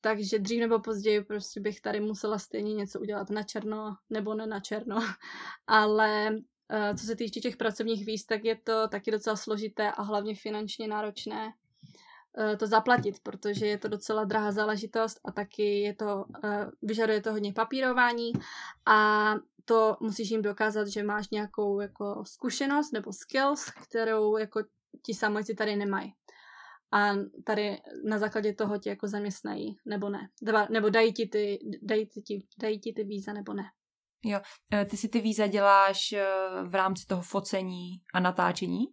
Takže 0.02 0.40
dřív 0.40 0.60
nebo 0.60 0.80
později 0.80 1.24
prostě 1.24 1.60
bych 1.60 1.82
tady 1.82 2.00
musela 2.00 2.40
stejně 2.40 2.74
něco 2.74 3.00
udělat 3.00 3.30
na 3.30 3.44
černo 3.44 3.96
nebo 4.10 4.34
ne 4.34 4.48
na 4.48 4.60
černo. 4.60 5.00
Ale 5.68 6.36
eh, 6.72 6.96
co 6.96 7.06
se 7.06 7.16
týče 7.16 7.40
těch 7.40 7.58
pracovních 7.58 8.06
víz, 8.06 8.26
tak 8.26 8.44
je 8.44 8.56
to 8.56 8.88
taky 8.88 9.12
docela 9.12 9.36
složité 9.36 9.92
a 9.92 10.02
hlavně 10.02 10.36
finančně 10.36 10.88
náročné 10.88 11.54
to 12.60 12.68
zaplatit, 12.68 13.20
protože 13.24 13.68
je 13.68 13.78
to 13.78 13.88
docela 13.88 14.24
drahá 14.24 14.52
záležitost 14.52 15.20
a 15.26 15.32
taky 15.32 15.80
je 15.80 15.96
to, 15.96 16.26
eh, 16.44 16.68
vyžaduje 16.82 17.22
to 17.22 17.32
hodně 17.32 17.54
papírování 17.54 18.32
a 18.86 19.34
to 19.66 19.98
musíš 20.02 20.30
jim 20.30 20.42
dokázat, 20.42 20.88
že 20.88 21.04
máš 21.04 21.30
nějakou 21.30 21.80
jako 21.80 22.24
zkušenost 22.26 22.92
nebo 22.92 23.14
skills, 23.14 23.72
kterou 23.84 24.38
jako 24.38 24.64
ti 25.06 25.14
samojci 25.14 25.56
tady 25.56 25.76
nemají 25.76 26.14
a 26.92 27.14
tady 27.44 27.78
na 28.04 28.18
základě 28.18 28.54
toho 28.54 28.78
tě 28.78 28.90
jako 28.90 29.08
zaměstnají, 29.08 29.78
nebo 29.86 30.10
ne. 30.10 30.30
Nebo 30.70 30.90
dají 30.90 31.14
ti, 31.14 31.28
ty, 31.28 31.60
dají, 31.82 32.08
ti, 32.08 32.48
dají 32.62 32.80
ti 32.80 32.94
ty 32.94 33.04
víza, 33.04 33.34
nebo 33.34 33.54
ne. 33.54 33.64
Jo, 34.26 34.40
e, 34.74 34.86
ty 34.86 34.98
si 34.98 35.10
ty 35.10 35.22
víza 35.22 35.48
děláš 35.48 36.16
v 36.64 36.76
rámci 36.76 37.06
toho 37.06 37.22
focení 37.22 38.02
a 38.14 38.20
natáčení? 38.20 38.86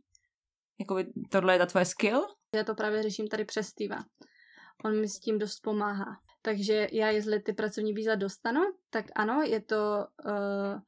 Jakoby 0.81 1.07
tohle 1.31 1.55
je 1.55 1.59
ta 1.59 1.67
tvoje 1.67 1.85
skill? 1.85 2.21
Já 2.55 2.65
to 2.65 2.75
právě 2.75 3.03
řeším 3.03 3.29
tady 3.29 3.45
přes 3.45 3.67
Steva. 3.67 3.99
On 4.85 5.01
mi 5.01 5.09
s 5.09 5.21
tím 5.21 5.39
dost 5.39 5.61
pomáhá. 5.61 6.21
Takže 6.43 6.89
já, 6.93 7.09
jestli 7.09 7.41
ty 7.41 7.53
pracovní 7.53 7.93
víza 7.93 8.15
dostanu, 8.15 8.61
tak 8.91 9.07
ano, 9.15 9.43
je 9.43 9.61
to, 9.61 10.07
uh, 10.27 10.81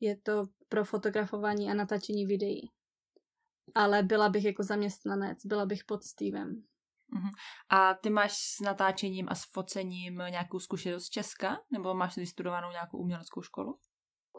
je 0.00 0.16
to 0.16 0.44
pro 0.68 0.84
fotografování 0.84 1.70
a 1.70 1.74
natáčení 1.74 2.26
videí 2.26 2.70
ale 3.74 4.02
byla 4.02 4.28
bych 4.28 4.44
jako 4.44 4.62
zaměstnanec, 4.62 5.46
byla 5.46 5.66
bych 5.66 5.84
pod 5.84 6.02
Stevem. 6.02 6.62
Uh-huh. 7.16 7.30
A 7.70 7.94
ty 7.94 8.10
máš 8.10 8.32
s 8.32 8.60
natáčením 8.60 9.26
a 9.28 9.34
s 9.34 9.44
focením 9.52 10.22
nějakou 10.30 10.60
zkušenost 10.60 11.04
z 11.04 11.10
Česka? 11.10 11.58
Nebo 11.70 11.94
máš 11.94 12.16
vystudovanou 12.16 12.70
nějakou 12.70 12.98
uměleckou 12.98 13.42
školu? 13.42 13.78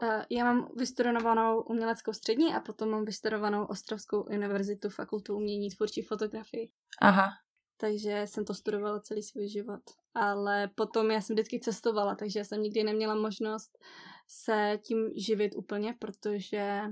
Uh, 0.02 0.22
já 0.30 0.44
mám 0.44 0.68
vystudovanou 0.76 1.62
uměleckou 1.62 2.12
střední 2.12 2.54
a 2.54 2.60
potom 2.60 2.88
mám 2.90 3.04
vystudovanou 3.04 3.64
Ostrovskou 3.64 4.22
univerzitu 4.22 4.88
fakultu 4.88 5.36
umění 5.36 5.70
tvůrčí 5.70 6.02
fotografii. 6.02 6.70
Aha. 7.00 7.28
Takže 7.76 8.22
jsem 8.24 8.44
to 8.44 8.54
studovala 8.54 9.00
celý 9.00 9.22
svůj 9.22 9.48
život. 9.48 9.80
Ale 10.14 10.70
potom 10.74 11.10
já 11.10 11.20
jsem 11.20 11.36
vždycky 11.36 11.60
cestovala, 11.60 12.14
takže 12.14 12.38
já 12.38 12.44
jsem 12.44 12.62
nikdy 12.62 12.82
neměla 12.82 13.14
možnost 13.14 13.78
se 14.28 14.78
tím 14.82 15.10
živit 15.16 15.54
úplně, 15.56 15.94
protože 15.98 16.82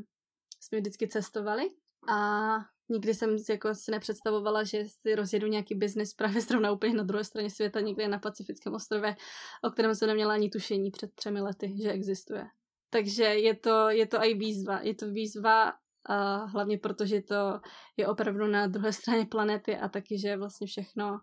jsme 0.60 0.80
vždycky 0.80 1.09
cestovali 1.09 1.70
a 2.09 2.56
nikdy 2.89 3.14
jsem 3.14 3.39
si, 3.39 3.52
jako 3.52 3.74
si 3.74 3.90
nepředstavovala, 3.90 4.64
že 4.64 4.85
si 4.85 5.14
rozjedu 5.14 5.47
nějaký 5.47 5.74
biznis 5.74 6.14
právě 6.14 6.40
zrovna 6.43 6.72
úplně 6.72 6.94
na 6.94 7.02
druhé 7.02 7.24
straně 7.24 7.51
světa, 7.51 7.80
někde 7.80 8.09
na 8.09 8.18
Pacifickém 8.18 8.74
ostrově, 8.74 9.16
o 9.64 9.70
kterém 9.70 9.94
jsem 9.94 10.09
neměla 10.09 10.35
ani 10.35 10.51
tušení 10.51 10.90
před 10.90 11.14
třemi 11.14 11.40
lety, 11.40 11.74
že 11.82 11.90
existuje. 11.90 12.47
Takže 12.90 13.24
je 13.24 13.55
to, 13.55 13.90
je 13.90 14.06
to 14.06 14.24
i 14.24 14.35
výzva. 14.35 14.81
Je 14.81 14.94
to 14.94 15.10
výzva 15.10 15.73
a 16.06 16.35
hlavně 16.44 16.78
protože 16.78 17.23
to 17.23 17.60
je 17.97 18.06
opravdu 18.06 18.47
na 18.47 18.66
druhé 18.66 18.93
straně 18.93 19.27
planety 19.27 19.77
a 19.77 19.89
taky, 19.89 20.19
že 20.19 20.36
vlastně 20.36 20.66
všechno, 20.66 21.20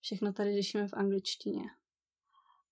všechno 0.00 0.32
tady 0.32 0.54
řešíme 0.54 0.88
v 0.88 0.94
angličtině. 0.94 1.62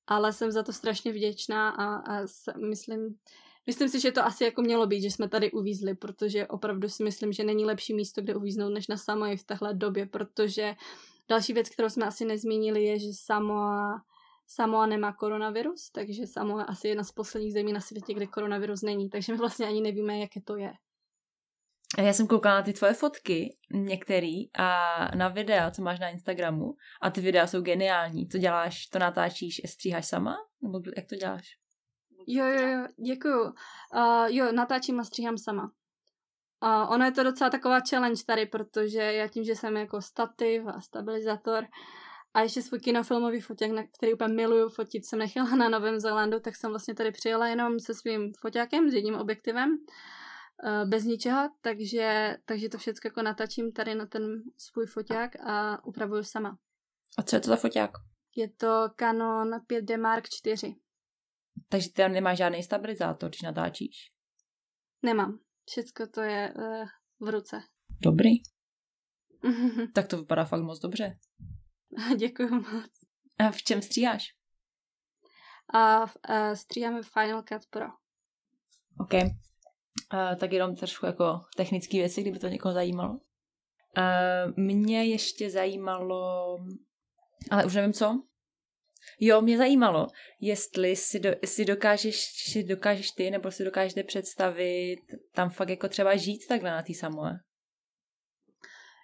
Ale 0.06 0.32
jsem 0.32 0.50
za 0.50 0.62
to 0.62 0.72
strašně 0.72 1.12
vděčná 1.12 1.70
a, 1.70 1.96
a 1.96 2.24
myslím, 2.68 3.18
Myslím 3.66 3.88
si, 3.88 4.00
že 4.00 4.12
to 4.12 4.24
asi 4.24 4.44
jako 4.44 4.62
mělo 4.62 4.86
být, 4.86 5.02
že 5.02 5.10
jsme 5.10 5.28
tady 5.28 5.52
uvízli, 5.52 5.94
protože 5.94 6.46
opravdu 6.46 6.88
si 6.88 7.04
myslím, 7.04 7.32
že 7.32 7.44
není 7.44 7.64
lepší 7.64 7.94
místo, 7.94 8.22
kde 8.22 8.34
uvíznout, 8.34 8.72
než 8.72 8.88
na 8.88 8.96
Samoji 8.96 9.36
v 9.36 9.44
téhle 9.44 9.74
době, 9.74 10.06
protože 10.06 10.74
další 11.28 11.52
věc, 11.52 11.68
kterou 11.68 11.88
jsme 11.88 12.06
asi 12.06 12.24
nezmínili, 12.24 12.84
je, 12.84 12.98
že 12.98 13.06
Samoa, 13.12 14.02
Samoa 14.46 14.86
nemá 14.86 15.12
koronavirus, 15.12 15.90
takže 15.90 16.26
Samoa 16.26 16.60
je 16.60 16.66
asi 16.66 16.88
jedna 16.88 17.04
z 17.04 17.12
posledních 17.12 17.52
zemí 17.52 17.72
na 17.72 17.80
světě, 17.80 18.14
kde 18.14 18.26
koronavirus 18.26 18.82
není, 18.82 19.10
takže 19.10 19.32
my 19.32 19.38
vlastně 19.38 19.66
ani 19.66 19.80
nevíme, 19.80 20.18
jaké 20.18 20.40
to 20.40 20.56
je. 20.56 20.72
Já 21.98 22.12
jsem 22.12 22.26
koukala 22.26 22.54
na 22.54 22.62
ty 22.62 22.72
tvoje 22.72 22.94
fotky, 22.94 23.56
některý, 23.70 24.56
a 24.58 25.16
na 25.16 25.28
videa, 25.28 25.70
co 25.70 25.82
máš 25.82 26.00
na 26.00 26.08
Instagramu, 26.08 26.74
a 27.02 27.10
ty 27.10 27.20
videa 27.20 27.46
jsou 27.46 27.60
geniální. 27.60 28.28
Co 28.28 28.38
děláš? 28.38 28.86
To 28.86 28.98
natáčíš, 28.98 29.60
stříháš 29.66 30.06
sama? 30.06 30.36
Nebo 30.62 30.80
jak 30.96 31.06
to 31.06 31.16
děláš? 31.16 31.46
Jo, 32.26 32.46
jo, 32.46 32.68
jo, 32.68 32.86
děkuju. 33.06 33.44
Uh, 33.44 34.26
jo, 34.26 34.52
natáčím 34.52 35.00
a 35.00 35.04
stříhám 35.04 35.38
sama. 35.38 35.72
Uh, 36.62 36.92
ono 36.92 37.04
je 37.04 37.12
to 37.12 37.22
docela 37.22 37.50
taková 37.50 37.80
challenge 37.90 38.22
tady, 38.26 38.46
protože 38.46 38.98
já 38.98 39.28
tím, 39.28 39.44
že 39.44 39.54
jsem 39.54 39.76
jako 39.76 40.02
stativ 40.02 40.62
a 40.66 40.80
stabilizátor 40.80 41.66
a 42.34 42.40
ještě 42.40 42.62
svůj 42.62 42.80
kinofilmový 42.80 43.40
foťák, 43.40 43.70
na 43.70 43.82
který 43.98 44.14
úplně 44.14 44.34
miluju 44.34 44.68
fotit, 44.68 45.06
jsem 45.06 45.18
nechala 45.18 45.56
na 45.56 45.68
Novém 45.68 46.00
Zélandu, 46.00 46.40
tak 46.40 46.56
jsem 46.56 46.70
vlastně 46.70 46.94
tady 46.94 47.12
přijela 47.12 47.48
jenom 47.48 47.80
se 47.80 47.94
svým 47.94 48.32
foťákem, 48.40 48.90
s 48.90 48.94
jedním 48.94 49.14
objektivem, 49.14 49.70
uh, 49.70 50.88
bez 50.90 51.04
ničeho, 51.04 51.50
takže, 51.60 52.36
takže 52.44 52.68
to 52.68 52.78
všechno 52.78 53.00
jako 53.04 53.22
natáčím 53.22 53.72
tady 53.72 53.94
na 53.94 54.06
ten 54.06 54.42
svůj 54.58 54.86
foťák 54.86 55.36
a 55.46 55.84
upravuju 55.84 56.22
sama. 56.22 56.58
A 57.18 57.22
co 57.22 57.36
je 57.36 57.40
to 57.40 57.48
za 57.48 57.56
foťák? 57.56 57.90
Je 58.36 58.48
to 58.48 58.88
Canon 58.96 59.50
5D 59.50 60.00
Mark 60.00 60.28
4. 60.28 60.74
Takže 61.68 61.88
ty 61.88 61.94
tam 61.94 62.12
nemáš 62.12 62.38
žádný 62.38 62.62
stabilizátor, 62.62 63.28
když 63.30 63.42
natáčíš? 63.42 64.12
Nemám. 65.02 65.38
Všecko 65.70 66.06
to 66.06 66.20
je 66.20 66.54
uh, 66.56 66.86
v 67.20 67.28
ruce. 67.28 67.62
Dobrý. 68.02 68.30
tak 69.94 70.08
to 70.08 70.18
vypadá 70.18 70.44
fakt 70.44 70.62
moc 70.62 70.78
dobře. 70.78 71.18
Děkuji 72.16 72.50
moc. 72.50 72.90
A 73.38 73.50
v 73.50 73.62
čem 73.62 73.82
stříháš? 73.82 74.34
A 75.74 76.02
uh, 76.02 76.08
uh, 76.30 76.54
stříháme 76.54 77.02
Final 77.02 77.42
Cut 77.42 77.66
Pro. 77.70 77.86
OK. 79.00 79.12
Uh, 79.14 80.36
tak 80.40 80.52
jenom 80.52 80.76
trošku 80.76 81.06
jako 81.06 81.40
technické 81.56 81.96
věci, 81.96 82.22
kdyby 82.22 82.38
to 82.38 82.48
někoho 82.48 82.74
zajímalo. 82.74 83.10
Uh, 83.10 84.52
mě 84.56 85.04
ještě 85.04 85.50
zajímalo, 85.50 86.58
ale 87.50 87.64
už 87.64 87.74
nevím 87.74 87.92
co, 87.92 88.22
Jo, 89.20 89.40
mě 89.40 89.58
zajímalo, 89.58 90.06
jestli 90.40 90.96
si, 90.96 91.20
do, 91.20 91.30
si 91.44 91.64
dokážeš, 91.64 92.16
si 92.52 92.64
dokážeš 92.64 93.10
ty, 93.10 93.30
nebo 93.30 93.50
si 93.50 93.64
dokážete 93.64 94.02
představit 94.02 94.98
tam 95.34 95.50
fakt 95.50 95.68
jako 95.68 95.88
třeba 95.88 96.16
žít 96.16 96.46
takhle 96.48 96.70
na 96.70 96.82
té 96.82 96.94
Samoe. 96.94 97.40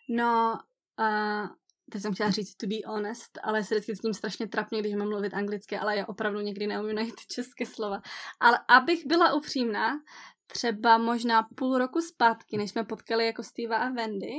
No, 0.08 0.58
uh, 0.98 1.48
teď 1.92 2.02
jsem 2.02 2.14
chtěla 2.14 2.30
říct 2.30 2.54
to 2.54 2.66
be 2.66 2.76
honest, 2.86 3.38
ale 3.42 3.64
se 3.64 3.74
vždycky 3.74 3.96
s 3.96 4.00
tím 4.00 4.14
strašně 4.14 4.48
trapně, 4.48 4.80
když 4.80 4.94
mám 4.94 5.08
mluvit 5.08 5.34
anglicky, 5.34 5.78
ale 5.78 5.96
já 5.96 6.06
opravdu 6.06 6.40
někdy 6.40 6.66
neumím 6.66 6.96
najít 6.96 7.26
české 7.26 7.66
slova. 7.66 8.02
Ale 8.40 8.58
abych 8.68 9.06
byla 9.06 9.34
upřímná, 9.34 10.00
třeba 10.46 10.98
možná 10.98 11.48
půl 11.54 11.78
roku 11.78 12.00
zpátky, 12.00 12.56
než 12.56 12.70
jsme 12.70 12.84
potkali 12.84 13.26
jako 13.26 13.42
Steva 13.42 13.76
a 13.76 13.90
Wendy 13.90 14.34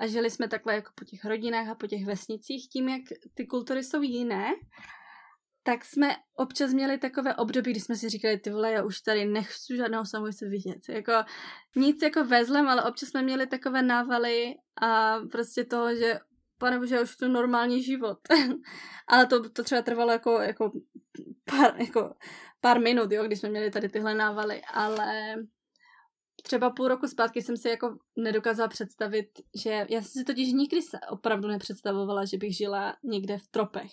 a 0.00 0.06
žili 0.06 0.30
jsme 0.30 0.48
takhle 0.48 0.74
jako 0.74 0.92
po 0.94 1.04
těch 1.04 1.24
rodinách 1.24 1.68
a 1.68 1.74
po 1.74 1.86
těch 1.86 2.06
vesnicích, 2.06 2.68
tím, 2.68 2.88
jak 2.88 3.02
ty 3.34 3.46
kultury 3.46 3.84
jsou 3.84 4.02
jiné, 4.02 4.50
tak 5.62 5.84
jsme 5.84 6.16
občas 6.36 6.72
měli 6.72 6.98
takové 6.98 7.34
období, 7.34 7.70
kdy 7.70 7.80
jsme 7.80 7.96
si 7.96 8.08
říkali, 8.08 8.38
ty 8.38 8.50
vole, 8.50 8.72
já 8.72 8.84
už 8.84 9.00
tady 9.00 9.24
nechci 9.24 9.76
žádnou 9.76 10.04
samojce 10.04 10.48
vidět. 10.48 10.78
Jako, 10.88 11.12
nic 11.76 12.02
jako 12.02 12.24
vezlem, 12.24 12.68
ale 12.68 12.84
občas 12.84 13.08
jsme 13.08 13.22
měli 13.22 13.46
takové 13.46 13.82
návaly 13.82 14.54
a 14.82 15.18
prostě 15.32 15.64
toho, 15.64 15.96
že 15.96 16.18
pane 16.58 16.78
bože, 16.78 17.00
už 17.00 17.16
to 17.16 17.28
normální 17.28 17.82
život. 17.82 18.18
ale 19.08 19.26
to, 19.26 19.50
to 19.50 19.64
třeba 19.64 19.82
trvalo 19.82 20.12
jako, 20.12 20.40
jako, 20.40 20.72
pár, 21.44 21.74
jako 21.80 22.14
pár 22.60 22.80
minut, 22.80 23.12
jo, 23.12 23.24
když 23.24 23.40
jsme 23.40 23.48
měli 23.48 23.70
tady 23.70 23.88
tyhle 23.88 24.14
návaly, 24.14 24.62
ale 24.74 25.34
třeba 26.46 26.70
půl 26.70 26.88
roku 26.88 27.08
zpátky 27.08 27.42
jsem 27.42 27.56
si 27.56 27.68
jako 27.68 27.96
nedokázala 28.16 28.68
představit, 28.68 29.28
že 29.54 29.86
já 29.90 30.02
jsem 30.02 30.10
si 30.20 30.24
totiž 30.24 30.52
nikdy 30.52 30.80
opravdu 31.10 31.48
nepředstavovala, 31.48 32.24
že 32.24 32.36
bych 32.36 32.56
žila 32.56 32.96
někde 33.02 33.38
v 33.38 33.46
tropech, 33.48 33.90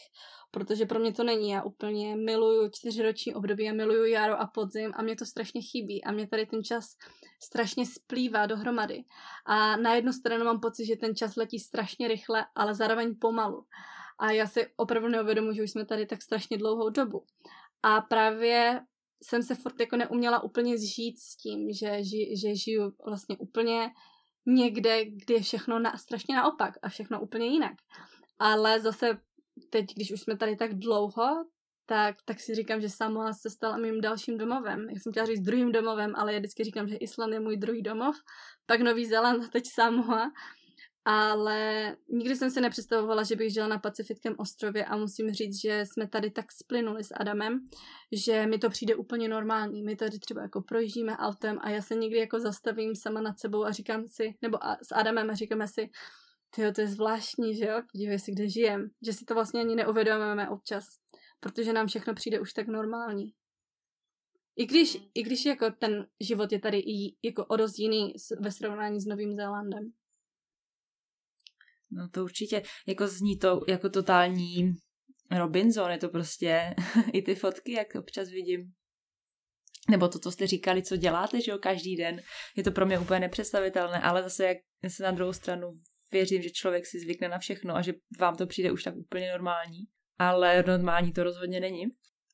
protože 0.52 0.86
pro 0.86 1.00
mě 1.00 1.14
to 1.14 1.24
není. 1.24 1.50
Já 1.50 1.64
úplně 1.64 2.16
miluju 2.16 2.70
čtyřiroční 2.70 3.36
období, 3.36 3.64
já 3.64 3.74
miluju 3.74 4.06
jaro 4.06 4.42
a 4.42 4.48
podzim 4.48 4.92
a 4.96 5.02
mě 5.02 5.16
to 5.16 5.26
strašně 5.26 5.62
chybí 5.62 6.04
a 6.04 6.12
mě 6.12 6.28
tady 6.28 6.46
ten 6.46 6.64
čas 6.64 6.86
strašně 7.44 7.86
splývá 7.86 8.46
dohromady. 8.46 9.04
A 9.46 9.78
na 9.78 9.94
jednu 9.94 10.14
stranu 10.14 10.46
mám 10.46 10.60
pocit, 10.60 10.86
že 10.86 10.96
ten 10.96 11.16
čas 11.16 11.36
letí 11.36 11.60
strašně 11.60 12.08
rychle, 12.08 12.46
ale 12.56 12.76
zároveň 12.76 13.16
pomalu. 13.20 13.66
A 14.20 14.32
já 14.32 14.48
si 14.48 14.68
opravdu 14.76 15.10
neuvědomuji, 15.10 15.56
že 15.56 15.64
už 15.64 15.72
jsme 15.72 15.86
tady 15.86 16.06
tak 16.06 16.22
strašně 16.22 16.58
dlouhou 16.58 16.90
dobu. 16.90 17.26
A 17.84 18.02
právě 18.02 18.82
jsem 19.24 19.44
se 19.44 19.56
furt 19.56 19.80
jako 19.80 19.98
neuměla 19.98 20.44
úplně 20.44 20.78
zžít 20.78 21.20
s 21.20 21.36
tím, 21.36 21.74
že, 21.74 22.04
ži, 22.04 22.38
že 22.38 22.56
žiju 22.56 22.94
vlastně 23.06 23.38
úplně 23.38 23.90
někde, 24.46 25.06
kde 25.06 25.36
je 25.36 25.42
všechno 25.42 25.80
na, 25.80 25.98
strašně 25.98 26.36
naopak 26.36 26.74
a 26.82 26.90
všechno 26.90 27.22
úplně 27.22 27.46
jinak. 27.46 27.74
Ale 28.40 28.82
zase 28.82 29.18
teď, 29.70 29.86
když 29.96 30.12
už 30.12 30.22
jsme 30.22 30.38
tady 30.38 30.56
tak 30.56 30.74
dlouho, 30.74 31.46
tak, 31.86 32.16
tak 32.26 32.40
si 32.40 32.56
říkám, 32.56 32.82
že 32.82 32.90
Samoa 32.90 33.34
se 33.34 33.50
stala 33.50 33.78
mým 33.78 34.02
dalším 34.02 34.38
domovem. 34.38 34.90
Já 34.90 35.00
jsem 35.00 35.12
chtěla 35.12 35.26
říct 35.26 35.42
druhým 35.42 35.72
domovem, 35.72 36.14
ale 36.16 36.34
já 36.34 36.40
vždycky 36.40 36.64
říkám, 36.64 36.88
že 36.88 36.96
Island 36.96 37.34
je 37.34 37.40
můj 37.40 37.58
druhý 37.58 37.82
domov, 37.82 38.16
pak 38.66 38.82
Nový 38.82 39.06
Zéland 39.06 39.44
a 39.44 39.48
teď 39.48 39.64
Samoa 39.74 40.32
ale 41.06 41.96
nikdy 42.10 42.36
jsem 42.36 42.52
si 42.52 42.62
nepředstavovala, 42.62 43.24
že 43.24 43.36
bych 43.36 43.54
žila 43.54 43.68
na 43.68 43.78
Pacifickém 43.78 44.36
ostrově 44.38 44.86
a 44.86 44.98
musím 44.98 45.32
říct, 45.32 45.62
že 45.62 45.84
jsme 45.86 46.08
tady 46.08 46.32
tak 46.32 46.52
splynuli 46.52 47.04
s 47.04 47.14
Adamem, 47.20 47.66
že 48.12 48.46
mi 48.48 48.58
to 48.58 48.70
přijde 48.70 48.96
úplně 48.96 49.28
normální. 49.28 49.84
My 49.84 49.96
tady 49.96 50.20
třeba 50.20 50.42
jako 50.42 50.62
projíždíme 50.62 51.18
autem 51.18 51.60
a 51.62 51.70
já 51.70 51.82
se 51.82 51.96
někdy 51.96 52.18
jako 52.18 52.40
zastavím 52.40 52.96
sama 52.96 53.22
nad 53.22 53.40
sebou 53.40 53.66
a 53.66 53.72
říkám 53.72 54.08
si, 54.08 54.36
nebo 54.42 54.66
a, 54.66 54.78
s 54.84 54.96
Adamem 54.96 55.30
a 55.30 55.36
říkáme 55.36 55.68
si, 55.68 55.90
tyjo, 56.56 56.72
to 56.72 56.82
je 56.82 56.88
zvláštní, 56.88 57.56
že 57.56 57.66
jo, 57.66 57.82
podívej 57.92 58.20
si, 58.20 58.32
kde 58.32 58.50
žijem, 58.50 58.90
že 59.06 59.14
si 59.14 59.26
to 59.26 59.34
vlastně 59.34 59.62
ani 59.62 59.76
neuvědomujeme 59.76 60.50
občas, 60.50 60.86
protože 61.40 61.74
nám 61.74 61.88
všechno 61.88 62.14
přijde 62.14 62.40
už 62.40 62.54
tak 62.54 62.68
normální. 62.68 63.34
I 64.56 64.66
když, 64.66 64.98
i 65.14 65.24
když 65.24 65.46
jako 65.46 65.72
ten 65.72 66.08
život 66.20 66.52
je 66.52 66.60
tady 66.60 66.78
i 66.78 67.16
jako 67.24 67.46
o 67.46 67.56
dost 67.56 67.80
jiný 67.80 68.14
ve 68.40 68.52
srovnání 68.52 69.00
s 69.02 69.06
Novým 69.06 69.34
Zélandem. 69.34 69.92
No 71.92 72.10
to 72.10 72.24
určitě, 72.24 72.64
jako 72.88 73.08
zní 73.08 73.38
to 73.38 73.62
jako 73.68 73.90
totální 73.90 74.74
Robinson, 75.38 75.92
je 75.92 75.98
to 75.98 76.10
prostě 76.10 76.76
i 77.14 77.22
ty 77.22 77.36
fotky, 77.36 77.72
jak 77.72 77.96
občas 77.96 78.30
vidím. 78.30 78.72
Nebo 79.90 80.08
to, 80.08 80.20
co 80.20 80.32
jste 80.32 80.48
říkali, 80.48 80.84
co 80.84 80.98
děláte, 80.98 81.42
že 81.42 81.52
jo, 81.52 81.58
každý 81.58 81.96
den. 81.96 82.22
Je 82.58 82.64
to 82.64 82.72
pro 82.72 82.86
mě 82.86 83.00
úplně 83.00 83.20
nepředstavitelné, 83.20 84.02
ale 84.02 84.24
zase 84.24 84.46
jak 84.46 84.58
se 84.88 85.04
na 85.04 85.12
druhou 85.12 85.34
stranu 85.34 85.68
věřím, 86.12 86.42
že 86.42 86.50
člověk 86.50 86.86
si 86.86 87.00
zvykne 87.00 87.30
na 87.30 87.40
všechno 87.40 87.76
a 87.76 87.82
že 87.82 87.94
vám 88.20 88.36
to 88.36 88.48
přijde 88.48 88.72
už 88.72 88.84
tak 88.84 88.96
úplně 88.96 89.32
normální. 89.32 89.80
Ale 90.20 90.64
normální 90.68 91.14
to 91.14 91.24
rozhodně 91.24 91.60
není. 91.60 91.84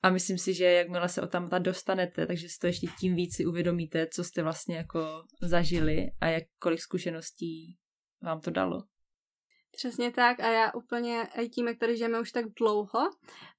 A 0.04 0.10
myslím 0.10 0.38
si, 0.38 0.54
že 0.54 0.66
jakmile 0.66 1.10
se 1.10 1.22
o 1.22 1.28
tam 1.28 1.50
dostanete, 1.60 2.28
takže 2.28 2.50
si 2.50 2.60
to 2.62 2.68
ještě 2.68 2.88
tím 3.00 3.16
víc 3.16 3.36
si 3.36 3.46
uvědomíte, 3.46 4.08
co 4.14 4.24
jste 4.24 4.44
vlastně 4.44 4.76
jako 4.76 5.24
zažili 5.42 6.06
a 6.22 6.28
jak 6.28 6.44
kolik 6.60 6.80
zkušeností 6.80 7.78
vám 8.24 8.42
to 8.42 8.52
dalo. 8.52 8.84
Přesně 9.78 10.12
tak 10.12 10.40
a 10.40 10.50
já 10.50 10.74
úplně, 10.74 11.28
i 11.42 11.50
tím, 11.50 11.68
jak 11.68 11.78
tady 11.78 11.98
žijeme 11.98 12.20
už 12.20 12.32
tak 12.32 12.46
dlouho, 12.60 13.10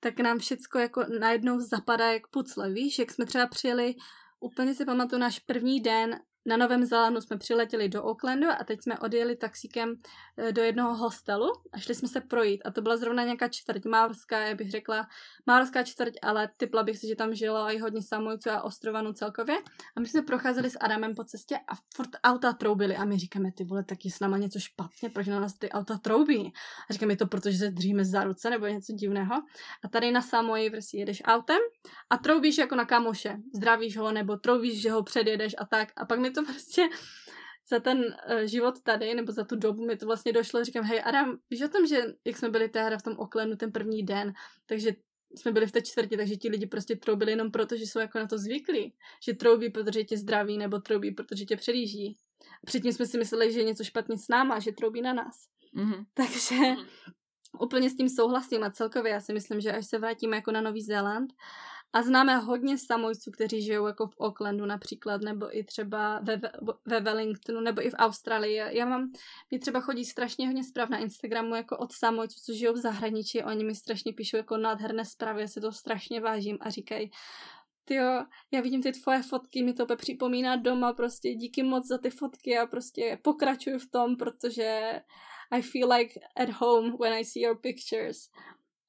tak 0.00 0.20
nám 0.20 0.38
všecko 0.38 0.78
jako 0.78 1.04
najednou 1.20 1.60
zapadá 1.60 2.12
jak 2.12 2.28
pucle, 2.28 2.70
víš, 2.70 2.98
jak 2.98 3.10
jsme 3.10 3.26
třeba 3.26 3.46
přijeli, 3.46 3.94
úplně 4.40 4.74
si 4.74 4.84
pamatuju 4.84 5.20
náš 5.20 5.38
první 5.38 5.80
den 5.80 6.20
na 6.46 6.56
Novém 6.56 6.84
Zélandu 6.84 7.20
jsme 7.20 7.38
přiletěli 7.38 7.88
do 7.88 8.04
Aucklandu 8.04 8.48
a 8.60 8.64
teď 8.64 8.82
jsme 8.82 8.98
odjeli 8.98 9.36
taxíkem 9.36 9.94
eh, 10.36 10.52
do 10.52 10.62
jednoho 10.62 10.96
hostelu 10.96 11.46
a 11.72 11.78
šli 11.78 11.94
jsme 11.94 12.08
se 12.08 12.20
projít. 12.20 12.62
A 12.64 12.70
to 12.70 12.82
byla 12.82 12.96
zrovna 12.96 13.24
nějaká 13.24 13.48
čtvrť 13.48 13.84
Máorská, 13.84 14.38
já 14.38 14.54
bych 14.54 14.70
řekla 14.70 15.08
Máorská 15.46 15.82
čtvrť, 15.82 16.14
ale 16.22 16.48
typla 16.56 16.82
bych 16.82 16.98
si, 16.98 17.08
že 17.08 17.16
tam 17.16 17.34
žilo 17.34 17.70
i 17.72 17.78
hodně 17.78 18.02
samojců 18.02 18.50
a 18.50 18.62
ostrovanů 18.62 19.12
celkově. 19.12 19.56
A 19.96 20.00
my 20.00 20.08
jsme 20.08 20.22
procházeli 20.22 20.70
s 20.70 20.78
Adamem 20.80 21.14
po 21.14 21.24
cestě 21.24 21.56
a 21.56 21.74
furt 21.94 22.10
auta 22.24 22.52
troubily 22.52 22.96
a 22.96 23.04
my 23.04 23.18
říkáme, 23.18 23.52
ty 23.52 23.64
vole, 23.64 23.84
tak 23.84 24.04
je 24.04 24.10
s 24.10 24.20
náma 24.20 24.38
něco 24.38 24.58
špatně, 24.58 25.10
proč 25.10 25.26
na 25.26 25.40
nás 25.40 25.54
ty 25.54 25.70
auta 25.70 25.98
troubí? 25.98 26.52
A 26.90 26.92
říkáme, 26.92 27.16
to 27.16 27.26
protože 27.26 27.58
se 27.58 27.70
držíme 27.70 28.04
za 28.04 28.24
ruce 28.24 28.50
nebo 28.50 28.66
něco 28.66 28.92
divného. 28.92 29.34
A 29.84 29.88
tady 29.88 30.10
na 30.10 30.22
Samoji 30.22 30.70
prostě 30.70 30.98
jedeš 30.98 31.22
autem 31.24 31.58
a 32.10 32.16
troubíš 32.16 32.58
jako 32.58 32.74
na 32.74 32.84
kamoše, 32.84 33.36
zdravíš 33.54 33.96
ho 33.96 34.12
nebo 34.12 34.36
troubíš, 34.36 34.82
že 34.82 34.90
ho 34.90 35.02
předjedeš 35.02 35.54
a 35.58 35.66
tak. 35.66 35.88
A 35.96 36.04
pak 36.04 36.18
mi 36.18 36.27
to 36.30 36.42
to 36.42 36.52
prostě 36.52 36.88
za 37.70 37.80
ten 37.80 37.98
uh, 37.98 38.40
život 38.44 38.82
tady, 38.82 39.14
nebo 39.14 39.32
za 39.32 39.44
tu 39.44 39.56
dobu 39.56 39.86
mi 39.86 39.96
to 39.96 40.06
vlastně 40.06 40.32
došlo, 40.32 40.64
říkám, 40.64 40.84
hej 40.84 41.02
Adam, 41.04 41.38
víš 41.50 41.62
o 41.62 41.68
tom, 41.68 41.86
že 41.86 42.02
jak 42.24 42.36
jsme 42.36 42.50
byli 42.50 42.68
tehda 42.68 42.98
v 42.98 43.02
tom 43.02 43.14
Oklenu 43.18 43.56
ten 43.56 43.72
první 43.72 44.02
den, 44.02 44.32
takže 44.66 44.92
jsme 45.34 45.52
byli 45.52 45.66
v 45.66 45.72
té 45.72 45.82
čtvrti, 45.82 46.16
takže 46.16 46.36
ti 46.36 46.48
lidi 46.48 46.66
prostě 46.66 46.96
troubili 46.96 47.32
jenom 47.32 47.50
proto, 47.50 47.76
že 47.76 47.84
jsou 47.84 47.98
jako 47.98 48.18
na 48.18 48.26
to 48.26 48.38
zvyklí. 48.38 48.94
Že 49.22 49.34
troubí, 49.34 49.70
protože 49.70 50.04
tě 50.04 50.16
zdraví, 50.16 50.58
nebo 50.58 50.78
troubí, 50.78 51.10
protože 51.10 51.44
tě 51.44 51.56
předjíždí. 51.56 52.16
A 52.62 52.66
předtím 52.66 52.92
jsme 52.92 53.06
si 53.06 53.18
mysleli, 53.18 53.52
že 53.52 53.60
je 53.60 53.64
něco 53.64 53.84
špatně 53.84 54.18
s 54.18 54.28
náma, 54.28 54.58
že 54.58 54.72
troubí 54.72 55.02
na 55.02 55.12
nás. 55.12 55.36
Mm-hmm. 55.76 56.04
Takže 56.14 56.54
mm-hmm. 56.54 56.86
úplně 57.60 57.90
s 57.90 57.96
tím 57.96 58.08
souhlasím 58.08 58.64
a 58.64 58.70
celkově 58.70 59.12
já 59.12 59.20
si 59.20 59.32
myslím, 59.32 59.60
že 59.60 59.72
až 59.72 59.86
se 59.86 59.98
vrátíme 59.98 60.36
jako 60.36 60.52
na 60.52 60.60
Nový 60.60 60.82
Zéland 60.82 61.32
a 61.92 62.02
známe 62.02 62.36
hodně 62.36 62.78
samojců, 62.78 63.30
kteří 63.30 63.62
žijou 63.62 63.86
jako 63.86 64.06
v 64.06 64.20
Aucklandu 64.20 64.66
například, 64.66 65.22
nebo 65.22 65.58
i 65.58 65.64
třeba 65.64 66.20
ve, 66.22 66.40
ve 66.86 67.00
Wellingtonu, 67.00 67.60
nebo 67.60 67.86
i 67.86 67.90
v 67.90 67.94
Austrálii. 67.98 68.54
Já 68.54 68.86
mám, 68.86 69.10
mi 69.50 69.58
třeba 69.58 69.80
chodí 69.80 70.04
strašně 70.04 70.46
hodně 70.46 70.64
zpráv 70.64 70.88
na 70.88 70.98
Instagramu 70.98 71.54
jako 71.54 71.76
od 71.76 71.92
samojců, 71.92 72.40
co 72.44 72.52
žijou 72.52 72.72
v 72.72 72.76
zahraničí. 72.76 73.42
Oni 73.42 73.64
mi 73.64 73.74
strašně 73.74 74.12
píšou 74.12 74.36
jako 74.36 74.56
nádherné 74.56 75.04
zprávy, 75.04 75.40
já 75.40 75.48
se 75.48 75.60
to 75.60 75.72
strašně 75.72 76.20
vážím 76.20 76.58
a 76.60 76.70
říkají, 76.70 77.10
jo, 77.90 78.24
já 78.50 78.60
vidím 78.60 78.82
ty 78.82 78.92
tvoje 78.92 79.22
fotky, 79.22 79.62
mi 79.62 79.72
to 79.72 79.96
připomíná 79.96 80.56
doma, 80.56 80.92
prostě 80.92 81.34
díky 81.34 81.62
moc 81.62 81.86
za 81.86 81.98
ty 81.98 82.10
fotky 82.10 82.58
a 82.58 82.66
prostě 82.66 83.18
pokračuju 83.22 83.78
v 83.78 83.90
tom, 83.90 84.16
protože 84.16 85.00
I 85.50 85.62
feel 85.62 85.92
like 85.92 86.20
at 86.36 86.50
home 86.50 86.96
when 87.00 87.12
I 87.12 87.24
see 87.24 87.42
your 87.42 87.60
pictures. 87.60 88.18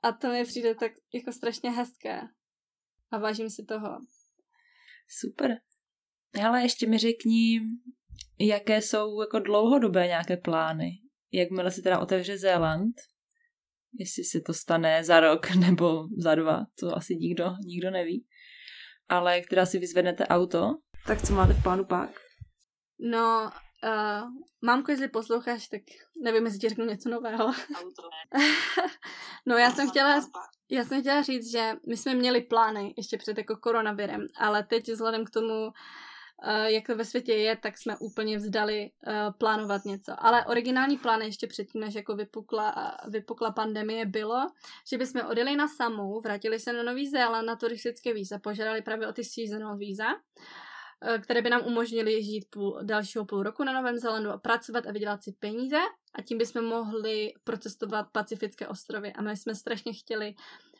A 0.02 0.12
to 0.12 0.28
mi 0.28 0.44
přijde 0.44 0.76
tak 0.76 0.92
jako 1.14 1.32
strašně 1.32 1.72
hezké 1.72 2.28
a 3.12 3.18
vážím 3.18 3.50
si 3.50 3.66
toho. 3.66 4.00
Super. 5.20 5.58
Ale 6.46 6.62
ještě 6.62 6.88
mi 6.88 6.98
řekni, 6.98 7.60
jaké 8.40 8.82
jsou 8.82 9.22
jako 9.22 9.40
dlouhodobé 9.40 10.08
nějaké 10.08 10.38
plány. 10.38 10.90
Jakmile 11.32 11.72
se 11.72 11.82
teda 11.82 12.00
otevře 12.00 12.38
Zéland, 12.38 12.96
jestli 14.00 14.24
se 14.24 14.42
to 14.42 14.54
stane 14.54 15.04
za 15.04 15.20
rok 15.20 15.56
nebo 15.56 16.08
za 16.18 16.36
dva, 16.36 16.66
to 16.80 16.98
asi 16.98 17.16
nikdo, 17.16 17.56
nikdo 17.66 17.92
neví. 17.92 18.26
Ale 19.10 19.36
jak 19.36 19.50
teda 19.50 19.66
si 19.66 19.80
vyzvednete 19.80 20.28
auto, 20.28 20.72
tak 21.08 21.22
co 21.22 21.34
máte 21.34 21.54
v 21.54 21.64
plánu 21.64 21.86
pak? 21.86 22.10
No, 23.00 23.52
Uh, 23.84 24.30
mámko, 24.62 24.92
jestli 24.92 25.08
posloucháš, 25.08 25.68
tak 25.68 25.82
nevím, 26.24 26.46
jestli 26.46 26.60
ti 26.60 26.70
řeknu 26.70 26.86
něco 26.86 27.10
nového. 27.10 27.54
no 29.46 29.58
já 29.58 29.72
jsem 29.72 29.90
chtěla, 29.90 30.22
já 30.70 30.86
jsem 30.86 31.02
chtěla 31.02 31.22
říct, 31.22 31.52
že 31.52 31.74
my 31.88 31.98
jsme 31.98 32.14
měli 32.14 32.42
plány 32.42 32.94
ještě 32.98 33.18
před 33.18 33.38
jako 33.38 33.58
koronavirem, 33.58 34.28
ale 34.38 34.64
teď 34.64 34.90
vzhledem 34.90 35.26
k 35.26 35.30
tomu, 35.30 35.66
uh, 35.66 35.72
jak 36.66 36.88
to 36.88 36.96
ve 36.96 37.06
světě 37.06 37.34
je, 37.34 37.56
tak 37.56 37.78
jsme 37.78 37.98
úplně 37.98 38.38
vzdali 38.38 38.92
uh, 39.08 39.14
plánovat 39.38 39.86
něco. 39.86 40.14
Ale 40.18 40.46
originální 40.46 40.98
plán 40.98 41.22
ještě 41.22 41.48
předtím, 41.48 41.82
než 41.82 41.96
jako 41.96 42.16
vypukla, 42.16 42.98
vypukla 43.08 43.52
pandemie, 43.52 44.06
bylo, 44.06 44.48
že 44.90 44.98
bychom 44.98 45.22
odjeli 45.22 45.56
na 45.56 45.68
Samu, 45.68 46.20
vrátili 46.20 46.60
se 46.60 46.74
na 46.74 46.84
Nový 46.84 47.10
Zéland 47.10 47.48
na 47.48 47.56
turistické 47.56 48.14
víza, 48.14 48.40
požádali 48.40 48.82
právě 48.82 49.08
o 49.08 49.14
ty 49.14 49.24
seasonal 49.24 49.78
víza 49.78 50.06
Eh, 50.08 50.69
které 51.22 51.42
by 51.42 51.50
nám 51.50 51.62
umožnily 51.66 52.24
žít 52.24 52.46
půl, 52.50 52.80
dalšího 52.84 53.26
půl 53.26 53.44
roku 53.44 53.64
na 53.64 53.74
Novém 53.74 53.98
Zélandu 53.98 54.30
a 54.30 54.38
pracovat 54.38 54.88
a 54.88 54.92
vydělat 54.92 55.24
si 55.24 55.32
peníze 55.40 55.78
a 56.14 56.22
tím 56.22 56.38
bychom 56.38 56.66
mohli 56.66 57.34
procestovat 57.44 58.12
Pacifické 58.12 58.68
ostrovy. 58.68 59.14
A 59.14 59.22
my 59.22 59.38
jsme 59.38 59.56
strašně 59.56 59.94
chtěli 59.94 60.36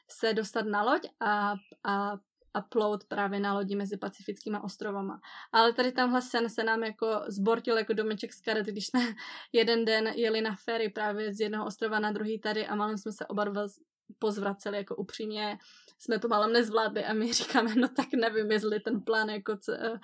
se 0.08 0.34
dostat 0.34 0.66
na 0.66 0.84
loď 0.84 1.08
a, 1.20 1.54
a 1.84 2.18
a 2.54 2.62
plout 2.62 3.04
právě 3.04 3.40
na 3.40 3.54
lodi 3.54 3.76
mezi 3.76 3.98
pacifickýma 3.98 4.64
ostrovama. 4.64 5.20
Ale 5.52 5.74
tady 5.74 5.92
tamhle 5.92 6.22
sen 6.22 6.50
se 6.50 6.64
nám 6.64 6.84
jako 6.84 7.22
zbortil 7.28 7.78
jako 7.78 7.94
domeček 7.94 8.34
z 8.34 8.42
karet, 8.42 8.66
když 8.66 8.88
jsme 8.88 9.00
jeden 9.54 9.86
den 9.86 10.08
jeli 10.08 10.42
na 10.42 10.56
ferry 10.56 10.90
právě 10.90 11.34
z 11.34 11.40
jednoho 11.40 11.66
ostrova 11.66 12.00
na 12.00 12.12
druhý 12.12 12.40
tady 12.40 12.68
a 12.68 12.76
malem 12.76 12.98
jsme 12.98 13.12
se 13.12 13.26
oba 13.26 13.44
pozvraceli 14.20 14.78
jako 14.78 14.96
upřímně 14.96 15.60
jsme 15.98 16.20
to 16.20 16.28
malem 16.28 16.54
nezvládli 16.54 17.06
a 17.06 17.14
my 17.14 17.34
říkáme, 17.34 17.76
no 17.76 17.88
tak 17.88 18.14
nevím, 18.14 18.52
jestli 18.52 18.80
ten 18.80 19.02
plán 19.02 19.30
jako 19.30 19.58
c- 19.58 19.78
uh, 19.78 19.98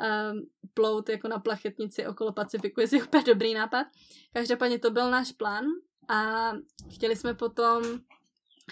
uh, 0.00 0.40
plout 0.74 1.08
jako 1.08 1.28
na 1.28 1.38
plachetnici 1.38 2.06
okolo 2.06 2.32
Pacifiku 2.32 2.80
je 2.80 3.02
úplně 3.02 3.22
dobrý 3.22 3.54
nápad. 3.54 3.86
Každopádně 4.32 4.78
to 4.78 4.90
byl 4.90 5.10
náš 5.10 5.32
plán 5.32 5.64
a 6.08 6.50
chtěli 6.94 7.16
jsme 7.16 7.34
potom 7.34 7.82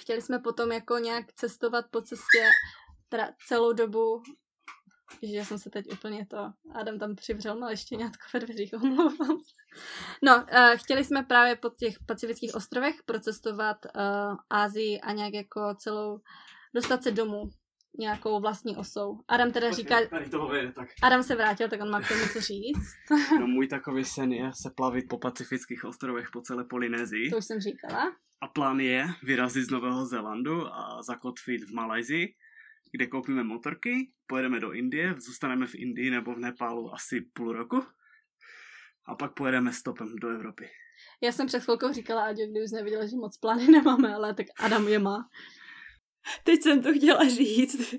chtěli 0.00 0.22
jsme 0.22 0.38
potom 0.38 0.72
jako 0.72 0.98
nějak 0.98 1.32
cestovat 1.32 1.84
po 1.90 2.00
cestě 2.00 2.50
teda 3.08 3.30
celou 3.48 3.72
dobu 3.72 4.22
že 5.22 5.44
jsem 5.44 5.59
se 5.59 5.70
teď 5.70 5.93
úplně 5.93 6.26
to... 6.26 6.52
Adam 6.74 6.98
tam 6.98 7.16
přivřel 7.16 7.59
malé 7.59 7.76
štěňátko 7.76 8.24
ve 8.34 8.40
dveřích, 8.40 8.74
omlouvám 8.74 9.39
se. 9.39 9.62
No, 10.22 10.36
uh, 10.36 10.76
chtěli 10.76 11.05
jsme 11.05 11.22
právě 11.22 11.56
po 11.56 11.70
těch 11.70 11.94
pacifických 12.06 12.55
ostrovech 12.55 12.94
procestovat 13.05 13.76
uh, 13.86 14.36
Ázii 14.51 15.01
a 15.01 15.12
nějak 15.12 15.34
jako 15.34 15.74
celou... 15.78 16.20
dostat 16.74 17.02
se 17.02 17.10
domů 17.10 17.51
nějakou 17.98 18.40
vlastní 18.40 18.76
osou. 18.76 19.18
Adam 19.28 19.52
teda 19.52 19.70
říká... 19.70 19.97
Tady 20.10 20.30
vede, 20.51 20.72
tak. 20.72 20.89
Adam 21.02 21.22
se 21.22 21.34
vrátil, 21.34 21.68
tak 21.68 21.80
on 21.80 21.90
má 21.90 22.01
k 22.01 22.09
tomu 22.09 22.20
co 22.32 22.40
říct. 22.40 22.94
no 23.40 23.47
můj 23.47 23.68
takový 23.68 24.05
sen 24.05 24.32
je 24.32 24.51
se 24.62 24.70
plavit 24.70 25.05
po 25.09 25.18
pacifických 25.18 25.84
ostrovech 25.84 26.28
po 26.32 26.40
celé 26.40 26.64
Polynézii. 26.64 27.30
To 27.30 27.36
už 27.36 27.44
jsem 27.44 27.60
říkala. 27.60 28.16
A 28.40 28.48
plán 28.48 28.80
je 28.80 29.06
vyrazit 29.22 29.64
z 29.64 29.70
Nového 29.70 30.06
Zélandu 30.06 30.66
a 30.66 31.02
zakotvit 31.02 31.64
v 31.64 31.74
Malajzii 31.74 32.34
kde 32.93 33.06
koupíme 33.06 33.44
motorky, 33.44 34.12
pojedeme 34.27 34.60
do 34.60 34.73
Indie, 34.73 35.14
zůstaneme 35.19 35.66
v 35.66 35.74
Indii 35.74 36.10
nebo 36.10 36.35
v 36.35 36.39
Nepálu 36.39 36.94
asi 36.94 37.20
půl 37.20 37.52
roku 37.52 37.86
a 39.06 39.14
pak 39.14 39.35
pojedeme 39.35 39.73
stopem 39.73 40.16
do 40.16 40.28
Evropy. 40.28 40.70
Já 41.20 41.32
jsem 41.32 41.47
před 41.47 41.62
chvilkou 41.62 41.93
říkala 41.93 42.24
Aďo, 42.24 42.47
když 42.47 42.64
už 42.64 42.70
neviděla, 42.70 43.06
že 43.06 43.16
moc 43.16 43.36
plány 43.36 43.66
nemáme, 43.70 44.14
ale 44.14 44.35
tak 44.35 44.47
Adam 44.59 44.89
je 44.89 44.98
má. 44.98 45.28
Teď 46.44 46.62
jsem 46.62 46.82
to 46.82 46.93
chtěla 46.93 47.28
říct. 47.28 47.94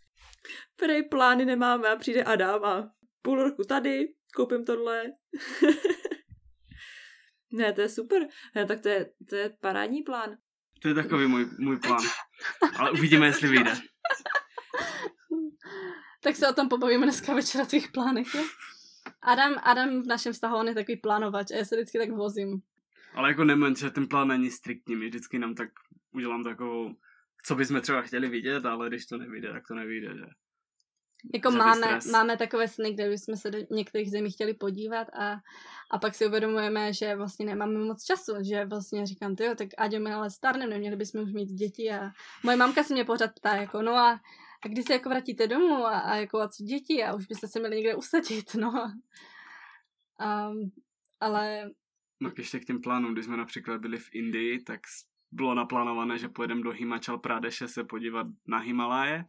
Prej 0.76 1.02
plány 1.02 1.44
nemáme 1.44 1.88
a 1.88 1.96
přijde 1.96 2.24
Adam 2.24 2.64
a 2.64 2.90
půl 3.22 3.42
roku 3.42 3.64
tady, 3.64 4.08
koupím 4.34 4.64
tohle. 4.64 5.02
ne, 7.52 7.72
to 7.72 7.80
je 7.80 7.88
super. 7.88 8.22
Ne, 8.54 8.66
tak 8.66 8.80
to 8.80 8.88
je, 8.88 9.12
to 9.28 9.36
je 9.36 9.50
parádní 9.60 10.02
plán. 10.02 10.36
To 10.82 10.88
je 10.88 10.94
takový 10.94 11.26
můj, 11.26 11.46
můj 11.58 11.78
plán. 11.78 12.02
Ale 12.76 12.90
uvidíme, 12.90 13.26
jestli 13.26 13.48
vyjde. 13.48 13.72
Tak 16.22 16.36
se 16.36 16.48
o 16.48 16.52
tom 16.52 16.68
pobavíme 16.68 17.06
dneska 17.06 17.34
večer 17.34 17.58
na 17.58 17.66
tvých 17.66 17.92
plánech? 17.92 18.26
Adam, 19.22 19.54
Adam 19.62 20.02
v 20.02 20.06
našem 20.06 20.32
vztahu, 20.32 20.56
on 20.56 20.68
je 20.68 20.74
takový 20.74 20.96
plánovač 20.96 21.50
a 21.50 21.56
já 21.56 21.64
se 21.64 21.76
vždycky 21.76 21.98
tak 21.98 22.10
vozím. 22.10 22.62
Ale 23.14 23.28
jako 23.28 23.44
nemen, 23.44 23.76
že 23.76 23.90
ten 23.90 24.08
plán 24.08 24.28
není 24.28 24.50
striktní, 24.50 24.96
my 24.96 25.06
vždycky 25.06 25.38
nám 25.38 25.54
tak 25.54 25.68
udělám 26.12 26.44
takovou, 26.44 26.94
co 27.44 27.54
bychom 27.54 27.80
třeba 27.80 28.02
chtěli 28.02 28.28
vidět, 28.28 28.66
ale 28.66 28.88
když 28.88 29.06
to 29.06 29.18
nevyjde, 29.18 29.52
tak 29.52 29.66
to 29.68 29.74
nevyjde, 29.74 30.08
že? 30.18 30.26
Jako 31.34 31.50
máme, 31.50 31.98
máme 32.10 32.36
takové 32.36 32.68
sny, 32.68 32.94
kde 32.94 33.08
bychom 33.08 33.36
se 33.36 33.50
do 33.50 33.58
některých 33.70 34.10
zemí 34.10 34.30
chtěli 34.30 34.54
podívat 34.54 35.08
a, 35.18 35.36
a 35.90 35.98
pak 35.98 36.14
si 36.14 36.26
uvědomujeme, 36.26 36.92
že 36.92 37.16
vlastně 37.16 37.46
nemáme 37.46 37.78
moc 37.78 38.04
času, 38.04 38.32
že 38.48 38.64
vlastně 38.64 39.06
říkám, 39.06 39.36
jo, 39.40 39.54
tak 39.54 39.68
ať 39.78 39.98
my 39.98 40.12
ale 40.12 40.30
starneme, 40.30 40.70
neměli 40.70 40.96
bychom 40.96 41.22
už 41.22 41.32
mít 41.32 41.48
děti 41.50 41.90
a 41.90 42.10
moje 42.42 42.56
mamka 42.56 42.82
se 42.82 42.94
mě 42.94 43.04
pořád 43.04 43.30
ptá, 43.34 43.56
jako 43.56 43.82
no 43.82 43.92
a, 43.92 44.20
a 44.64 44.68
kdy 44.68 44.82
se 44.82 44.92
jako 44.92 45.08
vrátíte 45.08 45.46
domů 45.46 45.86
a, 45.86 45.98
a 45.98 46.16
jako 46.16 46.40
a 46.40 46.48
co 46.48 46.64
děti 46.64 47.04
a 47.04 47.14
už 47.14 47.26
byste 47.26 47.48
se 47.48 47.60
měli 47.60 47.76
někde 47.76 47.94
usadit, 47.94 48.54
no. 48.54 48.72
Um, 50.50 50.72
ale... 51.20 51.70
No 52.20 52.32
ještě 52.38 52.60
k 52.60 52.64
těm 52.64 52.80
plánům, 52.80 53.12
když 53.12 53.24
jsme 53.24 53.36
například 53.36 53.80
byli 53.80 53.98
v 53.98 54.08
Indii, 54.14 54.62
tak 54.62 54.80
bylo 55.32 55.54
naplánované, 55.54 56.18
že 56.18 56.28
pojedeme 56.28 56.62
do 56.62 56.70
Himachal 56.70 57.18
Pradeše 57.18 57.68
se 57.68 57.84
podívat 57.84 58.26
na 58.46 58.58
Himaláje 58.58 59.24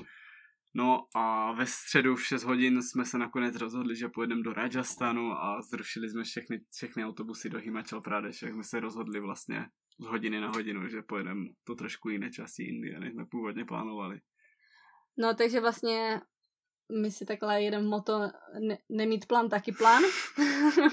No 0.76 1.06
a 1.16 1.52
ve 1.52 1.66
středu 1.66 2.16
v 2.16 2.26
6 2.26 2.44
hodin 2.44 2.82
jsme 2.82 3.06
se 3.06 3.18
nakonec 3.18 3.56
rozhodli, 3.56 3.96
že 3.96 4.08
pojedeme 4.08 4.44
do 4.44 4.54
Rajasthanu 4.54 5.32
a 5.32 5.62
zrušili 5.62 6.10
jsme 6.10 6.24
všechny, 6.24 6.62
všechny 6.72 7.06
autobusy 7.06 7.50
do 7.50 7.60
Himachal 7.60 8.02
Pradesh, 8.02 8.42
jak 8.44 8.54
jsme 8.54 8.64
se 8.64 8.80
rozhodli 8.80 9.20
vlastně 9.20 9.66
z 10.00 10.06
hodiny 10.06 10.42
na 10.42 10.50
hodinu, 10.50 10.88
že 10.88 11.02
pojedeme 11.02 11.46
to 11.64 11.76
trošku 11.76 12.10
jiné 12.10 12.32
části 12.32 12.64
Indie, 12.64 13.00
než 13.00 13.14
jsme 13.14 13.26
původně 13.26 13.66
plánovali. 13.66 14.20
No 15.18 15.34
takže 15.34 15.62
vlastně 15.62 16.22
my 17.02 17.12
si 17.12 17.26
takhle 17.26 17.62
jeden 17.62 17.88
moto 17.88 18.20
ne, 18.60 18.78
nemít 18.90 19.26
plán, 19.26 19.50
taky 19.50 19.72
plán. 19.72 20.04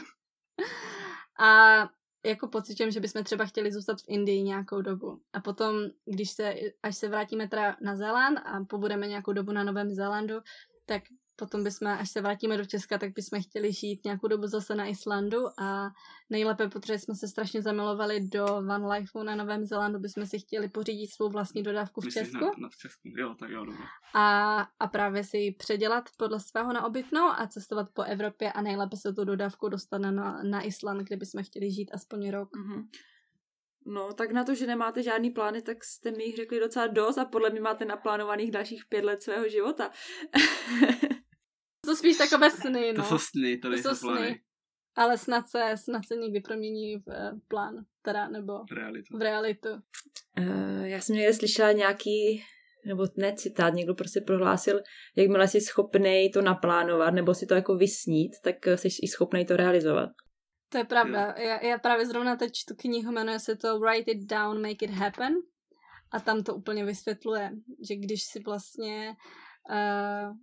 a 1.41 1.81
jako 2.25 2.49
pocitím, 2.49 2.91
že 2.91 3.01
bychom 3.01 3.25
třeba 3.25 3.45
chtěli 3.45 3.73
zůstat 3.73 4.01
v 4.01 4.09
Indii 4.09 4.43
nějakou 4.43 4.83
dobu. 4.83 5.21
A 5.33 5.41
potom, 5.41 5.75
když 6.15 6.31
se, 6.31 6.55
až 6.83 6.97
se 6.97 7.09
vrátíme 7.09 7.49
teda 7.49 7.77
na 7.83 7.97
Zéland 7.97 8.39
a 8.39 8.65
pobudeme 8.65 9.07
nějakou 9.07 9.33
dobu 9.33 9.53
na 9.53 9.65
Novém 9.65 9.91
Zélandu, 9.91 10.35
tak 10.87 11.03
potom 11.41 11.65
bychom, 11.65 11.89
až 11.89 12.11
se 12.11 12.21
vrátíme 12.21 12.57
do 12.57 12.65
Česka, 12.65 12.99
tak 12.99 13.12
bychom 13.12 13.43
chtěli 13.43 13.73
žít 13.73 14.05
nějakou 14.05 14.29
dobu 14.29 14.47
zase 14.47 14.75
na 14.75 14.87
Islandu 14.87 15.61
a 15.61 15.91
nejlépe, 16.31 16.69
protože 16.69 16.99
jsme 16.99 17.15
se 17.15 17.29
strašně 17.29 17.62
zamilovali 17.62 18.21
do 18.21 18.45
Van 18.45 18.87
Lifeu 18.87 19.23
na 19.23 19.35
Novém 19.35 19.65
Zélandu, 19.65 19.99
bychom 19.99 20.27
si 20.27 20.39
chtěli 20.39 20.69
pořídit 20.69 21.11
svou 21.11 21.29
vlastní 21.29 21.62
dodávku 21.62 22.01
v 22.01 22.05
Myslíš 22.05 22.25
Česku. 22.25 22.45
Na, 22.45 22.51
na 22.59 22.69
v 22.69 22.77
Česku, 22.77 23.09
jo, 23.17 23.35
tak 23.39 23.51
jo, 23.51 23.65
dobře. 23.65 23.83
A, 24.15 24.61
a 24.79 24.87
právě 24.87 25.25
si 25.25 25.39
ji 25.39 25.55
předělat 25.55 26.05
podle 26.17 26.41
svého 26.41 26.73
na 26.73 26.85
obytnou 26.85 27.29
a 27.29 27.47
cestovat 27.47 27.91
po 27.93 28.03
Evropě 28.03 28.53
a 28.53 28.62
nejlépe 28.62 28.97
se 28.97 29.12
tu 29.12 29.25
dodávku 29.25 29.69
dostat 29.69 29.99
na, 29.99 30.43
na 30.43 30.62
Island, 30.62 31.03
kde 31.03 31.17
bychom 31.17 31.45
chtěli 31.45 31.71
žít 31.71 31.91
aspoň 31.95 32.31
rok. 32.31 32.49
Mm-hmm. 32.57 32.85
No, 33.87 34.12
tak 34.12 34.33
na 34.33 34.45
to, 34.45 34.55
že 34.55 34.67
nemáte 34.67 35.03
žádný 35.03 35.31
plány, 35.31 35.62
tak 35.62 35.85
jste 35.85 36.11
mi 36.11 36.25
jich 36.25 36.37
řekli 36.37 36.61
docela 36.61 36.87
dost 36.87 37.19
a 37.19 37.25
podle 37.25 37.51
mě 37.51 37.61
máte 37.61 37.85
naplánovaných 37.85 38.51
dalších 38.51 38.85
pět 38.89 39.05
let 39.05 39.23
svého 39.23 39.49
života. 39.49 39.91
To 41.91 41.97
spíš 41.97 42.17
takové 42.17 42.51
sny, 42.51 42.93
no. 42.93 43.03
To 43.03 43.09
jsou 43.09 43.19
sny, 43.19 43.59
to, 43.59 43.71
to 43.71 43.77
jsou 43.77 44.07
plány. 44.07 44.27
Sny. 44.27 44.41
Ale 44.97 45.19
snad 45.19 45.49
se, 45.49 45.75
snad 45.77 46.03
se 46.07 46.17
někdy 46.17 46.41
promění 46.41 46.97
v 46.97 47.07
uh, 47.07 47.39
plán, 47.49 47.75
teda, 48.03 48.29
nebo 48.29 48.53
realitu. 48.73 49.19
v 49.19 49.23
realitu. 49.23 49.69
Uh, 50.39 50.85
já 50.85 51.01
jsem 51.01 51.17
někde 51.17 51.35
slyšela 51.35 51.73
nějaký, 51.73 52.45
nebo 52.87 53.07
ne 53.17 53.35
citát, 53.37 53.75
někdo 53.75 53.95
prostě 53.95 54.21
prohlásil, 54.21 54.81
jakmile 55.17 55.49
jsi 55.49 55.61
schopný 55.61 56.31
to 56.35 56.43
naplánovat, 56.43 57.15
nebo 57.15 57.35
si 57.35 57.47
to 57.47 57.55
jako 57.55 57.77
vysnít, 57.77 58.33
tak 58.45 58.67
eh, 58.67 58.77
jsi 58.77 58.89
i 59.03 59.09
schopný 59.09 59.47
to 59.47 59.57
realizovat. 59.57 60.11
To 60.73 60.79
je 60.79 60.85
pravda. 60.85 61.35
Já, 61.39 61.65
já 61.67 61.79
právě 61.79 62.07
zrovna 62.07 62.37
teď 62.37 62.53
čtu 62.53 62.75
knihu, 62.77 63.12
jmenuje 63.12 63.39
se 63.39 63.57
to 63.57 63.79
Write 63.81 64.11
it 64.11 64.31
down, 64.31 64.62
make 64.62 64.85
it 64.85 64.91
happen. 64.91 65.35
A 66.12 66.21
tam 66.21 66.43
to 66.43 66.55
úplně 66.55 66.85
vysvětluje, 66.85 67.51
že 67.89 67.97
když 67.97 68.23
si 68.23 68.41
vlastně 68.47 69.17
uh, 69.71 70.37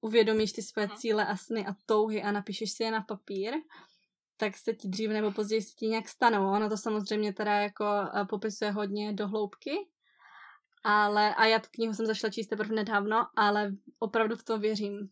uvědomíš 0.00 0.52
ty 0.52 0.62
své 0.62 0.88
cíle 0.96 1.26
a 1.26 1.36
sny 1.36 1.66
a 1.66 1.74
touhy 1.86 2.22
a 2.22 2.32
napíšeš 2.32 2.72
si 2.72 2.82
je 2.82 2.90
na 2.90 3.00
papír, 3.00 3.54
tak 4.36 4.56
se 4.56 4.72
ti 4.72 4.88
dřív 4.88 5.10
nebo 5.10 5.32
později 5.32 5.62
se 5.62 5.74
ti 5.76 5.86
nějak 5.86 6.08
stanou. 6.08 6.46
Ono 6.46 6.68
to 6.68 6.76
samozřejmě 6.76 7.32
teda 7.32 7.52
jako 7.52 7.84
eh, 7.84 8.24
popisuje 8.24 8.70
hodně 8.70 9.12
do 9.12 9.28
hloubky, 9.28 9.70
ale, 10.84 11.34
a 11.34 11.46
já 11.46 11.58
tu 11.58 11.68
knihu 11.70 11.94
jsem 11.94 12.06
zašla 12.06 12.30
číst 12.30 12.46
teprve 12.46 12.74
nedávno, 12.74 13.26
ale 13.36 13.76
opravdu 13.98 14.36
v 14.36 14.44
to 14.44 14.58
věřím, 14.58 15.08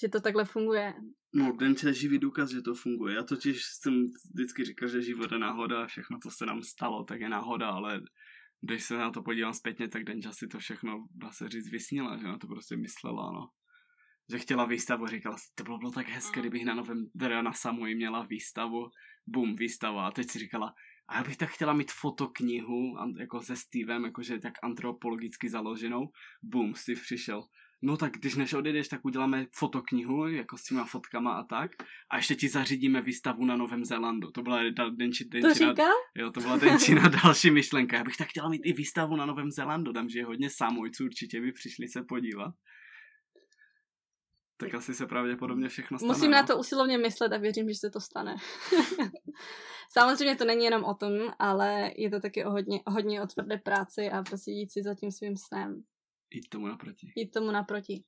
že 0.00 0.08
to 0.08 0.20
takhle 0.20 0.44
funguje. 0.44 0.94
No, 1.34 1.52
Denče 1.52 1.88
je 1.88 1.94
živý 1.94 2.18
důkaz, 2.18 2.50
že 2.50 2.62
to 2.62 2.74
funguje. 2.74 3.14
Já 3.14 3.22
totiž 3.22 3.64
jsem 3.64 4.06
vždycky 4.34 4.64
říkal, 4.64 4.88
že 4.88 5.02
život 5.02 5.32
je 5.32 5.38
náhoda 5.38 5.82
a 5.82 5.86
všechno, 5.86 6.18
co 6.22 6.30
se 6.30 6.46
nám 6.46 6.62
stalo, 6.62 7.04
tak 7.04 7.20
je 7.20 7.28
náhoda, 7.28 7.70
ale 7.70 8.00
když 8.60 8.84
se 8.84 8.96
na 8.96 9.10
to 9.10 9.22
podívám 9.22 9.54
zpětně, 9.54 9.88
tak 9.88 10.04
Denča 10.04 10.32
si 10.32 10.46
to 10.46 10.58
všechno, 10.58 11.06
dá 11.14 11.32
se 11.32 11.48
říct, 11.48 11.70
vysnila, 11.70 12.16
že 12.16 12.24
na 12.24 12.38
to 12.38 12.46
prostě 12.46 12.76
myslela, 12.76 13.32
no 13.32 13.48
že 14.30 14.38
chtěla 14.38 14.64
výstavu, 14.64 15.06
říkala 15.06 15.36
si, 15.38 15.44
to 15.54 15.64
bylo, 15.64 15.78
bylo 15.78 15.90
tak 15.90 16.08
hezké, 16.08 16.40
kdybych 16.40 16.64
na 16.64 16.74
novém, 16.74 17.06
teda 17.18 17.42
na 17.42 17.52
Samui 17.52 17.94
měla 17.94 18.22
výstavu, 18.22 18.90
bum, 19.26 19.56
výstava 19.56 20.06
a 20.06 20.10
teď 20.10 20.30
si 20.30 20.38
říkala, 20.38 20.74
a 21.08 21.16
já 21.16 21.24
bych 21.24 21.36
tak 21.36 21.50
chtěla 21.50 21.72
mít 21.72 21.90
fotoknihu, 21.90 22.96
jako 23.18 23.42
se 23.42 23.56
Stevem, 23.56 24.04
jakože 24.04 24.38
tak 24.38 24.52
antropologicky 24.62 25.48
založenou, 25.48 26.08
bum, 26.42 26.74
Steve 26.74 27.00
přišel, 27.00 27.42
no 27.82 27.96
tak 27.96 28.12
když 28.12 28.34
než 28.34 28.52
odejdeš, 28.52 28.88
tak 28.88 29.04
uděláme 29.04 29.46
fotoknihu, 29.54 30.28
jako 30.28 30.56
s 30.58 30.62
těma 30.62 30.84
fotkama 30.84 31.32
a 31.32 31.42
tak. 31.42 31.70
A 32.10 32.16
ještě 32.16 32.34
ti 32.34 32.48
zařídíme 32.48 33.00
výstavu 33.00 33.44
na 33.44 33.56
Novém 33.56 33.84
Zélandu. 33.84 34.30
To 34.30 34.42
byla 34.42 34.60
Denči, 34.90 35.24
Denčina, 35.24 35.74
to 35.74 35.82
jo, 36.14 36.30
to 36.30 36.40
byla 36.40 36.56
Denčina 36.56 37.08
další 37.24 37.50
myšlenka. 37.50 37.96
Já 37.96 38.04
bych 38.04 38.16
tak 38.16 38.28
chtěla 38.28 38.48
mít 38.48 38.62
i 38.64 38.72
výstavu 38.72 39.16
na 39.16 39.26
Novém 39.26 39.50
Zélandu, 39.50 39.92
tam, 39.92 40.08
že 40.08 40.18
je 40.18 40.24
hodně 40.24 40.50
samojců, 40.50 41.04
určitě 41.04 41.40
by 41.40 41.52
přišli 41.52 41.88
se 41.88 42.02
podívat. 42.02 42.54
Tak 44.60 44.74
asi 44.74 44.94
se 44.94 45.06
pravděpodobně 45.06 45.68
všechno 45.68 45.98
stane. 45.98 46.12
Musím 46.12 46.30
no? 46.30 46.36
na 46.36 46.46
to 46.46 46.58
usilovně 46.58 46.98
myslet 46.98 47.32
a 47.32 47.36
věřím, 47.36 47.68
že 47.68 47.74
se 47.74 47.90
to 47.90 48.00
stane. 48.00 48.36
Samozřejmě 49.92 50.36
to 50.36 50.44
není 50.44 50.64
jenom 50.64 50.84
o 50.84 50.94
tom, 50.94 51.12
ale 51.38 51.90
je 51.96 52.10
to 52.10 52.20
taky 52.20 52.44
o 52.44 52.50
hodně, 52.50 52.80
hodně 52.86 53.22
o 53.22 53.26
tvrdé 53.26 53.58
práci 53.58 54.10
a 54.10 54.22
prostě 54.22 54.50
jít 54.50 54.72
si 54.72 54.82
za 54.82 54.94
tím 54.94 55.12
svým 55.12 55.36
snem. 55.36 55.82
Jít 56.30 56.48
tomu 56.48 56.66
naproti. 56.66 57.12
Jít 57.16 57.30
tomu 57.30 57.50
naproti. 57.50 58.04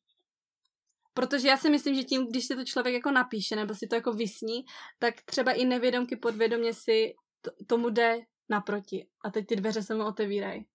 Protože 1.15 1.49
já 1.49 1.57
si 1.57 1.71
myslím, 1.71 1.95
že 1.95 2.05
tím, 2.05 2.29
když 2.29 2.47
si 2.47 2.57
to 2.57 2.65
člověk 2.65 2.95
jako 2.95 3.11
napíše, 3.11 3.57
nebo 3.57 3.75
si 3.75 3.87
to 3.87 3.95
jako 3.95 4.13
vysní, 4.13 4.65
tak 4.99 5.23
třeba 5.23 5.53
i 5.53 5.65
nevědomky 5.65 6.17
podvědomě 6.17 6.75
si 6.75 7.15
to, 7.41 7.51
tomu 7.67 7.89
jde 7.89 8.21
naproti. 8.49 9.09
A 9.25 9.31
teď 9.31 9.47
ty 9.47 9.57
dveře 9.57 9.83
se 9.83 9.95
mu 9.95 10.05
otevírají. 10.05 10.67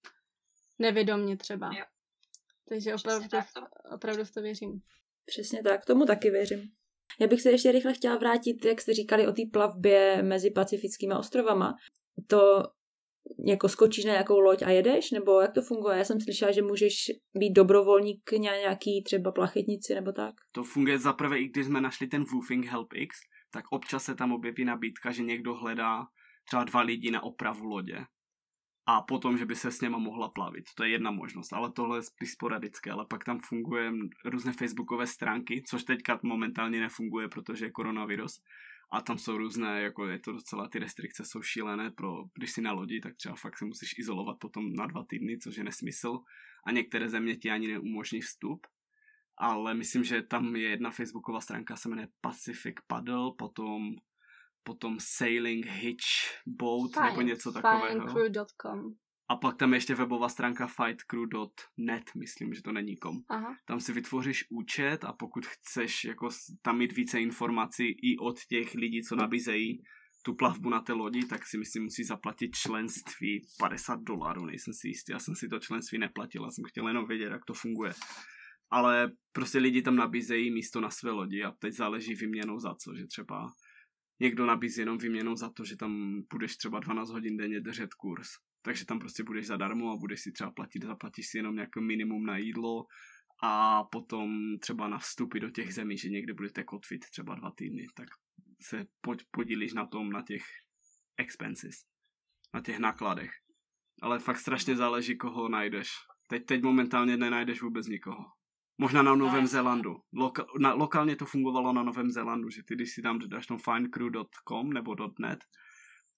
Nevědomně 0.80 1.38
třeba. 1.38 1.72
Jo. 1.74 1.86
Takže 2.70 2.96
opravdu, 2.96 3.28
tak 3.28 3.46
to... 3.54 3.62
opravdu 3.96 4.24
v 4.24 4.32
to 4.32 4.42
věřím. 4.42 4.82
Přesně 5.28 5.64
tak, 5.64 5.86
tomu 5.86 6.06
taky 6.06 6.30
věřím. 6.30 6.70
Já 7.20 7.28
bych 7.28 7.42
se 7.42 7.52
ještě 7.52 7.72
rychle 7.72 7.94
chtěla 7.94 8.18
vrátit, 8.18 8.66
jak 8.66 8.82
jste 8.82 8.94
říkali 8.94 9.28
o 9.28 9.32
té 9.32 9.42
plavbě 9.54 10.24
mezi 10.24 10.52
pacifickými 10.52 11.14
ostrovama. 11.14 11.76
To 12.28 12.64
jako 13.46 13.70
skočíš 13.70 14.06
na 14.06 14.12
nějakou 14.12 14.40
loď 14.40 14.62
a 14.64 14.70
jedeš, 14.70 15.12
nebo 15.12 15.42
jak 15.42 15.54
to 15.54 15.62
funguje? 15.62 15.98
Já 15.98 16.04
jsem 16.04 16.22
slyšela, 16.22 16.52
že 16.52 16.62
můžeš 16.62 17.12
být 17.38 17.54
dobrovolník 17.54 18.32
na 18.32 18.58
nějaký 18.58 19.04
třeba 19.04 19.32
plachetnici 19.32 19.96
nebo 19.96 20.12
tak. 20.12 20.36
To 20.52 20.64
funguje 20.64 21.00
zaprvé, 21.00 21.40
i 21.40 21.48
když 21.48 21.66
jsme 21.66 21.82
našli 21.82 22.08
ten 22.08 22.24
Woofing 22.34 22.66
Help 22.66 22.94
X, 22.94 23.18
tak 23.52 23.64
občas 23.72 24.04
se 24.04 24.16
tam 24.16 24.32
objeví 24.32 24.66
nabídka, 24.66 25.12
že 25.12 25.24
někdo 25.24 25.54
hledá 25.54 26.06
třeba 26.46 26.64
dva 26.64 26.82
lidi 26.82 27.12
na 27.12 27.24
opravu 27.24 27.66
lodě 27.66 27.98
a 28.90 29.02
potom, 29.02 29.38
že 29.38 29.46
by 29.46 29.56
se 29.56 29.72
s 29.72 29.82
něma 29.82 29.98
mohla 29.98 30.30
plavit. 30.30 30.66
To 30.76 30.84
je 30.84 30.90
jedna 30.90 31.12
možnost, 31.12 31.54
ale 31.54 31.72
tohle 31.72 31.98
je 31.98 32.04
spíš 32.04 32.32
sporadické, 32.32 32.92
ale 32.92 33.06
pak 33.10 33.24
tam 33.24 33.40
funguje 33.40 33.92
různé 34.26 34.54
facebookové 34.54 35.08
stránky, 35.08 35.64
což 35.68 35.84
teďka 35.84 36.20
momentálně 36.24 36.80
nefunguje, 36.80 37.28
protože 37.28 37.66
je 37.66 37.72
koronavirus. 37.72 38.42
A 38.92 39.02
tam 39.02 39.18
jsou 39.18 39.38
různé, 39.38 39.82
jako 39.82 40.08
je 40.08 40.20
to 40.20 40.32
docela, 40.32 40.68
ty 40.68 40.80
restrikce 40.80 41.26
jsou 41.26 41.42
šílené, 41.42 41.92
pro, 41.92 42.24
když 42.34 42.52
jsi 42.52 42.62
na 42.62 42.72
lodi, 42.72 43.00
tak 43.00 43.16
třeba 43.16 43.36
fakt 43.36 43.58
se 43.58 43.66
musíš 43.66 43.98
izolovat 43.98 44.38
potom 44.40 44.74
na 44.74 44.88
dva 44.88 45.04
týdny, 45.04 45.38
což 45.38 45.56
je 45.56 45.64
nesmysl. 45.64 46.20
A 46.66 46.72
některé 46.72 47.10
země 47.10 47.36
ti 47.36 47.52
ani 47.52 47.68
neumožní 47.68 48.22
vstup. 48.22 48.68
Ale 49.38 49.74
myslím, 49.74 50.04
že 50.04 50.22
tam 50.22 50.56
je 50.56 50.70
jedna 50.70 50.92
facebooková 50.92 51.42
stránka, 51.42 51.76
se 51.76 51.90
jmenuje 51.90 52.08
Pacific 52.22 52.76
Paddle, 52.88 53.32
potom 53.38 53.96
potom 54.68 54.98
Sailing 55.00 55.66
Hitch 55.66 56.06
Boat 56.46 56.92
Fine, 56.94 57.10
nebo 57.10 57.22
něco 57.22 57.52
takového. 57.52 58.08
Finecrew.com 58.08 58.96
a 59.30 59.36
pak 59.36 59.58
tam 59.58 59.74
ještě 59.74 59.96
webová 59.96 60.30
stránka 60.30 60.68
fightcrew.net, 60.68 62.04
myslím, 62.16 62.54
že 62.54 62.62
to 62.62 62.72
není 62.72 62.98
kom. 62.98 63.18
Aha. 63.30 63.56
Tam 63.66 63.80
si 63.80 63.94
vytvoříš 63.94 64.46
účet 64.50 65.04
a 65.04 65.14
pokud 65.14 65.46
chceš 65.46 66.04
jako 66.06 66.30
tam 66.62 66.78
mít 66.78 66.96
více 66.96 67.22
informací 67.22 67.84
i 67.84 68.18
od 68.18 68.46
těch 68.46 68.74
lidí, 68.74 69.04
co 69.04 69.16
nabízejí 69.16 69.84
tu 70.26 70.34
plavbu 70.36 70.70
na 70.70 70.82
té 70.82 70.94
lodi, 70.94 71.26
tak 71.26 71.48
si 71.48 71.58
myslím, 71.58 71.84
musí 71.84 72.04
zaplatit 72.04 72.56
členství 72.56 73.42
50 73.60 74.00
dolarů, 74.02 74.46
nejsem 74.46 74.74
si 74.74 74.88
jistý. 74.88 75.12
Já 75.12 75.20
jsem 75.20 75.36
si 75.36 75.48
to 75.48 75.60
členství 75.60 75.98
neplatil, 75.98 76.44
já 76.44 76.52
jsem 76.52 76.64
chtěl 76.68 76.88
jenom 76.88 77.08
vědět, 77.08 77.32
jak 77.32 77.46
to 77.46 77.54
funguje. 77.54 77.94
Ale 78.70 79.12
prostě 79.32 79.58
lidi 79.58 79.82
tam 79.82 79.96
nabízejí 79.96 80.52
místo 80.52 80.82
na 80.82 80.90
své 80.90 81.12
lodi 81.12 81.44
a 81.44 81.52
teď 81.52 81.74
záleží 81.74 82.16
vyměnou 82.16 82.60
za 82.60 82.76
co, 82.76 82.96
že 82.96 83.08
třeba 83.08 83.52
někdo 84.20 84.46
nabízí 84.46 84.82
jenom 84.82 84.98
výměnou 84.98 85.36
za 85.36 85.50
to, 85.50 85.66
že 85.66 85.78
tam 85.78 86.22
budeš 86.32 86.58
třeba 86.58 86.80
12 86.80 87.10
hodin 87.10 87.38
denně 87.38 87.60
držet 87.60 87.94
kurz. 87.94 88.28
Takže 88.62 88.86
tam 88.86 89.00
prostě 89.00 89.24
budeš 89.24 89.48
zadarmo 89.48 89.92
a 89.92 89.98
budeš 89.98 90.22
si 90.22 90.32
třeba 90.32 90.52
platit, 90.52 90.84
zaplatíš 90.84 91.28
si 91.28 91.38
jenom 91.38 91.56
nějaké 91.56 91.82
minimum 91.82 92.26
na 92.26 92.38
jídlo 92.38 92.86
a 93.44 93.84
potom 93.84 94.60
třeba 94.60 94.88
na 94.88 94.98
vstupy 94.98 95.40
do 95.40 95.50
těch 95.50 95.74
zemí, 95.74 95.98
že 95.98 96.10
někde 96.10 96.34
budete 96.34 96.64
kotvit 96.64 97.06
třeba 97.12 97.36
dva 97.36 97.52
týdny, 97.52 97.88
tak 97.96 98.08
se 98.62 98.86
podílíš 99.32 99.74
na 99.74 99.86
tom, 99.86 100.10
na 100.10 100.22
těch 100.22 100.44
expenses, 101.18 101.76
na 102.54 102.62
těch 102.62 102.80
nákladech. 102.80 103.32
Ale 104.02 104.20
fakt 104.20 104.38
strašně 104.40 104.76
záleží, 104.76 105.18
koho 105.18 105.50
najdeš. 105.50 105.90
Teď, 106.28 106.46
teď 106.46 106.62
momentálně 106.64 107.18
nenajdeš 107.18 107.62
vůbec 107.62 107.88
nikoho. 107.88 108.37
Možná 108.78 109.02
na 109.02 109.16
Novém 109.16 109.48
Zélandu. 109.48 110.02
Loka, 110.14 110.46
na, 110.60 110.74
lokálně 110.74 111.16
to 111.16 111.26
fungovalo 111.26 111.74
na 111.74 111.84
Novém 111.84 112.12
Zélandu, 112.12 112.50
že 112.50 112.64
ty, 112.64 112.76
když 112.76 112.92
si 112.92 113.02
tam 113.02 113.20
dáš 113.20 113.48
tam 113.48 113.58
findcrew.com 113.58 114.74
nebo 114.74 114.96
.net 115.20 115.40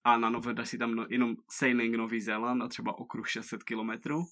a 0.04 0.18
na 0.18 0.30
nové 0.30 0.54
dáš 0.54 0.70
si 0.70 0.78
tam 0.78 0.96
no, 0.96 1.06
jenom 1.10 1.36
Sailing 1.52 1.96
Nový 1.96 2.22
Zéland 2.22 2.62
a 2.62 2.68
třeba 2.68 3.00
okruh 3.00 3.30
600 3.30 3.64
kilometrů, 3.64 4.26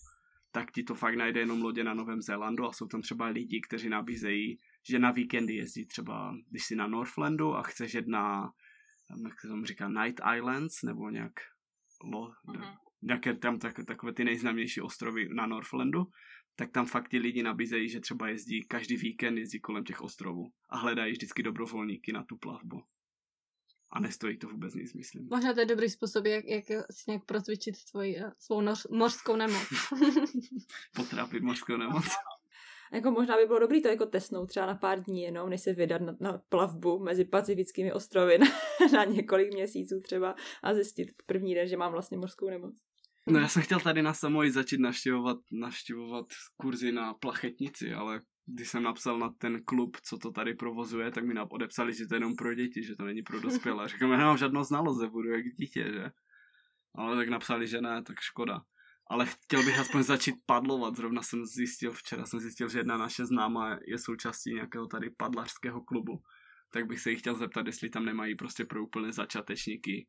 tak 0.51 0.71
ti 0.71 0.83
to 0.83 0.95
fakt 0.95 1.15
najde 1.15 1.39
jenom 1.39 1.61
lodě 1.61 1.83
na 1.83 1.93
Novém 1.93 2.21
Zélandu 2.21 2.65
a 2.65 2.73
jsou 2.73 2.87
tam 2.87 3.01
třeba 3.01 3.25
lidi, 3.25 3.61
kteří 3.61 3.89
nabízejí, 3.89 4.59
že 4.89 4.99
na 4.99 5.11
víkendy 5.11 5.55
jezdí 5.55 5.85
třeba, 5.85 6.35
když 6.49 6.65
jsi 6.65 6.75
na 6.75 6.87
Northlandu 6.87 7.55
a 7.55 7.63
chceš 7.63 7.93
jet 7.93 8.07
na, 8.07 8.51
jak 9.23 9.39
se 9.39 9.47
tam 9.47 9.65
říká, 9.65 9.89
Night 9.89 10.21
Islands, 10.37 10.83
nebo 10.83 11.09
nějak 11.09 11.33
lo, 12.03 12.31
mm-hmm. 12.47 12.77
nějaké 13.01 13.33
tam 13.33 13.59
tak, 13.59 13.79
takové 13.87 14.13
ty 14.13 14.23
nejznámější 14.23 14.81
ostrovy 14.81 15.29
na 15.33 15.45
Northlandu, 15.45 16.07
tak 16.59 16.71
tam 16.71 16.85
fakt 16.85 17.09
ti 17.09 17.17
lidi 17.17 17.43
nabízejí, 17.43 17.89
že 17.89 17.99
třeba 17.99 18.27
jezdí 18.27 18.63
každý 18.63 18.97
víkend, 18.97 19.37
jezdí 19.37 19.59
kolem 19.59 19.83
těch 19.83 20.01
ostrovů 20.01 20.51
a 20.69 20.77
hledají 20.77 21.11
vždycky 21.11 21.43
dobrovolníky 21.43 22.13
na 22.13 22.23
tu 22.23 22.37
plavbu. 22.37 22.83
A 23.91 23.99
nestojí 23.99 24.37
to 24.37 24.47
vůbec 24.47 24.73
nic, 24.73 24.93
myslím. 24.93 25.27
Možná 25.31 25.53
to 25.53 25.59
je 25.59 25.65
dobrý 25.65 25.89
způsob, 25.89 26.25
jak, 26.25 26.45
jak 26.45 26.65
si 26.91 27.03
nějak 27.07 27.25
procvičit 27.25 27.75
tvoji, 27.91 28.17
eh, 28.17 28.31
svou 28.39 28.61
noř, 28.61 28.87
mořskou 28.91 29.35
nemoc. 29.35 29.67
Potrápit 30.95 31.43
mořskou 31.43 31.77
nemoc. 31.77 32.05
jako 32.93 33.11
možná 33.11 33.37
by 33.37 33.45
bylo 33.45 33.59
dobrý 33.59 33.81
to 33.81 33.87
jako 33.87 34.05
tesnout 34.05 34.49
třeba 34.49 34.65
na 34.65 34.75
pár 34.75 35.03
dní 35.03 35.21
jenom, 35.21 35.49
než 35.49 35.61
se 35.61 35.73
vydat 35.73 36.01
na, 36.01 36.17
na 36.19 36.41
plavbu 36.49 36.99
mezi 36.99 37.25
pacifickými 37.25 37.93
ostrovy 37.93 38.37
na, 38.39 38.47
na 38.93 39.03
několik 39.05 39.53
měsíců 39.53 40.01
třeba 40.01 40.35
a 40.63 40.73
zjistit 40.73 41.07
první 41.25 41.55
den, 41.55 41.67
že 41.67 41.77
mám 41.77 41.91
vlastně 41.91 42.17
mořskou 42.17 42.49
nemoc. 42.49 42.75
No 43.29 43.39
já 43.39 43.47
jsem 43.47 43.63
chtěl 43.63 43.79
tady 43.79 44.01
na 44.01 44.13
Samoji 44.13 44.51
začít 44.51 44.79
navštěvovat, 44.79 45.37
navštěvovat 45.51 46.25
kurzy 46.57 46.91
na 46.91 47.13
plachetnici, 47.13 47.93
ale 47.93 48.21
když 48.45 48.69
jsem 48.69 48.83
napsal 48.83 49.19
na 49.19 49.29
ten 49.29 49.63
klub, 49.63 49.97
co 50.03 50.17
to 50.17 50.31
tady 50.31 50.53
provozuje, 50.53 51.11
tak 51.11 51.25
mi 51.25 51.39
odepsali, 51.49 51.93
že 51.93 52.07
to 52.07 52.15
je 52.15 52.17
jenom 52.17 52.35
pro 52.35 52.53
děti, 52.53 52.83
že 52.83 52.95
to 52.95 53.05
není 53.05 53.21
pro 53.21 53.39
dospělé. 53.39 53.87
Říkám, 53.89 54.11
já 54.11 54.17
nemám 54.17 54.37
žádnou 54.37 54.63
znalost, 54.63 55.09
budu 55.09 55.29
jak 55.29 55.45
dítě, 55.45 55.83
že? 55.93 56.11
Ale 56.95 57.15
tak 57.15 57.29
napsali, 57.29 57.67
že 57.67 57.81
ne, 57.81 58.03
tak 58.03 58.19
škoda. 58.19 58.61
Ale 59.09 59.25
chtěl 59.25 59.63
bych 59.63 59.79
aspoň 59.79 60.03
začít 60.03 60.35
padlovat. 60.45 60.95
Zrovna 60.95 61.21
jsem 61.21 61.45
zjistil, 61.45 61.91
včera 61.91 62.25
jsem 62.25 62.39
zjistil, 62.39 62.69
že 62.69 62.79
jedna 62.79 62.97
naše 62.97 63.25
známá 63.25 63.79
je 63.87 63.97
součástí 63.97 64.53
nějakého 64.53 64.87
tady 64.87 65.09
padlařského 65.09 65.81
klubu. 65.81 66.21
Tak 66.71 66.87
bych 66.87 66.99
se 66.99 67.09
jí 67.09 67.15
chtěl 67.15 67.35
zeptat, 67.35 67.67
jestli 67.67 67.89
tam 67.89 68.05
nemají 68.05 68.35
prostě 68.35 68.65
pro 68.65 68.83
úplné 68.83 69.11
začátečníky 69.11 70.07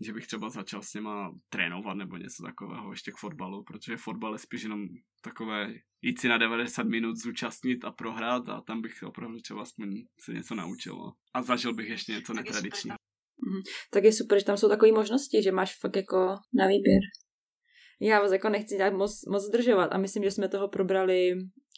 že 0.00 0.12
bych 0.12 0.26
třeba 0.26 0.50
začal 0.50 0.82
s 0.82 0.94
něma 0.94 1.34
trénovat 1.48 1.96
nebo 1.96 2.16
něco 2.16 2.42
takového 2.42 2.90
ještě 2.90 3.12
k 3.12 3.16
fotbalu, 3.16 3.64
protože 3.64 3.96
fotbal 3.96 4.32
je 4.32 4.38
spíš 4.38 4.62
jenom 4.62 4.88
takové 5.22 5.74
jít 6.02 6.20
si 6.20 6.28
na 6.28 6.38
90 6.38 6.82
minut 6.82 7.16
zúčastnit 7.16 7.84
a 7.84 7.92
prohrát 7.92 8.48
a 8.48 8.60
tam 8.60 8.82
bych 8.82 9.02
opravdu 9.02 9.40
třeba 9.40 9.62
aspoň 9.62 9.88
se 10.20 10.32
něco 10.32 10.54
naučil 10.54 10.94
no. 10.94 11.12
a 11.34 11.42
zažil 11.42 11.74
bych 11.74 11.88
ještě 11.88 12.12
něco 12.12 12.34
netradičního. 12.34 12.96
Mhm. 13.46 13.62
Tak 13.90 14.04
je 14.04 14.12
super, 14.12 14.38
že 14.38 14.44
tam 14.44 14.56
jsou 14.56 14.68
takové 14.68 14.92
možnosti, 14.92 15.42
že 15.42 15.52
máš 15.52 15.78
fakt 15.78 15.96
jako 15.96 16.16
na 16.54 16.66
výběr. 16.66 17.00
Já 18.00 18.20
vás 18.20 18.32
jako 18.32 18.48
nechci 18.48 18.74
nějak 18.74 18.94
moc, 18.94 19.20
moc 19.30 19.42
zdržovat 19.42 19.86
a 19.92 19.98
myslím, 19.98 20.24
že 20.24 20.30
jsme 20.30 20.48
toho 20.48 20.68
probrali 20.68 21.32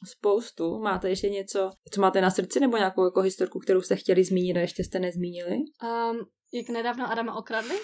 spoustu. 0.09 0.79
Máte 0.79 1.09
ještě 1.09 1.29
něco, 1.29 1.71
co 1.93 2.01
máte 2.01 2.21
na 2.21 2.31
srdci 2.31 2.61
nebo 2.61 2.77
nějakou 2.77 3.05
jako 3.05 3.21
historku, 3.21 3.59
kterou 3.59 3.81
jste 3.81 3.97
chtěli 3.97 4.25
zmínit 4.25 4.57
a 4.57 4.61
ještě 4.61 4.85
jste 4.85 4.99
nezmínili? 4.99 5.57
Um, 5.57 6.27
jak 6.53 6.69
nedávno 6.69 7.11
Adama 7.11 7.35
okradli? 7.35 7.75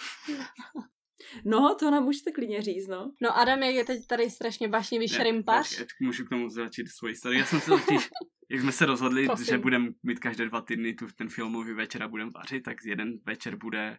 No, 1.44 1.76
to 1.80 1.90
nám 1.90 2.04
můžete 2.04 2.32
klidně 2.32 2.62
říct, 2.62 2.88
no. 2.88 3.12
No 3.22 3.38
Adam 3.38 3.62
je 3.62 3.84
teď 3.84 4.06
tady 4.06 4.30
strašně 4.30 4.68
vášnivý 4.68 5.08
šrimpař. 5.08 5.84
Můžu 6.00 6.24
k 6.24 6.28
tomu 6.28 6.48
začít 6.48 6.88
svoji 6.88 7.12
historii. 7.12 7.40
Já 7.40 7.46
jsem 7.46 7.60
se 7.60 7.70
totiž, 7.70 8.08
jak 8.50 8.60
jsme 8.60 8.72
se 8.72 8.86
rozhodli, 8.86 9.26
Prosím. 9.26 9.44
že 9.46 9.58
budeme 9.58 9.88
mít 10.02 10.18
každé 10.18 10.48
dva 10.48 10.60
týdny 10.60 10.94
tu 10.94 11.06
ten 11.16 11.28
filmový 11.28 11.72
večer 11.72 12.02
a 12.02 12.08
budeme 12.08 12.30
vařit, 12.30 12.62
tak 12.62 12.76
jeden 12.84 13.12
večer 13.26 13.56
bude 13.56 13.98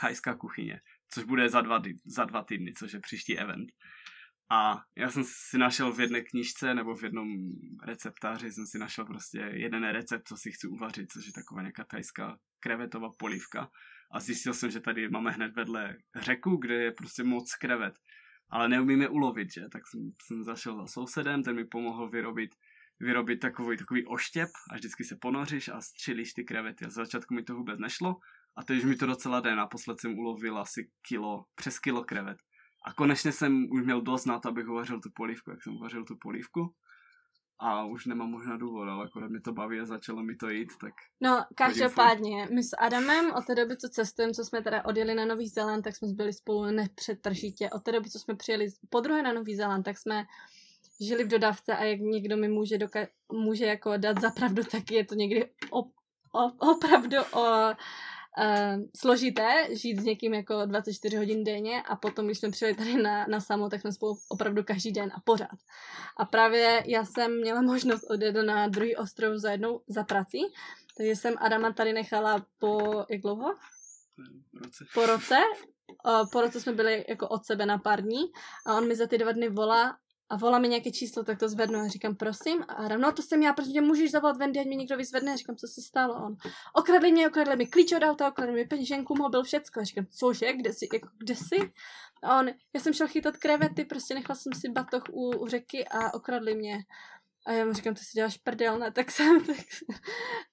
thajská 0.00 0.34
kuchyně, 0.34 0.80
což 1.12 1.24
bude 1.24 1.48
za 1.48 1.60
dva, 1.60 1.82
za 2.06 2.24
dva 2.24 2.42
týdny, 2.42 2.72
což 2.72 2.92
je 2.92 3.00
příští 3.00 3.38
event. 3.38 3.68
A 4.52 4.82
já 4.96 5.10
jsem 5.10 5.24
si 5.26 5.58
našel 5.58 5.92
v 5.92 6.00
jedné 6.00 6.20
knižce 6.20 6.74
nebo 6.74 6.94
v 6.94 7.02
jednom 7.02 7.28
receptáři 7.84 8.52
jsem 8.52 8.66
si 8.66 8.78
našel 8.78 9.04
prostě 9.04 9.38
jeden 9.38 9.88
recept, 9.88 10.28
co 10.28 10.36
si 10.36 10.52
chci 10.52 10.66
uvařit, 10.66 11.12
což 11.12 11.26
je 11.26 11.32
taková 11.32 11.60
nějaká 11.62 11.84
tajská 11.84 12.38
krevetová 12.60 13.08
polívka. 13.18 13.70
A 14.10 14.20
zjistil 14.20 14.54
jsem, 14.54 14.70
že 14.70 14.80
tady 14.80 15.08
máme 15.08 15.30
hned 15.30 15.56
vedle 15.56 15.96
řeku, 16.16 16.56
kde 16.56 16.74
je 16.74 16.92
prostě 16.92 17.24
moc 17.24 17.54
krevet. 17.54 17.94
Ale 18.48 18.68
neumíme 18.68 19.08
ulovit, 19.08 19.52
že? 19.52 19.68
Tak 19.72 19.86
jsem, 19.86 20.10
jsem 20.22 20.44
zašel 20.44 20.76
za 20.76 20.86
sousedem, 20.86 21.42
ten 21.42 21.56
mi 21.56 21.64
pomohl 21.64 22.10
vyrobit, 22.10 22.50
vyrobit 23.00 23.40
takový, 23.40 23.76
takový 23.76 24.06
oštěp 24.06 24.48
a 24.70 24.74
vždycky 24.74 25.04
se 25.04 25.16
ponoříš 25.20 25.68
a 25.68 25.80
střílíš 25.80 26.32
ty 26.32 26.44
krevety. 26.44 26.84
A 26.84 26.90
z 26.90 26.94
začátku 26.94 27.34
mi 27.34 27.42
to 27.42 27.54
vůbec 27.54 27.78
nešlo 27.78 28.16
a 28.56 28.64
teď 28.64 28.84
mi 28.84 28.96
to 28.96 29.06
docela 29.06 29.40
jde. 29.40 29.56
Naposled 29.56 30.00
jsem 30.00 30.18
ulovil 30.18 30.58
asi 30.58 30.90
kilo, 31.08 31.44
přes 31.54 31.78
kilo 31.78 32.04
krevet. 32.04 32.38
A 32.82 32.92
konečně 32.92 33.32
jsem 33.32 33.66
už 33.70 33.84
měl 33.84 34.00
dost 34.00 34.24
na 34.24 34.38
to, 34.38 34.48
abych 34.48 34.68
uvařil 34.68 35.00
tu 35.00 35.10
polívku, 35.14 35.50
jak 35.50 35.62
jsem 35.62 35.76
uvařil 35.76 36.04
tu 36.04 36.16
polívku. 36.16 36.74
A 37.62 37.84
už 37.84 38.06
nemám 38.06 38.30
možná 38.30 38.56
důvod, 38.56 38.88
ale 38.88 39.04
akorát 39.04 39.30
mi 39.30 39.40
to 39.40 39.52
baví 39.52 39.80
a 39.80 39.84
začalo 39.84 40.22
mi 40.22 40.36
to 40.36 40.48
jít, 40.48 40.72
tak... 40.80 40.94
No, 41.20 41.44
každopádně, 41.54 42.48
my 42.54 42.62
s 42.62 42.76
Adamem 42.78 43.32
od 43.32 43.46
té 43.46 43.54
doby, 43.54 43.76
co 43.76 43.88
cestujeme, 43.88 44.34
co 44.34 44.44
jsme 44.44 44.62
teda 44.62 44.84
odjeli 44.84 45.14
na 45.14 45.24
Nový 45.24 45.48
Zéland, 45.48 45.84
tak 45.84 45.96
jsme 45.96 46.08
byli 46.12 46.32
spolu 46.32 46.64
nepřetržitě. 46.64 47.70
Od 47.70 47.82
té 47.82 47.92
doby, 47.92 48.10
co 48.10 48.18
jsme 48.18 48.34
přijeli 48.34 48.66
po 48.90 49.00
druhé 49.00 49.22
na 49.22 49.32
Nový 49.32 49.56
Zéland, 49.56 49.84
tak 49.84 49.98
jsme 49.98 50.24
žili 51.00 51.24
v 51.24 51.28
dodávce 51.28 51.76
a 51.76 51.84
jak 51.84 52.00
někdo 52.00 52.36
mi 52.36 52.48
může, 52.48 52.76
doka- 52.78 53.08
může 53.32 53.64
jako 53.64 53.96
dát 53.96 54.20
zapravdu, 54.20 54.64
tak 54.64 54.90
je 54.90 55.04
to 55.04 55.14
někdy 55.14 55.50
op- 55.70 55.92
op- 56.32 56.56
opravdu 56.58 57.16
o, 57.32 57.74
uh, 58.38 58.82
složité 58.96 59.76
žít 59.76 60.00
s 60.00 60.04
někým 60.04 60.34
jako 60.34 60.66
24 60.66 61.16
hodin 61.16 61.44
denně 61.44 61.82
a 61.82 61.96
potom, 61.96 62.26
když 62.26 62.38
jsme 62.38 62.50
přijeli 62.50 62.76
tady 62.76 63.02
na, 63.02 63.26
na 63.26 63.40
samo, 63.40 63.68
tak 63.68 63.80
jsme 63.80 63.92
spolu 63.92 64.18
opravdu 64.28 64.64
každý 64.64 64.92
den 64.92 65.12
a 65.14 65.20
pořád. 65.24 65.58
A 66.16 66.24
právě 66.24 66.82
já 66.86 67.04
jsem 67.04 67.40
měla 67.40 67.62
možnost 67.62 68.04
odjet 68.10 68.32
na 68.32 68.68
druhý 68.68 68.96
ostrov 68.96 69.36
za 69.36 69.50
jednou 69.50 69.80
za 69.88 70.04
prací, 70.04 70.40
takže 70.96 71.16
jsem 71.16 71.34
Adama 71.38 71.72
tady 71.72 71.92
nechala 71.92 72.46
po, 72.58 73.04
jak 73.10 73.20
dlouho? 73.20 73.54
roce. 74.64 74.84
Po 74.94 75.06
roce. 75.06 75.36
Po 76.32 76.40
roce 76.40 76.60
jsme 76.60 76.72
byli 76.72 77.04
jako 77.08 77.28
od 77.28 77.44
sebe 77.44 77.66
na 77.66 77.78
pár 77.78 78.02
dní 78.02 78.22
a 78.66 78.76
on 78.76 78.88
mi 78.88 78.96
za 78.96 79.06
ty 79.06 79.18
dva 79.18 79.32
dny 79.32 79.48
volá 79.48 79.98
a 80.30 80.36
volá 80.36 80.58
mi 80.58 80.68
nějaké 80.68 80.90
číslo, 80.90 81.24
tak 81.24 81.38
to 81.38 81.48
zvednu 81.48 81.78
a 81.78 81.88
říkám, 81.88 82.16
prosím. 82.16 82.62
A 82.68 82.72
Adam, 82.72 83.00
no 83.00 83.12
to 83.12 83.22
jsem 83.22 83.42
já, 83.42 83.52
protože 83.52 83.80
můžeš 83.80 84.10
zavolat 84.10 84.36
Wendy, 84.36 84.60
ať 84.60 84.66
mi 84.66 84.76
někdo 84.76 84.96
vyzvedne. 84.96 85.32
A 85.32 85.36
říkám, 85.36 85.56
co 85.56 85.66
se 85.66 85.82
stalo? 85.82 86.14
On, 86.14 86.36
okradli 86.74 87.12
mě, 87.12 87.28
okradli 87.28 87.56
mi 87.56 87.66
klíč 87.66 87.92
od 87.92 88.02
auta, 88.02 88.28
okradli 88.28 88.54
mi 88.54 88.64
peněženku, 88.64 89.14
mobil, 89.14 89.42
všecko. 89.42 89.80
A 89.80 89.84
říkám, 89.84 90.06
cože, 90.06 90.52
kde 90.52 90.72
jsi, 90.72 90.88
jako, 90.92 91.08
kde 91.18 91.36
jsi? 91.36 91.72
A 92.22 92.38
on, 92.38 92.48
já 92.74 92.80
jsem 92.80 92.92
šel 92.92 93.08
chytat 93.08 93.36
krevety, 93.36 93.84
prostě 93.84 94.14
nechal 94.14 94.36
jsem 94.36 94.52
si 94.52 94.68
batoh 94.68 95.02
u, 95.10 95.30
u 95.30 95.46
řeky 95.46 95.88
a 95.88 96.14
okradli 96.14 96.54
mě. 96.54 96.78
A 97.46 97.52
já 97.52 97.64
mu 97.64 97.72
říkám, 97.72 97.94
ty 97.94 98.00
si 98.00 98.12
děláš 98.14 98.36
prdel, 98.36 98.78
ne? 98.78 98.92
Tak 98.92 99.10
jsem, 99.10 99.44
tak, 99.46 99.56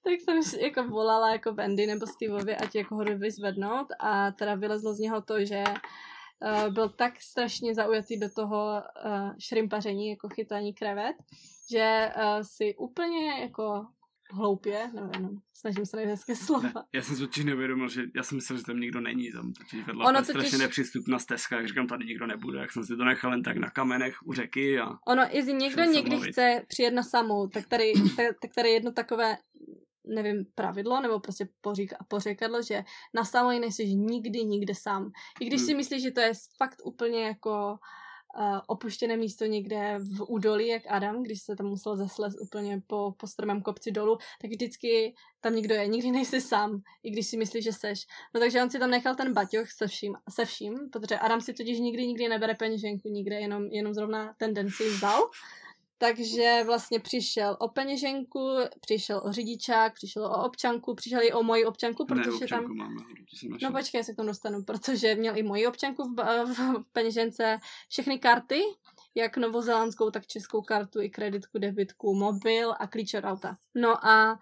tak 0.04 0.14
jsem 0.24 0.60
jako 0.60 0.84
volala 0.84 1.32
jako 1.32 1.52
Wendy 1.52 1.86
nebo 1.86 2.06
Steveovi, 2.06 2.56
ať 2.56 2.74
jako 2.74 2.94
ho 2.94 3.04
vyzvednout 3.04 3.88
a 4.00 4.30
teda 4.30 4.54
vylezlo 4.54 4.94
z 4.94 4.98
něho 4.98 5.22
to, 5.22 5.44
že 5.44 5.64
uh, 6.40 6.72
byl 6.74 6.88
tak 6.88 7.20
strašně 7.20 7.74
zaujatý 7.74 8.20
do 8.20 8.30
toho 8.30 8.82
uh, 9.04 9.32
šrimpaření, 9.38 10.10
jako 10.10 10.28
chytání 10.28 10.74
krevet, 10.74 11.16
že 11.70 12.10
uh, 12.16 12.42
si 12.42 12.74
úplně 12.76 13.40
jako 13.40 13.86
hloupě, 14.32 14.90
nevím, 14.94 15.40
snažím 15.54 15.86
se 15.86 15.96
najít 15.96 16.10
hezké 16.10 16.36
slova. 16.36 16.68
Ne, 16.74 16.82
já 16.92 17.02
jsem 17.02 17.16
si 17.16 17.22
totiž 17.22 17.44
neuvědomil, 17.44 17.88
že 17.88 18.02
já 18.16 18.22
jsem 18.22 18.36
myslel, 18.36 18.58
že 18.58 18.64
tam 18.64 18.80
nikdo 18.80 19.00
není, 19.00 19.32
tam 19.32 19.52
totiž 19.52 19.86
vedla 19.86 20.06
ono 20.06 20.18
totiž... 20.18 20.28
strašně 20.28 20.58
nepřístupná 20.58 21.18
stezka, 21.18 21.56
jak 21.56 21.68
říkám, 21.68 21.86
tady 21.86 22.04
nikdo 22.04 22.26
nebude, 22.26 22.60
jak 22.60 22.72
jsem 22.72 22.84
si 22.84 22.96
to 22.96 23.04
nechal 23.04 23.32
jen 23.32 23.42
tak 23.42 23.56
na 23.56 23.70
kamenech 23.70 24.16
u 24.24 24.32
řeky 24.32 24.78
a... 24.78 24.88
Ono, 25.06 25.22
jestli 25.30 25.52
někdo 25.52 25.84
někdy 25.84 26.10
mluvit. 26.10 26.32
chce 26.32 26.62
přijet 26.68 26.94
na 26.94 27.02
samou, 27.02 27.48
tak 27.48 27.68
tady, 27.68 27.92
tak, 28.16 28.26
tak 28.42 28.54
tady 28.54 28.70
jedno 28.70 28.92
takové 28.92 29.36
nevím, 30.08 30.46
pravidlo, 30.54 31.00
nebo 31.00 31.20
prostě 31.20 31.48
pořík, 31.60 31.94
pořekadlo, 32.08 32.62
že 32.62 32.84
na 33.14 33.24
samej 33.24 33.60
nejsi 33.60 33.94
nikdy, 33.94 34.44
nikde 34.44 34.74
sám. 34.74 35.10
I 35.40 35.46
když 35.46 35.60
hmm. 35.60 35.66
si 35.66 35.74
myslíš, 35.74 36.02
že 36.02 36.10
to 36.10 36.20
je 36.20 36.32
fakt 36.56 36.78
úplně 36.84 37.24
jako 37.24 37.78
uh, 38.38 38.60
opuštěné 38.66 39.16
místo 39.16 39.44
někde 39.44 39.98
v 39.98 40.22
údolí, 40.28 40.68
jak 40.68 40.82
Adam, 40.88 41.22
když 41.22 41.42
se 41.42 41.56
tam 41.56 41.66
musel 41.66 41.96
zesles 41.96 42.34
úplně 42.40 42.82
po, 42.86 43.14
po 43.16 43.26
strmém 43.26 43.62
kopci 43.62 43.90
dolů, 43.90 44.18
tak 44.42 44.50
vždycky 44.50 45.14
tam 45.40 45.54
někdo 45.54 45.74
je, 45.74 45.86
nikdy 45.86 46.10
nejsi 46.10 46.40
sám, 46.40 46.82
i 47.02 47.10
když 47.10 47.26
si 47.26 47.36
myslíš, 47.36 47.64
že 47.64 47.72
seš. 47.72 48.06
No 48.34 48.40
takže 48.40 48.62
on 48.62 48.70
si 48.70 48.78
tam 48.78 48.90
nechal 48.90 49.14
ten 49.14 49.32
baťoch 49.32 49.70
se 49.70 49.86
vším, 49.86 50.14
se 50.30 50.44
vším 50.44 50.78
protože 50.92 51.18
Adam 51.18 51.40
si 51.40 51.54
totiž 51.54 51.78
nikdy, 51.78 52.06
nikdy 52.06 52.28
nebere 52.28 52.54
peněženku, 52.54 53.08
nikde, 53.08 53.40
jenom, 53.40 53.64
jenom 53.64 53.94
zrovna 53.94 54.34
ten 54.38 54.54
den 54.54 54.70
si 54.70 54.90
vzal. 54.90 55.30
Takže 55.98 56.62
vlastně 56.66 57.00
přišel 57.00 57.56
o 57.60 57.68
peněženku, 57.68 58.56
přišel 58.80 59.22
o 59.24 59.32
řidičák, 59.32 59.94
přišel 59.94 60.24
o 60.26 60.44
občanku, 60.44 60.94
přišel 60.94 61.22
i 61.22 61.32
o 61.32 61.42
moji 61.42 61.64
občanku, 61.64 62.06
protože 62.06 62.30
ne, 62.30 62.36
občanku 62.36 62.68
tam... 62.68 62.76
Máme, 62.76 63.00
no 63.62 63.72
počkej, 63.72 64.04
se 64.04 64.12
k 64.12 64.16
tomu 64.16 64.28
dostanu, 64.28 64.62
protože 64.62 65.14
měl 65.14 65.36
i 65.36 65.42
moji 65.42 65.66
občanku 65.66 66.02
v, 66.04 66.14
v, 66.44 66.58
v 66.82 66.92
peněžence, 66.92 67.58
všechny 67.88 68.18
karty, 68.18 68.62
jak 69.14 69.36
novozelandskou, 69.36 70.10
tak 70.10 70.26
českou 70.26 70.62
kartu, 70.62 71.00
i 71.00 71.10
kreditku, 71.10 71.58
debitku, 71.58 72.14
mobil 72.14 72.74
a 72.78 72.86
klíč 72.86 73.14
od 73.14 73.24
auta. 73.24 73.56
No 73.74 74.06
a 74.06 74.38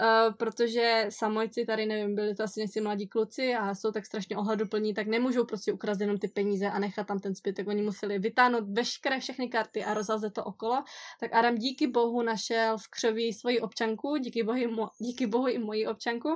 Uh, 0.00 0.34
protože 0.34 1.06
samojci 1.08 1.64
tady, 1.66 1.86
nevím, 1.86 2.14
byli 2.14 2.34
to 2.34 2.42
asi 2.42 2.60
nějací 2.60 2.80
mladí 2.80 3.08
kluci 3.08 3.54
a 3.54 3.74
jsou 3.74 3.92
tak 3.92 4.06
strašně 4.06 4.36
ohleduplní, 4.36 4.94
tak 4.94 5.06
nemůžou 5.06 5.44
prostě 5.44 5.72
ukrást 5.72 6.00
jenom 6.00 6.18
ty 6.18 6.28
peníze 6.28 6.66
a 6.66 6.78
nechat 6.78 7.06
tam 7.06 7.18
ten 7.18 7.34
zbytek. 7.34 7.68
Oni 7.68 7.82
museli 7.82 8.18
vytáhnout 8.18 8.64
veškeré 8.68 9.20
všechny 9.20 9.48
karty 9.48 9.84
a 9.84 9.94
rozházet 9.94 10.32
to 10.32 10.44
okolo. 10.44 10.84
Tak 11.20 11.32
Adam 11.32 11.54
díky 11.54 11.86
bohu 11.86 12.22
našel 12.22 12.78
v 12.78 12.88
křoví 12.88 13.32
svoji 13.32 13.60
občanku, 13.60 14.16
díky 14.16 14.42
bohu, 14.42 14.88
díky 14.98 15.26
bohu 15.26 15.48
i 15.48 15.58
moji 15.58 15.86
občanku 15.86 16.28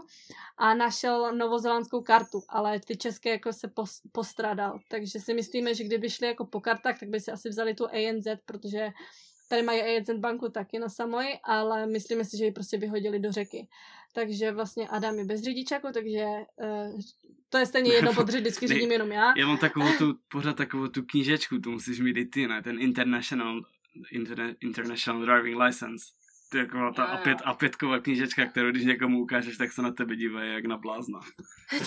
a 0.57 0.75
našel 0.75 1.33
novozelandskou 1.33 2.03
kartu, 2.03 2.43
ale 2.49 2.81
ty 2.81 2.97
české 2.97 3.31
jako 3.31 3.53
se 3.53 3.69
pos, 3.69 4.01
postradal. 4.13 4.79
Takže 4.89 5.21
si 5.21 5.35
myslíme, 5.35 5.75
že 5.75 5.85
kdyby 5.85 6.11
šli 6.11 6.27
jako 6.27 6.47
po 6.47 6.61
kartách, 6.61 7.01
tak 7.01 7.09
by 7.09 7.21
si 7.21 7.31
asi 7.31 7.49
vzali 7.49 7.75
tu 7.75 7.87
ANZ, 7.87 8.27
protože 8.47 8.91
Tady 9.49 9.63
mají 9.63 9.81
AZ 9.81 10.11
banku 10.19 10.49
taky 10.49 10.79
na 10.79 10.89
Samoj, 10.89 11.39
ale 11.45 11.87
myslíme 11.87 12.25
si, 12.25 12.37
že 12.37 12.45
ji 12.45 12.53
prostě 12.53 12.79
vyhodili 12.79 13.19
do 13.19 13.33
řeky. 13.33 13.69
Takže 14.13 14.53
vlastně 14.53 14.89
Adam 14.89 15.19
je 15.19 15.25
bez 15.25 15.43
řidičáku, 15.43 15.89
takže 15.93 16.25
uh, 16.57 17.01
to 17.49 17.59
je 17.59 17.67
stejně 17.67 17.93
jedno, 17.93 18.13
protože 18.15 18.41
vždycky 18.41 18.69
řídím 18.69 18.93
jenom 18.93 19.13
já. 19.13 19.33
Já 19.37 19.47
mám 19.47 19.59
takovou 19.59 19.93
tu, 19.99 20.19
pořád 20.33 20.57
takovou 20.57 20.89
tu 20.89 21.03
knížečku, 21.03 21.59
tu 21.59 21.71
musíš 21.71 22.01
mít 22.01 22.17
i 22.17 22.27
ty, 22.27 22.49
ne? 22.49 22.63
Ten 22.63 22.81
International, 22.81 23.61
Interna, 24.13 24.55
International 24.61 25.27
Driving 25.27 25.63
License. 25.63 26.05
Jako 26.55 26.93
ta 26.97 27.05
a 27.05 27.17
pět, 27.17 27.39
a 27.45 27.55
pětková 27.55 27.99
knížečka, 27.99 28.47
kterou 28.47 28.71
když 28.71 28.85
někomu 28.85 29.23
ukážeš, 29.23 29.57
tak 29.57 29.73
se 29.73 29.83
na 29.83 29.93
tebe 29.93 30.17
dívají 30.17 30.53
jak 30.53 30.65
na 30.65 30.77
blázna. 30.77 31.21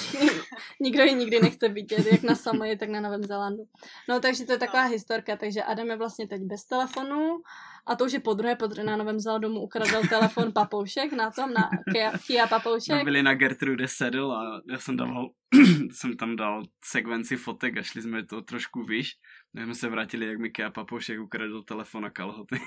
Nikdo 0.79 1.03
ji 1.03 1.13
nikdy 1.13 1.39
nechce 1.39 1.69
vidět, 1.69 2.05
jak 2.11 2.23
na 2.23 2.35
Samoji, 2.35 2.77
tak 2.77 2.89
na 2.89 3.01
Novém 3.01 3.23
Zélandu. 3.23 3.63
No 4.09 4.19
takže 4.19 4.45
to 4.45 4.51
je 4.51 4.57
taková 4.57 4.83
historka, 4.83 5.37
takže 5.37 5.63
Adam 5.63 5.87
je 5.87 5.97
vlastně 5.97 6.27
teď 6.27 6.41
bez 6.41 6.65
telefonu 6.65 7.41
a 7.85 7.95
to 7.95 8.05
už 8.05 8.13
je 8.13 8.19
po 8.19 8.33
druhé, 8.33 8.55
po 8.55 8.67
druhé 8.67 8.83
na 8.85 8.97
Novém 8.97 9.19
Zélandu 9.19 9.49
mu 9.49 9.61
ukradl 9.61 10.07
telefon 10.09 10.51
Papoušek 10.53 11.13
na 11.13 11.31
tom, 11.31 11.53
na 11.53 11.69
Kia, 11.93 12.11
Kia 12.27 12.47
Papoušek. 12.47 12.95
My 12.95 13.03
byli 13.03 13.23
na 13.23 13.33
Gertrude 13.33 13.87
Sedl 13.87 14.31
a 14.31 14.61
já 14.71 14.79
jsem 14.79 14.97
dával, 14.97 15.29
jsem 15.91 16.17
tam 16.17 16.35
dal 16.35 16.63
sekvenci 16.83 17.37
fotek 17.37 17.77
a 17.77 17.81
šli 17.81 18.01
jsme 18.01 18.25
to 18.25 18.41
trošku 18.41 18.83
výš. 18.83 19.11
My 19.53 19.63
jsme 19.63 19.75
se 19.75 19.89
vrátili, 19.89 20.25
jak 20.25 20.39
mi 20.39 20.49
Kia 20.49 20.69
Papoušek 20.69 21.19
ukradl 21.19 21.63
telefon 21.63 22.05
a 22.05 22.09
kalhoty. 22.09 22.59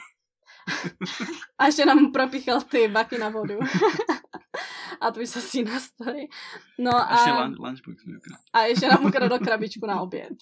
A 1.59 1.66
ještě 1.66 1.85
nám 1.85 2.12
propíchal 2.12 2.61
ty 2.61 2.89
baky 2.89 3.19
na 3.19 3.29
vodu. 3.29 3.59
a 5.01 5.11
to 5.11 5.27
se 5.27 5.41
si 5.41 5.65
na 5.65 5.81
story. 5.81 6.29
No 6.79 6.91
a... 6.97 7.43
Lunchbox 7.43 7.81
A 8.53 8.62
ještě 8.62 8.89
nám 8.89 9.07
ukradl 9.07 9.39
krabičku 9.39 9.87
na 9.87 10.01
oběd. 10.01 10.33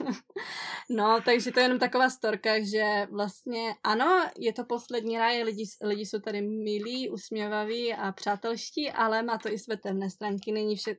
no, 0.90 1.20
takže 1.24 1.52
to 1.52 1.60
je 1.60 1.64
jenom 1.64 1.78
taková 1.78 2.10
storka, 2.10 2.50
že 2.60 3.06
vlastně 3.10 3.74
ano, 3.84 4.30
je 4.38 4.52
to 4.52 4.64
poslední 4.64 5.18
ráj, 5.18 5.42
lidi, 5.42 5.64
lidi 5.82 6.06
jsou 6.06 6.18
tady 6.18 6.42
milí, 6.42 7.10
usměvaví 7.10 7.94
a 7.94 8.12
přátelští, 8.12 8.90
ale 8.90 9.22
má 9.22 9.38
to 9.38 9.52
i 9.52 9.58
své 9.58 9.76
temné 9.76 10.10
stránky. 10.10 10.52
Není, 10.52 10.76
vše, 10.76 10.96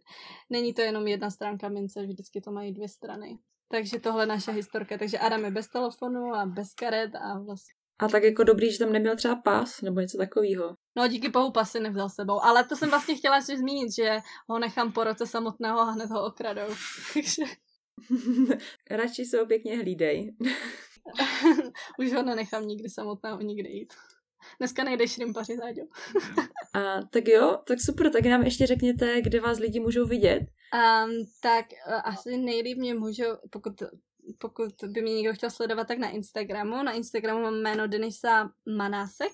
není 0.50 0.74
to 0.74 0.82
jenom 0.82 1.08
jedna 1.08 1.30
stránka 1.30 1.70
mince, 1.70 2.02
vždycky 2.02 2.42
to 2.42 2.52
mají 2.52 2.74
dvě 2.74 2.90
strany. 2.90 3.40
Takže 3.72 4.00
tohle 4.00 4.24
je 4.24 4.28
naše 4.28 4.52
historka. 4.52 4.98
Takže 4.98 5.20
Adam 5.20 5.46
je 5.46 5.52
bez 5.52 5.68
telefonu 5.68 6.36
a 6.36 6.46
bez 6.46 6.74
karet 6.74 7.16
a 7.16 7.40
vlastně 7.40 7.79
a 8.00 8.08
tak 8.08 8.24
jako 8.24 8.44
dobrý, 8.44 8.72
že 8.72 8.80
tam 8.80 8.92
neměl 8.92 9.16
třeba 9.16 9.36
pas 9.36 9.82
nebo 9.82 10.00
něco 10.00 10.18
takového. 10.18 10.76
No 10.98 11.08
díky 11.08 11.30
bohu 11.30 11.52
pasy 11.52 11.80
nevzal 11.80 12.10
sebou, 12.10 12.44
ale 12.44 12.64
to 12.64 12.76
jsem 12.76 12.90
vlastně 12.90 13.16
chtěla 13.16 13.36
ještě 13.36 13.58
zmínit, 13.58 13.96
že 13.96 14.20
ho 14.48 14.60
nechám 14.60 14.92
po 14.92 15.04
roce 15.04 15.28
samotného 15.28 15.80
a 15.80 15.92
hned 15.92 16.10
ho 16.10 16.26
okradou. 16.26 16.76
Radši 18.92 19.26
se 19.26 19.40
ho 19.40 19.46
pěkně 19.46 19.78
hlídej. 19.78 20.36
Už 22.00 22.14
ho 22.14 22.24
nenechám 22.24 22.68
nikdy 22.68 22.90
samotného 22.90 23.42
nikdy 23.42 23.70
jít. 23.70 23.94
Dneska 24.60 24.84
nejdeš 24.84 25.12
šrimpaři, 25.12 25.58
Záďo. 25.58 25.82
A, 26.74 27.02
tak 27.12 27.28
jo, 27.28 27.58
tak 27.68 27.82
super, 27.82 28.12
tak 28.12 28.26
nám 28.26 28.44
ještě 28.44 28.68
řekněte, 28.68 29.22
kde 29.22 29.40
vás 29.40 29.60
lidi 29.60 29.80
můžou 29.80 30.06
vidět. 30.06 30.40
Um, 30.40 31.12
tak 31.42 31.66
uh, 31.88 32.02
asi 32.04 32.38
nejlíp 32.38 32.78
mě 32.78 32.94
můžou, 32.94 33.38
pokud 33.50 33.84
pokud 34.38 34.74
by 34.88 35.02
mě 35.02 35.14
někdo 35.14 35.34
chtěl 35.34 35.50
sledovat, 35.50 35.88
tak 35.88 35.98
na 35.98 36.10
Instagramu. 36.10 36.84
Na 36.84 36.92
Instagramu 36.92 37.42
mám 37.42 37.56
jméno 37.56 37.88
Denisa 37.88 38.52
Manásek. 38.78 39.34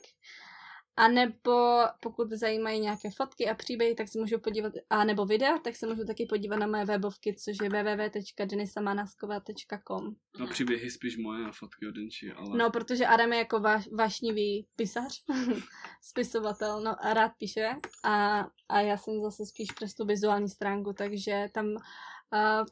A 0.98 1.08
nebo 1.08 1.82
pokud 2.00 2.30
zajímají 2.30 2.80
nějaké 2.80 3.12
fotky 3.12 3.50
a 3.50 3.56
příběhy, 3.56 3.96
tak 3.96 4.08
se 4.08 4.20
můžu 4.20 4.40
podívat, 4.40 4.74
a 4.90 5.04
nebo 5.04 5.26
videa, 5.26 5.58
tak 5.58 5.76
se 5.76 5.88
můžu 5.88 6.06
taky 6.06 6.26
podívat 6.26 6.56
na 6.56 6.68
moje 6.68 6.86
webovky, 6.86 7.36
což 7.36 7.58
je 7.64 7.70
www.denisamanaskova.com. 7.70 10.16
No 10.40 10.48
příběhy 10.48 10.90
spíš 10.90 11.18
moje 11.18 11.46
a 11.46 11.52
fotky 11.52 11.88
od 11.88 11.92
Denči, 11.92 12.32
ale... 12.32 12.58
No, 12.58 12.72
protože 12.72 13.06
Adam 13.06 13.34
je 13.34 13.40
jako 13.40 13.60
váš, 13.60 13.88
vášnivý 13.92 14.68
pisař, 14.76 15.24
spisovatel, 16.02 16.82
no 16.82 17.06
a 17.06 17.14
rád 17.14 17.32
píše 17.38 17.76
a, 18.04 18.48
a 18.70 18.82
já 18.82 18.98
jsem 18.98 19.22
zase 19.22 19.46
spíš 19.46 19.68
přes 19.76 19.94
tu 19.94 20.06
vizuální 20.06 20.50
stránku, 20.50 20.94
takže 20.94 21.46
tam 21.54 21.66
uh, 21.66 21.80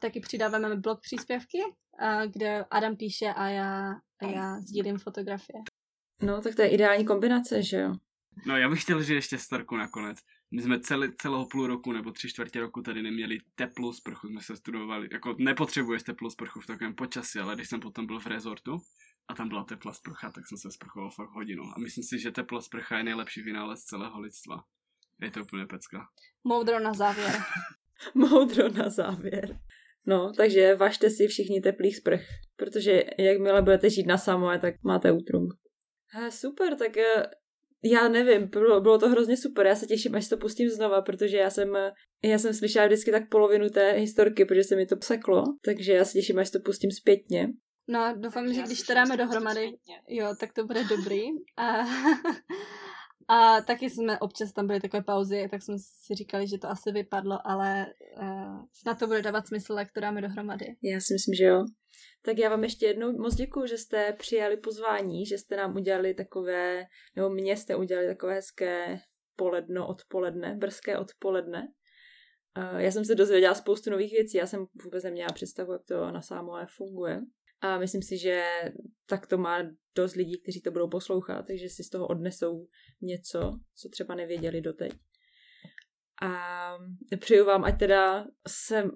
taky 0.00 0.20
přidáváme 0.20 0.76
blog 0.76 1.00
příspěvky 1.00 1.58
kde 2.26 2.64
Adam 2.70 2.96
píše 2.96 3.26
a 3.26 3.48
já, 3.48 3.92
a 4.20 4.26
já 4.26 4.60
sdílím 4.60 4.98
fotografie. 4.98 5.58
No, 6.22 6.40
tak 6.40 6.54
to 6.54 6.62
je 6.62 6.68
ideální 6.68 7.04
kombinace, 7.04 7.62
že 7.62 7.76
jo? 7.76 7.94
No, 8.46 8.56
já 8.56 8.68
bych 8.68 8.82
chtěl 8.82 9.02
říct 9.02 9.10
ještě 9.10 9.38
storku 9.38 9.76
nakonec. 9.76 10.18
my 10.50 10.62
jsme 10.62 10.80
celý, 10.80 11.12
celého 11.12 11.46
půl 11.46 11.66
roku 11.66 11.92
nebo 11.92 12.12
tři 12.12 12.28
čtvrtě 12.28 12.60
roku 12.60 12.82
tady 12.82 13.02
neměli 13.02 13.38
teplou 13.54 13.92
sprchu, 13.92 14.28
jsme 14.28 14.40
se 14.40 14.56
studovali, 14.56 15.08
jako 15.12 15.36
nepotřebuješ 15.38 16.02
teplou 16.02 16.30
sprchu 16.30 16.60
v 16.60 16.66
takovém 16.66 16.94
počasí, 16.94 17.38
ale 17.38 17.54
když 17.54 17.68
jsem 17.68 17.80
potom 17.80 18.06
byl 18.06 18.20
v 18.20 18.26
rezortu 18.26 18.80
a 19.28 19.34
tam 19.34 19.48
byla 19.48 19.64
teplá 19.64 19.92
sprcha, 19.92 20.30
tak 20.30 20.46
jsem 20.46 20.58
se 20.58 20.70
sprchoval 20.70 21.10
fakt 21.10 21.30
hodinu. 21.30 21.62
A 21.76 21.80
myslím 21.80 22.04
si, 22.04 22.18
že 22.18 22.30
teplá 22.30 22.60
sprcha 22.60 22.98
je 22.98 23.04
nejlepší 23.04 23.42
vynález 23.42 23.84
celého 23.84 24.20
lidstva. 24.20 24.64
Je 25.20 25.30
to 25.30 25.42
úplně 25.42 25.66
pecka. 25.66 26.08
Moudro 26.44 26.80
na 26.80 26.94
závěr. 26.94 27.42
Moudro 28.14 28.68
na 28.68 28.90
závěr. 28.90 29.60
No, 30.06 30.32
takže 30.36 30.74
vašte 30.74 31.10
si 31.10 31.26
všichni 31.26 31.60
teplých 31.60 31.96
sprch, 31.96 32.22
protože 32.56 33.04
jakmile 33.18 33.62
budete 33.62 33.90
žít 33.90 34.06
na 34.06 34.18
Samoe, 34.18 34.58
tak 34.58 34.74
máte 34.84 35.12
útrunk. 35.12 35.54
He, 36.12 36.30
super, 36.30 36.76
tak 36.76 36.96
eh, 36.96 37.26
já 37.84 38.08
nevím, 38.08 38.48
bylo, 38.48 38.80
bylo 38.80 38.98
to 38.98 39.08
hrozně 39.08 39.36
super, 39.36 39.66
já 39.66 39.76
se 39.76 39.86
těším, 39.86 40.14
až 40.14 40.28
to 40.28 40.36
pustím 40.36 40.70
znova, 40.70 41.02
protože 41.02 41.36
já 41.36 41.50
jsem, 41.50 41.68
já 42.24 42.38
jsem 42.38 42.54
slyšela 42.54 42.86
vždycky 42.86 43.10
tak 43.10 43.28
polovinu 43.28 43.68
té 43.68 43.92
historky, 43.92 44.44
protože 44.44 44.64
se 44.64 44.76
mi 44.76 44.86
to 44.86 44.96
pseklo, 44.96 45.44
takže 45.64 45.92
já 45.92 46.04
se 46.04 46.12
těším, 46.12 46.38
až 46.38 46.50
to 46.50 46.60
pustím 46.60 46.90
zpětně. 46.90 47.48
No, 47.88 48.14
doufám, 48.16 48.52
že 48.52 48.62
když 48.62 48.82
to 48.82 48.94
dáme 48.94 49.16
dohromady, 49.16 49.72
jo, 50.08 50.34
tak 50.40 50.52
to 50.52 50.64
bude 50.64 50.84
dobrý. 50.84 51.22
A, 51.56 51.78
a 53.28 53.60
taky 53.60 53.90
jsme 53.90 54.18
občas 54.18 54.52
tam 54.52 54.66
byly 54.66 54.80
takové 54.80 55.02
pauzy, 55.02 55.48
tak 55.50 55.62
jsme 55.62 55.74
si 55.78 56.14
říkali, 56.14 56.48
že 56.48 56.58
to 56.58 56.68
asi 56.68 56.92
vypadlo, 56.92 57.38
ale 57.44 57.86
uh, 58.20 58.64
snad 58.72 58.98
to 58.98 59.06
bude 59.06 59.22
dávat 59.22 59.46
smysl, 59.46 59.72
jak 59.78 59.92
to 59.92 60.00
dáme 60.00 60.20
dohromady. 60.20 60.66
Já 60.82 61.00
si 61.00 61.14
myslím, 61.14 61.34
že 61.34 61.44
jo. 61.44 61.64
Tak 62.22 62.38
já 62.38 62.48
vám 62.48 62.64
ještě 62.64 62.86
jednou 62.86 63.12
moc 63.12 63.34
děkuji, 63.34 63.66
že 63.66 63.78
jste 63.78 64.12
přijali 64.12 64.56
pozvání, 64.56 65.26
že 65.26 65.38
jste 65.38 65.56
nám 65.56 65.76
udělali 65.76 66.14
takové, 66.14 66.84
nebo 67.16 67.30
mě 67.30 67.56
jste 67.56 67.76
udělali 67.76 68.06
takové 68.06 68.34
hezké 68.34 68.98
poledno, 69.36 69.88
odpoledne, 69.88 70.54
brzké 70.58 70.98
odpoledne. 70.98 71.68
Já 72.76 72.90
jsem 72.90 73.04
se 73.04 73.14
dozvěděla 73.14 73.54
spoustu 73.54 73.90
nových 73.90 74.12
věcí, 74.12 74.36
já 74.36 74.46
jsem 74.46 74.66
vůbec 74.84 75.04
neměla 75.04 75.32
představu, 75.32 75.72
jak 75.72 75.84
to 75.84 76.10
na 76.10 76.22
Samoe 76.22 76.66
funguje. 76.76 77.20
A 77.64 77.78
myslím 77.78 78.02
si, 78.02 78.18
že 78.18 78.44
tak 79.06 79.26
to 79.26 79.38
má 79.38 79.58
dost 79.96 80.14
lidí, 80.14 80.40
kteří 80.42 80.60
to 80.60 80.70
budou 80.70 80.88
poslouchat, 80.88 81.46
takže 81.46 81.68
si 81.68 81.84
z 81.84 81.90
toho 81.90 82.06
odnesou 82.06 82.66
něco, 83.02 83.58
co 83.74 83.88
třeba 83.88 84.14
nevěděli 84.14 84.60
doteď. 84.60 84.92
A 86.22 86.74
přeju 87.20 87.44
vám, 87.44 87.64
ať 87.64 87.78
teda 87.78 88.26
se 88.48 88.90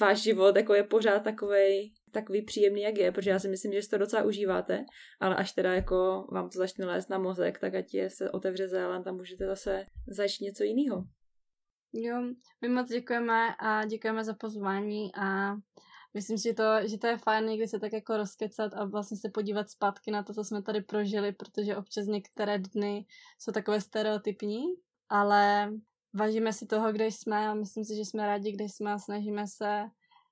váš 0.00 0.22
život 0.22 0.56
jako 0.56 0.74
je 0.74 0.84
pořád 0.84 1.20
takovej, 1.20 1.90
takový 2.12 2.42
příjemný, 2.42 2.82
jak 2.82 2.98
je, 2.98 3.12
protože 3.12 3.30
já 3.30 3.38
si 3.38 3.48
myslím, 3.48 3.72
že 3.72 3.82
si 3.82 3.88
to 3.88 3.98
docela 3.98 4.22
užíváte, 4.22 4.84
ale 5.20 5.36
až 5.36 5.52
teda 5.52 5.74
jako 5.74 6.26
vám 6.32 6.50
to 6.50 6.58
začne 6.58 6.86
lézt 6.86 7.10
na 7.10 7.18
mozek, 7.18 7.58
tak 7.58 7.74
ať 7.74 7.94
je 7.94 8.10
se 8.10 8.30
otevře 8.30 8.68
zelen, 8.68 9.02
tam 9.02 9.16
můžete 9.16 9.46
zase 9.46 9.84
začít 10.06 10.44
něco 10.44 10.64
jiného. 10.64 11.04
Jo, 11.92 12.16
my 12.62 12.68
moc 12.68 12.88
děkujeme 12.88 13.54
a 13.58 13.84
děkujeme 13.84 14.24
za 14.24 14.34
pozvání 14.34 15.10
a 15.20 15.54
myslím 16.16 16.38
si, 16.38 16.48
že 16.48 16.54
to, 16.54 16.88
že 16.88 16.98
to 16.98 17.06
je 17.06 17.18
fajn 17.18 17.46
někdy 17.46 17.68
se 17.68 17.78
tak 17.80 17.92
jako 17.92 18.16
rozkecat 18.16 18.74
a 18.74 18.84
vlastně 18.84 19.16
se 19.16 19.28
podívat 19.28 19.70
zpátky 19.70 20.10
na 20.10 20.22
to, 20.22 20.34
co 20.34 20.44
jsme 20.44 20.62
tady 20.62 20.80
prožili, 20.80 21.32
protože 21.32 21.76
občas 21.76 22.06
některé 22.06 22.58
dny 22.58 23.06
jsou 23.38 23.52
takové 23.52 23.80
stereotypní, 23.80 24.64
ale 25.08 25.72
vážíme 26.12 26.52
si 26.52 26.66
toho, 26.66 26.92
kde 26.92 27.06
jsme 27.06 27.48
a 27.48 27.54
myslím 27.54 27.84
si, 27.84 27.96
že 27.96 28.00
jsme 28.00 28.26
rádi, 28.26 28.52
kde 28.52 28.64
jsme 28.64 28.92
a 28.92 28.98
snažíme 28.98 29.46
se, 29.46 29.84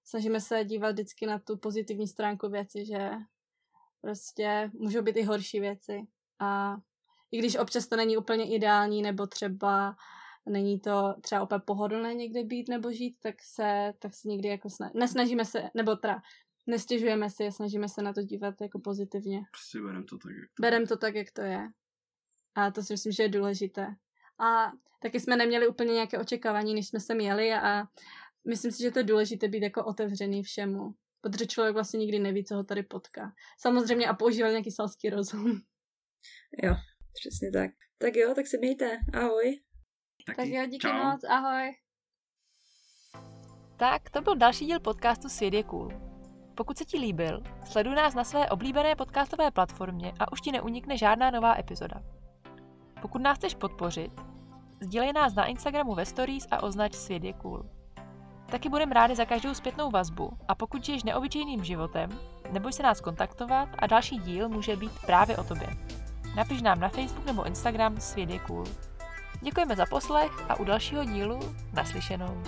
snažíme 0.05 0.41
se 0.41 0.65
dívat 0.65 0.93
vždycky 0.93 1.27
na 1.27 1.39
tu 1.39 1.57
pozitivní 1.57 2.09
stránku 2.09 2.49
věci, 2.49 2.85
že 2.87 3.11
prostě 4.01 4.71
můžou 4.75 5.03
být 5.03 5.17
i 5.17 5.23
horší 5.23 5.61
věci. 5.61 6.01
A 6.41 6.77
i 7.31 7.39
když 7.39 7.57
občas 7.57 7.87
to 7.87 7.97
není 7.97 8.17
úplně 8.17 8.55
ideální 8.55 9.03
nebo 9.03 9.27
třeba 9.27 9.97
není 10.47 10.81
to 10.81 11.15
třeba 11.21 11.43
úplně 11.43 11.61
pohodlné 11.67 12.15
někde 12.15 12.45
být 12.45 12.69
nebo 12.69 12.93
žít, 12.93 13.17
tak 13.23 13.35
se, 13.43 13.93
tak 13.99 14.15
se 14.15 14.29
někdy 14.29 14.49
jako 14.49 14.69
sna- 14.69 14.91
nesnažíme 14.95 15.45
se, 15.45 15.71
nebo 15.75 15.97
teda 15.97 16.23
nestěžujeme 16.67 17.31
si, 17.31 17.53
snažíme 17.53 17.89
se 17.89 18.03
na 18.03 18.13
to 18.13 18.23
dívat 18.23 18.61
jako 18.61 18.81
pozitivně. 18.81 19.41
Prostě 19.51 19.79
berem 19.81 20.05
to 20.07 20.19
tak, 20.19 20.33
jak 20.37 20.51
to 20.55 20.63
Berem 20.63 20.87
to 20.87 20.97
tak, 20.97 21.15
jak 21.15 21.31
to 21.31 21.43
je. 21.43 21.69
A 22.55 22.71
to 22.71 22.83
si 22.83 22.93
myslím, 22.93 23.13
že 23.13 23.23
je 23.23 23.29
důležité. 23.29 23.87
A 24.41 24.73
taky 25.03 25.21
jsme 25.21 25.37
neměli 25.37 25.69
úplně 25.69 25.95
nějaké 25.95 26.19
očekávání, 26.19 26.75
než 26.75 26.89
jsme 26.89 27.01
sem 27.01 27.21
jeli 27.21 27.53
a 27.53 27.85
myslím 28.49 28.73
si, 28.73 28.83
že 28.83 28.91
to 28.91 28.99
je 28.99 29.05
důležité 29.05 29.49
být 29.49 29.63
jako 29.63 29.85
otevřený 29.85 30.43
všemu, 30.43 30.95
protože 31.21 31.47
člověk 31.47 31.75
vlastně 31.75 31.99
nikdy 31.99 32.19
neví, 32.19 32.45
co 32.45 32.57
ho 32.57 32.65
tady 32.65 32.83
potká. 32.83 33.33
Samozřejmě 33.59 34.07
a 34.07 34.15
používal 34.15 34.51
nějaký 34.51 34.71
selský 34.71 35.11
rozum. 35.11 35.61
Jo, 36.63 36.75
přesně 37.15 37.51
tak. 37.53 37.71
Tak 37.99 38.17
jo, 38.17 38.35
tak 38.35 38.47
se 38.47 38.59
mějte. 38.59 38.99
Ahoj. 39.13 39.61
Taky. 40.27 40.37
Tak 40.37 40.49
jo, 40.49 40.67
díky 40.67 40.89
Čau. 40.89 40.93
moc. 40.93 41.25
Ahoj. 41.25 41.75
Tak, 43.77 44.11
to 44.11 44.21
byl 44.21 44.37
další 44.37 44.67
díl 44.67 44.81
podcastu 44.81 45.29
Svět 45.29 45.55
je 45.55 45.63
cool. 45.63 45.89
Pokud 46.55 46.79
se 46.79 46.85
ti 46.85 46.99
líbil, 46.99 47.43
sleduj 47.65 47.95
nás 47.95 48.15
na 48.15 48.25
své 48.25 48.51
oblíbené 48.51 48.97
podcastové 48.97 49.51
platformě 49.51 50.13
a 50.19 50.33
už 50.33 50.41
ti 50.41 50.53
neunikne 50.53 50.99
žádná 50.99 51.31
nová 51.31 51.59
epizoda. 51.59 52.03
Pokud 53.03 53.23
nás 53.23 53.39
chceš 53.39 53.55
podpořit, 53.55 54.13
sdílej 54.81 55.13
nás 55.13 55.35
na 55.35 55.47
Instagramu 55.47 55.95
ve 55.95 56.07
stories 56.07 56.47
a 56.51 56.63
označ 56.63 56.95
Svět 56.95 57.25
je 57.25 57.33
cool. 57.33 57.63
Taky 58.51 58.69
budeme 58.69 58.95
rádi 58.95 59.17
za 59.17 59.25
každou 59.25 59.55
zpětnou 59.55 59.91
vazbu 59.91 60.31
a 60.49 60.55
pokud 60.55 60.85
žiješ 60.85 61.03
neobyčejným 61.03 61.65
životem, 61.65 62.11
neboj 62.53 62.73
se 62.73 62.83
nás 62.83 63.01
kontaktovat 63.01 63.69
a 63.79 63.87
další 63.87 64.19
díl 64.19 64.49
může 64.49 64.77
být 64.77 64.93
právě 65.07 65.37
o 65.37 65.45
tobě. 65.45 65.69
Napiš 66.37 66.63
nám 66.63 66.81
na 66.81 66.89
Facebook 66.89 67.27
nebo 67.27 67.47
Instagram 67.47 68.01
Svět 68.01 68.31
je 68.31 68.39
cool. 68.39 68.65
Děkujeme 69.45 69.77
za 69.77 69.87
poslech 69.87 70.51
a 70.51 70.61
u 70.61 70.65
dalšího 70.65 71.05
dílu 71.05 71.41
naslyšenou. 71.73 72.43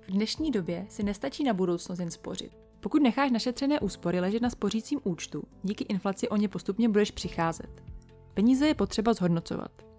V 0.00 0.10
dnešní 0.10 0.50
době 0.50 0.86
si 0.88 1.02
nestačí 1.02 1.44
na 1.44 1.54
budoucnost 1.54 1.98
jen 1.98 2.10
spořit. 2.10 2.52
Pokud 2.80 3.02
necháš 3.02 3.30
našetřené 3.30 3.80
úspory 3.80 4.20
ležet 4.20 4.42
na 4.42 4.50
spořícím 4.50 5.00
účtu, 5.04 5.42
díky 5.62 5.84
inflaci 5.84 6.28
o 6.28 6.36
ně 6.36 6.48
postupně 6.48 6.88
budeš 6.88 7.10
přicházet. 7.10 7.82
Peníze 8.34 8.66
je 8.66 8.74
potřeba 8.74 9.12
zhodnocovat. 9.12 9.95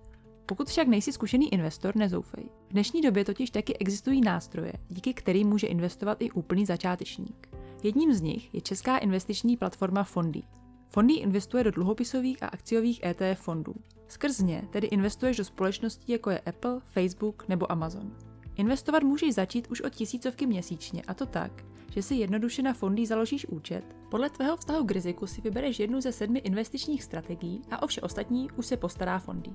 Pokud 0.47 0.67
však 0.67 0.87
nejsi 0.87 1.13
zkušený 1.13 1.53
investor, 1.53 1.95
nezoufej. 1.95 2.43
V 2.69 2.73
dnešní 2.73 3.01
době 3.01 3.25
totiž 3.25 3.49
taky 3.49 3.77
existují 3.77 4.21
nástroje, 4.21 4.73
díky 4.89 5.13
kterým 5.13 5.47
může 5.47 5.67
investovat 5.67 6.21
i 6.21 6.31
úplný 6.31 6.65
začátečník. 6.65 7.47
Jedním 7.83 8.13
z 8.13 8.21
nich 8.21 8.53
je 8.53 8.61
česká 8.61 8.97
investiční 8.97 9.57
platforma 9.57 10.03
Fondy. 10.03 10.43
Fondy 10.89 11.13
investuje 11.13 11.63
do 11.63 11.71
dluhopisových 11.71 12.43
a 12.43 12.47
akciových 12.47 13.03
ETF 13.03 13.41
fondů. 13.41 13.75
Skrz 14.07 14.39
ně 14.39 14.67
tedy 14.69 14.87
investuješ 14.87 15.37
do 15.37 15.45
společností 15.45 16.11
jako 16.11 16.29
je 16.29 16.39
Apple, 16.39 16.79
Facebook 16.79 17.47
nebo 17.47 17.71
Amazon. 17.71 18.15
Investovat 18.55 19.03
můžeš 19.03 19.33
začít 19.33 19.67
už 19.71 19.81
od 19.81 19.95
tisícovky 19.95 20.45
měsíčně 20.45 21.01
a 21.07 21.13
to 21.13 21.25
tak, 21.25 21.63
že 21.91 22.01
si 22.01 22.15
jednoduše 22.15 22.61
na 22.61 22.73
fondy 22.73 23.05
založíš 23.05 23.45
účet, 23.45 23.95
podle 24.11 24.29
tvého 24.29 24.57
vztahu 24.57 24.85
k 24.85 24.91
riziku 24.91 25.27
si 25.27 25.41
vybereš 25.41 25.79
jednu 25.79 26.01
ze 26.01 26.11
sedmi 26.11 26.39
investičních 26.39 27.03
strategií 27.03 27.61
a 27.71 27.83
o 27.83 27.87
vše 27.87 28.01
ostatní 28.01 28.51
už 28.51 28.65
se 28.65 28.77
postará 28.77 29.19
fondy. 29.19 29.51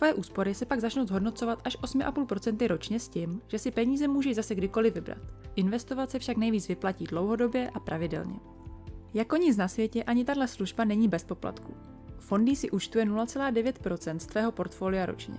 Tvoje 0.00 0.14
úspory 0.14 0.54
se 0.54 0.66
pak 0.66 0.80
začnou 0.80 1.06
zhodnocovat 1.06 1.60
až 1.64 1.78
8,5% 1.78 2.66
ročně 2.66 3.00
s 3.00 3.08
tím, 3.08 3.40
že 3.48 3.58
si 3.58 3.70
peníze 3.70 4.08
můžeš 4.08 4.36
zase 4.36 4.54
kdykoliv 4.54 4.94
vybrat. 4.94 5.18
Investovat 5.56 6.10
se 6.10 6.18
však 6.18 6.36
nejvíc 6.36 6.68
vyplatí 6.68 7.04
dlouhodobě 7.04 7.70
a 7.70 7.80
pravidelně. 7.80 8.40
Jako 9.14 9.36
nic 9.36 9.56
na 9.56 9.68
světě 9.68 10.04
ani 10.04 10.24
tahle 10.24 10.48
služba 10.48 10.84
není 10.84 11.08
bez 11.08 11.24
poplatku. 11.24 11.74
Fondy 12.18 12.56
si 12.56 12.70
účtuje 12.70 13.04
0,9% 13.04 14.16
z 14.16 14.26
tvého 14.26 14.52
portfolia 14.52 15.06
ročně. 15.06 15.38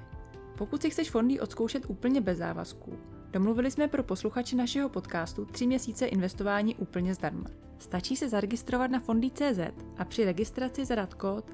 Pokud 0.58 0.82
si 0.82 0.90
chceš 0.90 1.12
fondy 1.12 1.40
odzkoušet 1.40 1.84
úplně 1.88 2.22
bez 2.22 2.38
závazků, 2.38 2.94
domluvili 3.32 3.72
jsme 3.72 3.88
pro 3.88 4.04
posluchače 4.04 4.56
našeho 4.56 4.90
podcastu 4.90 5.46
3 5.46 5.68
měsíce 5.68 6.06
investování 6.06 6.76
úplně 6.76 7.14
zdarma. 7.14 7.50
Stačí 7.80 8.16
se 8.16 8.30
zaregistrovat 8.30 8.92
na 8.92 9.00
fondy.cz 9.00 9.60
a 9.98 10.06
při 10.06 10.26
registraci 10.26 10.86
zadat 10.86 11.14
kód 11.14 11.46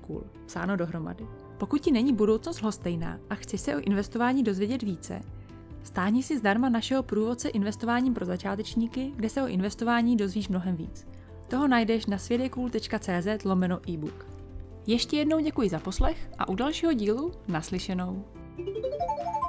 cool, 0.00 0.24
psáno 0.46 0.76
dohromady. 0.76 1.26
Pokud 1.62 1.80
ti 1.80 1.92
není 1.92 2.12
budoucnost 2.12 2.62
lhostejná 2.62 3.18
a 3.30 3.34
chceš 3.34 3.60
se 3.60 3.76
o 3.76 3.80
investování 3.80 4.42
dozvědět 4.42 4.82
více, 4.82 5.20
stáhni 5.82 6.22
si 6.22 6.38
zdarma 6.38 6.68
našeho 6.68 7.02
průvodce 7.02 7.48
investováním 7.48 8.14
pro 8.14 8.24
začátečníky, 8.24 9.12
kde 9.16 9.28
se 9.28 9.42
o 9.42 9.46
investování 9.46 10.16
dozvíš 10.16 10.48
mnohem 10.48 10.76
víc. 10.76 11.06
Toho 11.48 11.68
najdeš 11.68 12.06
na 12.06 12.18
svědekul.cz 12.18 13.44
lomeno 13.44 13.90
e-book. 13.90 14.26
Ještě 14.86 15.16
jednou 15.16 15.40
děkuji 15.40 15.68
za 15.68 15.78
poslech 15.78 16.30
a 16.38 16.48
u 16.48 16.54
dalšího 16.54 16.92
dílu 16.92 17.32
naslyšenou. 17.48 18.24
thank 18.56 18.76
you 18.76 19.41